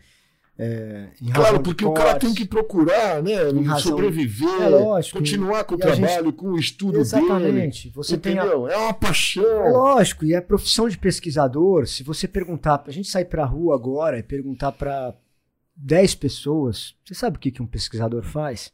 é, 0.58 1.08
Claro, 1.32 1.60
porque 1.60 1.84
o 1.84 1.92
cara 1.92 2.18
tem 2.18 2.34
que 2.34 2.44
procurar, 2.44 3.22
né? 3.22 3.36
Sobreviver, 3.80 4.62
É 4.62 4.68
lógico, 4.68 5.18
continuar 5.18 5.62
com 5.64 5.76
o 5.76 5.78
a 5.84 5.94
gente- 5.94 6.04
trabalho, 6.06 6.32
com 6.32 6.48
o 6.48 6.58
estudo 6.58 6.92
dele. 6.92 7.02
Exatamente. 7.02 7.90
Você 7.90 8.18
tem 8.18 8.38
a, 8.38 8.42
entendeu? 8.44 8.66
É 8.68 8.76
uma 8.76 8.90
É 8.90 8.92
paixão. 8.92 9.72
lógico, 9.72 10.24
e 10.24 10.34
a 10.34 10.42
profissão 10.42 10.88
de 10.88 10.98
pesquisador, 10.98 11.86
se 11.86 12.02
você 12.02 12.26
perguntar, 12.26 12.82
a 12.86 12.90
gente 12.90 13.08
sair 13.08 13.26
pra 13.26 13.44
rua 13.44 13.74
agora 13.76 14.18
e 14.18 14.22
perguntar 14.22 14.72
para 14.72 15.14
10 15.76 16.16
pessoas, 16.16 16.94
você 17.04 17.14
sabe 17.14 17.36
o 17.36 17.40
que, 17.40 17.52
que 17.52 17.62
um 17.62 17.66
pesquisador 17.66 18.22
faz? 18.24 18.72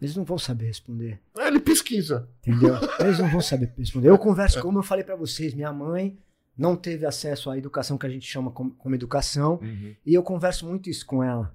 Eles 0.00 0.14
não 0.16 0.24
vão 0.24 0.38
saber 0.38 0.66
responder, 0.66 1.18
Ele 1.38 1.58
pesquisa. 1.58 2.28
entendeu? 2.46 2.74
Eles 3.00 3.18
não 3.18 3.28
vão 3.28 3.40
saber 3.40 3.72
responder. 3.76 4.08
Eu 4.10 4.18
converso, 4.18 4.60
como 4.60 4.78
eu 4.78 4.82
falei 4.82 5.02
pra 5.02 5.16
vocês, 5.16 5.54
minha 5.54 5.72
mãe 5.72 6.16
não 6.56 6.76
teve 6.76 7.04
acesso 7.06 7.50
à 7.50 7.58
educação 7.58 7.98
que 7.98 8.06
a 8.06 8.10
gente 8.10 8.26
chama 8.26 8.50
como, 8.50 8.70
como 8.72 8.94
educação, 8.94 9.60
e 10.06 10.14
eu 10.14 10.22
converso 10.22 10.66
muito 10.66 10.88
isso 10.88 11.04
com 11.06 11.22
ela. 11.22 11.54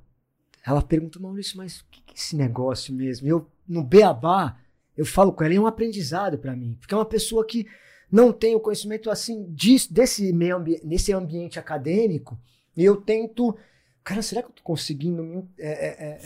Ela 0.66 0.82
pergunta, 0.82 1.20
Maurício, 1.20 1.58
mas 1.58 1.80
o 1.80 1.86
que, 1.90 2.02
que 2.02 2.12
é 2.14 2.16
esse 2.16 2.36
negócio 2.36 2.94
mesmo? 2.94 3.28
Eu, 3.28 3.48
no 3.68 3.84
Beabá, 3.84 4.58
eu 4.98 5.06
falo 5.06 5.32
com 5.32 5.44
ela, 5.44 5.54
é 5.54 5.60
um 5.60 5.66
aprendizado 5.68 6.38
pra 6.38 6.56
mim, 6.56 6.76
porque 6.80 6.94
é 6.94 6.98
uma 6.98 7.06
pessoa 7.06 7.46
que 7.46 7.66
não 8.12 8.34
tem 8.34 8.56
o 8.56 8.60
conhecimento 8.60 9.10
assim 9.10 9.46
disso, 9.54 9.94
desse 9.94 10.34
meio 10.34 10.58
ambi 10.58 10.82
nesse 10.84 11.14
ambiente 11.14 11.58
acadêmico, 11.60 12.38
e 12.76 12.84
eu 12.84 12.98
tento. 12.98 13.56
Cara, 14.04 14.22
será 14.22 14.42
que 14.42 14.48
eu 14.50 14.54
tô 14.54 14.64
conseguindo 14.64 15.22
me, 15.22 15.48
é, 15.60 15.70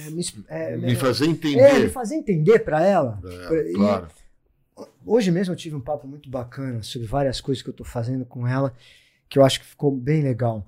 é, 0.02 0.08
é, 0.08 0.10
me, 0.10 0.22
es- 0.22 0.34
é, 0.48 0.78
Me 0.78 0.96
fazer 0.96 1.26
é, 1.26 1.28
me 1.28 1.34
entender. 1.34 1.90
fazer 1.90 2.16
entender 2.16 2.60
pra 2.60 2.84
ela? 2.86 3.20
É, 3.52 3.70
E- 3.72 3.74
claro. 3.74 4.08
Hoje 5.06 5.30
mesmo 5.32 5.54
eu 5.54 5.58
tive 5.58 5.76
um 5.76 5.82
papo 5.82 6.08
muito 6.08 6.30
bacana 6.30 6.82
sobre 6.82 7.08
várias 7.08 7.40
coisas 7.42 7.62
que 7.62 7.70
eu 7.70 7.74
tô 7.74 7.84
fazendo 7.84 8.26
com 8.26 8.48
ela, 8.48 8.74
que 9.30 9.38
eu 9.38 9.44
acho 9.46 9.60
que 9.60 9.66
ficou 9.66 9.92
bem 9.92 10.24
legal. 10.24 10.68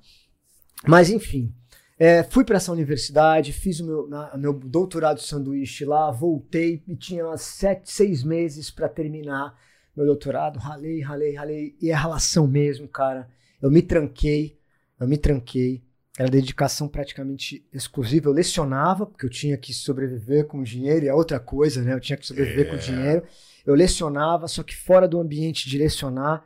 Mas 0.88 1.10
enfim, 1.10 1.54
é, 1.98 2.22
fui 2.24 2.44
para 2.44 2.58
essa 2.58 2.72
universidade, 2.72 3.54
fiz 3.54 3.80
o 3.80 3.86
meu, 3.86 4.08
na- 4.08 4.36
meu 4.38 4.54
doutorado 4.54 5.18
de 5.18 5.24
sanduíche 5.24 5.86
lá, 5.86 6.12
voltei 6.12 6.84
e 6.88 6.96
tinha 6.96 7.36
sete, 7.38 7.92
seis 7.92 8.24
meses 8.24 8.70
para 8.70 8.90
terminar 8.90 9.58
meu 9.96 10.06
doutorado. 10.06 10.60
Ralei, 10.60 11.02
ralei, 11.02 11.34
ralei. 11.36 11.76
E 11.82 11.90
é 11.90 11.94
ralação 11.94 12.46
mesmo, 12.46 12.88
cara. 12.88 13.30
Eu 13.62 13.72
me 13.72 13.82
tranquei, 13.82 14.60
eu 15.00 15.08
me 15.08 15.18
tranquei. 15.18 15.82
Era 16.18 16.30
dedicação 16.30 16.88
praticamente 16.88 17.66
exclusiva. 17.74 18.28
Eu 18.30 18.34
lecionava, 18.34 19.06
porque 19.06 19.26
eu 19.26 19.30
tinha 19.30 19.58
que 19.58 19.74
sobreviver 19.74 20.46
com 20.48 20.62
dinheiro, 20.64 21.06
e 21.06 21.08
é 21.10 21.14
outra 21.14 21.40
coisa, 21.40 21.82
né? 21.82 21.94
Eu 21.94 22.00
tinha 22.00 22.18
que 22.18 22.26
sobreviver 22.28 22.70
com 22.70 22.76
É. 22.76 22.78
dinheiro. 22.78 23.24
Eu 23.66 23.74
lecionava, 23.74 24.48
só 24.48 24.64
que 24.64 24.76
fora 24.76 25.08
do 25.08 25.20
ambiente 25.20 25.70
de 25.70 25.78
lecionar, 25.78 26.46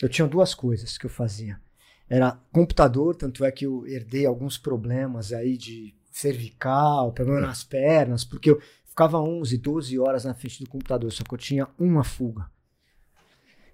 eu 0.00 0.08
tinha 0.08 0.26
duas 0.26 0.54
coisas 0.54 0.98
que 0.98 1.06
eu 1.06 1.10
fazia. 1.10 1.60
Era 2.08 2.38
computador, 2.52 3.14
tanto 3.14 3.44
é 3.44 3.52
que 3.52 3.66
eu 3.66 3.86
herdei 3.86 4.26
alguns 4.26 4.58
problemas 4.58 5.32
aí 5.32 5.56
de 5.56 5.94
cervical, 6.10 7.12
problema 7.12 7.40
nas 7.40 7.62
pernas, 7.62 8.24
porque 8.24 8.50
eu 8.50 8.60
ficava 8.84 9.20
11, 9.20 9.56
12 9.56 9.98
horas 9.98 10.24
na 10.24 10.34
frente 10.34 10.62
do 10.62 10.68
computador, 10.68 11.10
só 11.12 11.22
que 11.22 11.32
eu 11.32 11.38
tinha 11.38 11.68
uma 11.78 12.02
fuga. 12.02 12.50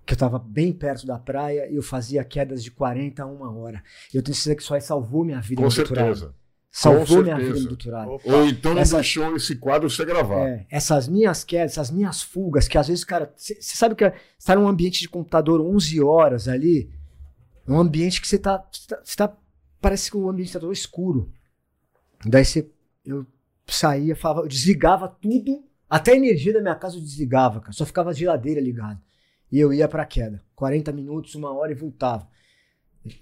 Que 0.04 0.12
eu 0.12 0.16
estava 0.16 0.38
bem 0.38 0.72
perto 0.72 1.06
da 1.06 1.18
praia 1.18 1.68
e 1.68 1.74
eu 1.74 1.82
fazia 1.82 2.22
quedas 2.22 2.62
de 2.62 2.70
40 2.70 3.22
a 3.22 3.26
uma 3.26 3.50
hora. 3.50 3.82
E 4.12 4.16
eu 4.16 4.22
tenho 4.22 4.36
certeza 4.36 4.56
que 4.56 4.62
isso 4.62 4.74
aí 4.74 4.80
salvou 4.80 5.24
minha 5.24 5.40
vida 5.40 5.62
Com 5.62 5.68
no 5.68 5.74
doutorado. 5.74 6.34
Salvou 6.78 7.22
minha 7.22 7.38
vida 7.38 7.58
no 7.58 7.68
doutorado. 7.68 8.20
Ou 8.22 8.46
então 8.46 8.74
não 8.74 8.82
Essa- 8.82 8.96
deixou 8.96 9.34
esse 9.34 9.56
quadro 9.56 9.88
ser 9.88 10.04
gravado. 10.04 10.42
É, 10.46 10.66
essas 10.70 11.08
minhas 11.08 11.42
quedas, 11.42 11.72
essas 11.72 11.90
minhas 11.90 12.20
fugas, 12.22 12.68
que 12.68 12.76
às 12.76 12.86
vezes, 12.88 13.02
cara, 13.02 13.32
você 13.34 13.56
sabe 13.62 13.94
que 13.94 14.04
você 14.38 14.46
tá 14.46 14.54
num 14.56 14.68
ambiente 14.68 15.00
de 15.00 15.08
computador 15.08 15.58
11 15.60 16.02
horas 16.02 16.48
ali, 16.48 16.90
um 17.66 17.78
ambiente 17.78 18.20
que 18.20 18.28
você 18.28 18.38
tá, 18.38 18.62
cê 18.70 18.86
tá, 18.88 19.00
cê 19.02 19.16
tá- 19.16 19.34
parece 19.80 20.10
que 20.10 20.18
o 20.18 20.28
ambiente 20.28 20.52
tá 20.52 20.60
todo 20.60 20.70
escuro. 20.72 21.32
Daí 22.26 22.44
você, 22.44 22.70
eu 23.06 23.26
saía, 23.66 24.14
falava, 24.14 24.42
eu 24.42 24.48
desligava 24.48 25.08
tudo, 25.08 25.64
até 25.88 26.12
a 26.12 26.16
energia 26.16 26.52
da 26.52 26.60
minha 26.60 26.74
casa 26.74 26.96
eu 26.96 27.00
desligava, 27.00 27.58
cara, 27.60 27.72
só 27.72 27.86
ficava 27.86 28.10
a 28.10 28.12
geladeira 28.12 28.60
ligada. 28.60 29.00
E 29.50 29.58
eu 29.58 29.72
ia 29.72 29.88
pra 29.88 30.04
queda, 30.04 30.42
40 30.54 30.92
minutos, 30.92 31.34
uma 31.36 31.52
hora 31.54 31.72
e 31.72 31.74
voltava. 31.74 32.28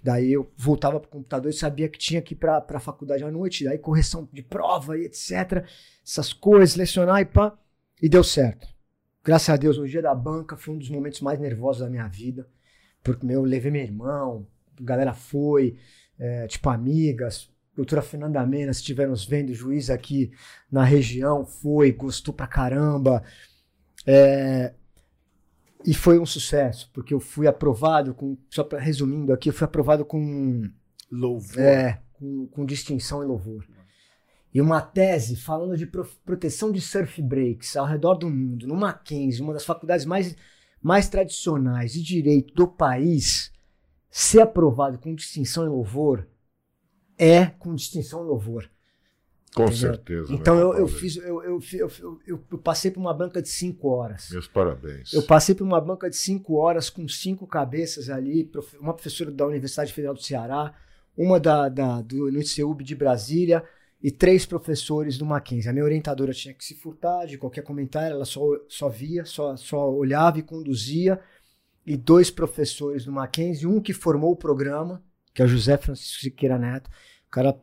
Daí 0.03 0.33
eu 0.33 0.51
voltava 0.57 1.01
pro 1.01 1.11
computador 1.11 1.51
e 1.51 1.55
sabia 1.55 1.89
que 1.89 1.99
tinha 1.99 2.23
que 2.23 2.35
ir 2.35 2.37
pra, 2.37 2.61
pra 2.61 2.81
faculdade 2.81 3.25
à 3.25 3.31
noite, 3.31 3.65
daí 3.65 3.79
correção 3.79 4.29
de 4.33 4.43
prova 4.43 4.99
e 4.99 5.05
etc. 5.05 5.65
Essas 6.07 6.33
coisas, 6.33 6.77
lecionar 6.77 7.21
e 7.21 7.25
pá. 7.25 7.57
E 8.03 8.09
deu 8.09 8.25
certo. 8.25 8.67
Graças 9.25 9.49
a 9.49 9.57
Deus, 9.57 9.79
no 9.79 9.89
dia 9.89 10.03
da 10.03 10.15
banca 10.15 10.57
foi 10.57 10.75
um 10.75 10.79
dos 10.79 10.91
momentos 10.91 11.21
mais 11.21 11.39
nervosos 11.41 11.83
da 11.83 11.91
minha 11.91 12.07
vida. 12.07 12.47
Porque 13.03 13.27
eu 13.27 13.43
levei 13.43 13.71
meu 13.71 13.83
irmão, 13.83 14.47
a 14.79 14.83
galera 14.83 15.15
foi, 15.15 15.79
é, 16.19 16.47
tipo, 16.47 16.69
amigas. 16.69 17.51
Doutora 17.75 18.03
Fernanda 18.03 18.45
Mena, 18.47 18.73
se 18.73 18.81
estiver 18.81 19.09
nos 19.09 19.25
vendo, 19.25 19.53
juiz 19.53 19.91
aqui 19.91 20.31
na 20.71 20.85
região, 20.85 21.45
foi, 21.45 21.91
gostou 21.93 22.33
pra 22.33 22.47
caramba. 22.47 23.23
É, 24.07 24.75
e 25.85 25.93
foi 25.95 26.19
um 26.19 26.27
sucesso, 26.27 26.91
porque 26.93 27.13
eu 27.13 27.21
fui 27.21 27.47
aprovado 27.47 28.15
com, 28.15 28.37
só 28.51 28.65
pra, 28.65 28.79
resumindo 28.79 29.33
aqui, 29.33 29.51
eu 29.51 29.53
fui 29.53 29.65
aprovado 29.65 30.05
com 30.05 30.63
Louvor. 31.11 31.59
é, 31.59 32.03
com, 32.15 32.47
com 32.49 32.65
distinção 32.65 33.23
e 33.23 33.27
louvor. 33.27 33.67
E 34.53 34.61
uma 34.61 34.81
tese 34.81 35.37
falando 35.37 35.77
de 35.77 35.87
pro- 35.87 36.09
proteção 36.25 36.71
de 36.71 36.81
surf 36.81 37.21
breaks 37.21 37.77
ao 37.77 37.87
redor 37.87 38.15
do 38.15 38.31
mundo, 38.31 38.67
no 38.67 38.77
Mackenzie, 38.77 39.43
uma 39.43 39.53
das 39.53 39.65
faculdades 39.65 40.07
mais, 40.07 40.35
mais 40.81 41.09
tradicionais 41.09 41.93
de 41.93 42.03
direito 42.03 42.55
do 42.55 42.67
país, 42.69 43.53
ser 44.11 44.41
aprovado 44.41 44.99
com 44.99 45.15
distinção 45.15 45.65
e 45.65 45.69
louvor 45.69 46.27
é 47.19 47.47
com 47.47 47.75
distinção 47.75 48.23
e 48.23 48.27
louvor. 48.27 48.71
Com 49.55 49.65
Entendeu? 49.65 49.79
certeza. 49.79 50.33
Então 50.35 50.57
meu 50.57 50.73
eu, 50.73 50.79
eu 50.81 50.89
fiz, 50.89 51.17
eu, 51.17 51.43
eu, 51.43 51.61
eu, 52.27 52.41
eu, 52.51 52.59
passei 52.59 52.91
por 52.91 52.99
uma 52.99 53.15
banca 53.15 53.41
de 53.41 53.49
cinco 53.49 53.89
horas. 53.89 54.29
Meus 54.31 54.49
parabéns. 54.49 55.13
Eu 55.13 55.23
passei 55.23 55.55
por 55.55 55.63
uma 55.63 55.81
banca 55.81 56.11
de 56.11 56.17
cinco 56.17 56.57
horas 56.57 56.91
com 56.91 57.07
cinco 57.07 57.47
cabeças 57.47 58.11
ali, 58.11 58.51
uma 58.81 58.93
professora 58.93 59.31
da 59.31 59.47
Universidade 59.47 59.93
Federal 59.93 60.15
do 60.15 60.23
Ceará, 60.23 60.75
uma 61.17 61.39
da, 61.39 61.69
da, 61.69 62.03
do 62.03 62.29
ICEUB 62.29 62.83
de 62.83 62.97
Brasília 62.97 63.63
e 64.03 64.11
três 64.11 64.45
professores 64.45 65.17
do 65.17 65.25
Mackenzie. 65.25 65.71
A 65.71 65.73
minha 65.73 65.85
orientadora 65.85 66.33
tinha 66.33 66.53
que 66.53 66.65
se 66.65 66.75
furtar 66.75 67.25
de 67.25 67.39
qualquer 67.39 67.63
comentário, 67.63 68.17
ela 68.17 68.25
só, 68.25 68.43
só 68.69 68.89
via, 68.89 69.25
só, 69.25 69.57
só 69.57 69.89
olhava 69.89 70.41
e 70.41 70.43
conduzia. 70.43 71.21
E 71.87 71.97
dois 71.97 72.29
professores 72.29 73.05
do 73.05 73.13
Mackenzie, 73.13 73.69
um 73.69 73.81
que 73.81 73.93
formou 73.93 74.33
o 74.33 74.37
programa, 74.37 75.01
que 75.33 75.41
é 75.41 75.45
o 75.45 75.49
José 75.49 75.77
Francisco 75.77 76.23
Siqueira 76.23 76.59
Neto, 76.59 76.91
um 76.91 77.31
cara 77.31 77.57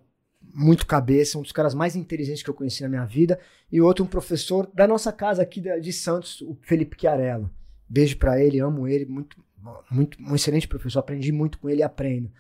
muito 0.54 0.86
cabeça, 0.86 1.38
um 1.38 1.42
dos 1.42 1.52
caras 1.52 1.74
mais 1.74 1.96
inteligentes 1.96 2.44
que 2.44 2.50
eu 2.50 2.54
conheci 2.54 2.84
na 2.84 2.90
minha 2.90 3.06
vida, 3.06 3.40
e 3.72 3.80
outro 3.80 4.04
um 4.04 4.08
professor 4.08 4.70
da 4.74 4.88
nossa 4.88 5.12
casa 5.12 5.42
aqui 5.42 5.62
de 5.62 5.94
Santos, 5.94 6.42
o 6.42 6.58
Felipe 6.62 6.98
Chiarello. 7.00 7.50
Beijo 7.88 8.18
pra 8.18 8.42
ele, 8.42 8.60
amo 8.60 8.88
ele, 8.88 9.06
muito 9.06 9.38
muito, 9.90 10.18
um 10.22 10.36
excelente 10.36 10.68
professor, 10.68 11.00
aprendi 11.00 11.32
muito 11.32 11.60
com 11.60 11.70
ele 11.70 11.82
e 11.82 11.84
aprendo. 11.84 12.32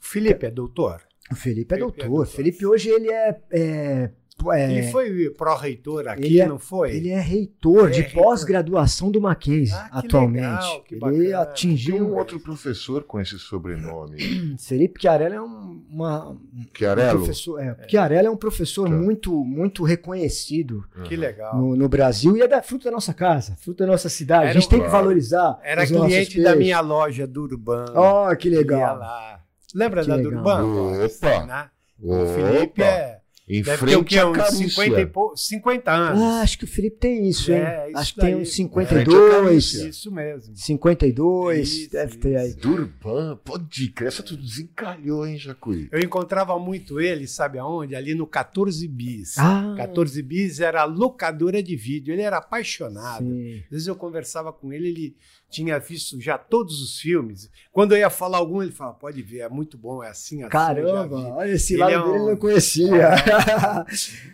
Felipe 0.00 0.46
é 0.46 0.50
doutor? 0.50 1.02
O 1.30 1.34
Felipe 1.34 1.74
é 1.74 1.74
Felipe 1.74 1.74
é 1.74 1.78
doutor. 1.78 2.06
doutor. 2.08 2.26
Felipe 2.26 2.66
hoje 2.66 2.88
ele 2.88 3.10
é, 3.10 3.40
é, 3.50 4.10
é- 4.52 4.72
Ele 4.72 4.90
foi 4.90 5.30
pró-reitor 5.30 6.08
aqui, 6.08 6.24
ele 6.24 6.40
é- 6.40 6.46
não 6.48 6.58
foi? 6.58 6.96
ele 6.96 7.10
é 7.10 7.20
reitor 7.20 7.88
É, 7.88 7.90
de 7.90 8.00
reitor. 8.00 8.22
pós-graduação 8.24 9.10
do 9.10 9.20
Mackenzie 9.20 9.74
Ah, 9.74 9.88
atualmente. 9.98 10.40
legal, 10.42 10.84
ele 10.90 11.00
bacana. 11.30 11.42
atingiu 11.42 11.94
Tem 11.94 12.02
um 12.02 12.16
outro 12.16 12.40
professor 12.40 13.04
com 13.04 13.20
esse 13.20 13.38
sobrenome. 13.38 14.16
Felipe 14.58 15.00
Chiarella 15.00 15.34
é 15.36 15.40
um, 15.40 15.84
uma, 15.88 16.30
um 16.30 16.38
Chiarello? 16.76 17.18
professor. 17.18 17.60
É, 17.60 17.76
Chiarella 17.88 18.28
é 18.28 18.30
um 18.30 18.36
professor 18.36 18.88
Tá. 18.88 18.94
muito, 18.94 19.32
muito 19.44 19.84
reconhecido 19.84 20.84
Que 21.04 21.14
legal. 21.16 21.56
no, 21.56 21.76
no 21.76 21.88
Brasil 21.88 22.36
e 22.36 22.40
é 22.42 22.48
da 22.48 22.62
fruto 22.62 22.84
da 22.86 22.90
nossa 22.90 23.12
casa, 23.14 23.56
fruto 23.60 23.84
da 23.84 23.86
nossa 23.86 24.08
cidade. 24.08 24.46
a 24.46 24.50
Era 24.50 24.54
gente 24.54 24.66
um- 24.66 24.70
tem 24.70 24.80
que 24.80 24.86
Claro. 24.88 25.04
valorizar. 25.04 25.58
Era 25.62 25.84
os 25.84 25.90
nossos 25.90 26.08
cliente 26.08 26.42
da 26.42 26.56
minha 26.56 26.80
loja 26.80 27.26
do 27.26 27.42
Urbano. 27.42 27.92
Oh, 27.96 28.34
que 28.36 28.48
legal. 28.48 28.98
lá. 28.98 29.40
Lembra 29.74 30.02
Que 30.02 30.08
da 30.08 30.16
legal. 30.16 30.32
Durban? 30.32 30.64
Opa. 31.06 31.46
Né? 31.46 31.70
O 32.00 32.26
Felipe 32.26 32.82
Opa. 32.82 32.90
é. 32.90 33.11
Em 33.52 33.62
Deve 33.62 33.84
ter 33.86 33.96
o 33.96 33.98
frente 33.98 34.04
quê? 34.08 34.18
à 34.18 34.26
Uns 34.30 34.36
Carúcia. 34.36 34.68
50, 34.68 35.00
e 35.00 35.06
pou... 35.06 35.36
50 35.36 35.92
anos. 35.92 36.22
Ah, 36.22 36.40
acho 36.40 36.56
que 36.58 36.64
o 36.64 36.66
Felipe 36.66 36.96
tem 36.96 37.28
isso, 37.28 37.52
hein? 37.52 37.58
É, 37.58 37.88
isso 37.90 37.98
acho 37.98 38.14
que 38.14 38.20
tem 38.20 38.34
uns 38.34 38.48
Frente 38.54 38.62
à 38.78 38.82
52, 38.86 39.30
Carúcia. 39.30 39.88
Isso 39.88 40.10
mesmo. 40.10 40.56
52, 40.56 41.68
Isso, 41.72 41.90
deve 41.90 42.16
ter 42.16 42.36
aí. 42.36 42.48
isso. 42.48 42.58
Durban, 42.60 43.38
pode 43.44 43.88
crer, 43.90 44.08
essa 44.08 44.22
tu 44.22 44.36
desencalhou, 44.36 45.26
hein, 45.26 45.36
Jacuí? 45.36 45.88
Eu 45.92 46.00
encontrava 46.00 46.58
muito 46.58 46.98
ele, 47.00 47.26
sabe 47.26 47.58
aonde? 47.58 47.94
Ali 47.94 48.14
no 48.14 48.26
14 48.26 48.88
Bis. 48.88 49.36
Ah, 49.38 49.74
14 49.76 50.22
Bis 50.22 50.60
era 50.60 50.84
locadora 50.84 51.62
de 51.62 51.76
vídeo. 51.76 52.12
Ele 52.14 52.22
era 52.22 52.38
apaixonado. 52.38 53.24
sim. 53.24 53.62
Às 53.64 53.70
vezes 53.70 53.86
eu 53.86 53.96
conversava 53.96 54.52
com 54.52 54.72
ele, 54.72 54.88
ele 54.88 55.16
tinha 55.52 55.78
visto 55.78 56.20
já 56.20 56.36
todos 56.38 56.80
os 56.82 56.98
filmes. 56.98 57.50
Quando 57.70 57.92
eu 57.92 57.98
ia 57.98 58.10
falar 58.10 58.38
algum, 58.38 58.62
ele 58.62 58.72
falava: 58.72 58.96
pode 58.98 59.22
ver, 59.22 59.40
é 59.40 59.48
muito 59.48 59.76
bom, 59.78 60.02
é 60.02 60.08
assim, 60.08 60.40
assim. 60.42 60.50
Caramba, 60.50 61.06
vi." 61.06 61.14
olha 61.30 61.50
esse 61.52 61.74
Ele 61.74 61.80
lado 61.82 61.92
é 61.92 62.00
um- 62.00 62.06
dele 62.06 62.18
eu 62.18 62.26
não 62.30 62.36
conhecia. 62.36 62.90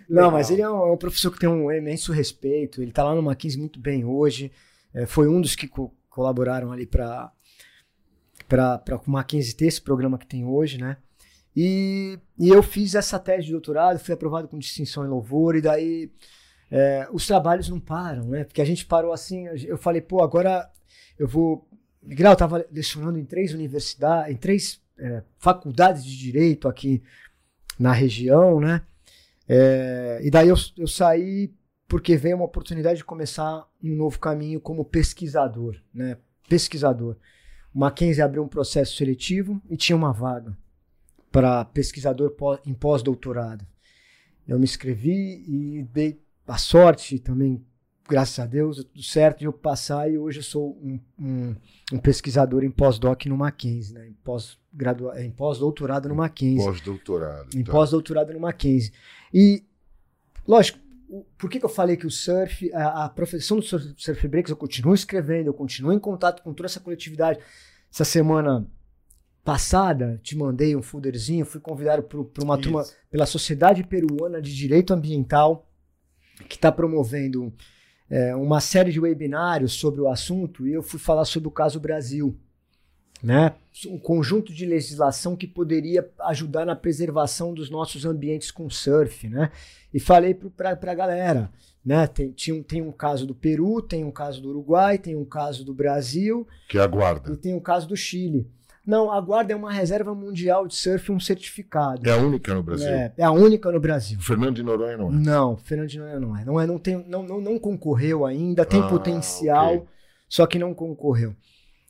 não, 0.08 0.16
Legal. 0.16 0.30
mas 0.32 0.50
ele 0.50 0.62
é 0.62 0.70
um, 0.70 0.86
é 0.88 0.92
um 0.92 0.96
professor 0.96 1.30
que 1.30 1.38
tem 1.38 1.48
um 1.48 1.70
imenso 1.70 2.12
respeito. 2.12 2.80
Ele 2.82 2.92
tá 2.92 3.02
lá 3.04 3.14
no 3.14 3.22
Mackenzie 3.22 3.58
muito 3.58 3.78
bem 3.80 4.04
hoje. 4.04 4.50
É, 4.94 5.04
foi 5.06 5.28
um 5.28 5.40
dos 5.40 5.54
que 5.54 5.68
co- 5.68 5.94
colaboraram 6.08 6.72
ali 6.72 6.86
para 6.86 7.30
para 8.48 8.80
o 9.06 9.10
Mackenzie 9.10 9.54
ter 9.54 9.66
esse 9.66 9.80
programa 9.82 10.16
que 10.18 10.26
tem 10.26 10.44
hoje, 10.44 10.78
né? 10.78 10.96
E, 11.54 12.18
e 12.38 12.48
eu 12.48 12.62
fiz 12.62 12.94
essa 12.94 13.18
tese 13.18 13.46
de 13.46 13.52
doutorado, 13.52 13.98
fui 13.98 14.14
aprovado 14.14 14.48
com 14.48 14.58
distinção 14.58 15.04
em 15.04 15.08
louvor, 15.08 15.56
e 15.56 15.60
daí 15.60 16.10
é, 16.70 17.06
os 17.12 17.26
trabalhos 17.26 17.68
não 17.68 17.78
param, 17.80 18.24
né? 18.28 18.44
Porque 18.44 18.62
a 18.62 18.64
gente 18.64 18.86
parou 18.86 19.12
assim, 19.12 19.46
eu 19.66 19.76
falei, 19.76 20.00
pô, 20.00 20.22
agora 20.22 20.70
eu 21.18 21.26
vou. 21.26 21.66
Eu 22.02 22.32
estava 22.32 22.64
lecionando 22.70 23.18
em 23.18 23.24
três 23.24 23.52
universidades, 23.52 24.32
em 24.32 24.36
três 24.36 24.80
é, 24.98 25.22
faculdades 25.38 26.04
de 26.04 26.16
direito 26.16 26.68
aqui 26.68 27.02
na 27.78 27.92
região, 27.92 28.60
né? 28.60 28.82
É, 29.48 30.20
e 30.22 30.30
daí 30.30 30.48
eu, 30.48 30.56
eu 30.76 30.86
saí 30.86 31.52
porque 31.86 32.16
veio 32.16 32.36
uma 32.36 32.44
oportunidade 32.44 32.98
de 32.98 33.04
começar 33.04 33.66
um 33.82 33.94
novo 33.94 34.18
caminho 34.18 34.60
como 34.60 34.84
pesquisador, 34.84 35.76
né? 35.92 36.18
Pesquisador. 36.48 37.16
O 37.74 37.78
Mackenzie 37.78 38.22
abriu 38.22 38.42
um 38.42 38.48
processo 38.48 38.96
seletivo 38.96 39.60
e 39.70 39.76
tinha 39.76 39.96
uma 39.96 40.12
vaga 40.12 40.56
para 41.30 41.64
pesquisador 41.64 42.34
em 42.66 42.74
pós-doutorado. 42.74 43.66
Eu 44.46 44.58
me 44.58 44.64
inscrevi 44.64 45.44
e 45.46 45.82
dei 45.92 46.20
a 46.46 46.56
sorte 46.56 47.18
também, 47.18 47.64
graças 48.08 48.38
a 48.38 48.46
Deus, 48.46 48.78
tudo 48.84 49.02
certo 49.02 49.40
de 49.40 49.44
eu 49.44 49.52
passar 49.52 50.10
e 50.10 50.16
hoje 50.18 50.38
eu 50.38 50.42
sou 50.42 50.78
um, 50.82 50.98
um- 51.20 51.54
um 51.92 51.98
pesquisador 51.98 52.64
em 52.64 52.70
pós-doc 52.70 53.26
no 53.26 53.36
Mackenzie, 53.36 53.94
né? 53.94 54.08
em 54.08 54.12
pós-gradua- 54.24 55.20
em 55.22 55.30
pós-doutorado 55.30 56.08
no 56.08 56.14
Mackenzie 56.14 56.64
Pós-doutorado. 56.64 57.48
em 57.56 57.62
tá. 57.62 57.70
pós-doutorado 57.72 58.32
no 58.32 58.40
Mackenzie. 58.40 58.92
E, 59.32 59.62
lógico, 60.46 60.78
por 61.38 61.48
que, 61.48 61.58
que 61.58 61.64
eu 61.64 61.68
falei 61.70 61.96
que 61.96 62.06
o 62.06 62.10
surf, 62.10 62.72
a, 62.72 63.04
a 63.04 63.08
profissão 63.08 63.58
do 63.58 63.62
surf, 63.62 63.94
surf 63.96 64.26
breaks, 64.28 64.50
eu 64.50 64.56
continuo 64.56 64.94
escrevendo, 64.94 65.46
eu 65.46 65.54
continuo 65.54 65.92
em 65.92 65.98
contato 65.98 66.42
com 66.42 66.52
toda 66.52 66.66
essa 66.66 66.80
coletividade. 66.80 67.38
Essa 67.92 68.04
semana 68.04 68.66
passada, 69.44 70.20
te 70.22 70.36
mandei 70.36 70.76
um 70.76 70.82
folderzinho, 70.82 71.46
fui 71.46 71.60
convidado 71.60 72.02
para 72.02 72.44
uma 72.44 72.58
turma 72.58 72.82
Isso. 72.82 72.94
pela 73.10 73.24
Sociedade 73.24 73.82
Peruana 73.84 74.42
de 74.42 74.54
Direito 74.54 74.92
Ambiental, 74.92 75.66
que 76.48 76.56
está 76.56 76.70
promovendo 76.70 77.52
é, 78.10 78.34
uma 78.34 78.60
série 78.60 78.92
de 78.92 79.00
webinários 79.00 79.72
sobre 79.74 80.00
o 80.00 80.08
assunto, 80.08 80.66
e 80.66 80.72
eu 80.72 80.82
fui 80.82 80.98
falar 80.98 81.24
sobre 81.24 81.48
o 81.48 81.52
caso 81.52 81.78
Brasil. 81.78 82.36
Né? 83.22 83.52
Um 83.88 83.98
conjunto 83.98 84.52
de 84.52 84.64
legislação 84.64 85.34
que 85.34 85.46
poderia 85.46 86.08
ajudar 86.20 86.64
na 86.64 86.76
preservação 86.76 87.52
dos 87.52 87.68
nossos 87.68 88.04
ambientes 88.04 88.50
com 88.50 88.70
surf. 88.70 89.28
Né? 89.28 89.50
E 89.92 89.98
falei 89.98 90.34
para 90.34 90.70
a 90.70 90.94
galera. 90.94 91.50
Né? 91.84 92.06
Tem, 92.06 92.30
tinha 92.30 92.54
um, 92.54 92.62
tem 92.62 92.80
um 92.80 92.92
caso 92.92 93.26
do 93.26 93.34
Peru, 93.34 93.82
tem 93.82 94.04
um 94.04 94.10
caso 94.10 94.40
do 94.40 94.50
Uruguai, 94.50 94.98
tem 94.98 95.16
um 95.16 95.24
caso 95.24 95.64
do 95.64 95.74
Brasil 95.74 96.46
Que 96.68 96.78
aguarda. 96.78 97.32
e 97.32 97.36
tem 97.36 97.54
um 97.54 97.60
caso 97.60 97.88
do 97.88 97.96
Chile. 97.96 98.46
Não, 98.88 99.12
a 99.12 99.20
Guarda 99.20 99.52
é 99.52 99.56
uma 99.56 99.70
reserva 99.70 100.14
mundial 100.14 100.66
de 100.66 100.74
surf, 100.74 101.12
um 101.12 101.20
certificado. 101.20 102.08
É 102.08 102.12
a 102.12 102.16
única 102.16 102.54
no 102.54 102.62
Brasil. 102.62 102.88
É, 102.88 103.12
é 103.18 103.22
a 103.22 103.30
única 103.30 103.70
no 103.70 103.78
Brasil. 103.78 104.18
Fernando 104.18 104.56
de 104.56 104.62
Noronha 104.62 104.96
não 104.96 105.08
é. 105.10 105.12
Não, 105.12 105.56
Fernando 105.58 105.88
de 105.90 105.98
Noronha 105.98 106.18
não 106.20 106.34
é. 106.38 106.44
Não, 106.46 106.58
é, 106.60 106.66
não, 106.66 106.78
tem, 106.78 107.04
não, 107.06 107.22
não, 107.22 107.38
não 107.38 107.58
concorreu 107.58 108.24
ainda, 108.24 108.64
tem 108.64 108.80
Ah, 108.80 108.88
potencial, 108.88 109.74
ok. 109.74 109.88
só 110.26 110.46
que 110.46 110.58
não 110.58 110.72
concorreu. 110.72 111.36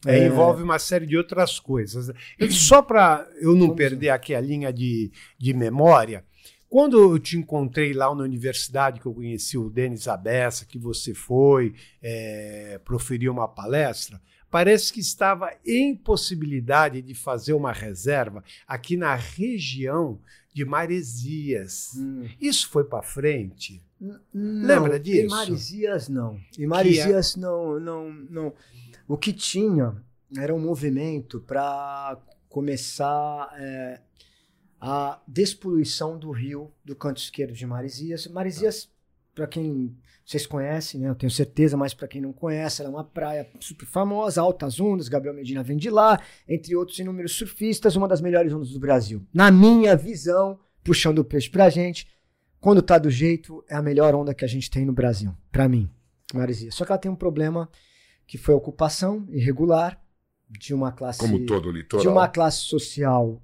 É, 0.04 0.18
É. 0.18 0.26
envolve 0.26 0.60
uma 0.60 0.78
série 0.80 1.06
de 1.06 1.16
outras 1.16 1.60
coisas. 1.60 2.10
Eu- 2.36 2.50
só 2.50 2.82
para 2.82 3.28
eu 3.40 3.54
não 3.54 3.76
perder 3.76 4.10
aqui 4.10 4.34
a 4.34 4.40
linha 4.40 4.72
de, 4.72 5.12
de 5.38 5.54
memória, 5.54 6.24
quando 6.68 6.98
eu 7.00 7.18
te 7.18 7.36
encontrei 7.38 7.92
lá 7.92 8.12
na 8.14 8.24
universidade, 8.24 8.98
que 9.00 9.06
eu 9.06 9.14
conheci 9.14 9.56
o 9.56 9.70
Denis 9.70 10.08
Abessa, 10.08 10.66
que 10.66 10.78
você 10.80 11.14
foi, 11.14 11.74
é, 12.02 12.80
proferiu 12.84 13.32
uma 13.32 13.46
palestra, 13.48 14.20
parece 14.50 14.92
que 14.92 15.00
estava 15.00 15.52
em 15.64 15.94
possibilidade 15.94 17.02
de 17.02 17.14
fazer 17.14 17.52
uma 17.52 17.72
reserva 17.72 18.42
aqui 18.66 18.96
na 18.96 19.14
região 19.14 20.18
de 20.52 20.64
Maresias. 20.64 21.92
Isso 22.40 22.68
foi 22.68 22.84
para 22.84 23.02
frente? 23.02 23.82
Não, 24.00 24.66
Lembra 24.66 24.98
disso? 24.98 25.26
Em 25.26 25.28
Maresias, 25.28 26.08
não. 26.08 26.40
Em 26.58 26.66
Maresias, 26.66 27.36
não, 27.36 27.78
não, 27.78 28.10
não. 28.10 28.52
O 29.06 29.16
que 29.16 29.32
tinha 29.32 29.96
era 30.36 30.54
um 30.54 30.60
movimento 30.60 31.40
para 31.40 32.18
começar 32.48 33.54
é, 33.58 34.00
a 34.80 35.20
despoluição 35.26 36.18
do 36.18 36.30
rio 36.30 36.72
do 36.84 36.94
canto 36.94 37.18
esquerdo 37.18 37.52
de 37.52 37.66
Maresias. 37.66 38.26
Maresias, 38.26 38.90
para 39.34 39.46
quem 39.46 39.96
vocês 40.28 40.46
conhecem, 40.46 41.00
né? 41.00 41.08
Eu 41.08 41.14
tenho 41.14 41.30
certeza, 41.30 41.74
mas 41.74 41.94
para 41.94 42.06
quem 42.06 42.20
não 42.20 42.34
conhece, 42.34 42.82
ela 42.82 42.90
é 42.90 42.92
uma 42.92 43.02
praia 43.02 43.48
super 43.60 43.86
famosa, 43.86 44.42
altas 44.42 44.78
ondas, 44.78 45.08
Gabriel 45.08 45.34
Medina 45.34 45.62
vem 45.62 45.78
de 45.78 45.88
lá, 45.88 46.20
entre 46.46 46.76
outros 46.76 46.98
inúmeros 46.98 47.32
surfistas, 47.32 47.96
uma 47.96 48.06
das 48.06 48.20
melhores 48.20 48.52
ondas 48.52 48.68
do 48.68 48.78
Brasil. 48.78 49.26
Na 49.32 49.50
minha 49.50 49.96
visão, 49.96 50.60
puxando 50.84 51.20
o 51.20 51.24
peixe 51.24 51.48
pra 51.48 51.70
gente, 51.70 52.06
quando 52.60 52.82
tá 52.82 52.98
do 52.98 53.08
jeito, 53.08 53.64
é 53.70 53.74
a 53.74 53.80
melhor 53.80 54.14
onda 54.14 54.34
que 54.34 54.44
a 54.44 54.48
gente 54.48 54.70
tem 54.70 54.84
no 54.84 54.92
Brasil, 54.92 55.34
pra 55.50 55.66
mim, 55.66 55.88
Maresias. 56.34 56.74
Só 56.74 56.84
que 56.84 56.92
ela 56.92 56.98
tem 57.00 57.10
um 57.10 57.16
problema 57.16 57.66
que 58.26 58.36
foi 58.36 58.52
a 58.52 58.58
ocupação 58.58 59.26
irregular 59.30 59.98
de 60.46 60.74
uma 60.74 60.92
classe 60.92 61.20
Como 61.20 61.46
todo 61.46 61.70
o 61.70 61.72
litoral. 61.72 62.02
de 62.02 62.08
uma 62.08 62.28
classe 62.28 62.58
social 62.58 63.42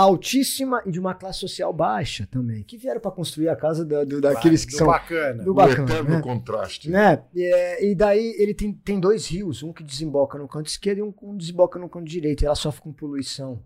altíssima 0.00 0.82
e 0.84 0.90
de 0.90 1.00
uma 1.00 1.14
classe 1.14 1.38
social 1.40 1.72
baixa 1.72 2.26
também, 2.30 2.62
que 2.62 2.76
vieram 2.76 3.00
para 3.00 3.10
construir 3.10 3.48
a 3.48 3.56
casa 3.56 3.84
da- 3.84 4.04
do- 4.04 4.20
daqueles 4.20 4.64
que 4.64 4.72
Do 4.72 4.76
são 4.78 4.86
bacana. 4.88 5.42
do 5.42 5.50
o 5.52 5.54
bacana, 5.54 5.84
eterno 5.90 6.10
né? 6.10 6.20
contraste. 6.22 6.90
né? 6.90 7.22
E, 7.34 7.42
é, 7.44 7.90
e 7.90 7.94
daí 7.94 8.34
ele 8.38 8.52
tem, 8.54 8.72
tem 8.72 9.00
dois 9.00 9.26
rios, 9.26 9.62
um 9.62 9.72
que 9.72 9.82
desemboca 9.82 10.38
no 10.38 10.46
canto 10.46 10.66
esquerdo 10.66 10.98
e 10.98 11.02
um 11.02 11.10
que 11.12 11.24
desemboca 11.36 11.78
no 11.78 11.88
canto 11.88 12.04
direito. 12.06 12.42
E 12.42 12.46
ela 12.46 12.54
sofre 12.54 12.82
com 12.82 12.92
poluição. 12.92 13.62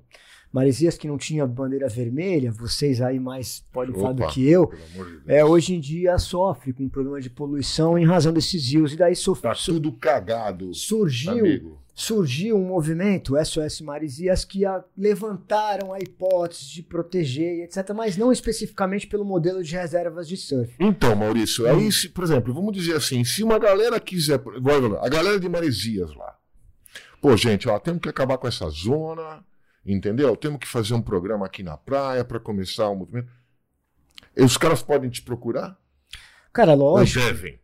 Maresias 0.53 0.99
que 0.99 1.07
não 1.07 1.17
tinha 1.17 1.47
bandeira 1.47 1.89
vermelha, 1.89 2.51
vocês 2.51 3.01
aí 3.01 3.21
mais 3.21 3.65
podem 3.73 3.95
falar 3.95 4.13
do 4.13 4.25
Opa, 4.25 4.33
que 4.33 4.49
eu, 4.49 4.67
de 4.67 5.33
é, 5.33 5.45
hoje 5.45 5.75
em 5.77 5.81
dia 5.81 6.19
sofre 6.19 6.73
com 6.73 6.83
um 6.83 6.89
problema 6.89 7.21
de 7.21 7.31
poluição 7.31 7.97
em 7.97 8.05
razão 8.05 8.33
desses 8.33 8.69
rios. 8.73 8.93
E 8.93 8.97
daí 8.97 9.15
sof- 9.15 9.41
Tá 9.43 9.53
tudo 9.55 9.93
cagado, 9.93 10.75
surgiu 10.75 11.33
amigo. 11.39 11.80
Surgiu 12.01 12.57
um 12.57 12.65
movimento, 12.67 13.37
SOS 13.37 13.81
Maresias, 13.83 14.45
que 14.45 14.65
a- 14.65 14.83
levantaram 14.97 15.93
a 15.93 15.99
hipótese 15.99 16.71
de 16.71 16.83
proteger, 16.83 17.63
etc., 17.65 17.91
mas 17.95 18.17
não 18.17 18.33
especificamente 18.33 19.07
pelo 19.07 19.25
modelo 19.25 19.63
de 19.63 19.75
reservas 19.75 20.27
de 20.29 20.37
surf. 20.37 20.75
Então, 20.81 21.15
Maurício, 21.15 21.67
aí, 21.69 21.91
se, 21.93 22.09
por 22.09 22.25
exemplo, 22.25 22.55
vamos 22.55 22.73
dizer 22.73 22.97
assim, 22.97 23.23
se 23.25 23.43
uma 23.43 23.59
galera 23.59 24.01
quiser, 24.01 24.41
a 25.01 25.09
galera 25.09 25.39
de 25.39 25.49
Maresias 25.49 26.15
lá, 26.15 26.37
pô, 27.21 27.37
gente, 27.37 27.69
ó, 27.69 27.79
temos 27.79 28.01
que 28.01 28.09
acabar 28.09 28.39
com 28.39 28.49
essa 28.49 28.69
zona, 28.71 29.45
entendeu? 29.85 30.37
Temos 30.37 30.59
que 30.59 30.67
fazer 30.69 30.95
um 30.95 31.03
programa 31.03 31.47
aqui 31.47 31.63
na 31.63 31.77
praia 31.77 32.25
para 32.25 32.41
começar 32.41 32.89
o 32.89 32.97
movimento. 32.97 33.29
E 34.37 34.43
os 34.43 34.57
caras 34.57 34.83
podem 34.83 35.11
te 35.11 35.23
procurar? 35.23 35.79
Cara, 36.53 36.75
lógico. 36.75 37.21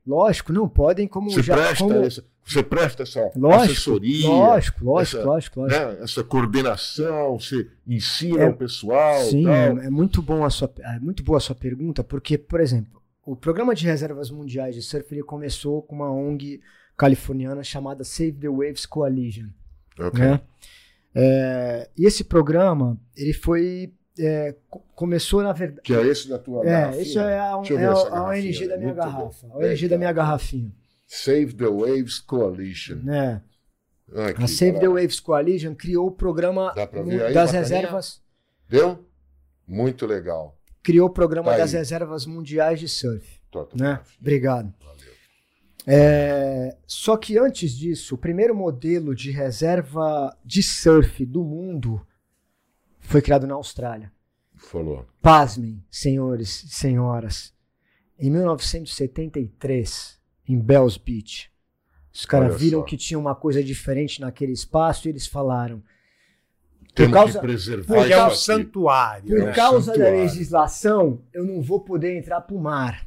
Lógico, 0.06 0.52
não 0.52 0.68
podem, 0.68 1.08
como 1.08 1.30
Você 1.30 1.42
já. 1.42 1.56
presta, 1.56 1.84
como, 1.84 1.94
essa, 2.04 2.24
você 2.44 2.62
presta 2.62 3.02
essa 3.02 3.20
lógico, 3.36 3.64
assessoria, 3.72 4.28
lógico, 4.28 4.84
lógico, 4.84 5.18
essa, 5.18 5.26
lógico, 5.26 5.60
lógico. 5.60 5.80
né, 5.84 5.98
essa 6.02 6.22
coordenação, 6.22 7.38
você 7.38 7.68
ensina 7.86 8.42
É, 8.44 8.48
o 8.48 8.56
pessoal. 8.56 9.18
Sim, 9.24 9.44
tal. 9.44 9.52
é, 9.52 9.90
muito 9.90 10.22
bom 10.22 10.44
a 10.44 10.50
sua, 10.50 10.72
é 10.78 11.00
muito 11.00 11.22
boa 11.24 11.38
a 11.38 11.40
sua 11.40 11.54
pergunta, 11.56 12.04
porque, 12.04 12.38
por 12.38 12.60
exemplo, 12.60 13.02
o 13.24 13.34
programa 13.34 13.74
de 13.74 13.84
reservas 13.86 14.30
mundiais 14.30 14.74
de 14.76 14.82
surf 14.82 15.20
começou 15.24 15.82
com 15.82 15.96
uma 15.96 16.10
ONG 16.12 16.60
californiana 16.96 17.64
chamada 17.64 18.04
Save 18.04 18.32
the 18.34 18.48
Waves 18.48 18.86
Coalition, 18.86 19.48
Ok. 19.98 20.20
né? 20.20 20.40
É, 21.12 21.88
e 21.98 22.06
esse 22.06 22.22
programa 22.22 22.96
ele 23.16 23.32
foi 23.32 23.92
é, 24.18 24.54
co- 24.70 24.80
começou 24.94 25.42
na 25.42 25.52
verdade 25.52 25.82
Que 25.82 25.94
é 25.94 26.06
esse 26.06 26.28
da 26.28 26.38
tua 26.38 26.62
é, 26.62 26.70
garrafinha? 26.70 27.02
isso 27.02 27.18
é 27.18 27.22
a, 27.22 27.30
é 27.30 27.38
a- 27.38 27.50
a 27.50 27.58
ONG 28.28 28.68
da 28.68 28.76
minha 28.76 28.86
muito 28.94 28.96
bom. 28.96 29.12
garrafa, 29.12 29.46
a 29.50 29.56
ONG 29.58 29.88
da 29.88 29.96
minha 29.98 30.10
Legal. 30.10 30.24
garrafinha, 30.26 30.72
Save 31.06 31.52
the 31.54 31.66
Waves 31.68 32.18
Coalition. 32.18 32.96
né? 33.02 33.42
Aqui, 34.28 34.44
A 34.44 34.46
Save 34.46 34.70
olha 34.72 34.80
the. 34.80 34.88
Waves 34.88 35.20
Coalition 35.20 35.74
criou 35.74 36.06
o 36.06 36.10
programa 36.12 36.72
das 37.34 37.50
reservas 37.52 38.20
Deu? 38.68 39.04
Muito 39.66 40.06
legal. 40.06 40.56
criou 40.82 41.08
o 41.08 41.12
programa 41.12 41.50
Tá 41.52 41.58
das 41.58 41.72
aí. 41.74 41.78
reservas 41.80 42.24
mundiais 42.26 42.78
de 42.80 42.88
surf. 42.88 43.40
Tota, 43.50 43.76
né? 43.76 43.84
garrafinha. 43.90 44.16
Obrigado. 44.20 44.74
Valeu. 44.80 45.12
É, 45.86 46.76
só 46.86 47.16
que 47.16 47.38
antes 47.38 47.72
disso, 47.72 48.14
o 48.16 48.18
primeiro 48.18 48.54
modelo 48.54 49.14
de 49.14 49.30
reserva 49.30 50.36
de 50.44 50.62
surf 50.62 51.24
do 51.24 51.44
mundo 51.44 52.04
foi 53.06 53.22
criado 53.22 53.46
na 53.46 53.54
Austrália. 53.54 54.12
Falou. 54.54 55.06
Pasmem, 55.20 55.84
senhores 55.90 56.64
e 56.64 56.68
senhoras. 56.68 57.54
Em 58.18 58.30
1973, 58.30 60.18
em 60.48 60.58
Bells 60.58 60.98
Beach, 60.98 61.50
os 62.12 62.24
caras 62.24 62.58
viram 62.58 62.80
só. 62.80 62.84
que 62.86 62.96
tinha 62.96 63.18
uma 63.18 63.34
coisa 63.34 63.62
diferente 63.62 64.20
naquele 64.20 64.52
espaço 64.52 65.06
e 65.06 65.10
eles 65.10 65.26
falaram: 65.26 65.82
Temos 66.94 67.12
causa- 67.12 67.38
que 67.40 67.46
preservar 67.46 67.94
Porque 67.94 68.12
é 68.12 68.26
um 68.26 68.30
santuário. 68.30 69.28
por 69.28 69.38
É 69.38 69.50
um 69.50 69.52
causa 69.54 69.88
da 69.92 69.98
santuário. 69.98 70.20
legislação, 70.22 71.22
eu 71.34 71.44
não 71.44 71.60
vou 71.60 71.80
poder 71.80 72.16
entrar 72.16 72.40
pro 72.40 72.58
mar. 72.58 73.06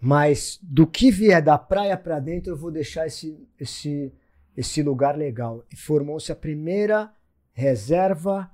Mas 0.00 0.58
do 0.62 0.86
que 0.86 1.10
vier 1.10 1.42
da 1.42 1.56
praia 1.58 1.96
para 1.96 2.20
dentro, 2.20 2.52
eu 2.52 2.56
vou 2.56 2.70
deixar 2.70 3.06
esse, 3.06 3.36
esse, 3.58 4.12
esse 4.56 4.82
lugar 4.82 5.16
legal. 5.16 5.64
E 5.72 5.76
formou-se 5.76 6.30
a 6.30 6.36
primeira 6.36 7.10
reserva 7.54 8.50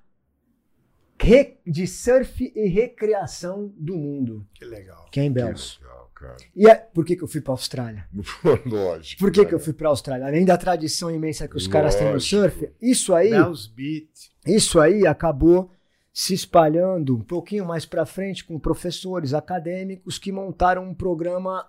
re- 1.20 1.58
de 1.66 1.86
surf 1.86 2.52
e 2.54 2.68
recreação 2.68 3.72
do 3.76 3.96
mundo, 3.96 4.46
Que 4.54 4.64
legal. 4.64 5.06
que 5.10 5.20
é 5.20 5.24
em 5.24 5.28
Que 5.32 5.34
Bells. 5.42 5.78
legal, 5.80 6.10
cara. 6.14 6.36
E 6.54 6.68
é, 6.68 6.74
por 6.74 7.04
que, 7.04 7.16
que 7.16 7.22
eu 7.24 7.28
fui 7.28 7.40
para 7.40 7.52
Austrália? 7.52 8.06
Lógico. 8.66 9.20
Por 9.20 9.30
que, 9.32 9.40
né? 9.42 9.46
que 9.46 9.54
eu 9.54 9.60
fui 9.60 9.72
para 9.72 9.88
Austrália? 9.88 10.26
Além 10.26 10.44
da 10.44 10.56
tradição 10.56 11.10
imensa 11.10 11.48
que 11.48 11.56
os 11.56 11.66
caras 11.66 11.94
têm 11.94 12.06
no 12.06 12.12
Lógico. 12.12 12.42
surf, 12.42 12.70
isso 12.80 13.14
aí 13.14 13.30
Bells 13.30 13.68
Beat. 13.74 14.08
Isso 14.46 14.78
aí 14.80 15.06
acabou 15.06 15.70
se 16.12 16.34
espalhando 16.34 17.16
um 17.16 17.22
pouquinho 17.22 17.64
mais 17.64 17.86
para 17.86 18.04
frente 18.04 18.44
com 18.44 18.58
professores 18.58 19.32
acadêmicos 19.32 20.18
que 20.18 20.32
montaram 20.32 20.84
um 20.84 20.94
programa 20.94 21.66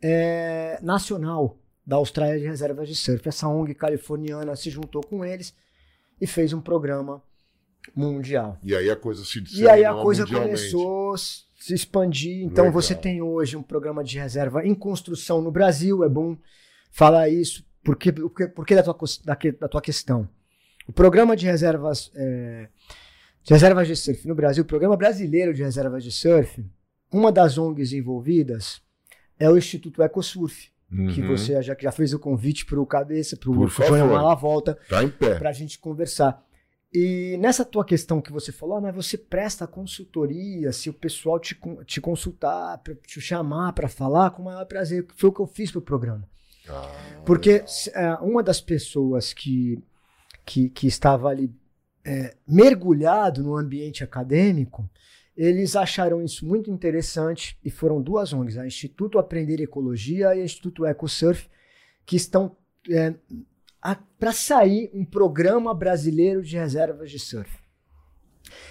é, 0.00 0.78
nacional 0.82 1.58
da 1.86 1.96
Austrália 1.96 2.38
de 2.38 2.46
Reservas 2.46 2.88
de 2.88 2.94
Surf. 2.94 3.28
Essa 3.28 3.48
ONG 3.48 3.74
californiana 3.74 4.56
se 4.56 4.70
juntou 4.70 5.02
com 5.02 5.24
eles 5.24 5.54
e 6.22 6.26
fez 6.26 6.52
um 6.52 6.60
programa 6.60 7.20
mundial. 7.94 8.58
E 8.62 8.74
aí 8.74 8.88
a 8.90 8.96
coisa 8.96 9.24
se 9.24 9.42
E 9.60 9.68
aí 9.68 9.84
a 9.84 9.92
coisa 9.94 10.24
começou 10.26 11.14
a 11.14 11.18
se 11.18 11.74
expandir. 11.74 12.44
Então 12.44 12.64
Legal. 12.66 12.80
você 12.80 12.94
tem 12.94 13.20
hoje 13.20 13.56
um 13.56 13.62
programa 13.62 14.02
de 14.04 14.18
reserva 14.18 14.64
em 14.64 14.74
construção 14.74 15.42
no 15.42 15.50
Brasil, 15.50 16.04
é 16.04 16.08
bom 16.08 16.36
falar 16.90 17.28
isso. 17.28 17.64
Por 17.84 17.96
que, 17.96 18.12
por 18.12 18.30
que- 18.30 18.46
por 18.48 18.64
que 18.66 18.74
da, 18.76 18.82
tua, 18.82 18.94
da, 19.24 19.36
da 19.60 19.68
tua 19.68 19.80
questão? 19.82 20.28
O 20.86 20.92
programa 20.92 21.36
de 21.36 21.46
reservas, 21.46 22.10
é, 22.14 22.68
de 23.42 23.52
reservas 23.52 23.88
de 23.88 23.96
surf 23.96 24.26
no 24.26 24.34
Brasil, 24.34 24.62
o 24.62 24.66
programa 24.66 24.96
brasileiro 24.96 25.52
de 25.52 25.62
reservas 25.62 26.04
de 26.04 26.12
surf, 26.12 26.64
uma 27.12 27.30
das 27.32 27.58
ONGs 27.58 27.92
envolvidas 27.92 28.80
é 29.38 29.50
o 29.50 29.56
Instituto 29.58 30.02
EcoSurf, 30.02 30.70
que 31.14 31.20
Uhum. 31.22 31.28
você 31.28 31.62
já, 31.62 31.74
já 31.78 31.90
fez 31.90 32.12
o 32.12 32.18
convite 32.18 32.66
para 32.66 32.78
o 32.80 32.84
Cabeça, 32.86 33.36
para 33.36 33.50
o 33.50 33.68
favor. 33.68 34.10
lá 34.12 34.34
volta 34.34 34.78
Tá 34.88 35.02
em 35.02 35.08
pé. 35.08 35.38
para 35.38 35.48
a 35.50 35.52
gente 35.52 35.78
conversar. 35.78 36.44
E 36.94 37.38
nessa 37.40 37.64
tua 37.64 37.84
questão 37.86 38.20
que 38.20 38.30
você 38.30 38.52
falou, 38.52 38.76
ah, 38.76 38.80
mas 38.82 38.94
você 38.94 39.16
presta 39.16 39.66
consultoria, 39.66 40.70
se 40.72 40.90
o 40.90 40.92
pessoal 40.92 41.40
te, 41.40 41.58
te 41.86 42.00
consultar, 42.02 42.78
te 43.06 43.18
chamar 43.18 43.72
para 43.72 43.88
falar, 43.88 44.30
com 44.32 44.42
o 44.42 44.44
maior 44.44 44.66
prazer. 44.66 45.06
Foi 45.16 45.30
o 45.30 45.32
que 45.32 45.40
eu 45.40 45.46
fiz 45.46 45.70
pro 45.70 45.80
programa. 45.80 46.28
Ah, 46.68 47.22
Porque 47.24 47.64
é, 47.94 48.14
uma 48.20 48.42
das 48.42 48.60
pessoas 48.60 49.32
que, 49.32 49.82
que, 50.44 50.68
que 50.68 50.86
estava 50.86 51.28
ali 51.28 51.50
é, 52.04 52.34
mergulhado 52.46 53.42
no 53.42 53.56
ambiente 53.56 54.04
acadêmico, 54.04 54.86
eles 55.36 55.76
acharam 55.76 56.22
isso 56.22 56.46
muito 56.46 56.70
interessante 56.70 57.58
e 57.64 57.70
foram 57.70 58.02
duas 58.02 58.32
ONGs, 58.32 58.58
a 58.58 58.66
Instituto 58.66 59.18
Aprender 59.18 59.60
Ecologia 59.60 60.34
e 60.34 60.40
a 60.40 60.44
Instituto 60.44 60.84
EcoSurf, 60.86 61.48
que 62.04 62.16
estão 62.16 62.56
para 64.18 64.32
sair 64.32 64.90
um 64.92 65.04
programa 65.04 65.74
brasileiro 65.74 66.42
de 66.42 66.56
reservas 66.56 67.10
de 67.10 67.18
surf. 67.18 67.62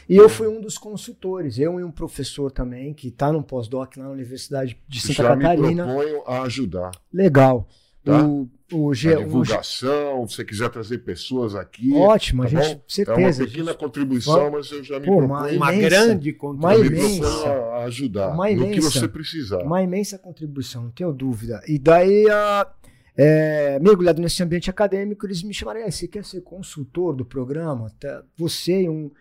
E 0.08 0.16
eu 0.16 0.30
fui 0.30 0.48
um 0.48 0.62
dos 0.62 0.78
consultores, 0.78 1.58
eu 1.58 1.80
e 1.80 1.84
um 1.84 1.92
professor 1.92 2.52
também, 2.52 2.94
que 2.94 3.08
está 3.08 3.32
no 3.32 3.44
pós-doc 3.44 3.98
lá 3.98 4.06
na 4.06 4.12
Universidade 4.12 4.80
de 4.88 5.02
Santa 5.02 5.14
Já 5.24 5.36
me 5.36 5.44
Catarina. 5.44 5.86
proponho 5.86 6.24
a 6.28 6.42
ajudar. 6.44 6.92
Legal. 7.12 7.68
Tá? 8.04 8.26
O, 8.26 8.50
o, 8.72 8.94
G, 8.96 9.16
divulgação, 9.16 10.26
se 10.28 10.36
você 10.36 10.46
quiser 10.46 10.70
trazer 10.70 11.00
pessoas 11.00 11.54
aqui. 11.54 11.94
Ótimo, 11.94 12.42
a 12.42 12.46
tá 12.50 12.62
gente, 12.62 12.76
bom? 12.78 12.84
certeza. 12.88 13.42
É 13.44 13.46
uma 13.46 13.52
pequena 13.52 13.74
contribuição, 13.76 14.50
mas 14.52 14.72
eu 14.72 14.84
já 14.84 15.00
me 15.00 15.06
Pô, 15.06 15.20
uma 15.20 15.48
Uma 15.48 15.74
imensa. 15.74 15.90
grande 15.90 16.34
contribuição. 16.34 16.90
me 16.90 17.18
imensa. 17.18 17.50
a 17.52 17.84
ajudar 17.84 18.34
Uma 18.34 18.50
no 18.50 18.64
que 18.66 18.72
imensa. 18.72 18.90
você 18.90 19.08
precisar. 19.08 19.60
Uma 19.64 19.84
imensa 19.84 20.18
contribuição, 20.18 20.84
não 20.84 20.90
tenho 20.92 21.14
dúvida. 21.14 21.62
E 21.68 21.78
daí, 21.78 22.28
a, 22.28 22.68
é, 23.16 23.78
mergulhado 23.80 24.20
nesse 24.20 24.42
ambiente 24.42 24.70
acadêmico, 24.70 25.28
eles 25.28 25.44
me 25.44 25.54
chamaram, 25.54 25.86
"Ah, 25.86 25.92
você 25.92 26.08
quer 26.08 26.26
ser 26.26 26.42
consultor 26.42 27.16
do 27.16 27.24
programa? 27.24 27.92
Tá, 28.00 28.24
Você 28.36 28.82
e 28.84 28.90
um, 28.90 29.12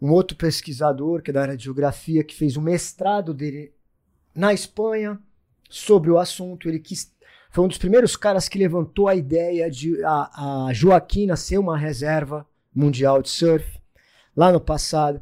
um 0.00 0.12
outro 0.12 0.36
pesquisador, 0.36 1.20
que 1.20 1.30
é 1.30 1.34
da 1.34 1.42
área 1.42 1.56
de 1.56 1.64
geografia, 1.64 2.22
que 2.22 2.36
fez 2.36 2.56
o 2.56 2.60
mestrado 2.62 3.34
dele 3.34 3.72
na 4.32 4.52
Espanha 4.54 5.18
sobre 5.68 6.10
o 6.10 6.18
assunto, 6.18 6.68
ele 6.68 6.78
quis... 6.78 7.12
Foi 7.50 7.64
um 7.64 7.68
dos 7.68 7.78
primeiros 7.78 8.16
caras 8.16 8.48
que 8.48 8.58
levantou 8.58 9.08
a 9.08 9.14
ideia 9.14 9.70
de 9.70 10.02
a, 10.04 10.66
a 10.68 10.72
Joaquina 10.72 11.36
ser 11.36 11.58
uma 11.58 11.76
reserva 11.76 12.46
mundial 12.74 13.20
de 13.20 13.28
surf, 13.28 13.78
lá 14.36 14.52
no 14.52 14.60
passado, 14.60 15.20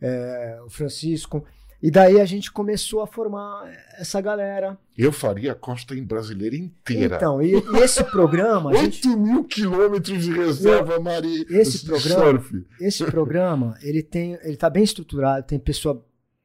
é, 0.00 0.58
o 0.66 0.68
Francisco. 0.68 1.44
E 1.80 1.90
daí 1.90 2.18
a 2.18 2.24
gente 2.24 2.50
começou 2.50 3.02
a 3.02 3.06
formar 3.06 3.70
essa 3.98 4.20
galera. 4.20 4.78
Eu 4.96 5.12
faria 5.12 5.52
a 5.52 5.54
costa 5.54 5.94
em 5.94 6.02
brasileira 6.02 6.56
inteira. 6.56 7.16
Então, 7.16 7.42
e, 7.42 7.52
e 7.52 7.76
esse 7.82 8.02
programa, 8.02 8.70
a 8.70 8.74
gente, 8.74 9.06
8 9.06 9.18
mil 9.20 9.44
quilômetros 9.44 10.22
de 10.24 10.32
reserva 10.32 10.98
marinha. 10.98 11.44
Esse 11.50 11.84
programa- 11.84 12.24
surf. 12.24 12.66
esse 12.80 13.04
programa, 13.04 13.76
ele 13.82 14.02
tem, 14.02 14.38
ele 14.42 14.56
tá 14.56 14.70
bem 14.70 14.82
estruturado, 14.82 15.46
tem 15.46 15.58
pessoa, 15.58 16.02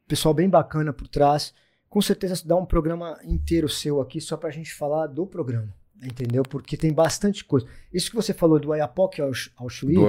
pessoal 0.07 0.33
bem 0.33 0.49
bacana 0.49 0.91
por 0.91 1.07
trás. 1.07 1.53
Com 1.89 2.01
certeza 2.01 2.41
dá 2.45 2.55
um 2.55 2.65
programa 2.65 3.19
inteiro 3.23 3.67
seu 3.67 3.99
aqui 3.99 4.21
só 4.21 4.37
pra 4.37 4.51
gente 4.51 4.73
falar 4.73 5.07
do 5.07 5.25
programa, 5.25 5.73
entendeu? 6.03 6.43
Porque 6.43 6.77
tem 6.77 6.93
bastante 6.93 7.43
coisa. 7.43 7.65
Isso 7.91 8.09
que 8.11 8.15
você 8.15 8.33
falou 8.33 8.59
do 8.59 8.71
Ayapoque 8.71 9.21
ao, 9.21 9.31
ao 9.55 9.67
Chuí 9.69 9.95
Do 9.95 10.07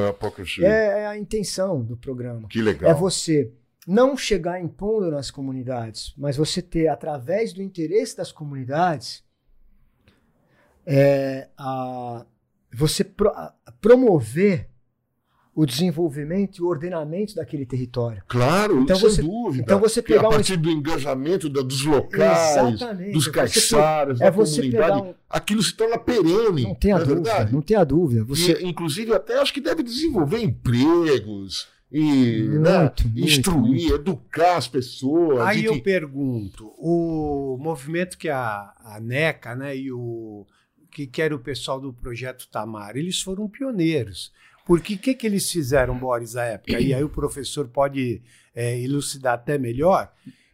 é, 0.66 1.00
é 1.02 1.06
a 1.06 1.16
intenção 1.16 1.82
do 1.82 1.96
programa. 1.96 2.48
Que 2.48 2.60
legal. 2.60 2.90
É 2.90 2.94
você 2.94 3.50
não 3.86 4.14
chegar 4.16 4.60
impondo 4.60 5.10
nas 5.10 5.30
comunidades, 5.30 6.12
mas 6.18 6.36
você 6.36 6.60
ter, 6.60 6.86
através 6.88 7.52
do 7.54 7.62
interesse 7.62 8.14
das 8.14 8.30
comunidades, 8.30 9.24
é, 10.86 11.48
a, 11.56 12.26
você 12.74 13.04
pro- 13.04 13.30
a- 13.30 13.54
promover 13.80 14.68
o 15.60 15.66
desenvolvimento 15.66 16.58
e 16.58 16.62
o 16.62 16.66
ordenamento 16.68 17.34
daquele 17.34 17.66
território. 17.66 18.22
Claro, 18.28 18.80
Então 18.82 18.96
sem 18.96 19.08
você- 19.10 19.22
dúvida. 19.22 19.62
então 19.62 19.78
você 19.78 20.00
pegar 20.00 20.24
a 20.24 20.28
um- 20.28 20.30
partir 20.30 20.56
do 20.56 20.70
engajamento 20.70 21.48
dos 21.48 21.84
locais, 21.84 22.56
Exatamente. 22.74 23.12
dos 23.12 23.28
caiçaras, 23.28 24.20
é 24.20 24.24
da 24.24 24.30
você 24.30 24.56
comunidade, 24.62 25.02
um- 25.02 25.14
aquilo 25.28 25.62
se 25.62 25.74
torna 25.74 25.98
perene. 25.98 26.62
Não 26.62 26.74
tenha 26.74 26.96
não 26.96 27.02
é 27.02 27.06
dúvida, 27.06 27.30
verdade? 27.30 27.52
não 27.52 27.60
tenha 27.62 27.84
dúvida. 27.84 28.24
Você, 28.24 28.52
E, 28.62 28.66
inclusive, 28.66 29.12
até 29.12 29.38
acho 29.38 29.52
que 29.52 29.60
deve 29.60 29.82
desenvolver 29.82 30.38
empregos 30.42 31.68
e 31.92 32.42
né, 32.48 32.78
Muito, 32.80 33.04
muito, 33.08 33.18
instruir, 33.18 33.92
educar 33.92 34.56
as 34.56 34.68
pessoas. 34.68 35.40
Aí 35.40 35.64
eu 35.64 35.80
pergunto, 35.82 36.72
o 36.78 37.58
movimento 37.60 38.16
que 38.16 38.28
a, 38.28 38.72
a 38.84 38.98
NECA 39.00 39.54
né, 39.56 39.76
e 39.76 39.90
o 39.92 40.46
que, 40.90 41.06
que 41.06 41.20
era 41.20 41.34
o 41.34 41.38
pessoal 41.38 41.80
do 41.80 41.92
projeto 41.92 42.48
Tamar, 42.50 42.96
eles 42.96 43.20
foram 43.20 43.48
pioneiros. 43.48 44.32
Porque 44.70 44.94
o 44.94 44.98
que, 44.98 45.14
que 45.14 45.26
eles 45.26 45.50
fizeram, 45.50 45.98
Boris, 45.98 46.36
à 46.36 46.44
época? 46.44 46.78
E 46.78 46.94
aí 46.94 47.02
o 47.02 47.08
professor 47.08 47.66
pode 47.66 48.22
é, 48.54 48.80
elucidar 48.80 49.34
até 49.34 49.58
melhor. 49.58 50.12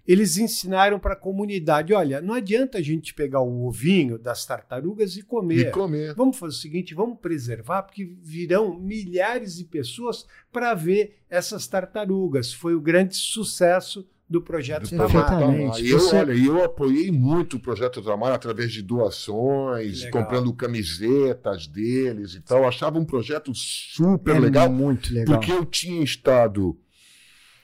eles 0.09 0.38
ensinaram 0.38 0.98
para 0.98 1.12
a 1.12 1.18
comunidade: 1.18 1.93
olha, 1.93 2.18
não 2.22 2.32
adianta 2.32 2.78
a 2.78 2.80
gente 2.80 3.12
pegar 3.12 3.43
o 3.43 3.66
ovinho 3.66 4.18
das 4.18 4.47
tartarugas 4.47 5.18
e 5.18 5.22
comer. 5.22 5.68
E 5.68 5.70
comer. 5.70 6.14
Vamos 6.14 6.38
fazer 6.38 6.55
o 6.55 6.59
seguinte: 6.59 6.94
vamos 6.94 7.18
preservar, 7.20 7.82
porque 7.82 8.06
virão 8.22 8.80
milhares 8.80 9.56
de 9.56 9.66
pessoas 9.66 10.24
para 10.51 10.72
ver 10.72 11.18
essas 11.28 11.66
tartarugas. 11.66 12.55
Foi 12.55 12.74
o 12.74 12.80
grande 12.80 13.14
sucesso 13.16 14.09
do 14.28 14.43
projeto 14.43 14.82
Do 14.85 14.90
Tamar. 14.90 15.09
projeto 15.11 15.28
Exatamente. 15.32 15.62
Tamar. 15.62 15.81
E 15.81 15.90
eu, 15.90 16.01
Você- 16.01 16.16
olha, 16.16 16.32
eu 16.32 16.65
apoiei 16.65 17.12
muito 17.12 17.57
o 17.57 17.61
projeto 17.61 18.03
Tamar 18.03 18.32
através 18.32 18.73
de 18.73 18.82
doações, 18.82 20.03
Legal. 20.03 20.23
comprando 20.23 20.53
camisetas 20.53 21.66
deles 21.69 22.35
e 22.35 22.40
tal. 22.40 22.59
Eu 22.59 22.69
achava 22.69 22.98
um 22.98 23.05
projeto 23.05 23.55
super 23.55 24.35
é 24.36 24.39
legal, 24.40 24.69
muito 24.70 25.12
legal. 25.15 25.36
porque 25.39 25.53
eu 25.53 25.65
tinha 25.65 26.03
estado, 26.03 26.77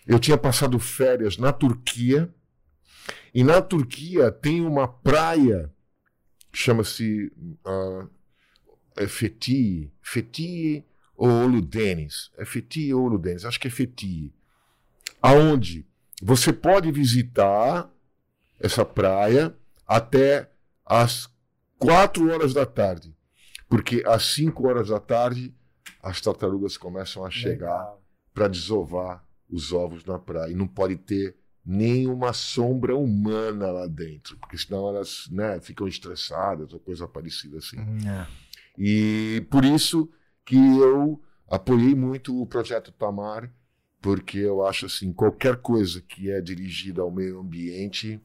eu 0.07 0.19
tinha 0.21 0.39
passado 0.39 0.79
férias 0.79 1.37
na 1.37 1.53
Turquia, 1.53 2.33
e 3.35 3.43
na 3.43 3.61
Turquia 3.61 4.31
tem 4.31 4.61
uma 4.65 4.87
praia, 4.87 5.73
chama-se 6.53 7.33
uh, 7.67 8.09
Fethiye, 9.09 9.91
Fethiye 10.01 10.85
ou 11.17 11.29
Oludenis, 11.29 12.31
é 12.39 12.45
Fethiye 12.45 12.95
ou 12.95 13.05
Oludenis, 13.07 13.45
acho 13.45 13.59
que 13.59 13.67
é 13.69 13.71
Fethiye, 13.71 14.33
aonde 15.21 15.87
você 16.21 16.53
pode 16.53 16.91
visitar 16.91 17.91
essa 18.61 18.85
praia 18.85 19.55
até 19.87 20.51
às 20.85 21.29
4 21.79 22.31
horas 22.33 22.55
da 22.55 22.65
tarde, 22.67 23.17
porque 23.69 24.03
às 24.07 24.25
5 24.35 24.67
horas 24.67 24.89
da 24.89 25.01
tarde 25.01 25.55
as 26.03 26.21
tartarugas 26.21 26.77
começam 26.77 27.25
a 27.25 27.31
chegar 27.31 27.95
para 28.35 28.49
desovar 28.49 29.25
os 29.49 29.73
ovos 29.73 30.05
na 30.05 30.19
praia. 30.19 30.51
E 30.51 30.55
não 30.55 30.67
pode 30.67 30.97
ter 30.97 31.37
nenhuma 31.65 32.33
sombra 32.33 32.97
humana 32.97 33.71
lá 33.71 33.87
dentro, 33.87 34.37
porque 34.39 34.59
senão 34.59 34.89
elas 34.89 35.29
né, 35.31 35.61
ficam 35.61 35.87
estressadas 35.87 36.73
ou 36.73 36.81
coisa 36.81 37.07
parecida 37.07 37.59
assim. 37.59 37.79
É. 38.09 38.27
E 38.77 39.47
por 39.51 39.65
isso 39.65 40.11
que 40.45 40.57
eu 40.57 41.23
apoiei 41.49 41.95
muito 41.95 42.41
o 42.41 42.47
projeto 42.47 42.91
Tamar, 42.93 43.53
porque 44.03 44.39
eu 44.39 44.67
acho 44.67 44.87
assim, 44.87 45.13
qualquer 45.13 45.57
coisa 45.59 46.03
que 46.03 46.29
é 46.31 46.41
dirigida 46.41 47.01
ao 47.03 47.11
meio 47.11 47.39
ambiente 47.41 48.21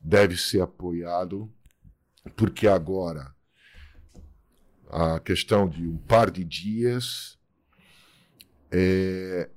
deve 0.00 0.36
ser 0.36 0.62
apoiado, 0.62 1.52
porque 2.36 2.68
agora 2.68 3.34
a 4.88 5.18
questão 5.20 5.68
de 5.68 5.86
um 5.86 5.96
par 5.98 6.30
de 6.30 6.44
dias 6.44 7.36
é, 8.70 9.50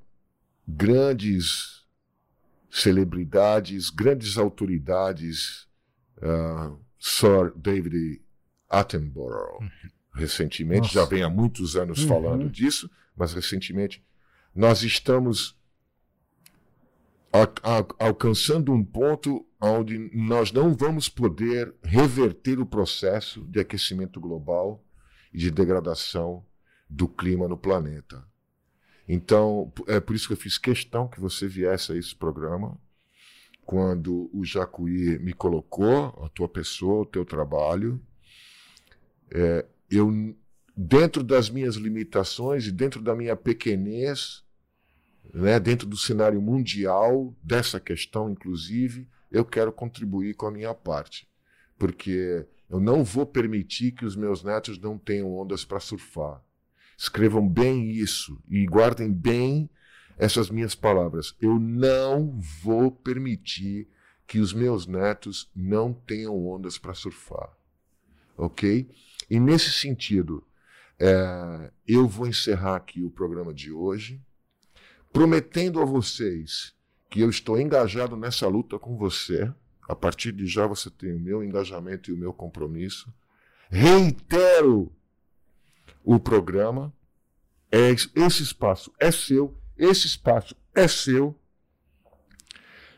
grandes 0.68 1.86
celebridades, 2.70 3.92
grandes 3.92 4.38
autoridades, 4.38 5.68
ah, 6.20 6.76
Sir 7.00 7.54
David 7.56 8.22
Attenborough, 8.68 9.60
recentemente, 10.16 10.82
Nossa. 10.82 10.94
já 10.94 11.06
vem 11.06 11.22
há 11.22 11.30
muitos 11.30 11.76
anos 11.76 12.02
Uhum. 12.02 12.08
falando 12.08 12.50
disso, 12.50 12.90
mas 13.16 13.34
recentemente 13.34 14.04
nós 14.56 14.84
estamos 14.84 15.58
a- 17.32 17.80
a- 17.80 18.06
alcançando 18.06 18.72
um 18.72 18.84
ponto 18.84 19.46
onde 19.60 19.98
nós 20.14 20.52
não 20.52 20.76
vamos 20.76 21.10
poder 21.10 21.74
reverter 21.84 22.60
o 22.60 22.66
processo 22.66 23.42
de 23.46 23.60
aquecimento 23.60 24.20
global 24.20 24.84
e 25.34 25.38
de 25.40 25.50
degradação 25.50 26.46
do 26.88 27.08
clima 27.08 27.48
no 27.48 27.58
planeta. 27.58 28.24
Então, 29.08 29.72
é 29.88 30.00
por 30.00 30.16
isso 30.16 30.28
que 30.28 30.34
eu 30.34 30.38
fiz 30.38 30.58
questão 30.58 31.08
que 31.08 31.20
você 31.20 31.48
viesse 31.48 31.92
a 31.92 31.98
esse 31.98 32.16
programa. 32.16 32.78
Quando 33.66 34.30
o 34.34 34.46
Jacuí 34.46 35.18
me 35.20 35.34
colocou, 35.34 36.08
a 36.24 36.30
tua 36.30 36.48
pessoa, 36.48 37.02
o 37.02 37.06
teu 37.06 37.26
trabalho, 37.26 38.00
é, 39.32 39.66
eu, 39.90 40.36
dentro 40.76 41.24
das 41.24 41.50
minhas 41.50 41.76
limitações 41.76 42.66
e 42.66 42.72
dentro 42.72 43.02
da 43.02 43.16
minha 43.16 43.36
pequenez, 43.36 44.44
né, 45.34 45.60
dentro 45.60 45.88
do 45.88 45.98
cenário 45.98 46.42
mundial, 46.42 47.36
dessa 47.42 47.80
questão, 47.80 48.30
inclusive, 48.30 49.08
eu 49.32 49.46
quero 49.46 49.72
contribuir 49.72 50.36
com 50.36 50.48
a 50.48 50.52
minha 50.52 50.74
parte. 50.74 51.28
Porque 51.78 52.46
eu 52.70 52.80
não 52.80 53.04
vou 53.04 53.26
permitir 53.26 53.92
que 53.92 54.06
os 54.06 54.16
meus 54.16 54.44
netos 54.44 54.80
não 54.80 54.98
tenham 54.98 55.34
ondas 55.34 55.66
para 55.66 55.80
surfar. 55.80 56.42
Escrevam 56.98 57.48
bem 57.48 57.90
isso 57.92 58.42
e 58.48 58.66
guardem 58.66 59.12
bem 59.12 59.70
essas 60.18 60.50
minhas 60.50 60.76
palavras. 60.76 61.36
Eu 61.42 61.60
não 61.60 62.40
vou 62.62 62.92
permitir 62.92 63.88
que 64.28 64.40
os 64.40 64.54
meus 64.54 64.88
netos 64.88 65.52
não 65.56 65.94
tenham 65.94 66.48
ondas 66.48 66.78
para 66.78 66.94
surfar. 66.94 67.50
Ok? 68.38 68.90
E 69.30 69.40
nesse 69.40 69.72
sentido, 69.72 70.44
é, 71.06 71.72
eu 71.86 72.08
vou 72.08 72.28
encerrar 72.28 72.78
aqui 72.78 73.04
o 73.04 73.12
programa 73.12 73.54
de 73.54 73.74
hoje, 73.74 74.22
prometendo 75.12 75.82
a 75.82 75.86
vocês 75.86 76.74
que 77.10 77.20
eu 77.20 77.30
estou 77.30 77.60
engajado 77.60 78.16
nessa 78.16 78.48
luta 78.48 78.80
com 78.80 78.96
você. 78.96 79.54
A 79.90 79.94
partir 79.94 80.32
de 80.32 80.48
já 80.48 80.66
você 80.66 80.90
tem 80.90 81.14
o 81.14 81.20
meu 81.20 81.44
engajamento 81.44 82.10
e 82.10 82.14
o 82.14 82.18
meu 82.18 82.32
compromisso. 82.32 83.14
Reitero 83.70 84.96
o 86.06 86.18
programa. 86.18 86.94
É, 87.70 87.90
esse 87.92 88.42
espaço 88.42 88.94
é 88.98 89.12
seu, 89.12 89.58
esse 89.78 90.08
espaço 90.08 90.56
é 90.74 90.88
seu. 90.88 91.38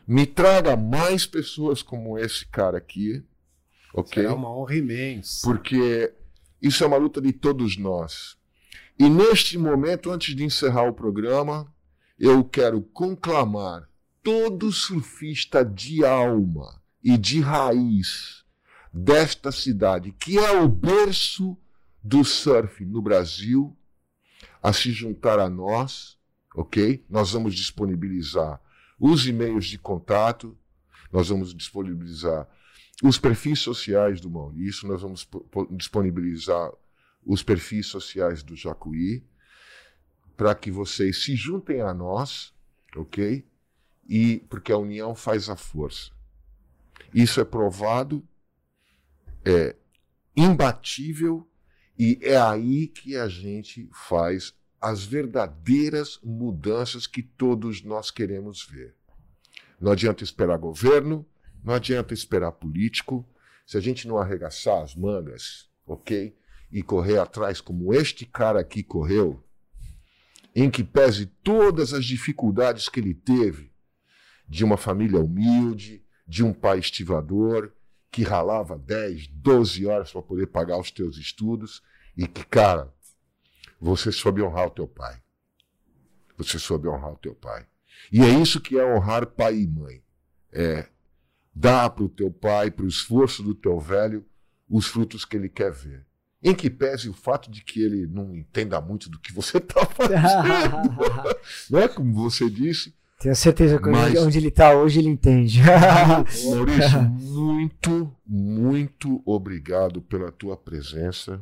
Me 0.06 0.26
traga 0.26 0.76
mais 0.76 1.26
pessoas 1.26 1.82
como 1.82 2.16
esse 2.16 2.46
cara 2.46 2.78
aqui, 2.78 3.24
ok? 3.92 4.22
Será 4.22 4.34
uma 4.34 4.56
honra 4.56 4.76
imensa. 4.76 5.40
Porque 5.42 6.14
isso 6.60 6.82
é 6.84 6.86
uma 6.86 6.96
luta 6.96 7.20
de 7.20 7.32
todos 7.32 7.76
nós. 7.76 8.36
E 8.98 9.08
neste 9.08 9.58
momento, 9.58 10.10
antes 10.10 10.34
de 10.34 10.44
encerrar 10.44 10.88
o 10.88 10.94
programa, 10.94 11.72
eu 12.18 12.42
quero 12.44 12.80
conclamar 12.80 13.88
todo 14.22 14.72
surfista 14.72 15.64
de 15.64 16.04
alma 16.04 16.82
e 17.04 17.16
de 17.18 17.40
raiz 17.40 18.44
desta 18.92 19.52
cidade, 19.52 20.12
que 20.12 20.38
é 20.38 20.60
o 20.60 20.66
berço 20.66 21.56
do 22.02 22.24
surf 22.24 22.84
no 22.84 23.02
Brasil, 23.02 23.76
a 24.62 24.72
se 24.72 24.90
juntar 24.90 25.38
a 25.38 25.50
nós, 25.50 26.16
ok? 26.54 27.04
Nós 27.08 27.32
vamos 27.32 27.54
disponibilizar 27.54 28.60
os 28.98 29.26
e-mails 29.26 29.66
de 29.66 29.78
contato, 29.78 30.56
nós 31.12 31.28
vamos 31.28 31.54
disponibilizar 31.54 32.48
os 33.02 33.18
perfis 33.18 33.60
sociais 33.60 34.20
do 34.20 34.30
Maurício, 34.30 34.88
nós 34.88 35.02
vamos 35.02 35.24
po- 35.24 35.40
po- 35.40 35.68
disponibilizar 35.70 36.70
os 37.24 37.42
perfis 37.42 37.86
sociais 37.86 38.42
do 38.42 38.56
Jacuí, 38.56 39.22
para 40.36 40.54
que 40.54 40.70
vocês 40.70 41.24
se 41.24 41.34
juntem 41.34 41.80
a 41.80 41.92
nós, 41.92 42.54
ok? 42.94 43.46
E 44.08 44.38
porque 44.48 44.72
a 44.72 44.78
união 44.78 45.14
faz 45.14 45.48
a 45.48 45.56
força. 45.56 46.10
Isso 47.12 47.40
é 47.40 47.44
provado, 47.44 48.26
é 49.44 49.76
imbatível 50.36 51.48
e 51.98 52.18
é 52.22 52.36
aí 52.36 52.88
que 52.88 53.16
a 53.16 53.28
gente 53.28 53.88
faz 53.92 54.54
as 54.80 55.04
verdadeiras 55.04 56.18
mudanças 56.22 57.06
que 57.06 57.22
todos 57.22 57.82
nós 57.82 58.10
queremos 58.10 58.64
ver. 58.64 58.95
Não 59.80 59.92
adianta 59.92 60.24
esperar 60.24 60.58
governo, 60.58 61.26
não 61.62 61.74
adianta 61.74 62.14
esperar 62.14 62.52
político. 62.52 63.26
Se 63.66 63.76
a 63.76 63.80
gente 63.80 64.06
não 64.06 64.18
arregaçar 64.18 64.82
as 64.82 64.94
mangas, 64.94 65.68
ok? 65.86 66.36
E 66.70 66.82
correr 66.82 67.18
atrás 67.18 67.60
como 67.60 67.92
este 67.92 68.24
cara 68.24 68.60
aqui 68.60 68.82
correu, 68.82 69.42
em 70.54 70.70
que 70.70 70.82
pese 70.82 71.26
todas 71.26 71.92
as 71.92 72.04
dificuldades 72.04 72.88
que 72.88 73.00
ele 73.00 73.14
teve, 73.14 73.72
de 74.48 74.64
uma 74.64 74.76
família 74.76 75.20
humilde, 75.20 76.04
de 76.26 76.42
um 76.42 76.52
pai 76.52 76.78
estivador, 76.78 77.72
que 78.10 78.22
ralava 78.22 78.78
10, 78.78 79.26
12 79.28 79.86
horas 79.86 80.12
para 80.12 80.22
poder 80.22 80.46
pagar 80.46 80.78
os 80.78 80.90
teus 80.90 81.18
estudos, 81.18 81.82
e 82.16 82.26
que, 82.26 82.44
cara, 82.46 82.92
você 83.78 84.10
soube 84.10 84.40
honrar 84.40 84.68
o 84.68 84.70
teu 84.70 84.88
pai. 84.88 85.20
Você 86.38 86.58
soube 86.58 86.88
honrar 86.88 87.12
o 87.12 87.18
teu 87.18 87.34
pai. 87.34 87.66
E 88.12 88.22
é 88.22 88.28
isso 88.28 88.60
que 88.60 88.78
é 88.78 88.84
honrar 88.94 89.26
pai 89.26 89.56
e 89.60 89.66
mãe. 89.66 90.02
É 90.52 90.86
dar 91.54 91.90
para 91.90 92.04
o 92.04 92.08
teu 92.08 92.30
pai, 92.30 92.70
para 92.70 92.84
o 92.84 92.88
esforço 92.88 93.42
do 93.42 93.54
teu 93.54 93.78
velho, 93.80 94.24
os 94.68 94.86
frutos 94.86 95.24
que 95.24 95.36
ele 95.36 95.48
quer 95.48 95.72
ver. 95.72 96.04
Em 96.42 96.54
que 96.54 96.68
pese 96.70 97.08
o 97.08 97.14
fato 97.14 97.50
de 97.50 97.64
que 97.64 97.82
ele 97.82 98.06
não 98.06 98.36
entenda 98.36 98.80
muito 98.80 99.08
do 99.10 99.18
que 99.18 99.32
você 99.32 99.56
está 99.58 99.84
fazendo. 99.86 100.90
né? 101.70 101.88
Como 101.88 102.12
você 102.14 102.48
disse. 102.50 102.94
Tenho 103.18 103.34
certeza 103.34 103.78
que 103.78 103.88
Mas- 103.88 104.14
onde 104.20 104.36
ele 104.38 104.48
está 104.48 104.74
hoje 104.76 104.98
ele 105.00 105.08
entende. 105.08 105.60
Maurício, 106.44 107.02
muito, 107.18 108.14
muito 108.26 109.22
obrigado 109.24 110.02
pela 110.02 110.30
tua 110.30 110.56
presença. 110.56 111.40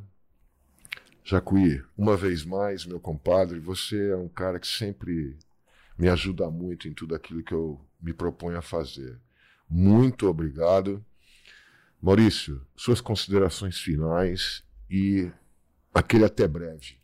Jacuí, 1.25 1.83
uma 1.97 2.17
vez 2.17 2.45
mais, 2.45 2.85
meu 2.87 3.01
compadre, 3.01 3.59
você 3.59 4.11
é 4.11 4.17
um 4.17 4.29
cara 4.29 4.61
que 4.61 4.69
sempre 4.69 5.37
me 5.97 6.09
ajuda 6.09 6.51
muito 6.51 6.89
em 6.89 6.93
tudo 6.93 7.15
aquilo 7.15 7.43
que 7.43 7.53
eu 7.53 7.81
me 8.01 8.13
proponho 8.13 8.59
a 8.59 8.63
fazer. 8.63 9.19
Muito 9.69 10.29
obrigado. 10.29 11.05
Maurício, 12.01 12.61
suas 12.77 13.01
considerações 13.01 13.79
finais 13.79 14.63
e 14.91 15.31
aquele 15.93 16.25
até 16.25 16.47
breve. 16.47 16.99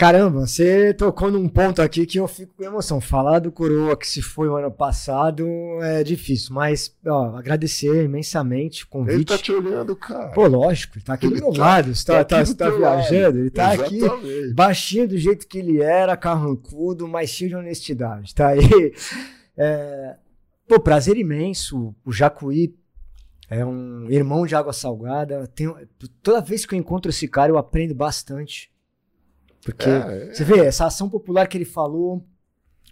Caramba, 0.00 0.46
você 0.46 0.94
tocou 0.94 1.30
num 1.30 1.46
ponto 1.46 1.82
aqui 1.82 2.06
que 2.06 2.18
eu 2.18 2.26
fico 2.26 2.54
com 2.56 2.64
emoção. 2.64 3.02
Falar 3.02 3.38
do 3.38 3.52
Coroa 3.52 3.94
que 3.94 4.08
se 4.08 4.22
foi 4.22 4.48
o 4.48 4.56
ano 4.56 4.70
passado 4.70 5.46
é 5.82 6.02
difícil, 6.02 6.54
mas 6.54 6.96
ó, 7.06 7.36
agradecer 7.36 8.02
imensamente 8.06 8.84
o 8.84 8.88
convite. 8.88 9.14
Ele 9.16 9.24
tá 9.26 9.36
te 9.36 9.52
olhando, 9.52 9.94
cara. 9.94 10.28
Pô, 10.32 10.46
lógico, 10.46 10.96
ele 10.96 11.04
tá 11.04 11.12
aqui 11.12 11.26
Ele 11.26 11.34
do 11.34 11.42
meu 11.42 11.52
tá- 11.52 11.60
lado. 11.60 11.94
Você 11.94 12.06
tá, 12.06 12.24
tá 12.24 12.36
tá, 12.36 12.40
aqui 12.40 12.54
tá 12.54 12.70
viajando, 12.70 13.24
lado. 13.24 13.38
ele 13.40 13.50
tá 13.50 13.72
aqui 13.72 13.96
Exatamente. 13.98 14.54
baixinho 14.54 15.06
do 15.08 15.18
jeito 15.18 15.46
que 15.46 15.58
ele 15.58 15.82
era, 15.82 16.16
carrancudo, 16.16 17.06
mas 17.06 17.28
cheio 17.28 17.50
de 17.50 17.56
honestidade. 17.56 18.34
Tá 18.34 18.48
aí. 18.48 18.60
É, 19.62 20.16
pô, 20.66 20.80
prazer 20.80 21.18
imenso. 21.18 21.94
O 22.02 22.10
Jacuí 22.10 22.74
é 23.50 23.62
um 23.66 24.06
irmão 24.08 24.46
de 24.46 24.54
água 24.54 24.72
salgada. 24.72 25.46
Tenho- 25.48 25.76
toda 26.22 26.40
vez 26.40 26.64
que 26.64 26.74
eu 26.74 26.78
encontro 26.78 27.10
esse 27.10 27.28
cara, 27.28 27.52
eu 27.52 27.58
aprendo 27.58 27.94
bastante. 27.94 28.69
Porque 29.64 29.88
É, 29.88 30.28
é. 30.30 30.34
você 30.34 30.44
vê, 30.44 30.60
essa 30.64 30.86
ação 30.86 31.08
popular 31.08 31.46
que 31.46 31.56
ele 31.58 31.64
falou. 31.64 32.24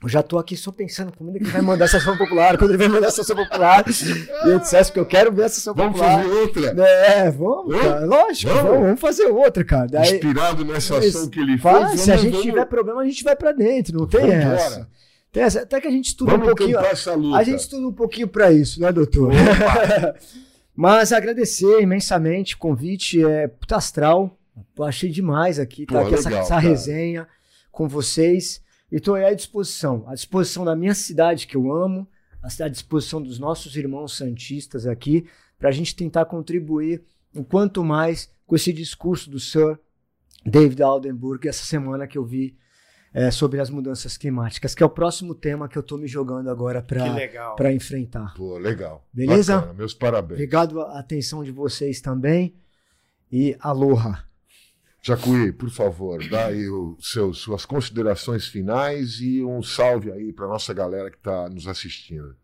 Eu 0.01 0.09
já 0.09 0.23
tô 0.23 0.39
aqui 0.39 0.57
só 0.57 0.71
pensando 0.71 1.09
é 1.09 1.13
que 1.33 1.39
ele 1.45 1.51
vai 1.51 1.61
mandar 1.61 1.87
essa 1.87 1.97
ação 1.97 2.17
popular, 2.17 2.57
quando 2.57 2.71
ele 2.71 2.79
vai 2.79 2.87
mandar 2.87 3.09
essa 3.09 3.23
ação 3.23 3.35
popular. 3.35 3.85
E 4.45 4.49
eu 4.49 4.61
dissesse 4.61 4.91
porque 4.93 5.01
eu 5.01 5.07
quero 5.07 5.33
ver 5.33 5.47
essa 5.47 5.59
ação 5.59 5.75
Vamos 5.75 5.99
popular. 5.99 6.23
fazer 6.23 6.35
outra. 6.35 6.87
É, 6.87 7.31
vamos, 7.33 7.77
cara. 7.81 8.07
Lógico, 8.07 8.53
Vamos? 8.53 8.71
vamos, 8.71 8.85
vamos 8.87 9.01
fazer 9.01 9.27
outra, 9.27 9.65
cara. 9.65 9.87
Daí, 9.91 10.13
Inspirado 10.15 10.65
nessa 10.65 10.99
ação 10.99 11.29
que 11.29 11.41
ele 11.41 11.59
fez. 11.59 11.63
Fala, 11.63 11.87
vamos, 11.87 12.01
se 12.01 12.13
a 12.13 12.17
gente 12.17 12.31
vamos- 12.31 12.47
tiver 12.47 12.65
problema, 12.67 13.01
a 13.01 13.05
gente 13.07 13.25
vai 13.25 13.35
pra 13.35 13.51
dentro, 13.51 13.99
não 13.99 14.07
tem 14.07 14.21
Vambora. 14.21 14.55
essa. 14.55 14.89
Tem 15.33 15.43
essa. 15.43 15.63
Até 15.63 15.81
que 15.81 15.89
a 15.89 15.91
gente 15.91 16.07
estuda 16.11 16.31
Vamos 16.31 16.47
um 16.47 16.51
pouquinho. 16.51 16.77
tentar 16.79 16.91
essa 16.93 17.15
luta. 17.17 17.37
A 17.37 17.43
gente 17.43 17.59
estuda 17.59 17.89
um 17.89 17.93
pouquinho 17.93 18.29
pra 18.29 18.53
isso, 18.53 18.81
né, 18.81 18.93
doutor? 18.93 19.33
Mas 20.77 21.13
agradecer 21.13 21.81
imensamente 21.81 22.55
o 22.55 22.59
convite, 22.59 23.25
é 23.25 23.49
puta 23.49 23.77
astral. 23.77 24.38
Eu 24.77 24.85
achei 24.85 25.11
demais 25.11 25.59
aqui, 25.59 25.87
tá 25.87 26.01
Pô, 26.01 26.07
aqui 26.07 26.15
essa, 26.15 26.29
legal, 26.29 26.43
essa 26.43 26.55
cara. 26.55 26.61
resenha 26.61 27.29
com 27.71 27.89
vocês. 27.89 28.63
E 28.91 28.99
tô 28.99 29.15
aí 29.15 29.25
à 29.25 29.35
disposição, 29.35 30.05
à 30.07 30.15
disposição 30.15 30.65
da 30.65 30.75
minha 30.75 30.95
cidade 30.95 31.47
que 31.47 31.57
eu 31.57 31.73
amo, 31.73 32.09
à 32.43 32.69
disposição 32.69 33.21
dos 33.21 33.39
nossos 33.39 33.77
irmãos 33.77 34.17
santistas 34.17 34.87
aqui, 34.87 35.27
pra 35.59 35.71
gente 35.71 35.95
tentar 35.95 36.25
contribuir 36.25 37.03
o 37.35 37.45
quanto 37.45 37.85
mais 37.85 38.31
com 38.47 38.57
esse 38.57 38.73
discurso 38.73 39.31
do 39.31 39.39
Sir 39.39 39.79
David 40.45 40.83
Aldenburg 40.83 41.47
essa 41.47 41.65
semana 41.65 42.07
que 42.07 42.17
eu 42.17 42.25
vi 42.25 42.57
é, 43.13 43.31
sobre 43.31 43.61
as 43.61 43.71
mudanças 43.71 44.17
climáticas, 44.17 44.75
que 44.75 44.83
é 44.83 44.87
o 44.87 44.91
próximo 44.91 45.35
tema 45.35 45.69
que 45.69 45.77
eu 45.77 45.83
tô 45.83 45.97
me 45.97 46.07
jogando 46.07 46.51
agora 46.51 46.83
pra 46.83 47.73
enfrentar. 47.73 48.35
Pô, 48.35 48.59
legal. 48.59 49.07
Beleza? 49.13 49.57
Bacana, 49.57 49.75
meus 49.75 49.95
parabéns. 49.95 50.39
Obrigado 50.39 50.81
a 50.81 50.99
atenção 50.99 51.43
de 51.43 51.51
vocês 51.51 52.01
também. 52.01 52.55
E 53.31 53.57
aloha. 53.61 54.28
Jacuí, 55.01 55.53
por 55.53 55.71
favor, 55.71 56.27
dá 56.29 56.47
aí 56.47 56.69
o 56.69 56.97
seu, 57.01 57.33
suas 57.33 57.65
considerações 57.65 58.47
finais 58.47 59.21
e 59.21 59.43
um 59.45 59.63
salve 59.63 60.11
aí 60.11 60.33
para 60.33 60.49
nossa 60.49 60.75
galera 60.75 61.11
que 61.11 61.17
está 61.17 61.49
nos 61.49 61.67
assistindo. 61.67 62.37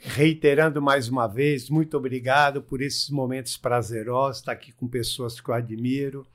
Reiterando 0.00 0.80
mais 0.80 1.08
uma 1.08 1.26
vez, 1.26 1.68
muito 1.68 1.96
obrigado 1.96 2.62
por 2.62 2.80
esses 2.80 3.10
momentos 3.10 3.56
prazerosos, 3.56 4.40
estar 4.40 4.52
aqui 4.52 4.72
com 4.72 4.86
pessoas 4.86 5.40
que 5.40 5.48
eu 5.48 5.54
admiro. 5.54 6.26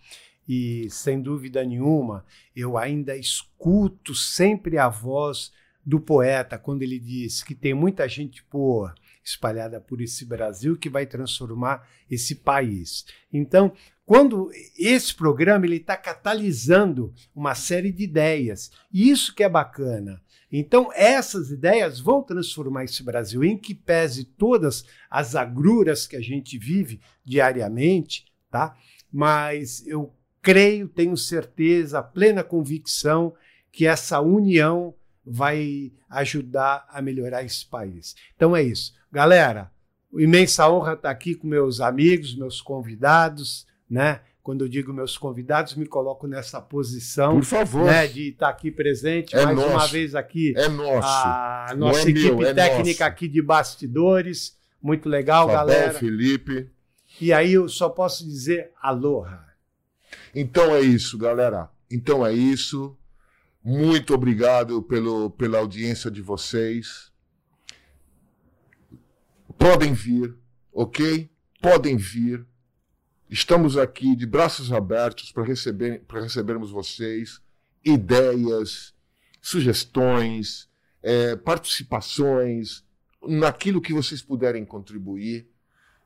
E, 0.48 0.90
sem 0.90 1.22
dúvida 1.22 1.64
nenhuma, 1.64 2.26
eu 2.54 2.78
ainda 2.78 3.16
escuto 3.16 4.14
sempre 4.14 4.78
a 4.78 4.90
voz 4.90 5.54
do 5.86 6.00
poeta 6.00 6.58
quando 6.58 6.82
ele 6.82 7.00
diz 7.00 7.42
que 7.42 7.56
tem 7.56 7.74
muita 7.74 8.08
gente 8.10 8.44
boa 8.52 8.94
espalhada 9.24 9.80
por 9.80 10.02
esse 10.02 10.26
Brasil 10.26 10.78
que 10.78 10.90
vai 10.90 11.06
transformar 11.06 11.88
esse 12.12 12.36
país. 12.36 13.06
Então, 13.32 13.72
quando 14.14 14.52
esse 14.78 15.12
programa 15.16 15.66
ele 15.66 15.78
está 15.78 15.98
catalisando 15.98 17.12
uma 17.36 17.56
série 17.56 17.92
de 17.92 18.04
ideias, 18.04 18.70
e 18.94 19.10
isso 19.10 19.34
que 19.34 19.44
é 19.44 19.50
bacana. 19.50 20.22
Então, 20.52 20.92
essas 20.94 21.50
ideias 21.50 22.00
vão 22.00 22.22
transformar 22.22 22.84
esse 22.84 23.02
Brasil, 23.02 23.44
em 23.44 23.58
que 23.58 23.74
pese 23.74 24.26
todas 24.26 24.86
as 25.10 25.36
agruras 25.36 26.06
que 26.06 26.16
a 26.16 26.22
gente 26.22 26.60
vive 26.60 27.02
diariamente, 27.26 28.26
tá? 28.52 28.78
Mas 29.12 29.84
eu 29.88 30.14
creio, 30.44 30.88
tenho 30.88 31.18
certeza, 31.18 32.04
plena 32.04 32.44
convicção 32.44 33.34
que 33.72 33.88
essa 33.88 34.22
união 34.22 34.94
vai 35.26 35.92
ajudar 36.08 36.86
a 36.88 37.02
melhorar 37.02 37.44
esse 37.44 37.66
país. 37.66 38.16
Então 38.36 38.56
é 38.56 38.62
isso. 38.62 38.94
Galera, 39.12 39.72
imensa 40.14 40.70
honra 40.70 40.94
estar 40.94 41.10
aqui 41.10 41.34
com 41.34 41.48
meus 41.48 41.82
amigos, 41.82 42.36
meus 42.36 42.62
convidados, 42.62 43.66
né? 43.90 44.22
Quando 44.42 44.66
eu 44.66 44.68
digo 44.68 44.92
meus 44.92 45.18
convidados, 45.18 45.74
me 45.76 45.86
coloco 45.86 46.28
nessa 46.28 46.60
posição 46.62 47.36
Por 47.36 47.46
favor, 47.46 47.86
né, 47.86 48.08
de 48.08 48.30
estar 48.32 48.50
aqui 48.50 48.70
presente 48.70 49.34
É 49.36 49.46
mais 49.46 49.58
uma 49.58 49.68
nosso. 49.70 49.92
vez 49.94 50.14
aqui 50.16 50.54
é 50.58 50.68
nosso. 50.68 51.08
a 51.08 51.68
Não 51.78 51.88
nossa 51.88 52.02
é 52.10 52.14
meu, 52.14 52.26
equipe 52.28 52.44
é 52.44 52.54
técnica 52.54 53.04
nosso. 53.06 53.14
aqui 53.14 53.28
de 53.30 53.42
bastidores. 53.42 54.58
Muito 54.82 55.08
legal, 55.08 55.48
Fabão, 55.48 55.66
galera. 55.68 55.94
Felipe. 55.94 56.70
E 57.22 57.32
aí 57.32 57.54
eu 57.54 57.70
só 57.70 57.88
posso 57.88 58.26
dizer 58.26 58.72
aloha. 58.82 59.40
Então 60.36 60.76
é 60.76 60.82
isso, 60.82 61.18
galera. 61.18 61.70
Então 61.90 62.26
é 62.26 62.34
isso. 62.34 62.98
Muito 63.64 64.14
obrigado 64.14 64.84
pelo, 64.84 65.30
pela 65.30 65.60
audiência 65.60 66.12
de 66.12 66.22
vocês. 66.22 67.14
Podem 69.58 69.94
vir, 69.94 70.36
ok? 70.74 71.30
Podem 71.62 71.96
vir. 71.96 72.46
Estamos 73.30 73.78
aqui 73.78 74.16
de 74.16 74.26
braços 74.26 74.72
abertos 74.72 75.32
para 75.32 75.44
receber, 75.44 76.02
para 76.02 76.22
recebermos 76.22 76.72
vocês, 76.72 77.42
ideias, 77.84 78.94
sugestões, 79.42 80.70
eh, 81.02 81.36
participações, 81.36 82.84
naquilo 83.28 83.82
que 83.82 83.94
vocês 83.94 84.22
puderem 84.22 84.66
contribuir. 84.66 85.48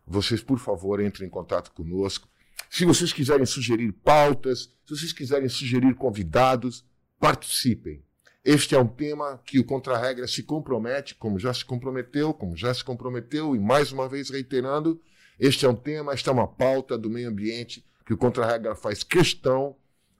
Vocês, 0.06 0.42
por 0.42 0.60
favor, 0.60 1.02
entrem 1.02 1.28
em 1.28 1.32
contato 1.32 1.72
conosco. 1.72 2.30
Se 2.70 2.86
vocês 2.86 3.12
quiserem 3.12 3.46
sugerir 3.46 3.92
pautas, 3.92 4.72
se 4.86 4.96
vocês 4.96 5.14
quiserem 5.14 5.50
sugerir 5.50 5.96
convidados, 5.96 6.86
participem. 7.20 8.04
Este 8.44 8.76
é 8.76 8.80
um 8.80 8.88
tema 8.88 9.42
que 9.46 9.60
o 9.60 9.66
Contra-Regra 9.66 10.28
se 10.28 10.44
compromete, 10.44 11.16
como 11.16 11.38
já 11.38 11.54
se 11.54 11.66
comprometeu, 11.66 12.34
como 12.34 12.56
já 12.56 12.74
se 12.74 12.84
comprometeu, 12.84 13.56
e 13.56 13.60
mais 13.60 13.92
uma 13.92 14.08
vez 14.08 14.30
reiterando, 14.30 15.02
este 15.40 15.66
é 15.66 15.70
um 15.70 15.76
tema, 15.76 16.14
esta 16.14 16.30
é 16.32 16.34
uma 16.34 16.48
pauta 16.48 16.98
do 16.98 17.10
meio 17.10 17.30
ambiente 17.30 17.86
que 18.06 18.14
o 18.14 18.18
Contra-Regra 18.18 18.76
faz 18.76 19.04
questão 19.04 19.76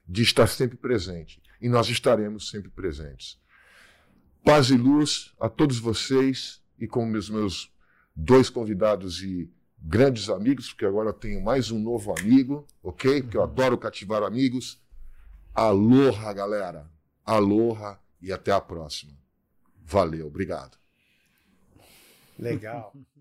de 0.06 0.22
estar 0.22 0.46
sempre 0.46 0.76
presente. 0.76 1.42
E 1.60 1.68
nós 1.68 1.88
estaremos 1.88 2.50
sempre 2.50 2.70
presentes. 2.70 3.38
Paz 4.44 4.70
e 4.70 4.76
luz 4.76 5.34
a 5.40 5.48
todos 5.48 5.78
vocês 5.78 6.62
e 6.78 6.86
com 6.86 7.10
os 7.10 7.28
meus 7.28 7.72
dois 8.14 8.48
convidados 8.48 9.22
e 9.22 9.50
grandes 9.80 10.28
amigos, 10.28 10.68
porque 10.68 10.86
agora 10.86 11.10
eu 11.10 11.14
tenho 11.14 11.42
mais 11.42 11.70
um 11.70 11.78
novo 11.78 12.14
amigo, 12.18 12.66
ok? 12.82 13.22
Porque 13.22 13.36
eu 13.36 13.42
adoro 13.42 13.76
cativar 13.76 14.22
amigos. 14.22 14.80
Aloha, 15.54 16.32
galera. 16.32 16.90
Aloha 17.24 17.98
e 18.20 18.32
até 18.32 18.52
a 18.52 18.60
próxima. 18.60 19.12
Valeu, 19.84 20.26
obrigado. 20.26 20.78
Legal. 22.38 22.92